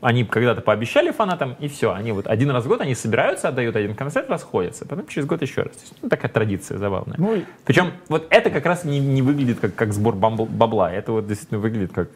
они 0.00 0.24
когда-то 0.24 0.60
пообещали 0.60 1.10
фанатам, 1.10 1.56
и 1.58 1.66
все. 1.66 1.92
Они 1.92 2.12
вот 2.12 2.26
один 2.28 2.50
раз 2.50 2.64
в 2.64 2.68
год 2.68 2.80
они 2.80 2.94
собираются, 2.94 3.48
отдают 3.48 3.74
один 3.74 3.94
концерт, 3.96 4.30
расходятся. 4.30 4.86
Потом 4.86 5.06
через 5.08 5.26
год 5.26 5.42
еще 5.42 5.62
раз. 5.62 5.72
То 5.72 5.80
есть, 5.82 5.94
ну, 6.02 6.08
такая 6.08 6.30
традиция 6.30 6.78
забавная. 6.78 7.16
Ну, 7.18 7.42
Причем 7.64 7.90
вот 8.08 8.26
это 8.30 8.50
как 8.50 8.64
раз 8.66 8.84
не, 8.84 9.00
не 9.00 9.22
выглядит 9.22 9.58
как, 9.58 9.74
как 9.74 9.92
сбор 9.92 10.14
бамбл- 10.14 10.46
бабла. 10.48 10.92
Это 10.92 11.10
вот 11.12 11.26
действительно 11.26 11.58
выглядит 11.60 11.92
как, 11.92 12.10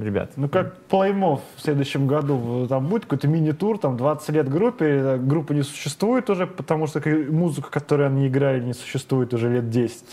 ребят, 0.00 0.30
Ну, 0.36 0.48
как 0.48 0.76
Плеймов 0.88 1.42
в 1.56 1.60
следующем 1.60 2.06
году, 2.06 2.66
там 2.68 2.86
будет 2.86 3.02
какой-то 3.02 3.28
мини-тур, 3.28 3.76
там 3.78 3.96
20 3.98 4.28
лет 4.30 4.48
группе, 4.48 4.86
э, 4.86 5.16
группа 5.18 5.52
не 5.52 5.62
существует 5.62 6.30
уже, 6.30 6.46
потому 6.46 6.86
что 6.86 7.00
ка- 7.02 7.10
музыка, 7.10 7.70
которую 7.70 8.06
они 8.08 8.28
играли, 8.28 8.60
не 8.62 8.72
существует 8.72 9.34
уже 9.34 9.50
лет 9.52 9.68
10. 9.68 10.04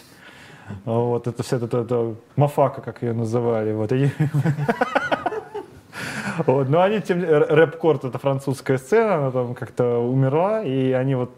Вот, 0.86 1.28
это 1.28 1.44
вся 1.44 1.58
эта, 1.58 1.78
эта 1.78 2.16
мафака, 2.36 2.82
как 2.82 3.02
ее 3.02 3.14
называли. 3.14 3.72
Вот, 3.74 3.92
и- 3.94 4.12
Вот, 6.46 6.70
но 6.70 6.82
они, 6.82 7.02
тем 7.02 7.22
рэп-корт, 7.24 8.06
это 8.06 8.18
французская 8.18 8.78
сцена, 8.78 9.16
она 9.16 9.32
там 9.32 9.54
как-то 9.54 10.00
умерла, 10.00 10.64
и 10.64 10.92
они 10.92 11.16
вот 11.16 11.32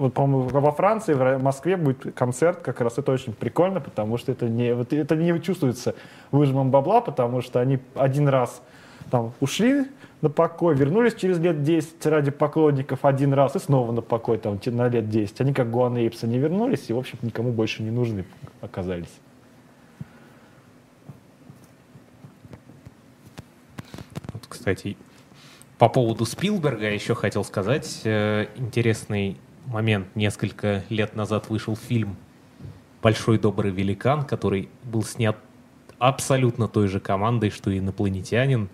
вот, 0.00 0.14
по-моему, 0.14 0.48
во 0.48 0.72
Франции, 0.72 1.12
в 1.12 1.42
Москве 1.42 1.76
будет 1.76 2.14
концерт, 2.14 2.60
как 2.62 2.80
раз 2.80 2.96
это 2.96 3.12
очень 3.12 3.34
прикольно, 3.34 3.80
потому 3.80 4.16
что 4.16 4.32
это 4.32 4.48
не, 4.48 4.74
вот 4.74 4.94
это 4.94 5.14
не 5.14 5.38
чувствуется 5.42 5.94
выжимом 6.30 6.70
бабла, 6.70 7.02
потому 7.02 7.42
что 7.42 7.60
они 7.60 7.80
один 7.94 8.26
раз 8.26 8.62
там 9.10 9.34
ушли 9.40 9.84
на 10.22 10.30
покой, 10.30 10.74
вернулись 10.74 11.14
через 11.16 11.38
лет 11.38 11.62
10 11.62 12.06
ради 12.06 12.30
поклонников 12.30 13.04
один 13.04 13.34
раз 13.34 13.56
и 13.56 13.58
снова 13.58 13.92
на 13.92 14.00
покой 14.00 14.38
там 14.38 14.58
на 14.64 14.88
лет 14.88 15.10
10. 15.10 15.38
Они 15.42 15.52
как 15.52 15.70
Гуан 15.70 15.98
Эйпс, 15.98 16.24
они 16.24 16.38
вернулись 16.38 16.88
и, 16.88 16.94
в 16.94 16.98
общем 16.98 17.18
никому 17.20 17.52
больше 17.52 17.82
не 17.82 17.90
нужны 17.90 18.24
оказались. 18.62 19.12
Кстати, 24.50 24.98
по 25.78 25.88
поводу 25.88 26.26
Спилберга 26.26 26.90
еще 26.90 27.14
хотел 27.14 27.42
сказать 27.42 28.02
э, 28.04 28.48
интересный 28.56 29.38
момент. 29.64 30.08
Несколько 30.14 30.84
лет 30.90 31.16
назад 31.16 31.48
вышел 31.48 31.74
фильм 31.74 32.16
«Большой 33.00 33.38
добрый 33.38 33.70
великан», 33.70 34.24
который 34.24 34.68
был 34.84 35.02
снят 35.02 35.38
абсолютно 35.98 36.68
той 36.68 36.88
же 36.88 37.00
командой, 37.00 37.48
что 37.48 37.70
и 37.70 37.78
«Инопланетянин». 37.78 38.68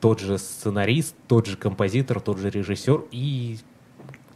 Тот 0.00 0.20
же 0.20 0.38
сценарист, 0.38 1.16
тот 1.26 1.46
же 1.46 1.56
композитор, 1.56 2.20
тот 2.20 2.38
же 2.38 2.50
режиссер. 2.50 3.06
И 3.10 3.58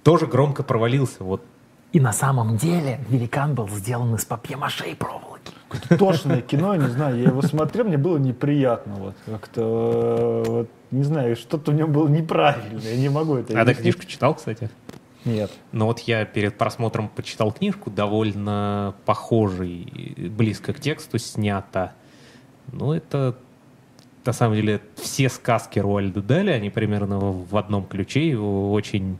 тоже 0.02 0.26
громко 0.26 0.62
провалился. 0.62 1.22
Вот 1.22 1.44
И 1.92 2.00
на 2.00 2.12
самом 2.12 2.56
деле 2.56 2.98
великан 3.08 3.54
был 3.54 3.68
сделан 3.68 4.14
из 4.14 4.24
папье-маше 4.24 4.96
проволоки. 4.96 5.29
Какое-то 5.70 5.98
тошное 5.98 6.40
кино, 6.40 6.74
не 6.74 6.88
знаю, 6.88 7.16
я 7.16 7.28
его 7.28 7.42
смотрел, 7.42 7.84
мне 7.84 7.96
было 7.96 8.18
неприятно, 8.18 8.94
вот, 8.94 9.14
как-то, 9.24 10.42
э, 10.44 10.50
вот, 10.50 10.70
не 10.90 11.04
знаю, 11.04 11.36
что-то 11.36 11.70
в 11.70 11.74
нем 11.74 11.92
было 11.92 12.08
неправильно, 12.08 12.80
я 12.80 12.96
не 12.96 13.08
могу 13.08 13.36
это 13.36 13.58
А 13.58 13.64
ты 13.64 13.74
книжку 13.74 14.04
читал, 14.04 14.34
кстати? 14.34 14.68
Нет. 15.24 15.52
Но 15.70 15.86
вот 15.86 16.00
я 16.00 16.24
перед 16.24 16.58
просмотром 16.58 17.08
почитал 17.08 17.52
книжку, 17.52 17.88
довольно 17.90 18.94
похожий, 19.04 19.86
близко 20.36 20.72
к 20.72 20.80
тексту 20.80 21.18
снято. 21.18 21.92
Ну, 22.72 22.92
это 22.92 23.36
на 24.24 24.32
самом 24.32 24.56
деле 24.56 24.80
все 24.96 25.28
сказки 25.28 25.78
Руальда 25.78 26.20
Дали, 26.20 26.50
они 26.50 26.70
примерно 26.70 27.18
в 27.18 27.56
одном 27.56 27.86
ключе, 27.86 28.28
его 28.28 28.72
очень 28.72 29.18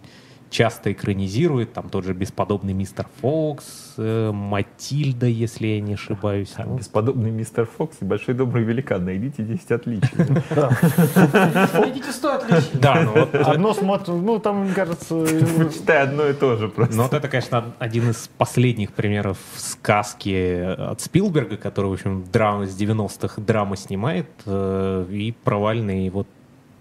часто 0.51 0.93
экранизируют, 0.93 1.73
там 1.73 1.89
тот 1.89 2.05
же 2.05 2.13
бесподобный 2.13 2.73
мистер 2.73 3.07
Фокс, 3.21 3.95
э, 3.97 4.33
Матильда, 4.33 5.27
если 5.27 5.69
я 5.69 5.81
не 5.81 5.95
ошибаюсь. 5.95 6.53
Ну, 6.59 6.77
Бесподобный 6.77 7.31
мистер 7.31 7.67
Фокс 7.67 7.99
и 8.01 8.05
большой 8.05 8.35
добрый 8.35 8.65
великан. 8.65 9.05
Найдите 9.05 9.45
10 9.45 9.71
отличий. 9.71 10.11
Видите, 11.85 12.11
стоит 12.13 12.43
отличий. 12.43 12.79
Да, 12.79 13.03
ну 13.03 13.13
вот, 13.13 13.35
Одно 13.35 13.73
смотрю, 13.73 14.17
ну, 14.17 14.41
там, 14.41 14.65
мне 14.65 14.75
кажется, 14.75 15.25
Читай 15.73 16.03
одно 16.03 16.27
и 16.27 16.35
то 16.35 16.57
же 16.57 16.69
просто. 16.69 16.97
Ну, 16.97 17.05
вот 17.05 17.15
это, 17.15 17.29
конечно, 17.29 17.73
один 17.79 18.11
из 18.11 18.29
последних 18.37 18.93
примеров 18.93 19.39
сказки 19.57 20.75
от 20.91 21.01
Спилберга, 21.01 21.57
который, 21.57 21.87
в 21.87 21.93
общем, 21.93 22.25
драма 22.31 22.67
с 22.67 22.77
90-х 22.77 23.41
драма 23.41 23.77
снимает, 23.77 24.29
э, 24.47 25.07
и 25.11 25.33
провальный. 25.45 26.07
И 26.07 26.11
вот, 26.11 26.27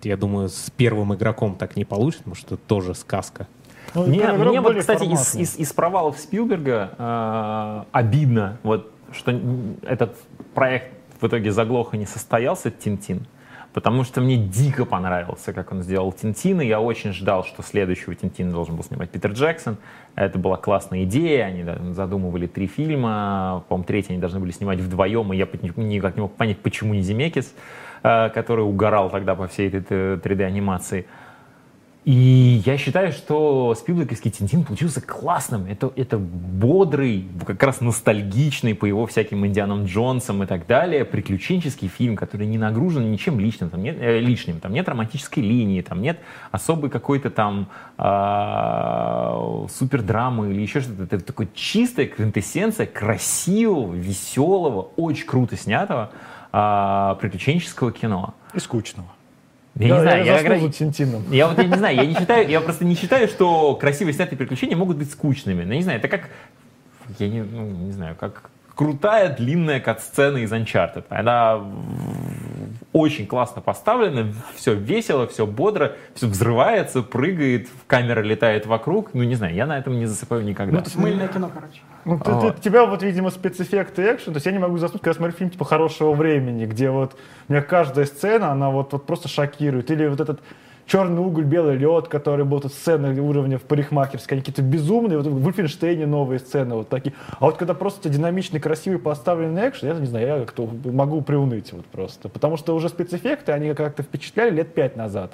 я 0.01 0.17
думаю, 0.17 0.49
с 0.49 0.71
первым 0.75 1.13
игроком 1.13 1.55
так 1.55 1.75
не 1.75 1.85
получится, 1.85 2.23
потому 2.23 2.35
что 2.35 2.55
это 2.55 2.63
тоже 2.65 2.95
сказка. 2.95 3.47
Ну, 3.95 4.05
Мне, 4.05 4.27
мне 4.31 4.61
вот, 4.61 4.77
кстати, 4.77 5.03
из, 5.03 5.35
из- 5.35 5.57
из 5.57 5.73
провалов 5.73 6.17
Спилберга 6.19 6.91
э, 6.97 7.83
обидно, 7.91 8.57
вот, 8.63 8.91
что 9.11 9.31
этот 9.83 10.15
проект 10.53 10.93
в 11.19 11.27
итоге 11.27 11.51
заглох 11.51 11.93
и 11.93 11.97
не 11.97 12.05
состоялся, 12.05 12.71
Тинтин. 12.71 13.25
Потому 13.73 14.03
что 14.03 14.19
мне 14.19 14.35
дико 14.35 14.83
понравился, 14.83 15.53
как 15.53 15.71
он 15.71 15.83
сделал 15.83 16.11
Тинтин, 16.11 16.59
и 16.61 16.65
я 16.65 16.81
очень 16.81 17.13
ждал, 17.13 17.43
что 17.43 17.61
следующего 17.61 18.15
Тинтина 18.15 18.51
должен 18.51 18.75
был 18.75 18.83
снимать 18.83 19.11
Питер 19.11 19.31
Джексон. 19.31 19.77
Это 20.15 20.39
была 20.39 20.57
классная 20.57 21.03
идея, 21.03 21.45
они 21.45 21.63
задумывали 21.93 22.47
три 22.47 22.65
фильма, 22.65 23.63
по-моему, 23.69 23.85
третий 23.85 24.13
они 24.13 24.19
должны 24.19 24.39
были 24.39 24.51
снимать 24.51 24.79
вдвоем, 24.79 25.31
и 25.33 25.37
я 25.37 25.47
никак 25.75 26.15
не 26.15 26.21
мог 26.21 26.33
понять, 26.33 26.57
почему 26.59 26.95
не 26.95 27.01
Земекис, 27.01 27.53
э, 28.01 28.29
который 28.29 28.61
угорал 28.61 29.11
тогда 29.11 29.35
по 29.35 29.47
всей 29.47 29.69
этой 29.69 30.17
3D-анимации. 30.17 31.05
И 32.05 32.61
я 32.65 32.77
считаю, 32.77 33.11
что 33.11 33.75
Спилберговский 33.75 34.31
Тинтин 34.31 34.63
получился 34.63 35.01
классным. 35.01 35.65
Это, 35.65 35.91
это 35.97 36.17
бодрый, 36.17 37.27
как 37.45 37.61
раз 37.61 37.81
ностальгичный 37.81 38.73
по 38.73 38.85
его 38.85 39.05
всяким 39.05 39.45
Индианам 39.45 39.83
Джонсам 39.85 40.41
и 40.41 40.45
так 40.45 40.65
далее, 40.65 41.03
приключенческий 41.03 41.89
фильм, 41.89 42.15
который 42.15 42.47
не 42.47 42.57
нагружен 42.57 43.11
ничем 43.11 43.37
личным. 43.39 43.69
Там 43.69 43.83
нет, 43.83 43.97
э, 43.99 44.19
лишним. 44.19 44.61
Там 44.61 44.71
нет 44.71 44.87
романтической 44.87 45.43
линии, 45.43 45.81
там 45.81 46.01
нет 46.01 46.19
особой 46.51 46.89
какой-то 46.89 47.29
там 47.29 47.67
а, 47.97 49.67
супердрамы 49.69 50.51
или 50.51 50.61
еще 50.61 50.79
что-то. 50.79 51.03
Это 51.03 51.19
такой 51.23 51.49
чистая 51.53 52.07
квинтэссенция 52.07 52.85
красивого, 52.85 53.93
веселого, 53.93 54.89
очень 54.95 55.25
круто 55.25 55.57
снятого 55.57 56.11
а, 56.53 57.15
приключенческого 57.15 57.91
кино. 57.91 58.35
И 58.53 58.59
скучного. 58.59 59.09
Я, 59.79 59.95
не 59.95 60.01
знаю, 60.01 60.25
я, 60.25 60.39
заснул 60.39 60.67
как 60.67 60.75
Тинтином. 60.75 61.23
я 61.31 61.47
вот 61.47 61.57
я 61.57 61.63
не 61.63 61.77
знаю, 61.77 61.95
я 61.95 62.05
не 62.05 62.13
считаю, 62.13 62.49
я 62.49 62.59
просто 62.59 62.83
не 62.83 62.95
считаю, 62.95 63.29
что 63.29 63.75
красиво 63.75 64.11
снятые 64.11 64.37
приключения 64.37 64.75
могут 64.75 64.97
быть 64.97 65.09
скучными. 65.09 65.63
Ну, 65.63 65.73
не 65.73 65.83
знаю, 65.83 65.99
это 65.99 66.09
как, 66.09 66.29
я 67.17 67.29
не, 67.29 67.43
ну, 67.43 67.65
не 67.65 67.93
знаю, 67.93 68.17
как 68.19 68.49
крутая 68.79 69.35
длинная 69.35 69.81
кат-сцена 69.81 70.37
из 70.37 70.53
Uncharted. 70.53 71.03
Она 71.09 71.59
очень 72.93 73.27
классно 73.27 73.61
поставлено, 73.61 74.31
все 74.55 74.73
весело, 74.73 75.27
все 75.27 75.45
бодро, 75.45 75.97
все 76.15 76.27
взрывается, 76.27 77.01
прыгает, 77.01 77.67
камера 77.87 78.21
летает 78.21 78.67
вокруг. 78.67 79.13
Ну, 79.13 79.23
не 79.23 79.35
знаю, 79.35 79.53
я 79.53 79.65
на 79.65 79.77
этом 79.77 79.99
не 79.99 80.05
засыпаю 80.05 80.45
никогда. 80.45 80.77
Ну, 80.77 80.79
это 80.79 80.97
мыльное 80.97 81.27
кино, 81.27 81.51
короче. 81.53 81.81
Ну, 82.05 82.19
ты- 82.19 82.23
ты- 82.23 82.31
Вот. 82.31 82.61
тебя 82.61 82.85
вот, 82.85 83.03
видимо, 83.03 83.31
спецэффекты 83.31 84.01
и 84.01 84.05
экшен. 84.13 84.31
То 84.31 84.37
есть 84.37 84.45
я 84.45 84.53
не 84.53 84.59
могу 84.59 84.77
заснуть, 84.77 85.01
когда 85.01 85.13
смотрю 85.17 85.35
фильм 85.35 85.49
типа 85.49 85.65
«Хорошего 85.65 86.13
времени», 86.13 86.65
где 86.65 86.89
вот 86.89 87.17
у 87.49 87.51
меня 87.51 87.61
каждая 87.61 88.05
сцена, 88.05 88.53
она 88.53 88.69
вот, 88.69 88.93
вот 88.93 89.05
просто 89.05 89.27
шокирует. 89.27 89.91
Или 89.91 90.07
вот 90.07 90.21
этот 90.21 90.39
черный 90.89 91.21
уголь, 91.21 91.45
белый 91.45 91.77
лед, 91.77 92.07
который 92.07 92.45
был 92.45 92.59
тут 92.59 92.73
сцены 92.73 93.21
уровня 93.21 93.57
в 93.59 93.61
парикмахерской, 93.61 94.39
какие-то 94.39 94.61
безумные, 94.61 95.19
вот 95.19 95.27
в 95.27 95.41
Вульфенштейне 95.41 96.05
новые 96.05 96.39
сцены 96.39 96.75
вот 96.75 96.89
такие. 96.89 97.13
А 97.39 97.45
вот 97.45 97.57
когда 97.57 97.73
просто 97.73 98.09
динамичный, 98.09 98.59
красивый, 98.59 98.99
поставленный 98.99 99.69
экшен, 99.69 99.89
я 99.89 99.93
не 99.93 100.07
знаю, 100.07 100.27
я 100.27 100.39
как-то 100.39 100.67
могу 100.85 101.21
приуныть 101.21 101.71
вот 101.71 101.85
просто. 101.85 102.27
Потому 102.27 102.57
что 102.57 102.75
уже 102.75 102.89
спецэффекты, 102.89 103.51
они 103.51 103.73
как-то 103.73 104.03
впечатляли 104.03 104.55
лет 104.55 104.73
пять 104.73 104.95
назад. 104.95 105.31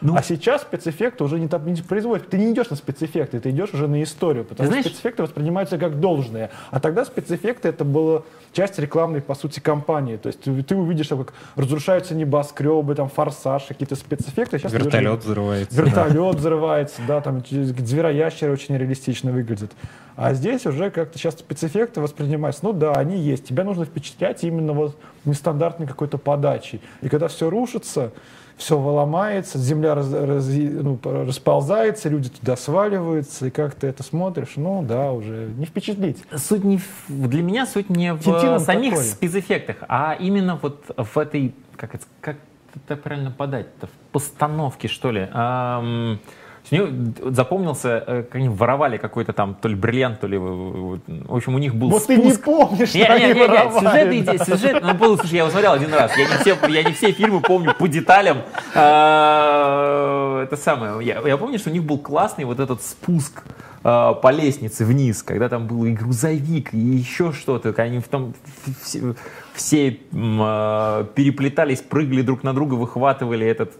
Ну. 0.00 0.14
а 0.16 0.22
сейчас 0.22 0.62
спецэффекты 0.62 1.24
уже 1.24 1.38
не, 1.38 1.48
не 1.70 1.82
производят. 1.82 2.28
Ты 2.28 2.38
не 2.38 2.52
идешь 2.52 2.70
на 2.70 2.76
спецэффекты, 2.76 3.40
ты 3.40 3.50
идешь 3.50 3.70
уже 3.74 3.88
на 3.88 4.02
историю, 4.02 4.44
потому 4.44 4.68
знаешь- 4.68 4.84
что 4.84 4.90
спецэффекты 4.94 5.22
воспринимаются 5.22 5.78
как 5.78 5.98
должное. 6.00 6.50
А 6.70 6.80
тогда 6.80 7.04
спецэффекты 7.04 7.68
это 7.68 7.84
была 7.84 8.22
часть 8.52 8.78
рекламной, 8.78 9.20
по 9.20 9.34
сути, 9.34 9.60
кампании. 9.60 10.16
То 10.16 10.28
есть 10.28 10.40
ты, 10.40 10.62
ты 10.62 10.76
увидишь, 10.76 11.08
как 11.08 11.32
разрушаются 11.56 12.14
небоскребы, 12.14 12.94
там 12.94 13.08
форсаж, 13.08 13.64
какие-то 13.64 13.96
спецэффекты. 13.96 14.58
Сейчас 14.58 14.72
идешь- 14.72 14.84
Вертолет 14.84 15.24
взрывается. 15.24 15.82
Вертолет 15.82 16.36
взрывается, 16.36 17.02
да, 17.06 17.20
там 17.20 17.42
звероящеры 17.46 18.52
очень 18.52 18.76
реалистично 18.76 19.32
выглядят. 19.32 19.72
А 20.20 20.34
здесь 20.34 20.66
уже 20.66 20.90
как-то 20.90 21.16
сейчас 21.16 21.34
спецэффекты 21.34 22.00
воспринимаются. 22.00 22.64
Ну 22.64 22.72
да, 22.72 22.92
они 22.94 23.16
есть. 23.18 23.46
Тебя 23.46 23.62
нужно 23.62 23.84
впечатлять 23.84 24.42
именно 24.42 24.72
вот 24.72 24.96
нестандартной 25.24 25.86
какой-то 25.86 26.18
подачей. 26.18 26.80
И 27.02 27.08
когда 27.08 27.28
все 27.28 27.48
рушится, 27.48 28.10
все 28.56 28.76
ломается, 28.76 29.58
земля 29.58 29.94
раз- 29.94 30.12
раз- 30.12 30.48
ну, 30.48 30.96
по- 30.96 31.24
расползается, 31.24 32.08
люди 32.08 32.30
туда 32.30 32.56
сваливаются, 32.56 33.46
и 33.46 33.50
как 33.50 33.76
ты 33.76 33.86
это 33.86 34.02
смотришь, 34.02 34.54
ну 34.56 34.82
да, 34.82 35.12
уже 35.12 35.50
не 35.56 35.66
впечатлить. 35.66 36.24
Суть 36.36 36.64
не 36.64 36.78
в- 36.78 37.28
для 37.28 37.42
меня 37.44 37.64
суть 37.64 37.88
не 37.88 38.12
в 38.12 38.18
Тинтин 38.18 38.58
самих 38.58 38.94
такой. 38.94 39.04
спецэффектах, 39.04 39.76
а 39.88 40.16
именно 40.18 40.58
вот 40.60 40.84
в 40.96 41.16
этой, 41.16 41.54
как 41.76 41.94
это, 41.94 42.04
как 42.20 42.36
это 42.74 42.96
правильно 42.96 43.30
подать-то, 43.30 43.86
в 43.86 43.90
постановке, 44.10 44.88
что 44.88 45.12
ли. 45.12 45.28
Ам, 45.32 46.18
с 46.66 46.72
нее 46.72 46.88
запомнился, 47.30 48.02
э, 48.06 48.22
как 48.24 48.34
они 48.36 48.48
воровали 48.48 48.96
какой-то 48.98 49.32
там 49.32 49.54
то 49.54 49.68
ли 49.68 49.74
бриллиант, 49.74 50.20
то 50.20 50.26
ли... 50.26 50.36
э, 50.36 50.40
В 50.40 51.34
общем, 51.34 51.54
у 51.54 51.58
них 51.58 51.74
был 51.74 51.90
Вот 51.90 52.02
спуск. 52.02 52.20
ты 52.20 52.26
не 52.26 52.32
помнишь, 52.36 52.88
что 52.90 52.98
Не, 52.98 53.04
они 53.04 53.24
не, 53.26 53.32
не, 53.32 53.40
не, 53.40 53.46
воровали, 53.46 54.22
сюжет, 54.22 54.36
да. 54.38 54.44
сюжет, 54.44 54.82
ну, 54.82 54.94
был, 54.94 55.16
слушай, 55.18 55.34
я 55.34 55.38
его 55.40 55.50
смотрел 55.50 55.72
один 55.72 55.92
раз, 55.94 56.16
я 56.16 56.24
не 56.24 56.36
все, 56.40 56.56
я 56.68 56.82
не 56.82 56.92
все 56.92 57.12
фильмы 57.12 57.40
помню 57.40 57.74
по 57.74 57.86
деталям. 57.88 58.38
А, 58.74 60.42
Это 60.44 60.56
самое, 60.56 61.04
я, 61.06 61.20
я 61.26 61.36
помню, 61.36 61.58
что 61.58 61.70
у 61.70 61.72
них 61.72 61.84
был 61.84 61.98
классный 61.98 62.44
вот 62.44 62.60
этот 62.60 62.82
спуск 62.82 63.42
а, 63.84 64.14
по 64.14 64.30
лестнице 64.30 64.84
вниз, 64.84 65.22
когда 65.22 65.48
там 65.48 65.66
был 65.66 65.84
и 65.84 65.92
грузовик, 65.92 66.74
и 66.74 66.78
еще 66.78 67.32
что-то, 67.32 67.74
они 67.82 68.00
в 68.00 68.08
том 68.08 68.34
все, 68.82 69.14
все, 69.54 69.98
а, 70.14 71.04
переплетались, 71.14 71.80
прыгали 71.80 72.22
друг 72.22 72.42
на 72.42 72.52
друга, 72.52 72.74
выхватывали 72.74 73.46
этот 73.46 73.72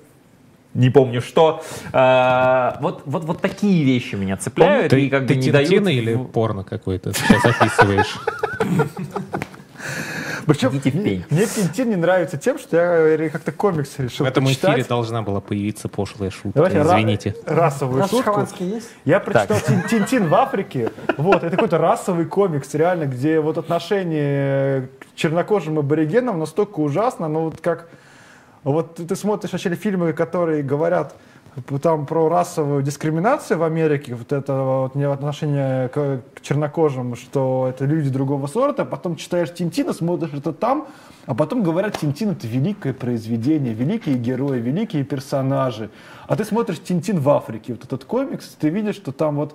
не 0.78 0.90
помню 0.90 1.20
что. 1.20 1.62
А, 1.92 2.78
вот, 2.80 3.02
вот, 3.04 3.24
вот 3.24 3.40
такие 3.40 3.84
вещи 3.84 4.14
меня 4.14 4.36
цепляют 4.36 4.90
Ты, 4.90 5.02
и 5.06 5.10
как 5.10 5.22
бы 5.22 5.28
ты 5.28 5.34
не 5.36 5.42
Тинтина 5.42 5.84
дают... 5.84 5.86
или 5.88 6.16
порно 6.16 6.64
какой-то 6.64 7.12
сейчас 7.12 7.44
описываешь? 7.44 8.18
Причем 10.46 10.70
Идите 10.70 10.90
в 10.92 10.94
мне, 10.94 11.04
пень. 11.04 11.24
мне 11.28 11.44
Тинтин 11.46 11.90
не 11.90 11.96
нравится 11.96 12.38
тем, 12.38 12.58
что 12.58 12.74
я 12.76 12.82
э, 13.16 13.28
как-то 13.28 13.52
комикс 13.52 13.90
В 13.90 13.98
решил 13.98 14.24
этом 14.24 14.46
почитать. 14.46 14.70
эфире 14.76 14.84
должна 14.88 15.20
была 15.20 15.40
появиться 15.42 15.88
пошлая 15.88 16.30
шутка. 16.30 16.52
Давайте 16.54 16.78
ра- 16.78 16.86
Извините. 16.96 17.34
расовую 17.44 18.00
Раз 18.00 18.10
шутку. 18.10 18.46
Есть? 18.60 18.88
Я 19.04 19.20
прочитал 19.20 19.58
Тин- 19.58 19.86
Тинтин 19.90 20.28
в 20.28 20.34
Африке. 20.34 20.90
Вот, 21.18 21.42
это 21.44 21.50
какой-то 21.50 21.76
расовый 21.76 22.24
комикс, 22.24 22.72
реально, 22.72 23.04
где 23.04 23.40
вот 23.40 23.58
отношение 23.58 24.88
к 25.00 25.14
чернокожим 25.16 25.78
аборигенам 25.80 26.38
настолько 26.38 26.80
ужасно, 26.80 27.28
ну 27.28 27.40
вот 27.40 27.60
как... 27.60 27.88
Вот 28.68 28.96
ты 28.96 29.16
смотришь 29.16 29.52
вообще 29.52 29.74
фильмы, 29.74 30.12
которые 30.12 30.62
говорят 30.62 31.14
там 31.82 32.04
про 32.04 32.28
расовую 32.28 32.82
дискриминацию 32.82 33.58
в 33.58 33.62
Америке, 33.62 34.14
вот 34.14 34.30
это 34.32 34.52
вот 34.92 34.96
отношение 34.96 35.88
к, 35.88 36.20
к 36.34 36.40
чернокожим, 36.42 37.16
что 37.16 37.66
это 37.70 37.86
люди 37.86 38.10
другого 38.10 38.46
сорта, 38.46 38.84
потом 38.84 39.16
читаешь 39.16 39.52
Тинтина, 39.54 39.92
смотришь 39.92 40.34
это 40.34 40.52
там, 40.52 40.86
а 41.24 41.34
потом 41.34 41.62
говорят, 41.62 41.98
Тинтин 41.98 42.32
это 42.32 42.46
великое 42.46 42.92
произведение, 42.92 43.72
великие 43.72 44.16
герои, 44.16 44.60
великие 44.60 45.02
персонажи. 45.02 45.90
А 46.26 46.36
ты 46.36 46.44
смотришь 46.44 46.80
Тинтин 46.80 47.20
в 47.20 47.28
Африке, 47.30 47.72
вот 47.72 47.84
этот 47.84 48.04
комикс, 48.04 48.56
ты 48.60 48.68
видишь, 48.68 48.96
что 48.96 49.12
там 49.12 49.36
вот 49.36 49.54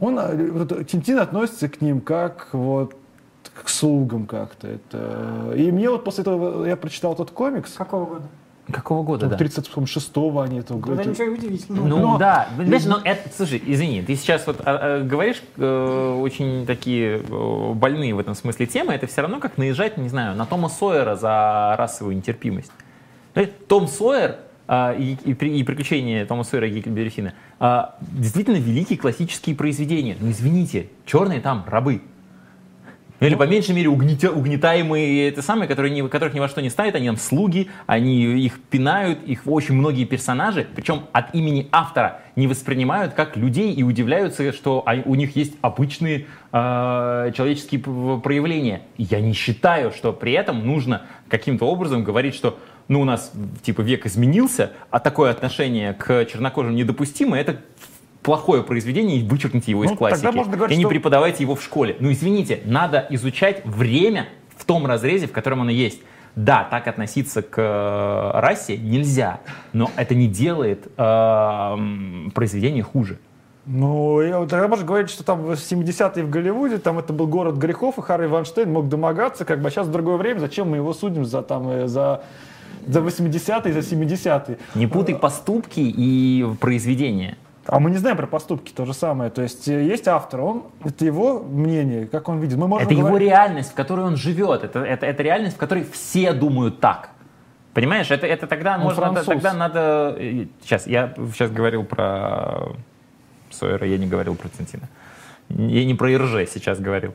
он, 0.00 0.18
э, 0.18 0.50
вот 0.50 0.88
Тинтин 0.88 1.18
относится 1.18 1.68
к 1.68 1.82
ним 1.82 2.00
как 2.00 2.48
вот 2.52 2.96
к 3.62 3.68
слугам 3.68 4.26
как-то. 4.26 4.68
Это... 4.68 5.52
И 5.54 5.70
мне 5.70 5.90
вот 5.90 6.02
после 6.02 6.22
этого, 6.22 6.64
я 6.64 6.76
прочитал 6.76 7.12
этот 7.12 7.30
комикс, 7.30 7.74
Какого 7.74 8.06
года? 8.06 8.24
Какого 8.72 9.02
года, 9.02 9.26
да? 9.26 9.36
36-го 9.36 10.40
они 10.40 10.58
это... 10.60 10.74
Тогда 10.74 11.02
это- 11.02 11.10
ничего 11.10 11.32
удивительного. 11.32 11.86
Ну 11.86 11.98
Но- 11.98 12.18
да, 12.18 12.48
понимаешь, 12.56 12.84
но 12.84 13.00
это, 13.04 13.28
слушай, 13.34 13.62
извини, 13.64 14.02
ты 14.02 14.16
сейчас 14.16 14.46
вот 14.46 14.60
а, 14.64 15.00
а, 15.00 15.02
говоришь 15.02 15.42
э, 15.56 16.18
очень 16.20 16.64
такие 16.64 17.18
э, 17.18 17.72
больные 17.74 18.14
в 18.14 18.18
этом 18.18 18.34
смысле 18.34 18.66
темы, 18.66 18.94
это 18.94 19.06
все 19.06 19.20
равно 19.20 19.38
как 19.38 19.58
наезжать, 19.58 19.98
не 19.98 20.08
знаю, 20.08 20.34
на 20.34 20.46
Тома 20.46 20.70
Сойера 20.70 21.14
за 21.14 21.74
расовую 21.76 22.16
нетерпимость. 22.16 22.72
Знаешь, 23.34 23.50
Том 23.68 23.86
Сойер 23.86 24.36
а, 24.66 24.94
и, 24.94 25.16
и 25.24 25.32
и 25.32 25.62
приключения 25.62 26.24
Тома 26.24 26.42
Сойера 26.44 26.66
и 26.66 26.70
Гекльберри 26.70 27.10
Финна 27.10 27.34
а, 27.60 27.96
действительно 28.00 28.56
великие 28.56 28.98
классические 28.98 29.54
произведения. 29.56 30.16
Но 30.18 30.30
извините, 30.30 30.88
черные 31.04 31.40
там 31.40 31.64
рабы. 31.66 32.00
Ну, 33.24 33.28
Или, 33.28 33.36
по 33.36 33.44
меньшей 33.44 33.74
мере, 33.74 33.88
угнетя- 33.88 34.30
угнетаемые, 34.30 35.30
это 35.30 35.40
самые, 35.40 35.66
которые 35.66 35.90
ни, 35.94 36.06
которых 36.06 36.34
ни 36.34 36.40
во 36.40 36.46
что 36.46 36.60
не 36.60 36.68
ставят, 36.68 36.94
они 36.94 37.06
там 37.06 37.16
слуги, 37.16 37.70
они 37.86 38.22
их 38.22 38.60
пинают, 38.60 39.22
их 39.26 39.46
очень 39.46 39.76
многие 39.76 40.04
персонажи, 40.04 40.66
причем 40.74 41.04
от 41.12 41.34
имени 41.34 41.66
автора 41.72 42.20
не 42.36 42.46
воспринимают 42.46 43.14
как 43.14 43.38
людей 43.38 43.72
и 43.72 43.82
удивляются, 43.82 44.52
что 44.52 44.82
а- 44.84 45.00
у 45.06 45.14
них 45.14 45.36
есть 45.36 45.54
обычные 45.62 46.26
э, 46.52 47.32
человеческие 47.34 47.80
проявления. 47.80 48.82
Я 48.98 49.22
не 49.22 49.32
считаю, 49.32 49.90
что 49.90 50.12
при 50.12 50.32
этом 50.32 50.66
нужно 50.66 51.06
каким-то 51.30 51.64
образом 51.64 52.04
говорить, 52.04 52.34
что 52.34 52.58
ну, 52.88 53.00
у 53.00 53.04
нас 53.04 53.32
типа 53.62 53.80
век 53.80 54.04
изменился, 54.04 54.72
а 54.90 55.00
такое 55.00 55.30
отношение 55.30 55.94
к 55.94 56.26
чернокожим 56.26 56.74
недопустимо, 56.74 57.38
это 57.38 57.56
плохое 58.24 58.62
произведение, 58.64 59.18
и 59.18 59.22
вычеркните 59.28 59.70
его 59.70 59.84
из 59.84 59.90
Ну, 59.90 59.96
классики. 59.96 60.22
тогда 60.24 60.36
можно 60.36 60.56
говорить, 60.56 60.74
и 60.74 60.78
не 60.78 60.82
что- 60.84 60.88
преподавайте 60.90 61.44
его 61.44 61.54
в 61.54 61.62
школе. 61.62 61.96
Ну, 62.00 62.10
извините, 62.10 62.60
надо 62.64 63.06
изучать 63.10 63.64
время 63.64 64.26
в 64.56 64.64
том 64.64 64.86
разрезе, 64.86 65.26
в 65.28 65.32
котором 65.32 65.60
оно 65.60 65.70
есть. 65.70 66.00
Да, 66.34 66.66
так 66.68 66.88
относиться 66.88 67.42
к 67.42 67.58
э, 67.60 68.40
расе 68.40 68.76
нельзя, 68.76 69.38
но 69.72 69.90
это 69.94 70.16
не 70.16 70.26
делает 70.26 70.88
э, 70.96 71.02
м, 71.02 72.32
произведение 72.34 72.82
хуже. 72.82 73.18
Ну, 73.66 74.18
тогда 74.50 74.66
можно 74.68 74.84
говорить, 74.84 75.10
что 75.10 75.22
там 75.24 75.42
в 75.42 75.52
70-е 75.52 76.24
в 76.24 76.30
Голливуде, 76.30 76.78
там 76.78 76.98
это 76.98 77.12
был 77.12 77.26
город 77.28 77.56
грехов, 77.56 77.98
и 77.98 78.02
Харри 78.02 78.26
Ванштейн 78.26 78.70
мог 78.72 78.88
домогаться, 78.88 79.44
как 79.44 79.60
бы, 79.62 79.68
а 79.68 79.70
сейчас 79.70 79.86
в 79.86 79.90
другое 79.92 80.16
время, 80.16 80.38
зачем 80.40 80.70
мы 80.70 80.76
его 80.78 80.92
судим 80.92 81.24
за, 81.24 81.42
там, 81.42 81.68
э, 81.68 81.86
за, 81.88 82.22
за 82.86 83.00
80-е, 83.00 83.72
за 83.72 83.78
70-е? 83.78 84.58
Не 84.74 84.86
путай 84.86 85.14
поступки 85.14 85.80
и 85.80 86.44
произведения. 86.60 87.36
А 87.66 87.80
мы 87.80 87.90
не 87.90 87.96
знаем 87.96 88.16
про 88.16 88.26
поступки, 88.26 88.72
то 88.72 88.84
же 88.84 88.92
самое. 88.94 89.30
То 89.30 89.42
есть 89.42 89.66
э, 89.68 89.84
есть 89.84 90.06
автор, 90.08 90.40
он, 90.40 90.62
это 90.84 91.04
его 91.04 91.40
мнение, 91.40 92.06
как 92.06 92.28
он 92.28 92.38
видит. 92.40 92.58
Мы 92.58 92.68
можем 92.68 92.86
Это 92.86 92.94
его 92.94 93.08
говорить- 93.08 93.28
реальность, 93.28 93.70
в 93.72 93.74
которой 93.74 94.04
он 94.04 94.16
живет. 94.16 94.64
Это, 94.64 94.80
это, 94.80 95.06
это 95.06 95.22
реальность, 95.22 95.56
в 95.56 95.58
которой 95.58 95.84
все 95.84 96.32
думают 96.32 96.80
так. 96.80 97.10
Понимаешь, 97.72 98.10
это, 98.10 98.26
это 98.26 98.46
тогда 98.46 98.74
Он 98.76 98.82
можно, 98.82 99.02
француз. 99.02 99.24
тогда 99.26 99.52
надо... 99.54 100.14
э, 100.18 100.46
Сейчас, 100.62 100.86
я 100.86 101.14
сейчас 101.32 101.50
говорил 101.50 101.84
про 101.84 102.68
Сойера, 103.50 103.86
я 103.86 103.98
не 103.98 104.06
говорил 104.06 104.34
про 104.34 104.48
Центина. 104.48 104.88
Я 105.48 105.84
не 105.84 105.94
про 105.94 106.10
Ирже 106.12 106.46
сейчас 106.46 106.78
говорил. 106.80 107.14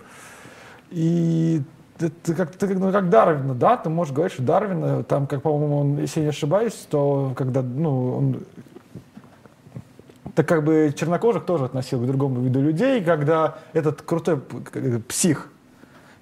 И 0.92 1.62
ты, 1.98 2.10
ты 2.10 2.34
как, 2.34 2.56
ты, 2.56 2.68
ну, 2.76 2.92
как 2.92 3.10
Дарвина, 3.10 3.54
да, 3.54 3.78
ты 3.78 3.90
можешь 3.90 4.14
говорить, 4.14 4.34
что 4.34 4.42
Дарвина, 4.44 5.04
там, 5.04 5.28
как, 5.28 5.42
по-моему, 5.44 5.78
он, 5.80 6.00
если 6.00 6.22
я 6.22 6.26
не 6.26 6.30
ошибаюсь, 6.30 6.74
то 6.90 7.34
когда, 7.36 7.62
ну, 7.62 8.16
он 8.18 8.40
так 10.36 10.48
как 10.48 10.64
бы 10.64 10.94
чернокожих 10.96 11.46
тоже 11.46 11.66
относил 11.66 12.00
к 12.00 12.06
другому 12.06 12.42
виду 12.42 12.62
людей, 12.62 13.04
когда 13.04 13.60
этот 13.74 14.02
крутой 14.02 14.40
к- 14.40 15.02
псих, 15.08 15.50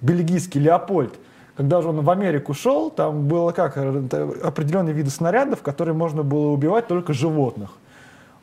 бельгийский 0.00 0.60
Леопольд, 0.60 1.14
когда 1.56 1.82
же 1.82 1.88
он 1.88 2.02
в 2.02 2.10
Америку 2.10 2.54
шел, 2.54 2.90
там 2.90 3.26
было 3.26 3.52
как, 3.52 3.76
э, 3.76 4.02
определенные 4.42 4.94
виды 4.94 5.10
снарядов, 5.10 5.62
которые 5.62 5.94
можно 5.94 6.22
было 6.22 6.52
убивать 6.52 6.86
только 6.86 7.12
животных. 7.12 7.70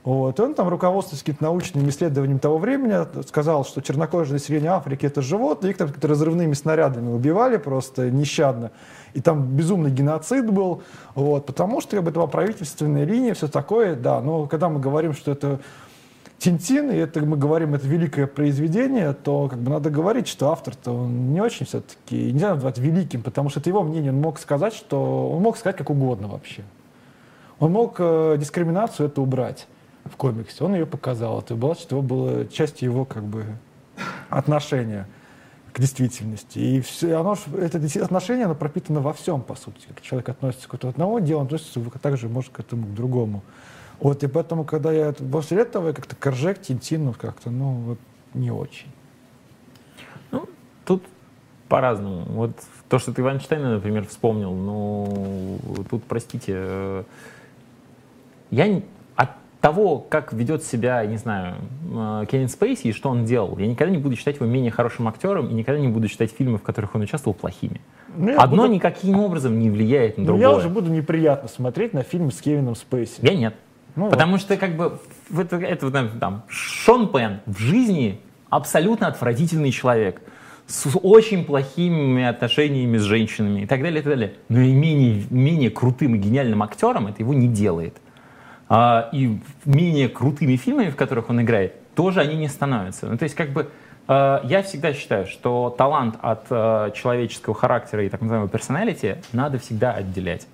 Вот. 0.03 0.37
И 0.37 0.41
он 0.41 0.53
там, 0.53 0.69
руководствуясь 0.69 1.21
какими-то 1.21 1.45
научными 1.45 1.89
исследованиями 1.89 2.37
того 2.37 2.59
времени, 2.59 2.95
сказал, 3.27 3.65
что 3.65 3.81
чернокожие 3.81 4.33
население 4.33 4.69
Африки— 4.69 5.05
это 5.07 5.23
животные, 5.23 5.71
их 5.71 5.77
там 5.77 5.89
разрывными 5.99 6.53
снарядами 6.53 7.11
убивали 7.11 7.57
просто 7.57 8.11
нещадно. 8.11 8.71
И 9.15 9.21
там 9.21 9.55
безумный 9.55 9.91
геноцид 9.91 10.51
был, 10.51 10.83
вот, 11.15 11.45
потому 11.45 11.79
что 11.79 11.95
как 11.95 12.03
бы, 12.03 12.09
это 12.09 12.19
была 12.19 12.27
правительственная 12.27 13.05
линия, 13.05 13.33
все 13.33 13.47
такое, 13.47 13.95
да. 13.95 14.19
Но 14.19 14.45
когда 14.45 14.67
мы 14.67 14.81
говорим, 14.81 15.13
что 15.13 15.31
это 15.31 15.61
Тинтин, 16.37 16.91
и 16.91 16.97
это 16.97 17.21
мы 17.21 17.37
говорим, 17.37 17.75
это 17.75 17.87
великое 17.87 18.27
произведение, 18.27 19.13
то 19.13 19.47
как 19.47 19.59
бы 19.59 19.71
надо 19.71 19.89
говорить, 19.89 20.27
что 20.27 20.51
автор-то 20.51 20.91
он 20.91 21.31
не 21.31 21.39
очень 21.39 21.65
все-таки, 21.65 22.33
нельзя 22.33 22.55
назвать 22.55 22.77
великим, 22.77 23.23
потому 23.23 23.49
что 23.49 23.61
это 23.61 23.69
его 23.69 23.83
мнение, 23.83 24.11
он 24.11 24.19
мог 24.19 24.37
сказать, 24.37 24.73
что 24.73 25.31
он 25.31 25.41
мог 25.41 25.55
сказать 25.55 25.77
как 25.77 25.89
угодно 25.89 26.27
вообще. 26.27 26.63
Он 27.59 27.71
мог 27.71 27.95
э, 27.99 28.35
дискриминацию 28.37 29.07
это 29.07 29.21
убрать 29.21 29.65
в 30.03 30.17
комиксе, 30.17 30.65
он 30.65 30.73
ее 30.73 30.85
показал, 30.85 31.39
это 31.39 31.55
было, 31.55 31.73
что 31.75 32.01
было 32.01 32.45
частью 32.47 32.91
его 32.91 33.05
как 33.05 33.23
бы 33.23 33.45
отношения 34.29 35.07
к 35.75 35.79
действительности. 35.79 36.57
И 36.57 36.79
все, 36.79 37.15
оно, 37.15 37.35
это 37.59 37.81
отношение, 38.01 38.45
оно 38.45 38.55
пропитано 38.55 39.01
во 39.01 39.11
всем, 39.11 39.41
по 39.41 39.55
сути. 39.55 39.85
Как 39.89 39.99
человек 39.99 40.29
относится 40.29 40.69
к 40.69 40.73
одному 40.85 41.19
делу, 41.19 41.41
он 41.41 41.47
относится 41.47 41.81
также 42.01 42.29
может 42.29 42.53
к 42.53 42.61
этому 42.61 42.87
к 42.87 42.93
другому. 42.93 43.43
Вот, 43.99 44.23
и 44.23 44.27
поэтому, 44.27 44.63
когда 44.63 44.93
я 44.93 45.11
после 45.11 45.59
этого 45.59 45.91
как-то 45.91 46.15
Коржек, 46.15 46.61
Тинтин, 46.61 47.03
ну, 47.03 47.13
как-то, 47.13 47.49
ну, 47.49 47.73
вот, 47.73 47.99
не 48.33 48.51
очень. 48.51 48.87
Ну, 50.31 50.47
тут 50.85 51.03
по-разному. 51.67 52.23
Вот 52.29 52.51
то, 52.87 52.97
что 52.97 53.11
ты 53.11 53.21
Вайнштейна, 53.21 53.75
например, 53.75 54.07
вспомнил, 54.07 54.53
ну, 54.53 55.59
тут, 55.89 56.05
простите, 56.05 56.53
э, 56.55 57.03
я 58.49 58.81
того, 59.65 59.97
как 59.97 60.31
ведет 60.31 60.63
себя, 60.63 61.03
не 61.07 61.17
знаю, 61.17 61.55
э, 61.91 62.25
Кевин 62.29 62.49
Спейси 62.49 62.89
и 62.89 62.91
что 62.91 63.09
он 63.09 63.25
делал, 63.25 63.57
я 63.57 63.65
никогда 63.65 63.91
не 63.91 63.97
буду 63.97 64.15
считать 64.15 64.35
его 64.35 64.45
менее 64.45 64.69
хорошим 64.69 65.07
актером 65.07 65.49
и 65.49 65.55
никогда 65.55 65.81
не 65.81 65.87
буду 65.87 66.07
считать 66.07 66.31
фильмы, 66.31 66.59
в 66.59 66.61
которых 66.61 66.93
он 66.93 67.01
участвовал, 67.01 67.33
плохими. 67.33 67.81
Ну, 68.15 68.39
Одно 68.39 68.63
буду... 68.63 68.75
никаким 68.75 69.19
образом 69.19 69.57
не 69.57 69.71
влияет 69.71 70.17
на 70.17 70.21
ну, 70.21 70.27
другое. 70.27 70.49
Я 70.49 70.55
уже 70.55 70.69
буду 70.69 70.91
неприятно 70.91 71.49
смотреть 71.49 71.93
на 71.93 72.03
фильм 72.03 72.31
с 72.31 72.41
Кевином 72.41 72.75
Спейси. 72.75 73.21
Я 73.23 73.33
нет. 73.33 73.55
Ну, 73.95 74.11
Потому 74.11 74.33
вот. 74.33 74.41
что 74.41 74.55
как 74.55 74.77
бы 74.77 74.99
это, 75.35 75.55
это 75.55 75.89
там, 76.19 76.43
Шон 76.47 77.11
Пен 77.11 77.39
в 77.47 77.57
жизни 77.57 78.21
абсолютно 78.51 79.07
отвратительный 79.07 79.71
человек 79.71 80.21
с 80.67 80.87
очень 81.01 81.43
плохими 81.43 82.23
отношениями 82.23 82.99
с 82.99 83.01
женщинами 83.01 83.61
и 83.61 83.65
так 83.65 83.81
далее, 83.81 84.01
и 84.01 84.03
так 84.03 84.13
далее. 84.13 84.33
Но 84.47 84.59
и 84.59 84.73
менее, 84.73 85.23
менее 85.31 85.71
крутым 85.71 86.13
и 86.13 86.19
гениальным 86.19 86.61
актером 86.61 87.07
это 87.07 87.23
его 87.23 87.33
не 87.33 87.47
делает. 87.47 87.95
А, 88.67 89.09
и 89.11 89.39
менее 89.65 90.09
крутыми 90.09 90.55
фильмами, 90.55 90.89
в 90.89 90.95
которых 90.95 91.29
он 91.29 91.41
играет, 91.41 91.73
тоже 91.95 92.21
они 92.21 92.35
не 92.35 92.47
становятся. 92.47 93.07
Ну, 93.07 93.17
то 93.17 93.23
есть 93.23 93.35
как 93.35 93.51
бы 93.51 93.69
э, 94.07 94.39
я 94.43 94.63
всегда 94.63 94.93
считаю, 94.93 95.27
что 95.27 95.73
талант 95.77 96.15
от 96.21 96.45
э, 96.49 96.91
человеческого 96.95 97.55
характера 97.55 98.03
и 98.03 98.09
так 98.09 98.21
называемого 98.21 98.49
персоналити 98.49 99.17
надо 99.33 99.59
всегда 99.59 99.91
отделять. 99.91 100.47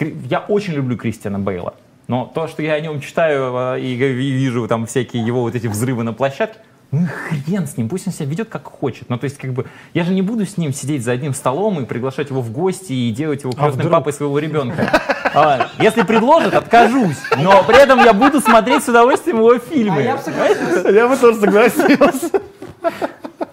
Я 0.00 0.40
очень 0.40 0.74
люблю 0.74 0.96
Кристиана 0.96 1.38
Бейла. 1.38 1.74
Но 2.06 2.24
то, 2.34 2.48
что 2.48 2.62
я 2.62 2.72
о 2.74 2.80
нем 2.80 3.00
читаю 3.00 3.54
а, 3.54 3.76
и 3.76 3.94
вижу 3.94 4.66
там 4.66 4.86
всякие 4.86 5.24
его 5.24 5.42
вот 5.42 5.54
эти 5.54 5.66
взрывы 5.66 6.04
на 6.04 6.14
площадке, 6.14 6.58
ну 6.90 7.06
хрен 7.06 7.66
с 7.66 7.76
ним, 7.76 7.88
пусть 7.88 8.06
он 8.06 8.12
себя 8.14 8.26
ведет 8.26 8.48
как 8.48 8.64
хочет. 8.64 9.10
Ну, 9.10 9.18
то 9.18 9.24
есть, 9.24 9.36
как 9.36 9.52
бы, 9.52 9.66
я 9.92 10.04
же 10.04 10.14
не 10.14 10.22
буду 10.22 10.46
с 10.46 10.56
ним 10.56 10.72
сидеть 10.72 11.04
за 11.04 11.12
одним 11.12 11.34
столом 11.34 11.80
и 11.80 11.84
приглашать 11.84 12.30
его 12.30 12.40
в 12.40 12.50
гости 12.50 12.92
и 12.92 13.10
делать 13.10 13.42
его 13.42 13.52
крестным 13.52 13.88
а 13.88 13.90
папой 13.90 14.12
своего 14.14 14.38
ребенка. 14.38 14.90
А, 15.34 15.68
если 15.78 16.02
предложат, 16.02 16.54
откажусь. 16.54 17.18
Но 17.36 17.62
при 17.64 17.82
этом 17.82 17.98
я 17.98 18.14
буду 18.14 18.40
смотреть 18.40 18.84
с 18.84 18.88
удовольствием 18.88 19.38
его 19.38 19.58
фильмы. 19.58 19.98
А 19.98 20.02
я, 20.02 20.16
бы 20.16 20.90
я 20.90 21.08
бы 21.08 21.16
тоже 21.16 21.38
согласился. 21.38 22.40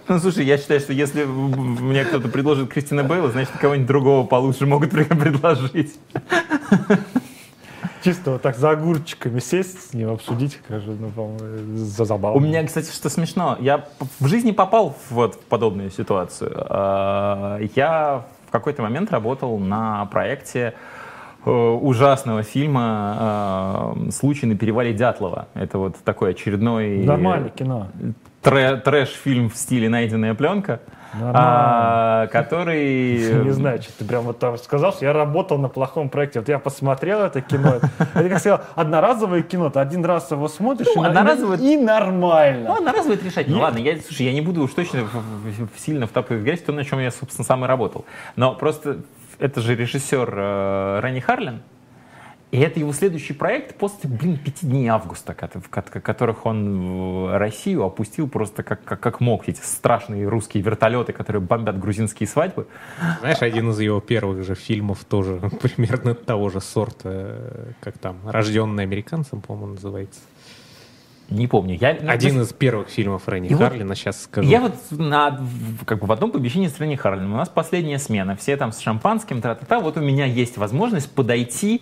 Ну, 0.07 0.19
слушай, 0.19 0.45
я 0.45 0.57
считаю, 0.57 0.79
что 0.79 0.93
если 0.93 1.23
мне 1.25 2.05
кто-то 2.05 2.29
предложит 2.29 2.71
Кристина 2.71 3.03
Бейла, 3.03 3.31
значит, 3.31 3.51
кого-нибудь 3.59 3.87
другого 3.87 4.25
получше 4.25 4.65
могут 4.65 4.91
предложить 4.91 5.95
чисто 8.05 8.31
вот 8.31 8.41
так 8.43 8.55
за 8.55 8.69
огурчиками 8.69 9.39
сесть 9.39 9.89
с 9.89 9.93
ним, 9.93 10.11
обсудить, 10.11 10.59
скажу, 10.63 10.95
ну, 10.99 11.09
по-моему, 11.09 11.75
за 11.75 12.05
забаву. 12.05 12.37
У 12.37 12.39
меня, 12.39 12.63
кстати, 12.63 12.91
что 12.91 13.09
смешно, 13.09 13.57
я 13.59 13.85
в 14.19 14.27
жизни 14.27 14.51
попал 14.51 14.95
вот 15.09 15.35
в 15.35 15.39
подобную 15.39 15.89
ситуацию. 15.89 16.53
А, 16.69 17.59
я 17.75 18.23
в 18.47 18.51
какой-то 18.51 18.83
момент 18.83 19.11
работал 19.11 19.57
на 19.57 20.05
проекте 20.05 20.75
э, 21.45 21.49
ужасного 21.49 22.43
фильма 22.43 23.95
э, 23.97 24.11
«Случай 24.11 24.45
на 24.45 24.55
перевале 24.55 24.93
Дятлова». 24.93 25.47
Это 25.55 25.79
вот 25.79 25.95
такой 26.03 26.31
очередной... 26.31 27.03
Нормальный 27.03 27.49
кино. 27.49 27.87
Трэш-фильм 28.43 29.49
в 29.49 29.55
стиле 29.55 29.89
«Найденная 29.89 30.35
пленка» 30.35 30.79
а, 31.21 32.27
который... 32.27 33.43
Не 33.45 33.51
знаю, 33.51 33.81
что 33.81 33.91
ты 33.99 34.05
прям 34.05 34.23
вот 34.23 34.39
там 34.39 34.57
сказал, 34.57 34.93
что 34.93 35.05
я 35.05 35.13
работал 35.13 35.57
на 35.57 35.69
плохом 35.69 36.09
проекте. 36.09 36.39
Вот 36.39 36.49
я 36.49 36.59
посмотрел 36.59 37.21
это 37.21 37.41
кино. 37.41 37.75
Это, 38.13 38.29
как 38.29 38.39
сказал, 38.39 38.61
одноразовое 38.75 39.41
кино. 39.41 39.69
Ты 39.69 39.79
один 39.79 40.03
раз 40.05 40.31
его 40.31 40.47
смотришь, 40.47 40.87
ну, 40.95 41.03
и, 41.03 41.07
одноразовое... 41.07 41.57
и 41.57 41.77
нормально. 41.77 42.69
Ну, 42.69 42.75
одноразовое 42.77 43.17
это 43.17 43.25
решать. 43.25 43.47
Ну, 43.47 43.59
ладно, 43.59 43.79
я, 43.79 43.97
слушай, 43.99 44.25
я 44.25 44.33
не 44.33 44.41
буду 44.41 44.63
уж 44.63 44.73
точно 44.73 45.03
сильно 45.77 46.07
втапливать 46.07 46.43
в 46.43 46.45
грязь, 46.45 46.61
то, 46.61 46.71
на 46.71 46.83
чем 46.83 46.99
я, 46.99 47.11
собственно, 47.11 47.45
сам 47.45 47.63
и 47.65 47.67
работал. 47.67 48.05
Но 48.35 48.53
просто 48.53 48.99
это 49.39 49.61
же 49.61 49.75
режиссер 49.75 50.33
э, 50.35 50.99
Ренни 51.03 51.19
Харлин, 51.19 51.61
и 52.55 52.59
это 52.59 52.79
его 52.79 52.93
следующий 52.93 53.33
проект 53.33 53.75
после, 53.75 54.09
блин, 54.09 54.37
пяти 54.37 54.65
дней 54.65 54.87
августа, 54.87 55.35
в 55.55 55.69
которых 55.69 56.45
он 56.45 57.29
Россию 57.33 57.83
опустил 57.83 58.29
просто 58.29 58.63
как, 58.63 58.81
как, 58.85 59.01
как 59.01 59.19
мог. 59.19 59.49
Эти 59.49 59.59
страшные 59.61 60.25
русские 60.29 60.63
вертолеты, 60.63 61.11
которые 61.11 61.41
бомбят 61.41 61.77
грузинские 61.77 62.27
свадьбы. 62.27 62.67
Знаешь, 63.19 63.41
один 63.41 63.71
из 63.71 63.79
его 63.81 63.99
первых 63.99 64.45
же 64.45 64.55
фильмов 64.55 65.03
тоже 65.03 65.41
примерно 65.61 66.15
того 66.15 66.49
же 66.49 66.61
сорта, 66.61 67.75
как 67.81 67.97
там, 67.97 68.19
«Рожденный 68.25 68.83
американцем», 68.83 69.41
по-моему, 69.41 69.73
называется. 69.73 70.21
Не 71.29 71.47
помню. 71.47 71.77
Я, 71.81 71.89
Один 71.89 72.41
из 72.41 72.53
первых 72.53 72.87
фильмов 72.87 73.27
Ренни 73.27 73.49
и 73.49 73.53
Харлина, 73.53 73.89
вот, 73.89 73.97
сейчас 73.97 74.23
скажу. 74.23 74.47
Я 74.47 74.61
вот 74.61 74.75
на, 74.91 75.41
как 75.85 75.99
бы 75.99 76.07
в 76.07 76.11
одном 76.11 76.31
помещении 76.31 76.67
с 76.67 76.79
Ренни 76.79 76.95
Харлином. 76.95 77.33
У 77.33 77.37
нас 77.37 77.49
последняя 77.49 77.97
смена. 77.97 78.35
Все 78.35 78.55
там 78.57 78.71
с 78.71 78.79
шампанским, 78.79 79.41
та-та-та. 79.41 79.79
Вот 79.79 79.97
у 79.97 80.01
меня 80.01 80.25
есть 80.25 80.57
возможность 80.57 81.11
подойти 81.11 81.81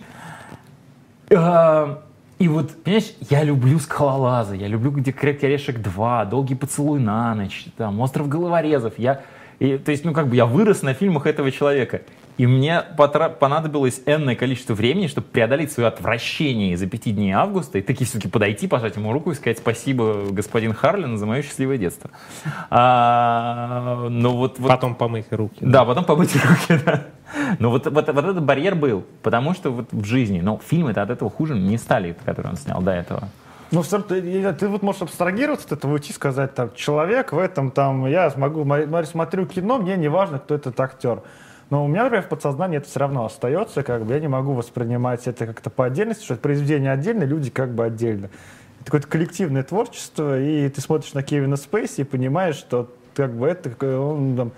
и 2.38 2.48
вот, 2.48 2.72
понимаешь, 2.82 3.14
я 3.30 3.42
люблю 3.42 3.78
скалолазы, 3.78 4.56
я 4.56 4.68
люблю 4.68 4.90
где 4.90 5.12
«Крепкий 5.12 5.46
орешек 5.46 5.78
2», 5.78 6.28
«Долгий 6.28 6.54
поцелуй 6.54 7.00
на 7.00 7.34
ночь», 7.34 7.66
там, 7.76 8.00
«Остров 8.00 8.28
головорезов». 8.28 8.98
Я, 8.98 9.22
и, 9.58 9.78
то 9.78 9.90
есть, 9.90 10.04
ну, 10.04 10.12
как 10.12 10.28
бы 10.28 10.36
я 10.36 10.46
вырос 10.46 10.82
на 10.82 10.94
фильмах 10.94 11.26
этого 11.26 11.50
человека. 11.50 12.02
И 12.36 12.46
мне 12.46 12.80
понадобилось 12.80 14.02
энное 14.06 14.34
количество 14.34 14.74
времени, 14.74 15.06
чтобы 15.06 15.28
преодолеть 15.28 15.70
свое 15.70 15.88
отвращение 15.88 16.72
из-за 16.72 16.86
пяти 16.86 17.12
дней 17.12 17.32
августа 17.32 17.78
и 17.78 17.82
таки 17.82 18.04
все-таки 18.04 18.28
подойти, 18.28 18.66
пожать 18.66 18.96
ему 18.96 19.12
руку 19.12 19.30
и 19.30 19.34
сказать 19.34 19.58
спасибо, 19.58 20.26
господин 20.30 20.74
Харлин, 20.74 21.16
за 21.16 21.26
мое 21.26 21.42
счастливое 21.42 21.78
детство. 21.78 22.10
А, 22.70 24.08
но 24.08 24.36
вот, 24.36 24.58
вот, 24.58 24.68
потом 24.68 24.96
помыть 24.96 25.26
руки. 25.30 25.58
Да, 25.60 25.80
да 25.80 25.84
потом 25.84 26.04
помыть 26.04 26.34
руки, 26.44 26.82
да. 26.84 27.04
Но 27.60 27.70
вот, 27.70 27.86
вот, 27.86 28.06
вот 28.08 28.24
этот 28.24 28.42
барьер 28.42 28.74
был, 28.74 29.04
потому 29.22 29.54
что 29.54 29.70
вот 29.70 29.92
в 29.92 30.04
жизни, 30.04 30.40
но 30.40 30.58
фильмы-то 30.58 31.02
от 31.02 31.10
этого 31.10 31.30
хуже 31.30 31.54
не 31.54 31.78
стали, 31.78 32.16
которые 32.24 32.50
он 32.50 32.56
снял 32.56 32.82
до 32.82 32.90
этого. 32.90 33.28
Ну, 33.70 33.82
ты, 33.82 34.52
ты 34.52 34.68
вот 34.68 34.82
можешь 34.82 35.02
абстрагироваться 35.02 35.66
от 35.66 35.72
этого, 35.72 35.94
уйти 35.94 36.12
сказать, 36.12 36.54
там, 36.54 36.70
человек 36.74 37.32
в 37.32 37.38
этом, 37.38 37.70
там, 37.70 38.06
я 38.06 38.30
смогу, 38.30 38.64
смотрю 39.04 39.46
кино, 39.46 39.78
мне 39.78 39.96
не 39.96 40.08
важно, 40.08 40.38
кто 40.38 40.54
этот 40.54 40.78
актер. 40.78 41.22
Но 41.70 41.84
у 41.84 41.88
меня, 41.88 42.04
например, 42.04 42.24
в 42.24 42.28
подсознании 42.28 42.78
это 42.78 42.88
все 42.88 43.00
равно 43.00 43.24
остается, 43.24 43.82
как 43.82 44.04
бы 44.04 44.12
я 44.12 44.20
не 44.20 44.28
могу 44.28 44.52
воспринимать 44.52 45.26
это 45.26 45.46
как-то 45.46 45.70
по 45.70 45.86
отдельности, 45.86 46.24
что 46.24 46.34
это 46.34 46.42
произведение 46.42 46.92
отдельно, 46.92 47.24
люди 47.24 47.50
как 47.50 47.74
бы 47.74 47.84
отдельно. 47.84 48.30
Это 48.80 48.86
какое-то 48.86 49.08
коллективное 49.08 49.62
творчество, 49.62 50.38
и 50.38 50.68
ты 50.68 50.80
смотришь 50.80 51.14
на 51.14 51.22
Кевина 51.22 51.56
Спейси 51.56 52.02
и 52.02 52.04
понимаешь, 52.04 52.56
что 52.56 52.90
как 53.14 53.32
бы 53.32 53.46
это 53.46 53.70
он 53.98 54.36
там 54.36 54.52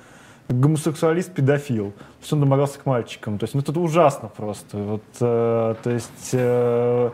гомосексуалист-педофил. 0.49 1.93
То 1.93 2.21
есть 2.21 2.33
он 2.33 2.41
домогался 2.41 2.79
к 2.79 2.87
мальчикам. 2.87 3.39
То 3.39 3.45
есть, 3.45 3.55
ну, 3.55 3.61
это 3.61 3.79
ужасно 3.79 4.29
просто. 4.29 4.77
Вот, 4.77 5.03
э, 5.21 5.75
то 5.83 5.91
есть... 5.91 6.31
Э, 6.33 7.11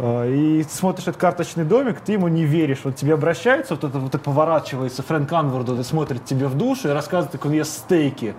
и 0.00 0.62
ты 0.62 0.70
смотришь 0.70 1.08
этот 1.08 1.20
карточный 1.20 1.64
домик, 1.64 2.00
ты 2.00 2.12
ему 2.12 2.28
не 2.28 2.44
веришь. 2.44 2.80
Вот 2.84 2.96
тебе 2.96 3.14
обращается, 3.14 3.74
вот 3.74 3.84
это 3.84 3.98
вот 3.98 4.14
это 4.14 4.18
поворачивается 4.18 5.02
Фрэнк 5.02 5.32
Анварду, 5.32 5.78
и 5.78 5.82
смотрит 5.82 6.24
тебе 6.24 6.46
в 6.46 6.56
душу 6.56 6.88
и 6.88 6.92
рассказывает, 6.92 7.32
как 7.32 7.46
он 7.46 7.52
ест 7.52 7.72
стейки. 7.72 8.34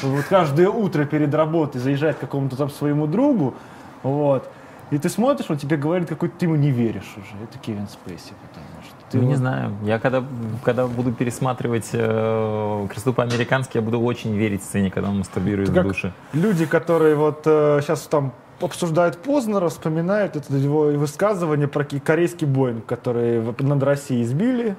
Вот 0.00 0.24
каждое 0.24 0.68
утро 0.68 1.04
перед 1.04 1.34
работой 1.34 1.80
заезжает 1.80 2.16
к 2.16 2.20
какому-то 2.20 2.56
там 2.56 2.70
своему 2.70 3.06
другу, 3.06 3.54
вот. 4.02 4.48
И 4.90 4.98
ты 4.98 5.08
смотришь, 5.08 5.46
он 5.48 5.56
тебе 5.56 5.78
говорит, 5.78 6.06
какой 6.08 6.28
ты 6.28 6.44
ему 6.44 6.54
не 6.56 6.70
веришь 6.70 7.14
уже. 7.16 7.42
Это 7.42 7.58
Кевин 7.58 7.88
Спейси, 7.88 8.34
потому 8.46 8.66
что 8.84 8.94
ты 9.10 9.18
ну, 9.18 9.24
не 9.26 9.36
знаю. 9.36 9.72
Я 9.84 9.98
когда, 9.98 10.22
когда 10.62 10.86
буду 10.86 11.12
пересматривать 11.12 11.88
э, 11.94 12.86
«Кресту 12.90 13.14
по-американски», 13.14 13.78
я 13.78 13.82
буду 13.82 13.98
очень 14.00 14.36
верить 14.36 14.62
сцене, 14.62 14.90
когда 14.90 15.08
он 15.08 15.18
мастурбирует 15.18 15.70
в 15.70 15.82
душе. 15.82 16.12
Люди, 16.34 16.66
которые 16.66 17.14
вот 17.14 17.42
э, 17.46 17.80
сейчас 17.80 18.02
там 18.02 18.34
обсуждают 18.62 19.18
Познера, 19.18 19.68
вспоминают 19.68 20.36
это 20.36 20.54
его 20.56 20.84
высказывание 20.84 21.68
про 21.68 21.84
ки- 21.84 21.98
корейский 21.98 22.46
Боинг, 22.46 22.86
который 22.86 23.40
над 23.60 23.82
Россией 23.82 24.24
сбили, 24.24 24.76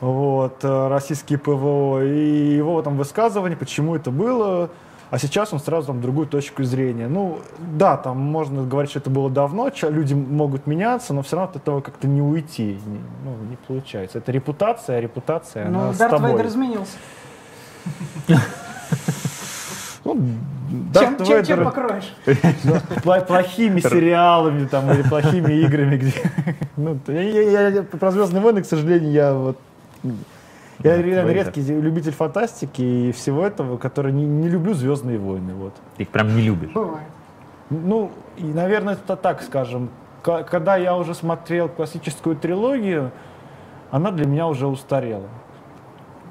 вот, 0.00 0.62
э, 0.64 0.88
российские 0.88 1.38
ПВО, 1.38 2.04
и 2.04 2.56
его 2.56 2.82
там 2.82 2.96
высказывание, 2.96 3.56
почему 3.56 3.96
это 3.96 4.10
было, 4.10 4.70
а 5.10 5.18
сейчас 5.18 5.52
он 5.52 5.60
сразу 5.60 5.88
там 5.88 6.00
другую 6.00 6.26
точку 6.26 6.64
зрения. 6.64 7.06
Ну, 7.08 7.38
да, 7.58 7.96
там 7.96 8.18
можно 8.18 8.64
говорить, 8.64 8.90
что 8.90 8.98
это 8.98 9.10
было 9.10 9.30
давно, 9.30 9.70
люди 9.82 10.14
могут 10.14 10.66
меняться, 10.66 11.14
но 11.14 11.22
все 11.22 11.36
равно 11.36 11.50
от 11.50 11.56
этого 11.56 11.80
как-то 11.80 12.06
не 12.08 12.20
уйти, 12.20 12.78
не, 12.86 12.98
ну, 13.24 13.36
не 13.48 13.56
получается. 13.68 14.18
Это 14.18 14.32
репутация, 14.32 14.98
а 14.98 15.00
репутация, 15.00 15.68
она 15.68 15.86
Ну, 15.86 15.92
с 15.92 15.98
Дарт 15.98 16.12
тобой. 16.12 16.30
Вейдер 16.30 16.46
изменился. 16.48 16.96
Ну, 20.06 20.18
Чем, 21.00 21.16
чем, 21.18 21.44
чем 21.44 21.58
Вейдер- 21.60 21.64
покроешь? 21.64 22.14
Пла- 23.04 23.24
плохими 23.26 23.80
сериалами 23.80 24.66
там, 24.66 24.90
или 24.92 25.02
плохими 25.02 25.52
играми, 25.64 25.96
где... 25.96 26.12
Ну, 26.76 26.98
я, 27.08 27.22
я- 27.22 27.68
я- 27.68 27.82
про 27.82 28.10
Звездные 28.10 28.40
войны, 28.42 28.62
к 28.62 28.66
сожалению, 28.66 29.10
я 29.10 29.34
вот... 29.34 29.58
Я 30.82 31.00
реально 31.00 31.28
Вейдер. 31.30 31.46
редкий 31.46 31.62
любитель 31.62 32.12
фантастики 32.12 32.82
и 32.82 33.12
всего 33.12 33.46
этого, 33.46 33.76
который 33.78 34.12
не, 34.12 34.24
не 34.26 34.48
люблю 34.48 34.74
Звездные 34.74 35.18
войны. 35.18 35.54
Вот. 35.54 35.74
Ты 35.96 36.02
их 36.02 36.08
прям 36.10 36.34
не 36.34 36.42
любишь. 36.42 36.70
Бывает. 36.72 37.06
Ну, 37.70 38.10
и, 38.36 38.44
наверное, 38.44 38.94
это 38.94 39.16
так 39.16 39.42
скажем. 39.42 39.88
Когда 40.22 40.76
я 40.76 40.96
уже 40.96 41.14
смотрел 41.14 41.68
классическую 41.68 42.34
трилогию, 42.36 43.12
она 43.90 44.10
для 44.10 44.26
меня 44.26 44.46
уже 44.46 44.66
устарела. 44.66 45.28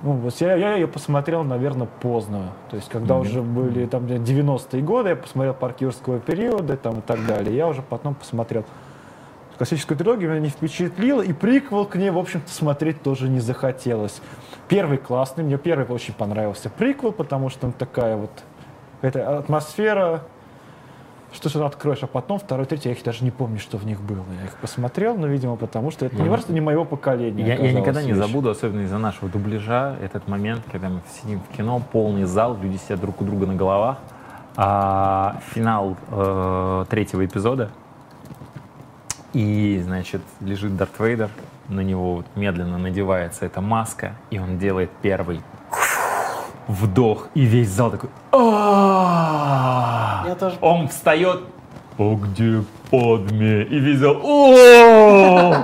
Ну, 0.04 0.12
вот 0.14 0.36
я, 0.42 0.56
я 0.56 0.74
ее 0.76 0.88
посмотрел, 0.88 1.44
наверное, 1.46 1.88
поздно. 2.02 2.52
То 2.70 2.76
есть, 2.76 2.90
когда 2.90 3.14
Мгм. 3.16 3.22
уже 3.22 3.42
были 3.42 3.86
там 3.86 4.06
90-е 4.06 4.84
годы, 4.84 5.10
я 5.10 5.16
посмотрел 5.16 5.54
парк 5.54 5.80
юрского 5.80 6.20
периода 6.20 6.76
там, 6.76 7.00
и 7.00 7.02
так 7.02 7.26
далее. 7.26 7.56
Я 7.56 7.70
уже 7.70 7.82
потом 7.82 8.14
посмотрел 8.14 8.66
классическую 9.58 9.98
трилогию, 9.98 10.30
меня 10.32 10.42
не 10.42 10.50
впечатлило, 10.50 11.22
и 11.22 11.32
приквел 11.32 11.86
к 11.86 11.96
ней, 11.96 12.10
в 12.10 12.18
общем-то, 12.18 12.50
смотреть 12.52 13.02
тоже 13.02 13.30
не 13.30 13.40
захотелось. 13.40 14.22
Первый 14.68 14.98
классный, 14.98 15.44
мне 15.46 15.58
первый 15.58 15.86
очень 15.88 16.14
понравился 16.14 16.70
приквел, 16.70 17.14
потому 17.14 17.50
что 17.50 17.68
он 17.68 17.72
такая 17.72 18.18
вот 18.18 18.32
эта 19.02 19.38
атмосфера, 19.38 20.24
что 21.34 21.50
что 21.50 21.66
откроешь, 21.66 22.04
а 22.04 22.08
потом 22.08 22.40
второй, 22.40 22.66
третий, 22.66 22.90
я 22.90 22.96
их 22.96 23.04
даже 23.04 23.24
не 23.24 23.32
помню, 23.32 23.60
что 23.60 23.78
в 23.78 23.86
них 23.86 24.00
было. 24.02 24.24
Я 24.40 24.46
их 24.46 24.56
посмотрел, 24.58 25.16
но, 25.16 25.28
видимо, 25.28 25.56
потому 25.56 25.92
что 25.92 26.06
это 26.06 26.16
не 26.16 26.24
Ну, 26.24 26.30
просто 26.30 26.54
не 26.54 26.62
моего 26.62 26.86
поколения. 26.86 27.46
Я, 27.46 27.56
я 27.56 27.74
никогда 27.74 28.02
не 28.02 28.12
вещь. 28.12 28.18
забуду, 28.18 28.50
особенно 28.50 28.82
из-за 28.82 28.98
нашего 28.98 29.30
дубляжа, 29.30 29.96
этот 30.02 30.28
момент, 30.28 30.64
когда 30.72 30.90
мы 30.90 31.02
сидим 31.22 31.42
в 31.42 31.56
кино, 31.56 31.82
полный 31.92 32.26
зал, 32.26 32.58
люди 32.62 32.78
сидят 32.78 33.02
друг 33.02 33.22
у 33.22 33.26
друга 33.26 33.46
на 33.46 33.56
головах. 33.56 33.98
А 34.56 35.38
финал 35.54 35.98
э, 36.12 36.86
третьего 36.88 37.26
эпизода, 37.26 37.72
и, 39.34 39.82
значит, 39.84 40.22
лежит 40.42 40.78
Дарт 40.78 41.00
Вейдер, 41.00 41.30
на 41.68 41.80
него 41.80 42.18
вот 42.18 42.26
медленно 42.36 42.78
надевается 42.78 43.46
эта 43.46 43.62
маска, 43.62 44.14
и 44.30 44.38
он 44.38 44.60
делает 44.60 44.92
первый 45.02 45.42
вдох, 46.68 47.28
и 47.34 47.42
весь 47.42 47.70
зал 47.70 47.92
такой! 47.92 48.10
Я 48.32 48.40
тоже 50.40 50.56
Он 50.62 50.88
встает, 50.88 51.42
а 51.98 52.16
где 52.16 52.64
Падме? 52.94 53.64
И 53.64 53.96
зал 53.96 54.22
«О!» 54.24 55.56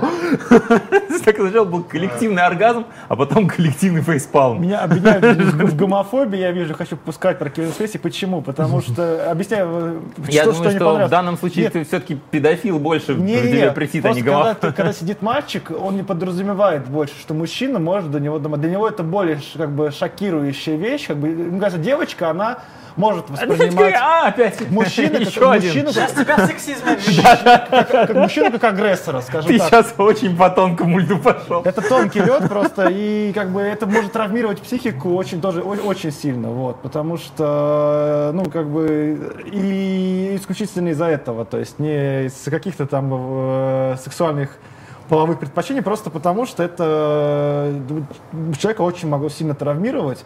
Так 1.24 1.36
сначала 1.36 1.64
был 1.64 1.84
коллективный 1.84 2.42
оргазм, 2.42 2.86
а 3.08 3.14
потом 3.14 3.46
коллективный 3.46 4.02
фейспалм. 4.02 4.60
Меня 4.60 4.80
обвиняют 4.80 5.24
в 5.24 5.76
гомофобии, 5.76 6.38
я 6.40 6.50
вижу, 6.50 6.74
хочу 6.74 6.96
пускать 6.96 7.38
про 7.38 7.50
Кевин 7.50 7.70
Спейси. 7.70 7.98
Почему? 7.98 8.42
Потому 8.42 8.80
что, 8.80 9.30
объясняю, 9.30 9.68
э, 9.68 10.00
Я 10.28 10.42
что, 10.42 10.52
думаю, 10.54 10.70
не 10.72 10.76
что 10.76 11.06
в 11.06 11.08
данном 11.08 11.38
случае 11.38 11.70
ты 11.70 11.84
все-таки 11.84 12.18
педофил 12.32 12.80
больше 12.80 13.14
Не, 13.14 13.36
в 13.36 13.44
не, 13.44 13.48
тебе 13.52 13.62
не. 13.62 13.70
претит, 13.70 14.04
а 14.06 14.12
не 14.12 14.22
гомофоб. 14.22 14.74
когда 14.74 14.92
сидит 14.92 15.22
мальчик, 15.22 15.70
он 15.70 15.94
не 15.94 16.02
подразумевает 16.02 16.88
больше, 16.88 17.14
что 17.20 17.34
мужчина 17.34 17.78
может 17.78 18.10
до 18.10 18.18
него 18.18 18.40
думать. 18.40 18.60
Для 18.60 18.70
него 18.70 18.88
это 18.88 19.04
более 19.04 19.38
как 19.56 19.70
бы 19.70 19.92
шокирующая 19.92 20.76
вещь. 20.76 21.06
Как 21.06 21.18
бы, 21.18 21.28
мне 21.28 21.60
кажется, 21.60 21.80
девочка, 21.80 22.30
она 22.30 22.58
может 22.96 23.28
воспринимать 23.30 23.94
А, 23.94 24.28
опять 24.28 24.60
мужчина 24.70 25.18
как, 25.18 25.28
еще 25.28 25.50
один. 25.50 25.68
мужчину, 25.68 25.92
Сейчас 25.92 26.12
как, 26.12 26.24
тебя 26.24 26.46
сексизм 26.46 26.84
как 27.90 28.14
мужчину 28.14 28.50
как 28.52 28.64
агрессора, 28.64 29.20
скажем 29.20 29.50
Ты 29.50 29.58
так. 29.58 29.68
сейчас 29.68 29.94
очень 29.98 30.36
по 30.36 30.50
тонкому 30.50 30.98
льду 30.98 31.18
пошел. 31.18 31.62
Это 31.62 31.82
тонкий 31.82 32.20
лед 32.20 32.48
просто, 32.48 32.88
и 32.88 33.32
как 33.32 33.50
бы 33.50 33.60
это 33.60 33.86
может 33.86 34.12
травмировать 34.12 34.60
психику 34.60 35.14
очень 35.14 35.40
тоже 35.40 35.62
очень 35.62 36.12
сильно, 36.12 36.48
вот, 36.48 36.80
потому 36.82 37.16
что, 37.16 38.30
ну, 38.34 38.44
как 38.50 38.68
бы, 38.68 39.34
и 39.46 40.36
исключительно 40.36 40.88
из-за 40.88 41.06
этого, 41.06 41.44
то 41.44 41.58
есть 41.58 41.78
не 41.78 42.26
из 42.26 42.34
каких-то 42.44 42.86
там 42.86 43.10
э, 43.12 43.96
сексуальных 44.02 44.50
половых 45.08 45.40
предпочтений, 45.40 45.82
просто 45.82 46.08
потому 46.08 46.46
что 46.46 46.62
это 46.62 47.72
э, 47.72 48.02
человека 48.58 48.82
очень 48.82 49.08
могло 49.08 49.28
сильно 49.28 49.54
травмировать. 49.54 50.24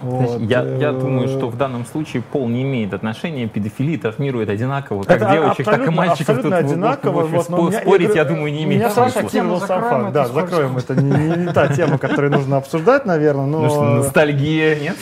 Вот, 0.00 0.40
Я, 0.40 0.62
я 0.62 0.90
э, 0.90 0.92
думаю, 0.92 1.26
что 1.28 1.48
в 1.48 1.56
данном 1.56 1.84
случае 1.84 2.22
пол 2.22 2.48
не 2.48 2.62
имеет 2.62 2.94
отношения, 2.94 3.48
педофилия 3.48 3.98
травмирует 3.98 4.48
одинаково, 4.48 5.02
как 5.02 5.16
Это 5.20 5.30
девочек, 5.32 5.64
так 5.64 5.86
и 5.86 5.90
мальчиков. 5.90 6.36
абсолютно 6.36 6.50
Тут 6.62 6.70
одинаково, 6.70 7.22
вот, 7.26 7.50
у 7.50 7.66
меня- 7.68 7.80
спорить, 7.80 8.08
я 8.14 8.22
говорю, 8.24 8.28
думаю, 8.36 8.52
не 8.52 8.64
имеет 8.64 8.80
меня 8.82 8.90
смысла. 8.90 9.10
Саша 9.20 9.28
Тему 9.28 9.56
закроем, 9.56 10.12
Да, 10.12 10.28
закроем. 10.28 10.76
Это 10.78 10.94
не, 10.94 11.10
не- 11.10 11.36
не 11.46 11.52
та 11.52 11.68
тема, 11.68 11.98
которую 11.98 12.32
нужно 12.32 12.58
обсуждать, 12.58 13.06
наверное, 13.06 13.46
но... 13.46 13.60
Ну 13.62 13.68
что, 13.70 13.82
ностальгия, 13.82 14.78
нет? 14.80 14.96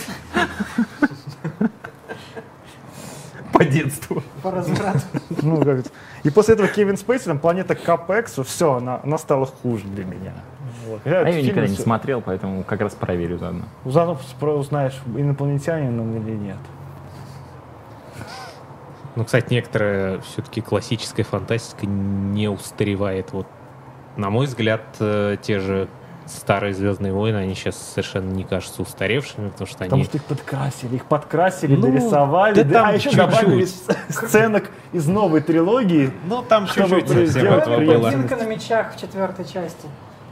По 3.52 3.64
детству. 3.64 4.22
По 4.42 4.50
разврату. 4.50 5.00
Ну, 5.42 5.56
как 5.58 5.78
это. 5.80 5.90
И 6.24 6.30
после 6.30 6.54
этого 6.54 6.68
Кевин 6.68 6.96
Спейси, 6.96 7.24
там, 7.24 7.38
планета 7.38 7.74
Капекс, 7.74 8.38
все, 8.44 8.74
она, 8.74 9.00
она 9.02 9.16
стала 9.18 9.46
хуже 9.46 9.84
для 9.84 10.04
меня. 10.04 10.32
Вот. 11.04 11.12
А 11.12 11.28
я 11.28 11.28
ее 11.28 11.42
никогда 11.42 11.68
не 11.68 11.76
смотрел, 11.76 12.20
поэтому 12.20 12.62
как 12.64 12.80
раз 12.80 12.94
проверю 12.94 13.38
заодно. 13.38 13.64
Заодно 13.84 14.18
узнаешь, 14.40 14.98
инопланетянин 15.16 15.98
он 15.98 16.16
или 16.16 16.34
нет. 16.34 16.58
Ну, 19.16 19.24
кстати, 19.24 19.52
некоторая 19.52 20.20
все-таки 20.20 20.60
классическая 20.60 21.24
фантастика 21.24 21.86
не 21.86 22.48
устаревает. 22.48 23.32
Вот, 23.32 23.46
на 24.16 24.28
мой 24.28 24.46
взгляд, 24.46 24.82
э, 25.00 25.38
те 25.40 25.58
же 25.58 25.88
старые 26.26 26.74
Звездные 26.74 27.12
войны, 27.12 27.36
они 27.36 27.54
сейчас 27.54 27.76
совершенно 27.76 28.30
не 28.30 28.44
кажутся 28.44 28.82
устаревшими, 28.82 29.48
потому 29.48 29.66
что 29.66 29.78
Потому 29.78 29.94
они... 29.94 30.04
что 30.04 30.16
их 30.18 30.24
подкрасили, 30.24 30.96
их 30.96 31.04
подкрасили, 31.06 31.76
Ну, 31.76 31.82
дорисовали, 31.82 32.54
да 32.56 32.64
да, 32.64 32.72
там 32.72 32.88
а 32.88 32.92
еще 32.92 33.10
чуть-чуть. 33.10 33.18
добавили 33.18 33.64
сценок 34.10 34.70
из 34.92 35.06
новой 35.06 35.40
трилогии. 35.40 36.10
Ну, 36.26 36.42
там 36.42 36.66
чуть-чуть 36.66 37.08
совсем 37.08 37.46
этого 37.46 37.78
было. 37.78 38.10
На 38.10 38.44
мечах 38.44 38.94
в 38.94 39.00
четвертой 39.00 39.44
части. 39.44 39.86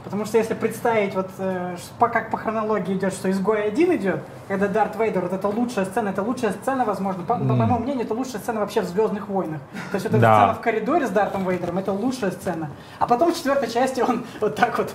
Потому 0.05 0.25
что 0.25 0.37
если 0.37 0.53
представить, 0.53 1.15
вот 1.15 1.29
э, 1.39 1.75
как 1.99 2.29
по 2.29 2.37
хронологии 2.37 2.93
идет, 2.93 3.11
что 3.11 3.29
изгой 3.31 3.63
один 3.63 3.93
идет, 3.95 4.21
когда 4.47 4.67
Дарт 4.67 4.95
Вейдер, 4.97 5.21
вот 5.23 5.33
это 5.33 5.47
лучшая 5.47 5.85
сцена, 5.85 6.09
это 6.09 6.21
лучшая 6.21 6.53
сцена, 6.53 6.85
возможно, 6.85 7.23
по, 7.23 7.35
по 7.35 7.43
моему 7.43 7.79
мнению, 7.79 8.05
это 8.05 8.13
лучшая 8.13 8.39
сцена 8.39 8.59
вообще 8.59 8.81
в 8.81 8.85
Звездных 8.85 9.27
войнах. 9.27 9.59
То 9.91 9.95
есть 9.95 10.05
вот 10.05 10.13
эта 10.13 10.19
Да. 10.21 10.37
сцена 10.37 10.53
в 10.53 10.61
коридоре 10.61 11.07
с 11.07 11.09
Дартом 11.09 11.49
Вейдером, 11.49 11.79
это 11.79 11.91
лучшая 11.91 12.29
сцена. 12.31 12.69
А 12.99 13.07
потом 13.07 13.33
в 13.33 13.35
четвертой 13.35 13.69
части 13.69 14.01
он 14.01 14.25
вот 14.39 14.55
так 14.55 14.77
вот 14.77 14.93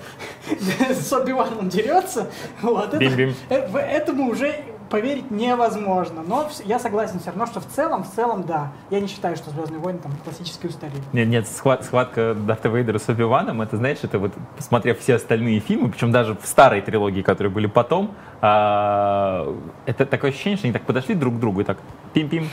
с 0.91 1.13
Оби-Ваном 1.13 1.69
дерется. 1.69 2.29
Вот, 2.63 2.89
это, 2.95 2.99
Бим-бим. 2.99 3.35
э, 3.49 3.57
этому 3.79 4.31
уже 4.31 4.55
поверить 4.91 5.31
невозможно. 5.31 6.23
Но 6.27 6.49
я 6.65 6.79
согласен 6.79 7.21
все 7.21 7.29
равно, 7.29 7.47
что 7.47 7.61
в 7.61 7.67
целом, 7.67 8.05
в 8.05 8.11
целом, 8.11 8.43
да. 8.43 8.73
Я 8.91 9.01
не 9.01 9.07
считаю, 9.07 9.37
что 9.37 9.51
Звездные 9.51 9.81
войны 9.81 10.01
там 10.03 10.13
классически 10.25 10.67
устарели. 10.67 11.01
Нет, 11.13 11.29
нет, 11.29 11.47
схват- 11.47 11.85
схватка 11.85 12.35
Дарта 12.35 12.69
Вейдера 12.69 12.99
с 12.99 13.09
Оби-Ваном, 13.09 13.63
это, 13.63 13.77
знаешь, 13.77 13.99
это 14.03 14.19
вот, 14.19 14.33
посмотрев 14.57 14.99
все 14.99 15.15
остальные 15.15 15.61
фильмы, 15.61 15.91
причем 15.91 16.13
даже 16.13 16.35
в 16.35 16.45
старой 16.45 16.83
трилогии, 16.83 17.23
которые 17.23 17.53
были 17.53 17.67
потом, 17.67 18.15
а, 18.43 19.57
это 19.87 20.05
такое 20.07 20.31
ощущение, 20.31 20.57
что 20.57 20.67
они 20.67 20.73
так 20.73 20.83
подошли 20.83 21.15
друг 21.15 21.37
к 21.37 21.39
другу 21.39 21.61
и 21.61 21.65
так 21.65 21.79
пим-пим, 22.13 22.49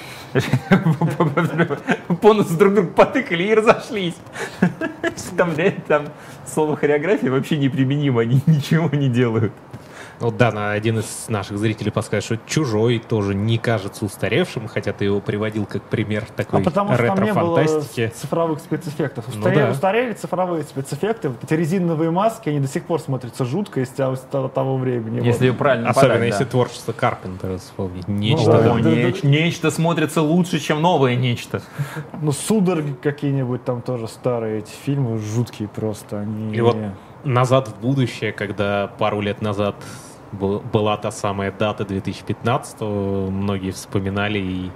по 2.22 2.34
носу 2.34 2.56
друг 2.58 2.74
друга 2.74 2.90
потыкали 2.90 3.44
и 3.44 3.54
разошлись. 3.54 4.16
Там, 5.36 5.52
там 5.88 6.06
слово 6.46 6.76
хореография 6.76 7.32
вообще 7.32 7.58
неприменимо, 7.58 8.22
они 8.22 8.42
ничего 8.46 8.90
не 8.96 9.10
делают. 9.10 9.54
Вот 10.20 10.36
да, 10.38 10.52
на 10.52 10.72
один 10.72 11.00
из 11.00 11.26
наших 11.28 11.58
зрителей 11.60 11.92
подскажет, 11.92 12.26
что 12.26 12.38
«Чужой» 12.48 13.00
тоже 13.00 13.36
не 13.36 13.58
кажется 13.58 14.04
устаревшим, 14.06 14.68
хотя 14.68 14.92
ты 14.94 15.06
его 15.06 15.20
приводил 15.22 15.66
как 15.66 15.84
пример 15.84 16.26
А 16.30 16.34
такой 16.34 16.64
потому 16.64 16.94
что 16.94 17.06
там 17.08 17.24
не 17.24 17.34
было 17.34 17.60
ретро-фантастики. 17.60 18.12
цифровых 18.16 18.60
спецэффектов. 18.60 19.26
Ну 19.28 19.40
Устарели, 19.40 19.62
да. 19.66 19.72
устарели 19.72 20.14
цифровые 20.14 20.64
спецэффекты. 20.64 21.30
Вот 21.30 21.44
эти 21.44 21.54
резиновые 21.54 22.10
маски, 22.12 22.50
они 22.50 22.60
до 22.60 22.68
сих 22.68 22.84
пор 22.86 23.00
смотрятся 23.00 23.46
жутко 23.46 23.82
из 23.82 23.90
того, 23.90 24.16
того- 24.50 24.78
времени. 24.78 25.26
Если 25.26 25.50
Вот. 25.50 25.58
правильно 25.60 25.90
Особенно 25.90 26.14
подать, 26.16 26.28
если 26.30 26.44
да. 26.44 26.50
творчество 26.50 26.92
Карпентера 26.94 27.58
вспомнить. 27.58 28.08
Нечто 28.08 28.52
да. 28.52 28.64
там. 28.64 28.78
О, 28.78 28.80
неч- 28.80 29.26
нечто 29.26 29.72
смотрится 29.72 30.22
лучше, 30.22 30.60
чем 30.60 30.82
новое 30.82 31.16
нечто. 31.16 31.62
Ну, 32.22 32.32
судороги 32.32 32.94
какие-нибудь 33.02 33.64
там 33.64 33.82
тоже 33.82 34.08
старые 34.08 34.60
эти 34.60 34.72
фильмы, 34.86 35.20
жуткие 35.20 35.70
просто. 35.70 36.20
Они... 36.22 36.56
И 36.56 36.62
вот 36.62 36.76
назад 37.24 37.68
в 37.70 37.80
будущее, 37.80 38.32
когда 38.32 38.88
пару 38.98 39.22
лет 39.22 39.42
назад 39.42 39.76
была 40.32 40.98
та 40.98 41.12
самая 41.12 41.52
дата 41.52 41.86
2015, 41.86 42.82
многие 42.82 43.72
вспоминали 43.72 44.40
и 44.40 44.72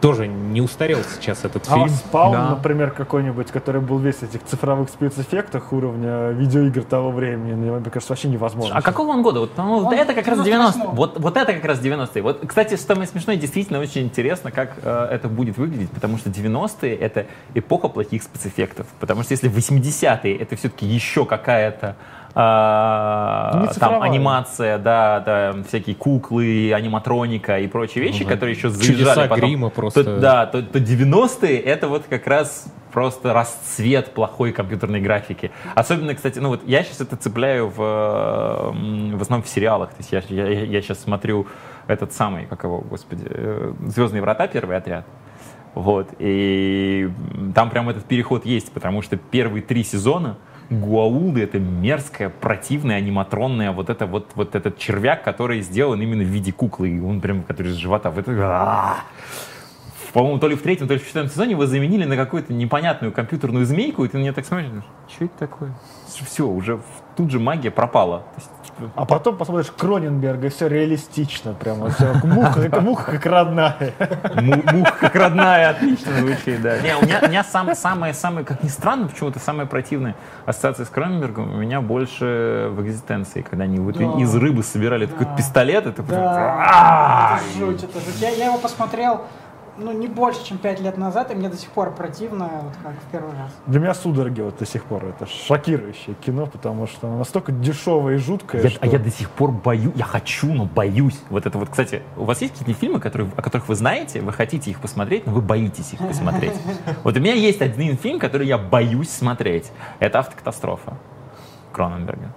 тоже 0.00 0.26
не 0.26 0.60
устарел 0.60 0.98
сейчас 1.02 1.46
этот 1.46 1.66
А 1.70 1.74
фильм. 1.76 1.88
Спаун, 1.88 2.32
Да. 2.32 2.50
например, 2.50 2.90
какой-нибудь, 2.90 3.50
который 3.50 3.80
был 3.80 3.98
весь 3.98 4.16
в 4.16 4.22
этих 4.24 4.44
цифровых 4.44 4.90
спецэффектах 4.90 5.72
уровня 5.72 6.28
видеоигр 6.32 6.82
того 6.82 7.10
времени, 7.10 7.54
ну, 7.54 7.80
мне 7.80 7.90
кажется, 7.90 8.12
вообще 8.12 8.28
невозможно. 8.28 8.76
А 8.76 8.82
какого 8.82 9.12
он 9.12 9.22
года? 9.22 9.40
Вот, 9.40 9.52
по-моему, 9.52 9.86
Он 9.86 9.94
это 9.94 10.12
как 10.12 10.26
раз 10.28 10.40
98-го. 10.40 10.44
90 10.44 10.80
вот, 10.92 11.18
вот 11.18 11.36
это 11.38 11.54
как 11.54 11.64
раз 11.64 11.80
90-е. 11.80 12.22
Вот, 12.22 12.40
кстати, 12.46 12.76
что 12.76 12.84
самое 12.92 13.08
смешное, 13.08 13.36
действительно 13.36 13.78
очень 13.80 14.02
интересно, 14.02 14.50
как 14.50 14.74
э, 14.82 15.08
это 15.10 15.28
будет 15.28 15.56
выглядеть, 15.56 15.90
потому 15.90 16.18
что 16.18 16.28
90-е— 16.28 16.94
это 17.00 17.24
эпоха 17.54 17.88
плохих 17.88 18.22
спецэффектов. 18.24 18.86
Потому 19.00 19.22
что 19.22 19.32
если 19.32 19.50
80-е— 19.50 20.36
это 20.38 20.54
все-таки 20.56 20.84
еще 20.84 21.24
какая-то 21.24 21.96
а, 22.36 23.68
там 23.78 24.02
анимация, 24.02 24.78
да, 24.78 25.20
да, 25.20 25.54
всякие 25.68 25.94
куклы, 25.94 26.72
аниматроника 26.74 27.60
и 27.60 27.68
прочие 27.68 28.04
вещи, 28.04 28.24
которые 28.24 28.56
еще 28.56 28.70
заезжали 28.70 28.98
Чудеса 28.98 29.28
потом. 29.28 29.38
грима 29.38 29.70
просто. 29.70 30.04
То- 30.04 30.20
да, 30.20 30.46
то, 30.46 30.62
то 30.62 30.78
90-е 30.80 31.58
это 31.58 31.86
вот 31.86 32.04
как 32.08 32.26
раз 32.26 32.66
просто 32.92 33.32
расцвет 33.32 34.14
плохой 34.14 34.52
компьютерной 34.52 35.00
графики. 35.00 35.50
Особенно, 35.74 36.14
кстати, 36.14 36.38
ну 36.38 36.48
вот 36.48 36.62
я 36.66 36.82
сейчас 36.82 37.00
это 37.00 37.16
цепляю 37.16 37.68
в, 37.68 37.76
в 37.76 39.22
основном 39.22 39.42
в 39.42 39.48
сериалах. 39.48 39.90
То 39.90 39.96
есть 39.98 40.12
я, 40.12 40.22
я, 40.28 40.64
я 40.64 40.82
сейчас 40.82 41.00
смотрю 41.00 41.46
этот 41.86 42.12
самый, 42.12 42.46
как 42.46 42.64
его, 42.64 42.80
господи, 42.80 43.26
э, 43.28 43.72
«Звездные 43.86 44.22
врата», 44.22 44.46
первый 44.46 44.76
отряд. 44.76 45.04
Вот, 45.74 46.08
и 46.20 47.10
там 47.52 47.68
прям 47.68 47.88
этот 47.90 48.04
переход 48.04 48.46
есть, 48.46 48.70
потому 48.70 49.02
что 49.02 49.16
первые 49.16 49.60
три 49.60 49.82
сезона 49.82 50.36
Гуаулды 50.80 51.42
это 51.42 51.58
мерзкая, 51.58 52.28
противная, 52.28 52.96
аниматронная, 52.96 53.72
вот 53.72 53.90
это 53.90 54.06
вот, 54.06 54.30
вот 54.34 54.54
этот 54.54 54.78
червяк, 54.78 55.22
который 55.24 55.60
сделан 55.60 56.00
именно 56.00 56.22
в 56.22 56.28
виде 56.28 56.52
куклы, 56.52 56.90
и 56.90 57.00
он 57.00 57.20
прям, 57.20 57.42
который 57.42 57.72
из 57.72 57.76
живота. 57.76 58.10
Вот 58.10 58.28
это, 58.28 58.32
а-а-а. 58.32 59.04
По-моему, 60.12 60.38
то 60.38 60.46
ли 60.46 60.54
в 60.54 60.62
третьем, 60.62 60.86
то 60.86 60.94
ли 60.94 61.00
в 61.00 61.04
четвертом 61.04 61.32
сезоне 61.32 61.52
его 61.52 61.66
заменили 61.66 62.04
на 62.04 62.16
какую-то 62.16 62.52
непонятную 62.52 63.12
компьютерную 63.12 63.66
змейку, 63.66 64.04
и 64.04 64.08
ты 64.08 64.16
на 64.16 64.22
нее 64.22 64.32
так 64.32 64.46
смотришь, 64.46 64.68
что 65.08 65.24
это 65.24 65.34
такое? 65.38 65.74
Все, 66.06 66.46
уже 66.46 66.80
тут 67.16 67.32
же 67.32 67.40
магия 67.40 67.72
пропала. 67.72 68.18
То 68.18 68.40
есть, 68.40 68.50
А 68.94 69.04
потом 69.04 69.36
посмотришь 69.36 69.70
Кроненберга, 69.76 70.46
и 70.46 70.50
все 70.50 70.68
реалистично, 70.68 71.54
прямо 71.54 71.90
все, 71.90 72.14
муха, 72.24 72.68
как 72.68 72.80
муха, 72.82 73.12
как 73.12 73.26
родная. 73.26 73.76
Му- 74.34 74.62
Мух 74.72 74.98
как 74.98 75.14
родная, 75.14 75.70
отлично 75.70 76.12
звучит, 76.18 76.60
да. 76.62 76.78
Не, 76.80 76.96
у 76.96 77.02
меня, 77.02 77.20
у 77.22 77.28
меня 77.28 77.44
сам, 77.44 77.74
самое, 77.74 78.14
самое, 78.14 78.44
как 78.44 78.62
ни 78.62 78.68
странно, 78.68 79.08
почему-то 79.08 79.38
самая 79.38 79.66
противная 79.66 80.14
ассоциация 80.46 80.86
с 80.86 80.88
Кроненбергом 80.88 81.52
у 81.54 81.56
меня 81.56 81.80
больше 81.80 82.68
в 82.72 82.82
экзистенции, 82.82 83.42
когда 83.42 83.64
они 83.64 83.78
вот 83.78 83.96
Да. 83.96 84.04
из 84.20 84.34
рыбы 84.34 84.62
собирали 84.62 85.06
такой 85.06 85.26
Да. 85.26 85.36
пистолет, 85.36 85.86
это 85.86 86.02
прям- 86.02 86.20
Да, 86.22 87.38
это 87.40 87.58
жуть, 87.58 87.84
это 87.84 88.00
жуть. 88.00 88.20
Я, 88.20 88.30
я 88.30 88.46
его 88.46 88.58
посмотрел, 88.58 89.22
ну, 89.76 89.92
не 89.92 90.08
больше, 90.08 90.44
чем 90.44 90.58
пять 90.58 90.80
лет 90.80 90.96
назад, 90.98 91.30
и 91.30 91.34
мне 91.34 91.48
до 91.48 91.56
сих 91.56 91.70
пор 91.70 91.94
противно, 91.94 92.48
вот 92.62 92.72
как 92.82 92.92
в 92.92 93.10
первый 93.10 93.32
раз. 93.32 93.50
Для 93.66 93.80
меня 93.80 93.94
судороги 93.94 94.40
вот 94.40 94.58
до 94.58 94.66
сих 94.66 94.84
пор. 94.84 95.04
Это 95.04 95.26
шокирующее 95.26 96.14
кино, 96.16 96.46
потому 96.46 96.86
что 96.86 97.08
оно 97.08 97.18
настолько 97.18 97.52
дешевое 97.52 98.14
и 98.14 98.18
жуткое, 98.18 98.62
Я- 98.62 98.70
что... 98.70 98.78
а 98.82 98.86
я 98.86 98.98
до 98.98 99.10
сих 99.10 99.30
пор 99.30 99.50
боюсь, 99.52 99.92
я 99.96 100.04
хочу, 100.04 100.52
но 100.52 100.64
боюсь. 100.64 101.20
Вот 101.30 101.46
это 101.46 101.58
вот, 101.58 101.68
кстати, 101.70 102.02
у 102.16 102.24
вас 102.24 102.40
есть 102.40 102.56
какие-то 102.58 102.78
фильмы, 102.80 103.00
которые, 103.00 103.30
о 103.36 103.42
которых 103.42 103.68
вы 103.68 103.74
знаете, 103.74 104.20
вы 104.20 104.32
хотите 104.32 104.70
их 104.70 104.80
посмотреть, 104.80 105.26
но 105.26 105.32
вы 105.32 105.40
боитесь 105.40 105.92
их 105.92 105.98
посмотреть? 106.06 106.54
Вот 107.02 107.16
у 107.16 107.20
меня 107.20 107.34
есть 107.34 107.60
один 107.60 107.96
фильм, 107.96 108.18
который 108.18 108.46
я 108.46 108.58
боюсь 108.58 109.10
смотреть. 109.10 109.70
Это 109.98 110.20
«Автокатастрофа» 110.20 110.96
Кроненберга. 111.72 112.32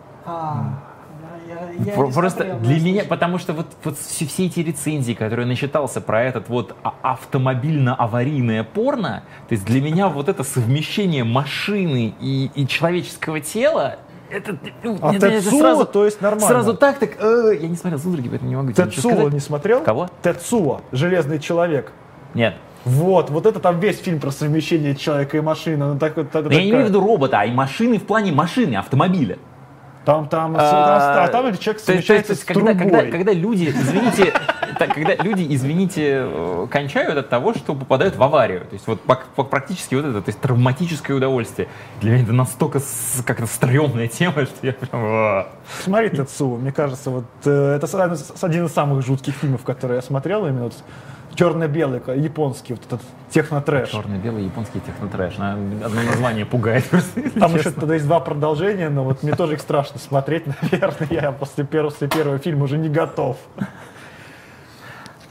Я- 1.86 1.94
Просто 1.94 2.30
смотрел, 2.30 2.56
но 2.58 2.66
для 2.66 2.76
меня, 2.80 2.92
слышал. 3.02 3.08
потому 3.10 3.38
что 3.40 3.54
вот, 3.54 3.68
вот 3.84 3.98
все, 3.98 4.26
все 4.26 4.46
эти 4.46 4.60
рецензии, 4.62 5.14
которые 5.14 5.46
я 5.46 5.48
начитался 5.48 6.02
про 6.02 6.24
этот 6.24 6.50
вот 6.50 6.76
а- 6.84 6.94
автомобильно-аварийное 7.04 8.64
порно, 8.64 9.24
то 9.48 9.54
есть 9.54 9.66
для 9.66 9.82
меня 9.82 10.08
вот 10.08 10.30
это 10.30 10.44
совмещение 10.44 11.24
машины 11.24 12.14
и, 12.20 12.50
и 12.56 12.68
человеческого 12.68 13.40
тела, 13.40 13.98
это, 14.30 14.58
ну, 14.84 14.98
А 15.02 15.10
мне 15.12 15.20
Тецуо, 15.20 15.60
сразу, 15.60 15.86
то 15.86 16.04
есть 16.06 16.22
нормально. 16.22 16.48
сразу 16.48 16.74
так, 16.76 17.00
так, 17.00 17.12
э, 17.20 17.58
я 17.62 17.68
не 17.68 17.76
смотрел 17.76 18.00
«Судороги», 18.00 18.28
поэтому 18.28 18.50
не 18.50 18.56
могу 18.58 18.72
тебе 18.74 18.84
ничего 18.86 19.02
Тецуо 19.02 19.12
сказать. 19.14 19.34
не 19.34 19.40
смотрел? 19.40 19.84
Кого? 19.84 20.10
Тецуо, 20.22 20.82
Железный 20.92 21.40
человек. 21.40 21.92
Нет. 22.34 22.56
Вот, 22.84 23.30
вот 23.30 23.46
это 23.46 23.60
там 23.60 23.80
весь 23.80 24.00
фильм 24.00 24.20
про 24.20 24.32
совмещение 24.32 24.96
человека 24.96 25.38
и 25.38 25.42
машины. 25.42 25.86
Ну, 25.94 26.00
так, 26.00 26.16
вот, 26.18 26.32
так- 26.32 26.46
Но 26.46 26.52
я 26.54 26.64
не 26.64 26.70
имею 26.70 26.86
в 26.86 26.88
виду 26.90 27.00
робота, 27.02 27.40
а 27.40 27.46
и 27.46 27.52
машины 27.52 27.98
в 28.00 28.04
плане 28.04 28.32
машины, 28.32 28.76
автомобиля. 28.76 29.38
Там, 30.08 30.30
там, 30.30 30.56
А, 30.58 31.16
там, 31.16 31.26
а 31.26 31.28
там 31.28 31.58
человек 31.58 31.82
совмещается 31.82 32.28
то 32.28 32.32
есть, 32.32 32.44
с 32.44 32.46
когда, 32.46 32.74
трубой. 32.74 32.78
когда, 32.82 33.12
когда 33.12 33.34
люди, 33.34 33.66
извините, 33.66 34.34
так, 34.80 34.94
когда 34.94 35.16
люди, 35.16 35.46
извините, 35.50 36.22
э, 36.24 36.68
кончают 36.72 37.18
от 37.18 37.28
того, 37.28 37.54
что 37.54 37.76
попадают 37.76 38.16
в 38.16 38.24
аварию. 38.24 38.62
То 38.62 38.74
есть 38.74 38.88
вот 38.88 39.02
практически 39.02 39.96
вот 39.96 40.06
это, 40.06 40.22
то 40.22 40.30
есть 40.30 40.40
травматическое 40.40 41.18
удовольствие. 41.18 41.68
Для 42.00 42.12
меня 42.12 42.24
это 42.24 42.32
настолько 42.32 42.80
как-то 43.26 43.48
стрёмная 43.48 44.08
тема, 44.08 44.46
что 44.46 44.66
я 44.66 44.72
прям... 44.72 44.90
а. 44.94 45.48
Смотри, 45.84 46.12
Тецуо, 46.12 46.56
мне 46.56 46.72
кажется, 46.72 47.10
вот 47.10 47.26
э, 47.44 47.76
это 47.76 48.14
один 48.44 48.66
из 48.66 48.72
самых 48.72 49.06
жутких 49.06 49.36
фильмов, 49.36 49.66
которые 49.66 49.98
я 49.98 50.02
смотрел, 50.02 50.48
именно 50.48 50.64
вот 50.64 50.76
черно-белый, 51.38 52.01
японский, 52.19 52.73
вот 52.73 52.85
этот 52.85 53.01
технотрэш. 53.30 53.89
Черно-белый 53.89 54.45
японский 54.45 54.80
технотрэш. 54.80 55.38
На- 55.38 55.53
Одно 55.53 56.01
название 56.03 56.45
пугает 56.45 56.84
Там 57.39 57.55
еще 57.55 57.72
тогда 57.72 57.93
есть 57.93 58.05
два 58.07 58.19
продолжения, 58.19 58.89
но 58.89 59.03
вот 59.03 59.23
мне 59.23 59.34
тоже 59.35 59.53
их 59.53 59.61
страшно 59.61 59.99
смотреть, 59.99 60.45
наверное. 60.61 61.07
Я 61.09 61.31
после 61.31 61.64
первого, 61.64 61.91
после 61.91 62.07
первого 62.09 62.39
фильма 62.39 62.64
уже 62.64 62.77
не 62.77 62.89
готов. 62.89 63.38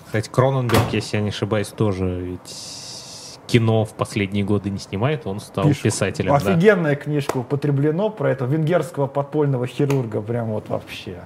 Кстати, 0.07 0.29
Кроненберг, 0.31 0.93
если 0.93 1.17
я 1.17 1.23
не 1.23 1.31
ошибаюсь, 1.31 1.69
тоже 1.69 2.07
ведь 2.21 2.57
кино 3.49 3.85
в 3.85 3.95
последние 3.95 4.45
годы 4.45 4.71
не 4.71 4.79
снимает, 4.79 5.27
он 5.27 5.41
стал 5.41 5.65
Пишут. 5.65 5.83
писателем. 5.83 6.31
да. 6.31 6.37
Офигенная 6.53 6.95
книжка 6.97 7.39
употреблено 7.39 8.11
про 8.11 8.31
этого 8.31 8.49
венгерского 8.49 9.07
подпольного 9.09 9.67
хирурга, 9.67 10.21
прям 10.23 10.49
вот 10.49 10.69
вообще. 10.69 11.19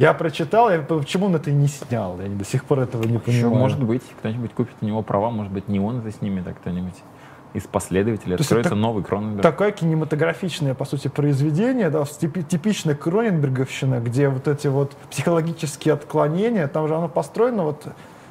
Я 0.00 0.14
прочитал, 0.14 0.70
я 0.70 0.78
почему 0.80 1.26
он 1.26 1.36
это 1.36 1.50
не 1.52 1.68
снял? 1.68 2.18
Я 2.20 2.28
до 2.30 2.44
сих 2.44 2.64
пор 2.64 2.80
этого 2.80 3.02
не 3.02 3.16
Еще, 3.16 3.20
понимаю. 3.42 3.54
может 3.56 3.82
быть, 3.82 4.02
кто-нибудь 4.18 4.52
купит 4.54 4.74
у 4.80 4.86
него 4.86 5.02
права, 5.02 5.30
может 5.30 5.52
быть, 5.52 5.68
не 5.68 5.78
он 5.78 5.98
это 5.98 6.10
снимет, 6.10 6.46
а 6.46 6.54
кто-нибудь 6.54 6.94
из 7.52 7.64
последователей. 7.64 8.32
есть 8.32 8.44
Откроется 8.44 8.70
это 8.70 8.76
новый 8.76 9.04
Кроненберг. 9.04 9.42
Такое 9.42 9.72
кинематографичное, 9.72 10.72
по 10.74 10.86
сути, 10.86 11.08
произведение, 11.08 11.90
да, 11.90 12.00
типи- 12.02 12.42
типичная 12.42 12.94
Кроненберговщина, 12.94 14.00
где 14.00 14.30
вот 14.30 14.48
эти 14.48 14.68
вот 14.68 14.92
психологические 15.10 15.92
отклонения, 15.94 16.66
там 16.66 16.88
же 16.88 16.96
оно 16.96 17.08
построено, 17.08 17.64
вот 17.64 17.86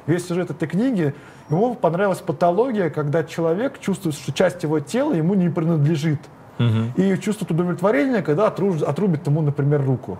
весь 0.08 0.26
сюжет 0.26 0.50
этой 0.50 0.66
книги, 0.66 1.14
ему 1.50 1.76
понравилась 1.76 2.18
патология, 2.18 2.90
когда 2.90 3.22
человек 3.22 3.78
чувствует, 3.78 4.16
что 4.16 4.32
часть 4.32 4.64
его 4.64 4.80
тела 4.80 5.12
ему 5.12 5.34
не 5.34 5.48
принадлежит. 5.50 6.18
Мгм. 6.58 6.92
И 6.96 7.16
чувствует 7.18 7.52
удовлетворение, 7.52 8.22
когда 8.22 8.48
отруб- 8.48 8.82
отрубит 8.82 9.24
ему, 9.26 9.40
например, 9.40 9.84
руку. 9.84 10.18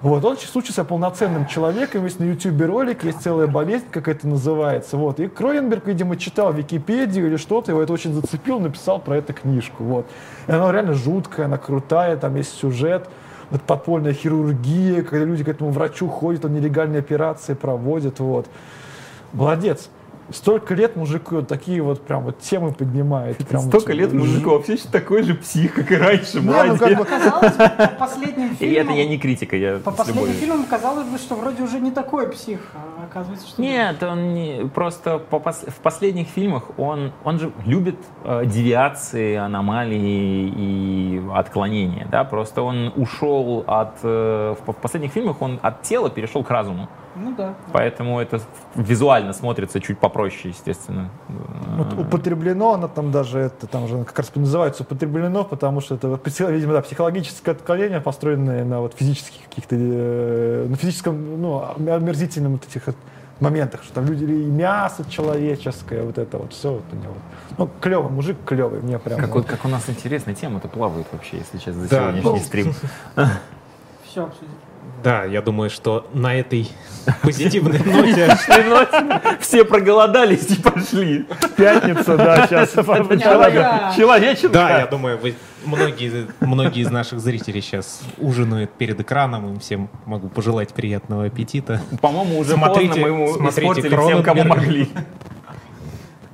Вот, 0.00 0.24
он 0.24 0.38
чувствует 0.38 0.66
себя 0.66 0.84
полноценным 0.84 1.46
человеком, 1.46 2.04
есть 2.04 2.20
на 2.20 2.24
ютубе 2.24 2.64
ролик, 2.64 3.04
есть 3.04 3.20
целая 3.20 3.46
болезнь, 3.46 3.84
как 3.90 4.08
это 4.08 4.26
называется. 4.26 4.96
Вот. 4.96 5.20
И 5.20 5.28
Кроненберг, 5.28 5.86
видимо, 5.86 6.16
читал 6.16 6.54
Википедию 6.54 7.26
или 7.26 7.36
что-то, 7.36 7.72
его 7.72 7.82
это 7.82 7.92
очень 7.92 8.14
зацепило, 8.14 8.58
написал 8.58 8.98
про 8.98 9.18
эту 9.18 9.34
книжку. 9.34 9.84
Вот. 9.84 10.06
И 10.46 10.52
она 10.52 10.72
реально 10.72 10.94
жуткая, 10.94 11.46
она 11.46 11.58
крутая, 11.58 12.16
там 12.16 12.34
есть 12.36 12.54
сюжет, 12.54 13.10
вот 13.50 13.60
подпольная 13.60 14.14
хирургия, 14.14 15.02
когда 15.02 15.26
люди 15.26 15.44
к 15.44 15.48
этому 15.48 15.70
врачу 15.70 16.08
ходят, 16.08 16.46
он 16.46 16.54
нелегальные 16.54 17.00
операции 17.00 17.52
проводит. 17.52 18.20
Вот. 18.20 18.46
Молодец. 19.34 19.90
Столько 20.32 20.74
лет 20.74 20.96
мужику 20.96 21.36
вот 21.36 21.48
такие 21.48 21.82
вот 21.82 22.02
прям 22.02 22.24
вот 22.24 22.38
темы 22.38 22.72
поднимает. 22.72 23.36
Прям 23.48 23.62
Столько 23.62 23.88
вот 23.88 23.96
лет 23.98 24.12
мужику, 24.12 24.62
еще 24.66 24.88
такой 24.88 25.22
же 25.22 25.34
псих, 25.34 25.74
как 25.74 25.90
и 25.90 25.96
раньше, 25.96 26.40
Не, 26.40 26.62
ну 26.64 26.76
как 26.76 26.96
бы- 26.96 27.04
Казалось 27.04 27.56
бы, 27.56 27.68
по 27.68 27.86
последним 27.98 28.48
И 28.60 28.66
это 28.72 28.80
фильмам... 28.80 28.96
я 28.96 29.06
не 29.08 29.18
критика, 29.18 29.56
я 29.56 29.78
По 29.78 29.90
последним 29.90 30.22
любовью. 30.24 30.40
фильмам 30.40 30.64
казалось 30.64 31.06
бы, 31.08 31.18
что 31.18 31.34
вроде 31.34 31.62
уже 31.62 31.80
не 31.80 31.90
такой 31.90 32.28
псих, 32.30 32.60
а 32.74 33.04
оказывается, 33.04 33.48
что... 33.48 33.60
Нет, 33.60 34.02
он 34.02 34.34
не, 34.34 34.66
просто 34.72 35.18
по 35.18 35.36
пос- 35.36 35.70
в 35.70 35.76
последних 35.76 36.28
фильмах 36.28 36.64
он, 36.78 37.12
он 37.24 37.38
же 37.38 37.52
любит 37.66 37.96
э, 38.24 38.44
девиации, 38.46 39.36
аномалии 39.36 40.52
и 40.56 41.22
отклонения, 41.34 42.06
да, 42.10 42.24
просто 42.24 42.62
он 42.62 42.92
ушел 42.96 43.64
от, 43.66 43.94
э, 44.02 44.54
в 44.66 44.72
последних 44.74 45.12
фильмах 45.12 45.42
он 45.42 45.58
от 45.62 45.82
тела 45.82 46.10
перешел 46.10 46.44
к 46.44 46.50
разуму, 46.50 46.88
Ну 47.16 47.34
да. 47.36 47.54
поэтому 47.72 48.20
это 48.20 48.40
визуально 48.74 49.32
смотрится 49.32 49.80
чуть 49.80 49.98
попроще, 49.98 50.50
естественно. 50.50 51.10
Вот 51.76 51.92
употреблено, 51.94 52.74
она 52.74 52.88
там 52.88 53.10
даже, 53.10 53.38
это 53.38 53.66
там 53.66 53.88
же 53.88 54.04
как 54.04 54.18
раз 54.18 54.34
называется 54.34 54.82
употреблено, 54.82 55.44
потому 55.44 55.80
что 55.80 55.96
это, 55.96 56.18
видимо, 56.48 56.74
да, 56.74 56.82
психологическое 56.82 57.52
отклонение, 57.52 58.00
построенное 58.00 58.64
на 58.64 58.80
вот 58.80 58.94
физических 58.94 59.48
каких-то, 59.48 59.76
э, 59.78 60.66
на 60.68 60.76
физическом, 60.76 61.40
ну, 61.40 61.64
омерзительном 61.76 62.52
вот 62.52 62.66
этих 62.66 62.94
моментах, 63.40 63.82
что 63.82 63.94
там 63.94 64.06
люди, 64.06 64.24
и 64.24 64.44
мясо 64.44 65.04
человеческое, 65.08 66.02
вот 66.02 66.18
это 66.18 66.38
вот 66.38 66.52
все 66.52 66.74
вот 66.74 66.84
у 66.92 66.96
него. 66.96 67.14
Ну, 67.58 67.68
клевый, 67.80 68.10
мужик 68.10 68.36
клевый, 68.44 68.80
мне 68.80 68.98
прям. 68.98 69.18
Как, 69.18 69.34
вот. 69.34 69.46
как 69.46 69.64
у 69.64 69.68
нас 69.68 69.88
интересная 69.88 70.34
тема-то 70.34 70.68
плавает 70.68 71.06
вообще, 71.12 71.38
если 71.38 71.58
честно, 71.58 71.82
за 71.82 71.88
Да. 71.88 72.12
сегодняшний 72.12 72.46
стрим. 72.46 72.74
Все 74.04 74.24
обсудили. 74.24 74.69
Да, 75.02 75.24
я 75.24 75.40
думаю, 75.40 75.70
что 75.70 76.08
на 76.12 76.34
этой 76.34 76.68
позитивной 77.22 77.78
ноте 77.78 78.36
Все 79.40 79.64
проголодались 79.64 80.50
и 80.50 80.60
пошли. 80.60 81.26
Пятница, 81.56 82.16
да, 82.16 82.46
сейчас. 82.50 82.72
Человек. 82.72 83.96
Человеченко. 83.96 84.52
Да, 84.52 84.78
я 84.80 84.86
думаю, 84.86 85.18
многие, 85.64 86.26
многие 86.40 86.82
из 86.82 86.90
наших 86.90 87.20
зрителей 87.20 87.60
сейчас 87.62 88.02
ужинают 88.18 88.70
перед 88.72 89.00
экраном. 89.00 89.54
Им 89.54 89.60
всем 89.60 89.88
могу 90.04 90.28
пожелать 90.28 90.74
приятного 90.74 91.24
аппетита. 91.24 91.80
По-моему, 92.00 92.38
уже 92.38 92.52
Смотрите- 92.52 92.88
поздно 92.88 93.02
мы 93.02 93.08
ему 93.08 93.32
смотрите 93.52 93.88
всем, 93.88 94.22
кому 94.22 94.44
могли. 94.44 94.88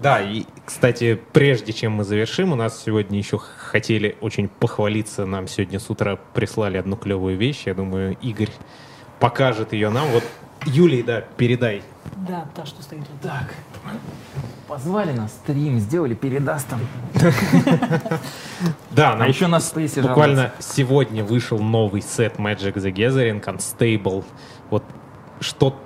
Да, 0.01 0.20
и, 0.20 0.44
кстати, 0.64 1.18
прежде 1.32 1.73
чем 1.73 1.93
мы 1.93 2.05
завершим, 2.05 2.52
у 2.52 2.55
нас 2.55 2.82
сегодня 2.82 3.18
еще 3.18 3.39
хотели 3.39 4.16
очень 4.20 4.48
похвалиться. 4.48 5.24
Нам 5.24 5.48
сегодня 5.48 5.81
с 5.81 5.89
утра 5.89 6.18
прислали 6.35 6.77
одну 6.77 6.97
клевую 6.97 7.39
вещь. 7.39 7.62
Я 7.64 7.74
думаю, 7.74 8.16
Игорь 8.20 8.51
покажет 9.20 9.73
ее 9.73 9.89
нам. 9.89 10.06
Вот, 10.09 10.24
Юлий, 10.66 11.02
да, 11.02 11.23
передай. 11.36 11.82
Да, 12.28 12.47
та, 12.55 12.66
что 12.66 12.82
стоит 12.82 13.05
вот 13.10 13.20
так. 13.23 13.55
Позвали 14.68 15.12
на 15.12 15.28
стрим, 15.28 15.78
сделали 15.78 16.14
передаст 16.14 16.66
там. 16.68 16.81
Да, 18.90 19.16
А 19.18 19.28
еще 19.28 19.47
на 19.47 19.60
стейсе 19.60 20.02
буквально 20.02 20.52
сегодня 20.59 21.24
вышел 21.24 21.59
новый 21.59 22.02
сет 22.02 22.36
Magic 22.36 22.74
the 22.74 22.93
Gathering 22.93 23.43
Unstable. 23.44 24.24
Вот 24.70 24.82
что, 25.40 25.78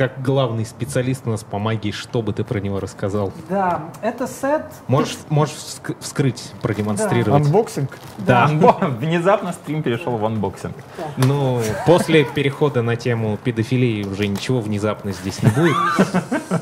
как 0.00 0.22
главный 0.22 0.64
специалист 0.64 1.26
у 1.26 1.30
нас 1.30 1.44
по 1.44 1.58
магии, 1.58 1.90
что 1.90 2.22
бы 2.22 2.32
ты 2.32 2.42
про 2.42 2.58
него 2.58 2.80
рассказал? 2.80 3.34
Да, 3.50 3.90
это 4.00 4.26
сет. 4.26 4.64
Можешь, 4.88 5.18
можешь 5.28 5.56
вск- 5.56 5.94
вскрыть, 6.00 6.52
продемонстрировать? 6.62 7.44
Unboxing. 7.44 7.90
Да. 8.16 8.46
Внезапно 8.98 9.52
стрим 9.52 9.82
перешел 9.82 10.16
в 10.16 10.24
unboxing. 10.24 10.74
Ну, 11.18 11.60
после 11.84 12.24
перехода 12.24 12.80
на 12.80 12.96
тему 12.96 13.38
педофилии 13.44 14.06
уже 14.06 14.26
ничего 14.26 14.62
внезапно 14.62 15.12
здесь 15.12 15.42
не 15.42 15.50
будет. 15.50 15.76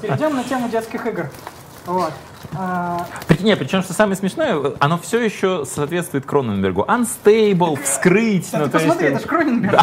Перейдем 0.03 0.35
на 0.35 0.43
тему 0.43 0.69
детских 0.69 1.07
игр. 1.07 1.31
Вот. 1.87 2.13
А, 2.57 3.07
При- 3.29 3.45
Не, 3.45 3.55
причем, 3.55 3.83
что 3.83 3.93
самое 3.93 4.17
смешное, 4.17 4.73
оно 4.81 4.99
все 4.99 5.21
еще 5.21 5.65
соответствует 5.65 6.27
Кроненбергу. 6.27 6.83
Unstable, 6.83 7.81
вскрыть. 7.83 8.51
да 8.51 8.59
ну, 8.59 8.65
ты 8.65 8.71
то 8.73 8.79
есть, 8.79 8.89
посмотри, 8.89 9.09
это 9.09 9.21
ж 9.21 9.23
Кроненберг. 9.29 9.81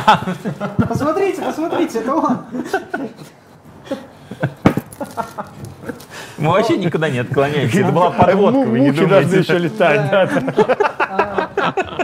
Посмотрите, 0.90 1.42
посмотрите, 1.42 2.00
это 2.00 2.16
он. 2.16 2.40
Мы 6.38 6.50
вообще 6.52 6.78
никуда 6.78 7.10
не 7.10 7.20
отклоняемся. 7.20 7.80
Это 7.80 7.92
была 7.92 8.12
подводка, 8.12 8.60
вы 8.70 8.80
не 8.80 8.88
Мухи 8.92 9.06
должны 9.06 9.36
еще 9.36 9.54
думаете. 9.54 9.76
летать. 9.76 10.32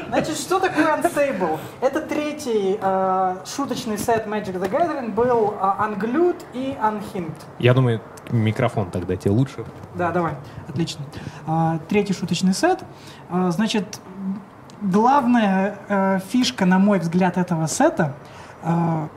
Значит, 0.08 0.38
что 0.38 0.60
такое 0.60 0.86
Unstable? 0.98 1.60
Это 1.82 2.02
третий 2.02 2.78
э, 2.82 3.36
шуточный 3.46 3.98
сет 3.98 4.26
Magic 4.28 4.54
the 4.60 4.70
Gathering 4.70 5.12
был 5.12 5.54
э, 5.60 5.64
Unglued 5.84 6.38
и 6.54 6.76
Unhinged. 6.82 7.34
Я 7.60 7.74
думаю, 7.74 8.02
микрофон 8.30 8.90
тогда 8.92 9.16
тебе 9.16 9.32
лучше. 9.32 9.66
Да, 9.96 10.12
давай. 10.12 10.34
Отлично. 10.68 11.06
А, 11.48 11.80
Третий 11.90 12.14
шуточный 12.14 12.54
сет. 12.54 12.84
А, 13.30 13.52
Значит, 13.52 14.00
главная 14.82 15.78
э, 15.88 16.20
фишка, 16.32 16.66
на 16.66 16.80
мой 16.80 17.00
взгляд, 17.00 17.38
этого 17.38 17.68
сета 17.68 18.14
а, 18.64 19.08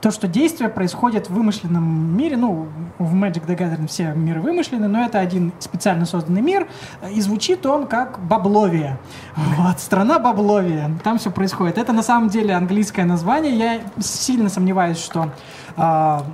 то, 0.00 0.10
что 0.10 0.28
действие 0.28 0.68
происходит 0.68 1.28
в 1.28 1.34
вымышленном 1.34 2.16
мире, 2.16 2.36
ну, 2.36 2.68
в 2.98 3.14
Magic 3.14 3.46
the 3.46 3.56
Gathering 3.56 3.86
все 3.86 4.12
миры 4.12 4.40
вымышлены, 4.40 4.88
но 4.88 5.04
это 5.04 5.18
один 5.18 5.52
специально 5.58 6.06
созданный 6.06 6.42
мир, 6.42 6.68
и 7.12 7.20
звучит 7.20 7.64
он 7.66 7.86
как 7.86 8.18
Бабловия. 8.20 8.98
Вот, 9.36 9.80
страна 9.80 10.18
Бабловия, 10.18 10.90
там 11.02 11.18
все 11.18 11.30
происходит. 11.30 11.78
Это 11.78 11.92
на 11.92 12.02
самом 12.02 12.28
деле 12.28 12.54
английское 12.54 13.04
название, 13.04 13.56
я 13.56 13.80
сильно 14.00 14.48
сомневаюсь, 14.48 14.98
что 14.98 15.30
а, 15.76 16.24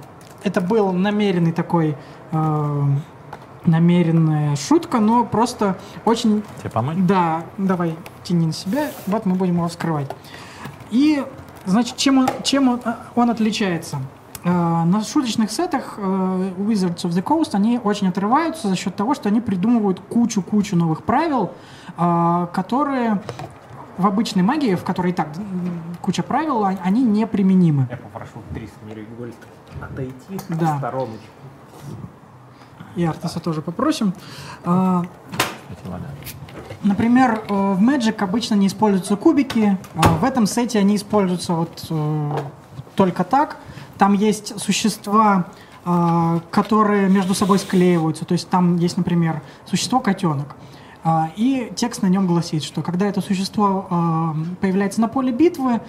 это 0.44 0.60
был 0.60 0.92
намеренный 0.92 1.52
такой 1.52 1.96
а, 2.32 2.84
намеренная 3.64 4.56
шутка, 4.56 4.98
но 4.98 5.24
просто 5.24 5.76
очень 6.04 6.42
Тебе 6.58 6.70
помочь? 6.70 6.96
да, 6.98 7.44
давай, 7.58 7.96
тяни 8.24 8.46
на 8.46 8.52
себя. 8.52 8.88
Вот 9.06 9.26
мы 9.26 9.34
будем 9.34 9.56
его 9.56 9.68
вскрывать. 9.68 10.10
И, 10.90 11.24
значит, 11.66 11.96
чем 11.96 12.18
он, 12.18 12.28
чем 12.42 12.68
он, 12.68 12.80
а, 12.84 12.98
он 13.14 13.30
отличается? 13.30 13.98
Э, 14.44 14.50
На 14.84 15.02
шуточных 15.04 15.50
сетах 15.50 15.94
э, 15.98 16.00
Wizards 16.58 17.04
of 17.04 17.10
the 17.10 17.22
Coast 17.22 17.50
они 17.54 17.78
очень 17.82 18.08
отрываются 18.08 18.68
за 18.68 18.76
счет 18.76 18.96
того, 18.96 19.14
что 19.14 19.28
они 19.28 19.40
придумывают 19.40 20.00
кучу-кучу 20.00 20.74
новых 20.76 21.04
правил, 21.04 21.52
э, 21.96 22.46
которые 22.52 23.22
в 23.98 24.06
обычной 24.06 24.42
магии, 24.42 24.74
в 24.74 24.82
которой 24.84 25.12
и 25.12 25.14
так 25.14 25.28
куча 26.00 26.22
правил, 26.22 26.64
а- 26.64 26.76
они 26.82 27.02
неприменимы. 27.04 27.86
Я 27.90 27.96
попрошу 27.98 28.42
Трис 28.54 28.70
Миригольд 28.88 29.36
отойти 29.80 30.40
Да. 30.48 30.78
стороночку. 30.78 31.18
И 32.96 33.04
Артаса 33.04 33.40
тоже 33.40 33.62
попросим. 33.62 34.12
Э, 34.64 35.02
Кстати, 35.70 35.88
ладно. 35.88 36.08
Например, 36.84 37.42
э, 37.48 37.52
в 37.74 37.82
Magic 37.82 38.22
обычно 38.22 38.54
не 38.54 38.66
используются 38.66 39.16
кубики, 39.16 39.78
а 39.94 40.16
в 40.16 40.24
этом 40.24 40.46
сете 40.46 40.78
они 40.78 40.96
используются 40.96 41.54
вот 41.54 41.86
э, 41.90 42.36
только 42.96 43.24
так. 43.24 43.58
Там 43.98 44.14
есть 44.14 44.60
существа, 44.60 45.46
э, 45.84 46.40
которые 46.50 47.08
между 47.08 47.34
собой 47.34 47.58
склеиваются. 47.58 48.24
То 48.24 48.32
есть 48.32 48.48
там 48.48 48.76
есть, 48.76 48.96
например, 48.96 49.42
существо 49.66 50.00
котенок. 50.00 50.56
И 51.36 51.72
текст 51.74 52.02
на 52.02 52.06
нем 52.06 52.28
гласит, 52.28 52.62
что 52.62 52.80
когда 52.82 53.06
это 53.06 53.20
существо 53.20 53.88
э, 53.90 54.54
появляется 54.60 55.00
на 55.00 55.08
поле 55.08 55.32
битвы, 55.32 55.80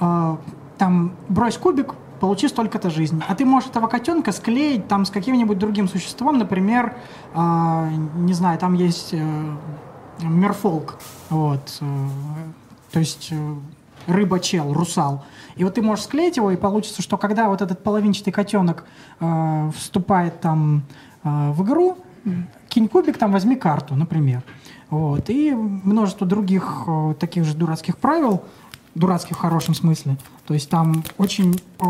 э, 0.00 0.36
там 0.78 1.12
брось 1.28 1.58
кубик, 1.58 1.94
получи 2.20 2.46
столько-то 2.46 2.88
жизни. 2.88 3.20
А 3.26 3.34
ты 3.34 3.44
можешь 3.44 3.70
этого 3.70 3.88
котенка 3.88 4.30
склеить 4.30 4.86
там 4.86 5.04
с 5.04 5.10
каким-нибудь 5.10 5.58
другим 5.58 5.88
существом, 5.88 6.38
например, 6.38 6.94
э, 7.34 7.90
не 8.18 8.34
знаю, 8.34 8.56
там 8.60 8.74
есть 8.74 9.08
э, 9.12 9.56
мерфолк, 10.28 10.98
вот, 11.30 11.78
э, 11.80 12.08
то 12.92 12.98
есть 12.98 13.28
э, 13.30 13.54
рыба-чел, 14.06 14.72
русал. 14.72 15.24
И 15.56 15.64
вот 15.64 15.74
ты 15.74 15.82
можешь 15.82 16.04
склеить 16.04 16.36
его, 16.36 16.50
и 16.50 16.56
получится, 16.56 17.02
что 17.02 17.16
когда 17.16 17.48
вот 17.48 17.62
этот 17.62 17.82
половинчатый 17.82 18.32
котенок 18.32 18.84
э, 19.20 19.70
вступает 19.76 20.40
там 20.40 20.82
э, 21.24 21.52
в 21.52 21.62
игру, 21.64 21.98
кинь 22.68 22.88
кубик, 22.88 23.18
там 23.18 23.32
возьми 23.32 23.56
карту, 23.56 23.94
например. 23.94 24.42
Вот. 24.90 25.30
И 25.30 25.52
множество 25.52 26.26
других 26.26 26.84
э, 26.86 27.14
таких 27.18 27.44
же 27.44 27.54
дурацких 27.54 27.96
правил, 27.96 28.44
дурацких 28.94 29.36
в 29.36 29.40
хорошем 29.40 29.74
смысле. 29.74 30.16
То 30.46 30.54
есть 30.54 30.68
там 30.68 31.02
очень... 31.18 31.60
э, 31.80 31.84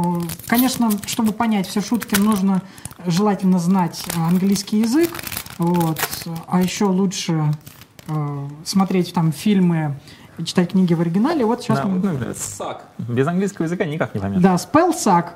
Конечно, 0.46 0.90
чтобы 1.06 1.32
понять 1.32 1.66
все 1.66 1.80
шутки, 1.80 2.18
нужно 2.18 2.62
желательно 3.06 3.58
знать 3.58 4.04
английский 4.16 4.80
язык, 4.80 5.10
вот. 5.58 5.98
а 6.46 6.62
еще 6.62 6.84
лучше 6.84 7.52
смотреть 8.64 9.12
там 9.14 9.32
фильмы, 9.32 9.94
читать 10.44 10.70
книги 10.70 10.94
в 10.94 11.00
оригинале. 11.00 11.44
Вот 11.44 11.62
сейчас 11.62 11.78
Да, 11.78 11.84
мы... 11.86 11.98
ну, 11.98 12.18
да, 12.18 12.34
Сак. 12.34 12.84
Без 12.98 13.26
английского 13.26 13.64
языка 13.66 13.84
никак 13.84 14.14
не 14.14 14.20
поймешь. 14.20 14.40
Да, 14.42 14.54
spellsuck. 14.56 15.26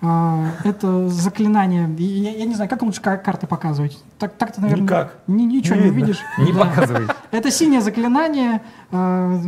э, 0.00 0.50
Это 0.64 1.08
заклинание. 1.08 1.88
Я, 1.98 2.30
я 2.36 2.44
не 2.46 2.54
знаю, 2.54 2.68
как 2.70 2.82
лучше 2.82 3.00
ка- 3.00 3.16
карты 3.18 3.46
показывать. 3.46 4.02
Так, 4.18 4.34
так-то, 4.36 4.60
наверное, 4.60 4.84
Никак. 4.84 5.18
ни- 5.26 5.42
ничего 5.44 5.76
не, 5.76 5.82
Не 5.82 5.90
видно. 5.90 6.02
увидишь. 6.04 6.20
Не 6.38 6.52
Да. 6.52 6.64
показывай. 6.64 7.06
Это 7.30 7.50
синее 7.50 7.80
заклинание. 7.80 8.62
э, 8.90 9.40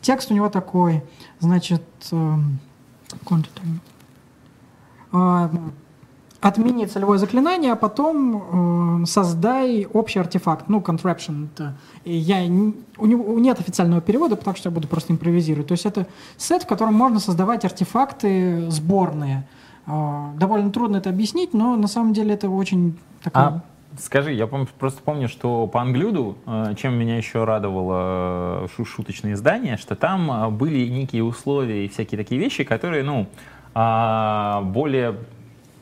Текст 0.00 0.30
у 0.30 0.34
него 0.34 0.48
такой. 0.48 1.02
Значит, 1.40 1.82
э, 2.12 2.34
контент. 3.26 3.82
Э, 5.12 5.48
Отмени 6.40 6.84
целевое 6.86 7.18
заклинание, 7.18 7.72
а 7.72 7.76
потом 7.76 9.02
э, 9.02 9.06
создай 9.06 9.86
общий 9.92 10.18
артефакт. 10.20 10.68
Ну, 10.68 10.80
contraption. 10.80 11.48
это- 11.54 11.74
Я, 12.04 12.42
у 12.98 13.06
него 13.06 13.38
нет 13.40 13.58
официального 13.58 14.00
перевода, 14.02 14.36
потому 14.36 14.56
что 14.56 14.68
я 14.68 14.74
буду 14.74 14.86
просто 14.86 15.12
импровизировать. 15.12 15.68
То 15.68 15.72
есть 15.72 15.86
это 15.86 16.06
сет, 16.36 16.62
в 16.62 16.66
котором 16.66 16.94
можно 16.94 17.20
создавать 17.20 17.64
артефакты 17.64 18.70
сборные. 18.70 19.46
Э, 19.86 20.26
довольно 20.36 20.70
трудно 20.70 20.98
это 20.98 21.10
объяснить, 21.10 21.54
но 21.54 21.74
на 21.76 21.88
самом 21.88 22.12
деле 22.12 22.34
это 22.34 22.50
очень 22.50 22.96
такое... 23.22 23.42
А 23.42 23.62
скажи, 23.98 24.32
я 24.34 24.44
пом- 24.44 24.68
просто 24.78 25.00
помню, 25.02 25.28
что 25.28 25.66
по 25.66 25.80
англюду, 25.80 26.36
э, 26.46 26.74
чем 26.76 26.94
меня 26.98 27.16
еще 27.16 27.44
радовало 27.44 28.64
э, 28.64 28.66
шу- 28.76 28.84
шуточное 28.84 29.32
издание, 29.32 29.78
что 29.78 29.96
там 29.96 30.30
э, 30.30 30.50
были 30.50 30.86
некие 30.86 31.24
условия 31.24 31.86
и 31.86 31.88
всякие 31.88 32.18
такие 32.18 32.38
вещи, 32.38 32.62
которые, 32.62 33.02
ну, 33.04 33.26
а, 33.78 34.62
более 34.62 35.16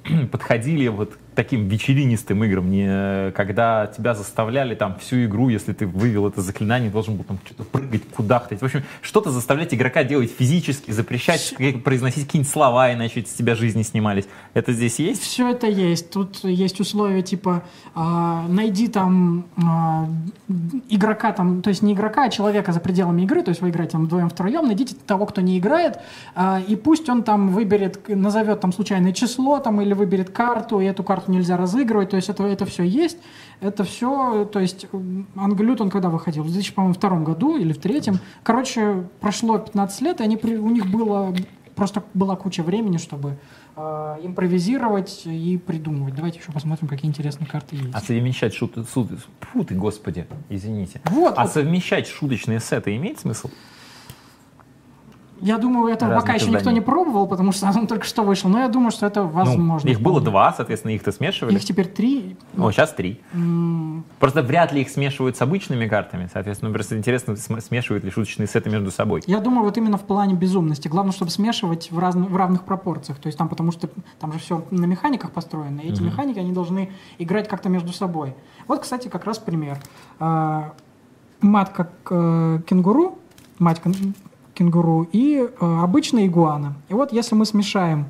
подходили 0.30 0.88
вот 0.88 1.18
таким 1.34 1.68
вечеринистым 1.68 2.44
играм, 2.44 2.70
не 2.70 3.30
когда 3.32 3.86
тебя 3.86 4.14
заставляли 4.14 4.74
там 4.74 4.96
всю 4.98 5.24
игру, 5.24 5.48
если 5.48 5.72
ты 5.72 5.86
вывел 5.86 6.28
это 6.28 6.40
заклинание, 6.40 6.90
должен 6.90 7.16
был 7.16 7.24
там 7.24 7.38
что-то 7.44 7.64
прыгать, 7.64 8.02
кудахтать. 8.08 8.60
В 8.60 8.64
общем, 8.64 8.82
что-то 9.02 9.30
заставлять 9.30 9.74
игрока 9.74 10.04
делать 10.04 10.30
физически, 10.30 10.90
запрещать 10.90 11.54
произносить 11.84 12.26
какие-нибудь 12.26 12.52
слова, 12.52 12.92
иначе 12.92 13.22
с 13.22 13.32
тебя 13.34 13.54
жизни 13.54 13.82
снимались. 13.82 14.24
Это 14.54 14.72
здесь 14.72 14.98
есть? 14.98 15.22
Все 15.22 15.50
это 15.50 15.66
есть. 15.66 16.10
Тут 16.10 16.44
есть 16.44 16.80
условия 16.80 17.22
типа 17.22 17.62
э, 17.94 18.00
найди 18.48 18.88
там 18.88 19.46
э, 19.56 20.52
игрока 20.88 21.32
там, 21.32 21.62
то 21.62 21.70
есть 21.70 21.82
не 21.82 21.94
игрока, 21.94 22.24
а 22.24 22.30
человека 22.30 22.72
за 22.72 22.80
пределами 22.80 23.22
игры, 23.22 23.42
то 23.42 23.50
есть 23.50 23.60
вы 23.60 23.70
играете 23.70 23.92
там 23.92 24.04
вдвоем 24.04 24.28
втроем, 24.28 24.66
найдите 24.66 24.94
того, 25.06 25.26
кто 25.26 25.40
не 25.40 25.58
играет, 25.58 25.98
э, 26.34 26.62
и 26.68 26.76
пусть 26.76 27.08
он 27.08 27.22
там 27.22 27.48
выберет, 27.48 28.08
назовет 28.08 28.60
там 28.60 28.72
случайное 28.72 29.12
число 29.12 29.58
там 29.58 29.80
или 29.80 29.94
выберет 29.94 30.30
карту, 30.30 30.80
и 30.80 30.84
эту 30.84 31.02
карту 31.02 31.23
нельзя 31.28 31.56
разыгрывать, 31.56 32.10
то 32.10 32.16
есть 32.16 32.28
это, 32.28 32.44
это 32.44 32.66
все 32.66 32.82
есть. 32.82 33.18
Это 33.60 33.84
все, 33.84 34.44
то 34.44 34.60
есть 34.60 34.86
Англют, 35.36 35.80
он 35.80 35.90
когда 35.90 36.08
выходил? 36.08 36.42
В 36.42 36.52
2002 36.52 37.20
году 37.20 37.56
или 37.56 37.72
в 37.72 37.78
третьем. 37.78 38.18
Короче, 38.42 39.04
прошло 39.20 39.58
15 39.58 40.00
лет, 40.02 40.20
и 40.20 40.24
они, 40.24 40.36
у 40.36 40.70
них 40.70 40.86
было 40.86 41.34
просто 41.74 42.02
была 42.14 42.36
куча 42.36 42.62
времени, 42.62 42.98
чтобы 42.98 43.36
э, 43.76 44.16
импровизировать 44.22 45.22
и 45.26 45.58
придумывать. 45.58 46.14
Давайте 46.14 46.38
еще 46.38 46.52
посмотрим, 46.52 46.88
какие 46.88 47.08
интересные 47.08 47.46
карты 47.46 47.76
есть. 47.76 47.90
А 47.92 48.00
совмещать 48.00 48.54
шуты, 48.54 48.84
суды, 48.84 49.16
фу 49.40 49.64
ты, 49.64 49.74
господи, 49.74 50.26
извините. 50.48 51.00
Вот, 51.06 51.34
а 51.36 51.44
вот. 51.44 51.52
совмещать 51.52 52.06
шуточные 52.06 52.60
сеты 52.60 52.94
имеет 52.96 53.20
смысл? 53.20 53.50
Я 55.40 55.58
думаю, 55.58 55.88
этого 55.92 56.12
Разных 56.12 56.24
пока 56.26 56.34
еще 56.38 56.50
никто 56.50 56.70
не 56.70 56.80
пробовал, 56.80 57.26
потому 57.26 57.52
что 57.52 57.66
он 57.66 57.86
только 57.86 58.04
что 58.06 58.22
вышел. 58.22 58.48
Но 58.48 58.60
я 58.60 58.68
думаю, 58.68 58.90
что 58.92 59.04
это 59.06 59.24
возможно. 59.24 59.80
Ну, 59.84 59.90
их 59.90 60.00
было 60.00 60.20
два, 60.20 60.52
соответственно, 60.52 60.92
их-то 60.92 61.12
смешивали. 61.12 61.54
Их 61.56 61.64
теперь 61.64 61.86
три. 61.88 62.36
О, 62.56 62.70
сейчас 62.70 62.92
три. 62.92 63.20
М, 63.34 64.04
Просто 64.20 64.42
вряд 64.42 64.72
ли 64.72 64.80
их 64.80 64.88
смешивают 64.90 65.36
с 65.36 65.42
обычными 65.42 65.86
картами, 65.88 66.28
соответственно, 66.32 66.72
просто 66.72 66.96
интересно, 66.96 67.36
см- 67.36 67.60
смешивают 67.66 68.04
ли 68.04 68.10
шуточные 68.10 68.46
сеты 68.46 68.70
между 68.70 68.90
собой. 68.90 69.22
Я 69.26 69.40
думаю, 69.40 69.64
вот 69.64 69.76
именно 69.76 69.98
в 69.98 70.02
плане 70.04 70.34
безумности. 70.34 70.88
Главное, 70.88 71.12
чтобы 71.12 71.30
смешивать 71.30 71.90
в, 71.90 71.98
разно- 71.98 72.26
в 72.26 72.36
равных 72.36 72.62
пропорциях. 72.62 73.18
То 73.18 73.26
есть 73.26 73.36
там, 73.36 73.48
потому 73.48 73.72
что 73.72 73.88
там 74.20 74.32
же 74.32 74.38
все 74.38 74.64
на 74.70 74.84
механиках 74.86 75.32
построено. 75.32 75.80
И 75.80 75.88
эти 75.88 76.00
Мгм. 76.00 76.06
механики, 76.06 76.38
они 76.38 76.52
должны 76.52 76.92
играть 77.18 77.48
как-то 77.48 77.68
между 77.68 77.92
собой. 77.92 78.34
Вот, 78.68 78.80
кстати, 78.80 79.08
как 79.08 79.24
раз 79.24 79.38
пример. 79.38 79.78
А, 80.20 80.72
Мат 81.40 81.70
как 81.70 81.90
э, 82.10 82.60
кенгуру, 82.66 83.18
мать 83.58 83.82
кенгуру 84.54 85.08
и 85.12 85.38
э, 85.38 85.80
обычная 85.82 86.26
игуана. 86.26 86.74
И 86.88 86.94
вот 86.94 87.12
если 87.12 87.34
мы 87.34 87.44
смешаем 87.44 88.06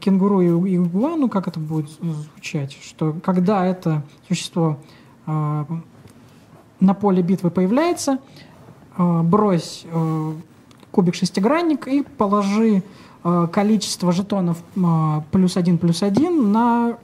кенгуру 0.00 0.40
и 0.40 0.76
игуану, 0.76 1.28
как 1.28 1.48
это 1.48 1.58
будет 1.60 1.90
звучать? 1.90 2.76
Что 2.82 3.14
когда 3.22 3.66
это 3.66 4.02
существо 4.28 4.78
э, 5.26 5.64
на 6.80 6.94
поле 6.94 7.22
битвы 7.22 7.50
появляется, 7.50 8.18
э, 8.96 9.22
брось 9.22 9.84
э, 9.90 10.32
кубик 10.90 11.14
шестигранник 11.14 11.88
и 11.88 12.02
положи 12.02 12.82
э, 13.24 13.48
количество 13.52 14.12
жетонов 14.12 14.58
э, 14.76 15.20
плюс 15.30 15.56
один 15.56 15.78
плюс 15.78 16.02
один 16.02 16.52
на 16.52 16.98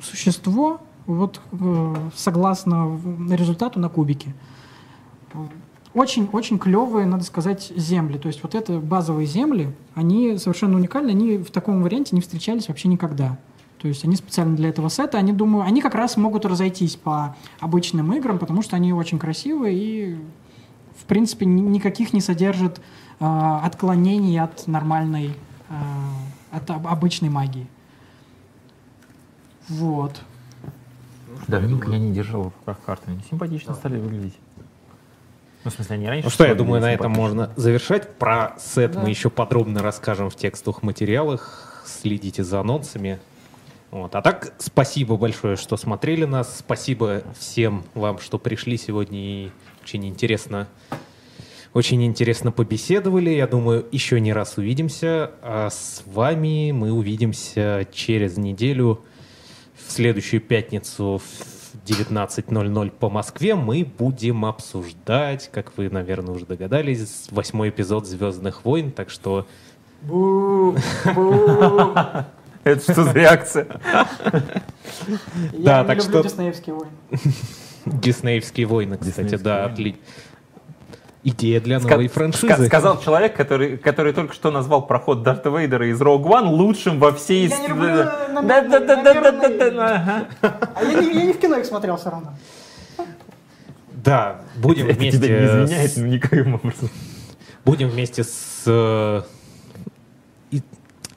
существо 0.00 0.80
вот 1.06 1.40
э, 1.52 1.94
согласно 2.14 3.00
результату 3.30 3.80
на 3.80 3.88
кубике. 3.88 4.34
Очень-очень 5.98 6.60
клевые, 6.60 7.06
надо 7.06 7.24
сказать, 7.24 7.72
земли. 7.74 8.18
То 8.18 8.28
есть 8.28 8.40
вот 8.44 8.54
это 8.54 8.78
базовые 8.78 9.26
земли, 9.26 9.72
они 9.96 10.38
совершенно 10.38 10.76
уникальны, 10.76 11.10
они 11.10 11.38
в 11.38 11.50
таком 11.50 11.82
варианте 11.82 12.14
не 12.14 12.20
встречались 12.20 12.68
вообще 12.68 12.86
никогда. 12.86 13.36
То 13.78 13.88
есть 13.88 14.04
они 14.04 14.14
специально 14.14 14.54
для 14.54 14.68
этого 14.68 14.90
сета, 14.90 15.18
они, 15.18 15.32
думаю, 15.32 15.64
они 15.64 15.80
как 15.82 15.96
раз 15.96 16.16
могут 16.16 16.44
разойтись 16.46 16.94
по 16.94 17.34
обычным 17.58 18.12
играм, 18.12 18.38
потому 18.38 18.62
что 18.62 18.76
они 18.76 18.92
очень 18.92 19.18
красивые 19.18 19.76
и, 19.76 20.18
в 20.96 21.04
принципе, 21.06 21.46
ни- 21.46 21.62
никаких 21.62 22.12
не 22.12 22.20
содержат 22.20 22.80
э, 23.18 23.24
отклонений 23.64 24.38
от 24.40 24.68
нормальной, 24.68 25.32
э, 25.68 25.74
от 26.52 26.70
об- 26.70 26.86
обычной 26.86 27.28
магии. 27.28 27.66
Вот. 29.68 30.22
Давненько 31.48 31.90
я 31.90 31.98
не 31.98 32.12
держал 32.12 32.42
в 32.42 32.52
руках 32.60 32.78
карты. 32.86 33.10
Они 33.10 33.20
симпатично 33.28 33.74
стали 33.74 33.98
выглядеть. 33.98 34.34
Ну, 35.64 35.70
в 35.70 35.74
смысле, 35.74 35.94
они 35.96 36.06
раньше... 36.06 36.24
Ну 36.24 36.30
что, 36.30 36.46
я 36.46 36.54
думаю, 36.54 36.80
на 36.80 36.92
этом 36.92 37.12
можно 37.12 37.52
завершать. 37.56 38.14
Про 38.16 38.54
сет 38.58 38.92
Да. 38.92 39.00
мы 39.00 39.10
еще 39.10 39.28
подробно 39.28 39.82
расскажем 39.82 40.30
в 40.30 40.36
текстовых 40.36 40.82
материалах. 40.82 41.82
Следите 41.84 42.44
за 42.44 42.60
анонсами. 42.60 43.18
Вот. 43.90 44.14
А 44.14 44.22
так, 44.22 44.52
спасибо 44.58 45.16
большое, 45.16 45.56
что 45.56 45.76
смотрели 45.76 46.24
нас. 46.24 46.58
Спасибо 46.58 47.22
всем 47.38 47.84
вам, 47.94 48.18
что 48.18 48.38
пришли 48.38 48.76
сегодня 48.76 49.18
и 49.18 49.50
очень 49.82 50.06
интересно, 50.06 50.68
очень 51.72 52.04
интересно 52.04 52.52
побеседовали. 52.52 53.30
Я 53.30 53.46
думаю, 53.46 53.86
еще 53.90 54.20
не 54.20 54.32
раз 54.32 54.58
увидимся. 54.58 55.32
А 55.42 55.70
с 55.70 56.02
вами 56.06 56.70
мы 56.72 56.92
увидимся 56.92 57.86
через 57.92 58.36
неделю 58.36 59.02
в 59.86 59.90
следующую 59.90 60.42
пятницу 60.42 61.20
в 61.24 61.57
19.00 61.86 62.90
по 62.90 63.08
Москве 63.10 63.54
мы 63.54 63.84
будем 63.84 64.44
обсуждать, 64.44 65.50
как 65.52 65.76
вы, 65.76 65.88
наверное, 65.90 66.34
уже 66.34 66.46
догадались, 66.46 67.26
восьмой 67.30 67.70
эпизод 67.70 68.06
«Звездных 68.06 68.64
войн», 68.64 68.90
так 68.92 69.10
что. 69.10 69.46
Это 72.64 72.82
что 72.92 73.04
за 73.04 73.12
реакция? 73.12 73.66
Я 75.52 75.64
Да, 75.64 75.82
не 75.82 75.86
так 75.86 75.98
люблю 75.98 76.02
что- 76.02 76.22
диснеевские 76.22 76.74
войны. 76.74 76.92
диснеевские 77.86 78.66
войны, 78.66 78.96
кстати, 78.98 79.10
Диснеевские 79.10 79.38
да, 79.44 79.68
войны. 79.68 79.96
Идея 81.24 81.60
для 81.60 81.78
Ска- 81.78 81.90
новой 81.90 82.06
ска- 82.06 82.10
франшизы. 82.10 82.66
Сказал 82.66 83.00
человек, 83.00 83.34
который, 83.36 83.76
который 83.76 84.12
только 84.12 84.32
что 84.34 84.50
назвал 84.50 84.86
проход 84.86 85.22
Дарта 85.22 85.50
Вейдера 85.50 85.88
из 85.90 86.00
Rogue 86.00 86.24
One 86.24 86.46
лучшим 86.48 86.98
во 87.00 87.12
всей... 87.12 87.48
Я 87.48 87.58
не 87.58 87.64
ист- 87.64 87.68
люблю 87.68 87.88
Да, 87.88 88.28
да, 88.42 88.62
да, 88.62 88.80
да, 88.80 89.14
да, 89.14 89.32
да, 89.32 89.70
да. 89.70 90.28
А 90.74 90.84
я 90.84 91.00
не, 91.00 91.12
я 91.12 91.24
не 91.24 91.32
в 91.32 91.38
кино 91.38 91.56
их 91.56 91.66
смотрел 91.66 91.96
все 91.96 92.10
равно. 92.10 92.34
Да, 93.92 94.42
будем 94.56 94.86
Это 94.86 94.98
вместе, 94.98 95.20
тебя 95.20 95.64
не 95.64 95.88
с, 95.88 95.96
ну, 95.96 96.06
никаким 96.06 96.54
образом. 96.54 96.88
будем 97.64 97.88
вместе 97.88 98.22
с 98.22 98.62
э, 98.66 99.22
и 100.52 100.62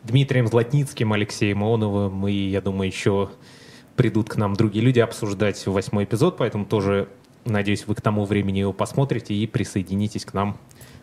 Дмитрием 0.04 0.48
Златницким, 0.48 1.14
Алексеем 1.14 1.64
Ионовым 1.64 2.28
и, 2.28 2.34
я 2.34 2.60
думаю, 2.60 2.88
еще 2.88 3.30
придут 3.96 4.30
к 4.30 4.36
нам 4.36 4.56
другие 4.56 4.84
люди 4.84 5.00
обсуждать 5.00 5.64
восьмой 5.68 6.06
эпизод, 6.06 6.38
поэтому 6.38 6.66
тоже, 6.66 7.08
надеюсь, 7.46 7.88
вы 7.88 7.96
к 7.96 8.02
тому 8.02 8.26
времени 8.26 8.60
его 8.60 8.74
посмотрите 8.74 9.34
и 9.34 9.48
присоединитесь 9.48 10.26
к 10.26 10.34
нам. 10.34 10.58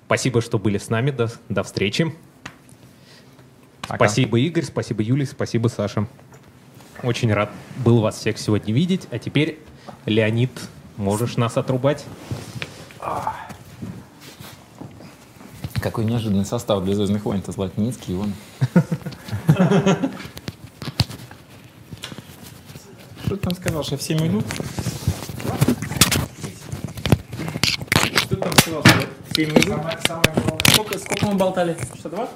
Спасибо, 0.07 0.41
что 0.41 0.59
были 0.59 0.79
с 0.79 0.89
нами. 0.89 1.11
До, 1.11 1.31
до 1.49 1.63
встречи. 1.63 2.15
Пока. 3.83 3.97
Спасибо, 3.97 4.39
Игорь, 4.39 4.65
спасибо, 4.65 5.03
Юлий, 5.03 5.27
спасибо, 5.27 5.69
Саша. 5.69 6.07
Очень 7.03 7.33
рад 7.33 7.51
был 7.85 8.01
вас 8.01 8.17
всех 8.19 8.39
сегодня 8.39 8.75
видеть. 8.75 9.07
А 9.11 9.19
теперь, 9.19 9.59
Леонид, 10.05 10.51
можешь 10.97 11.37
нас 11.37 11.57
отрубать? 11.57 12.05
Какой 15.81 16.05
неожиданный 16.05 16.45
состав 16.45 16.85
для 16.85 16.95
«Звездных 16.95 17.25
войн» 17.25 17.39
это 17.39 17.53
Златницкий, 17.53 18.17
он. 18.17 18.33
Что 23.25 23.37
ты 23.37 23.37
там 23.37 23.55
сказал, 23.55 23.85
что 23.85 23.97
в 23.97 24.03
7 24.03 24.21
минут? 24.21 24.45
Что 28.69 28.83
ты 28.83 28.91
там 28.91 28.93
сказал, 28.93 28.93
что 28.93 29.07
в 29.31 29.35
7 29.35 29.49
минут? 29.51 30.63
Сколько, 30.73 30.99
сколько 30.99 31.27
мы 31.27 31.35
болтали? 31.35 31.77
Что, 31.99 32.09
два? 32.11 32.29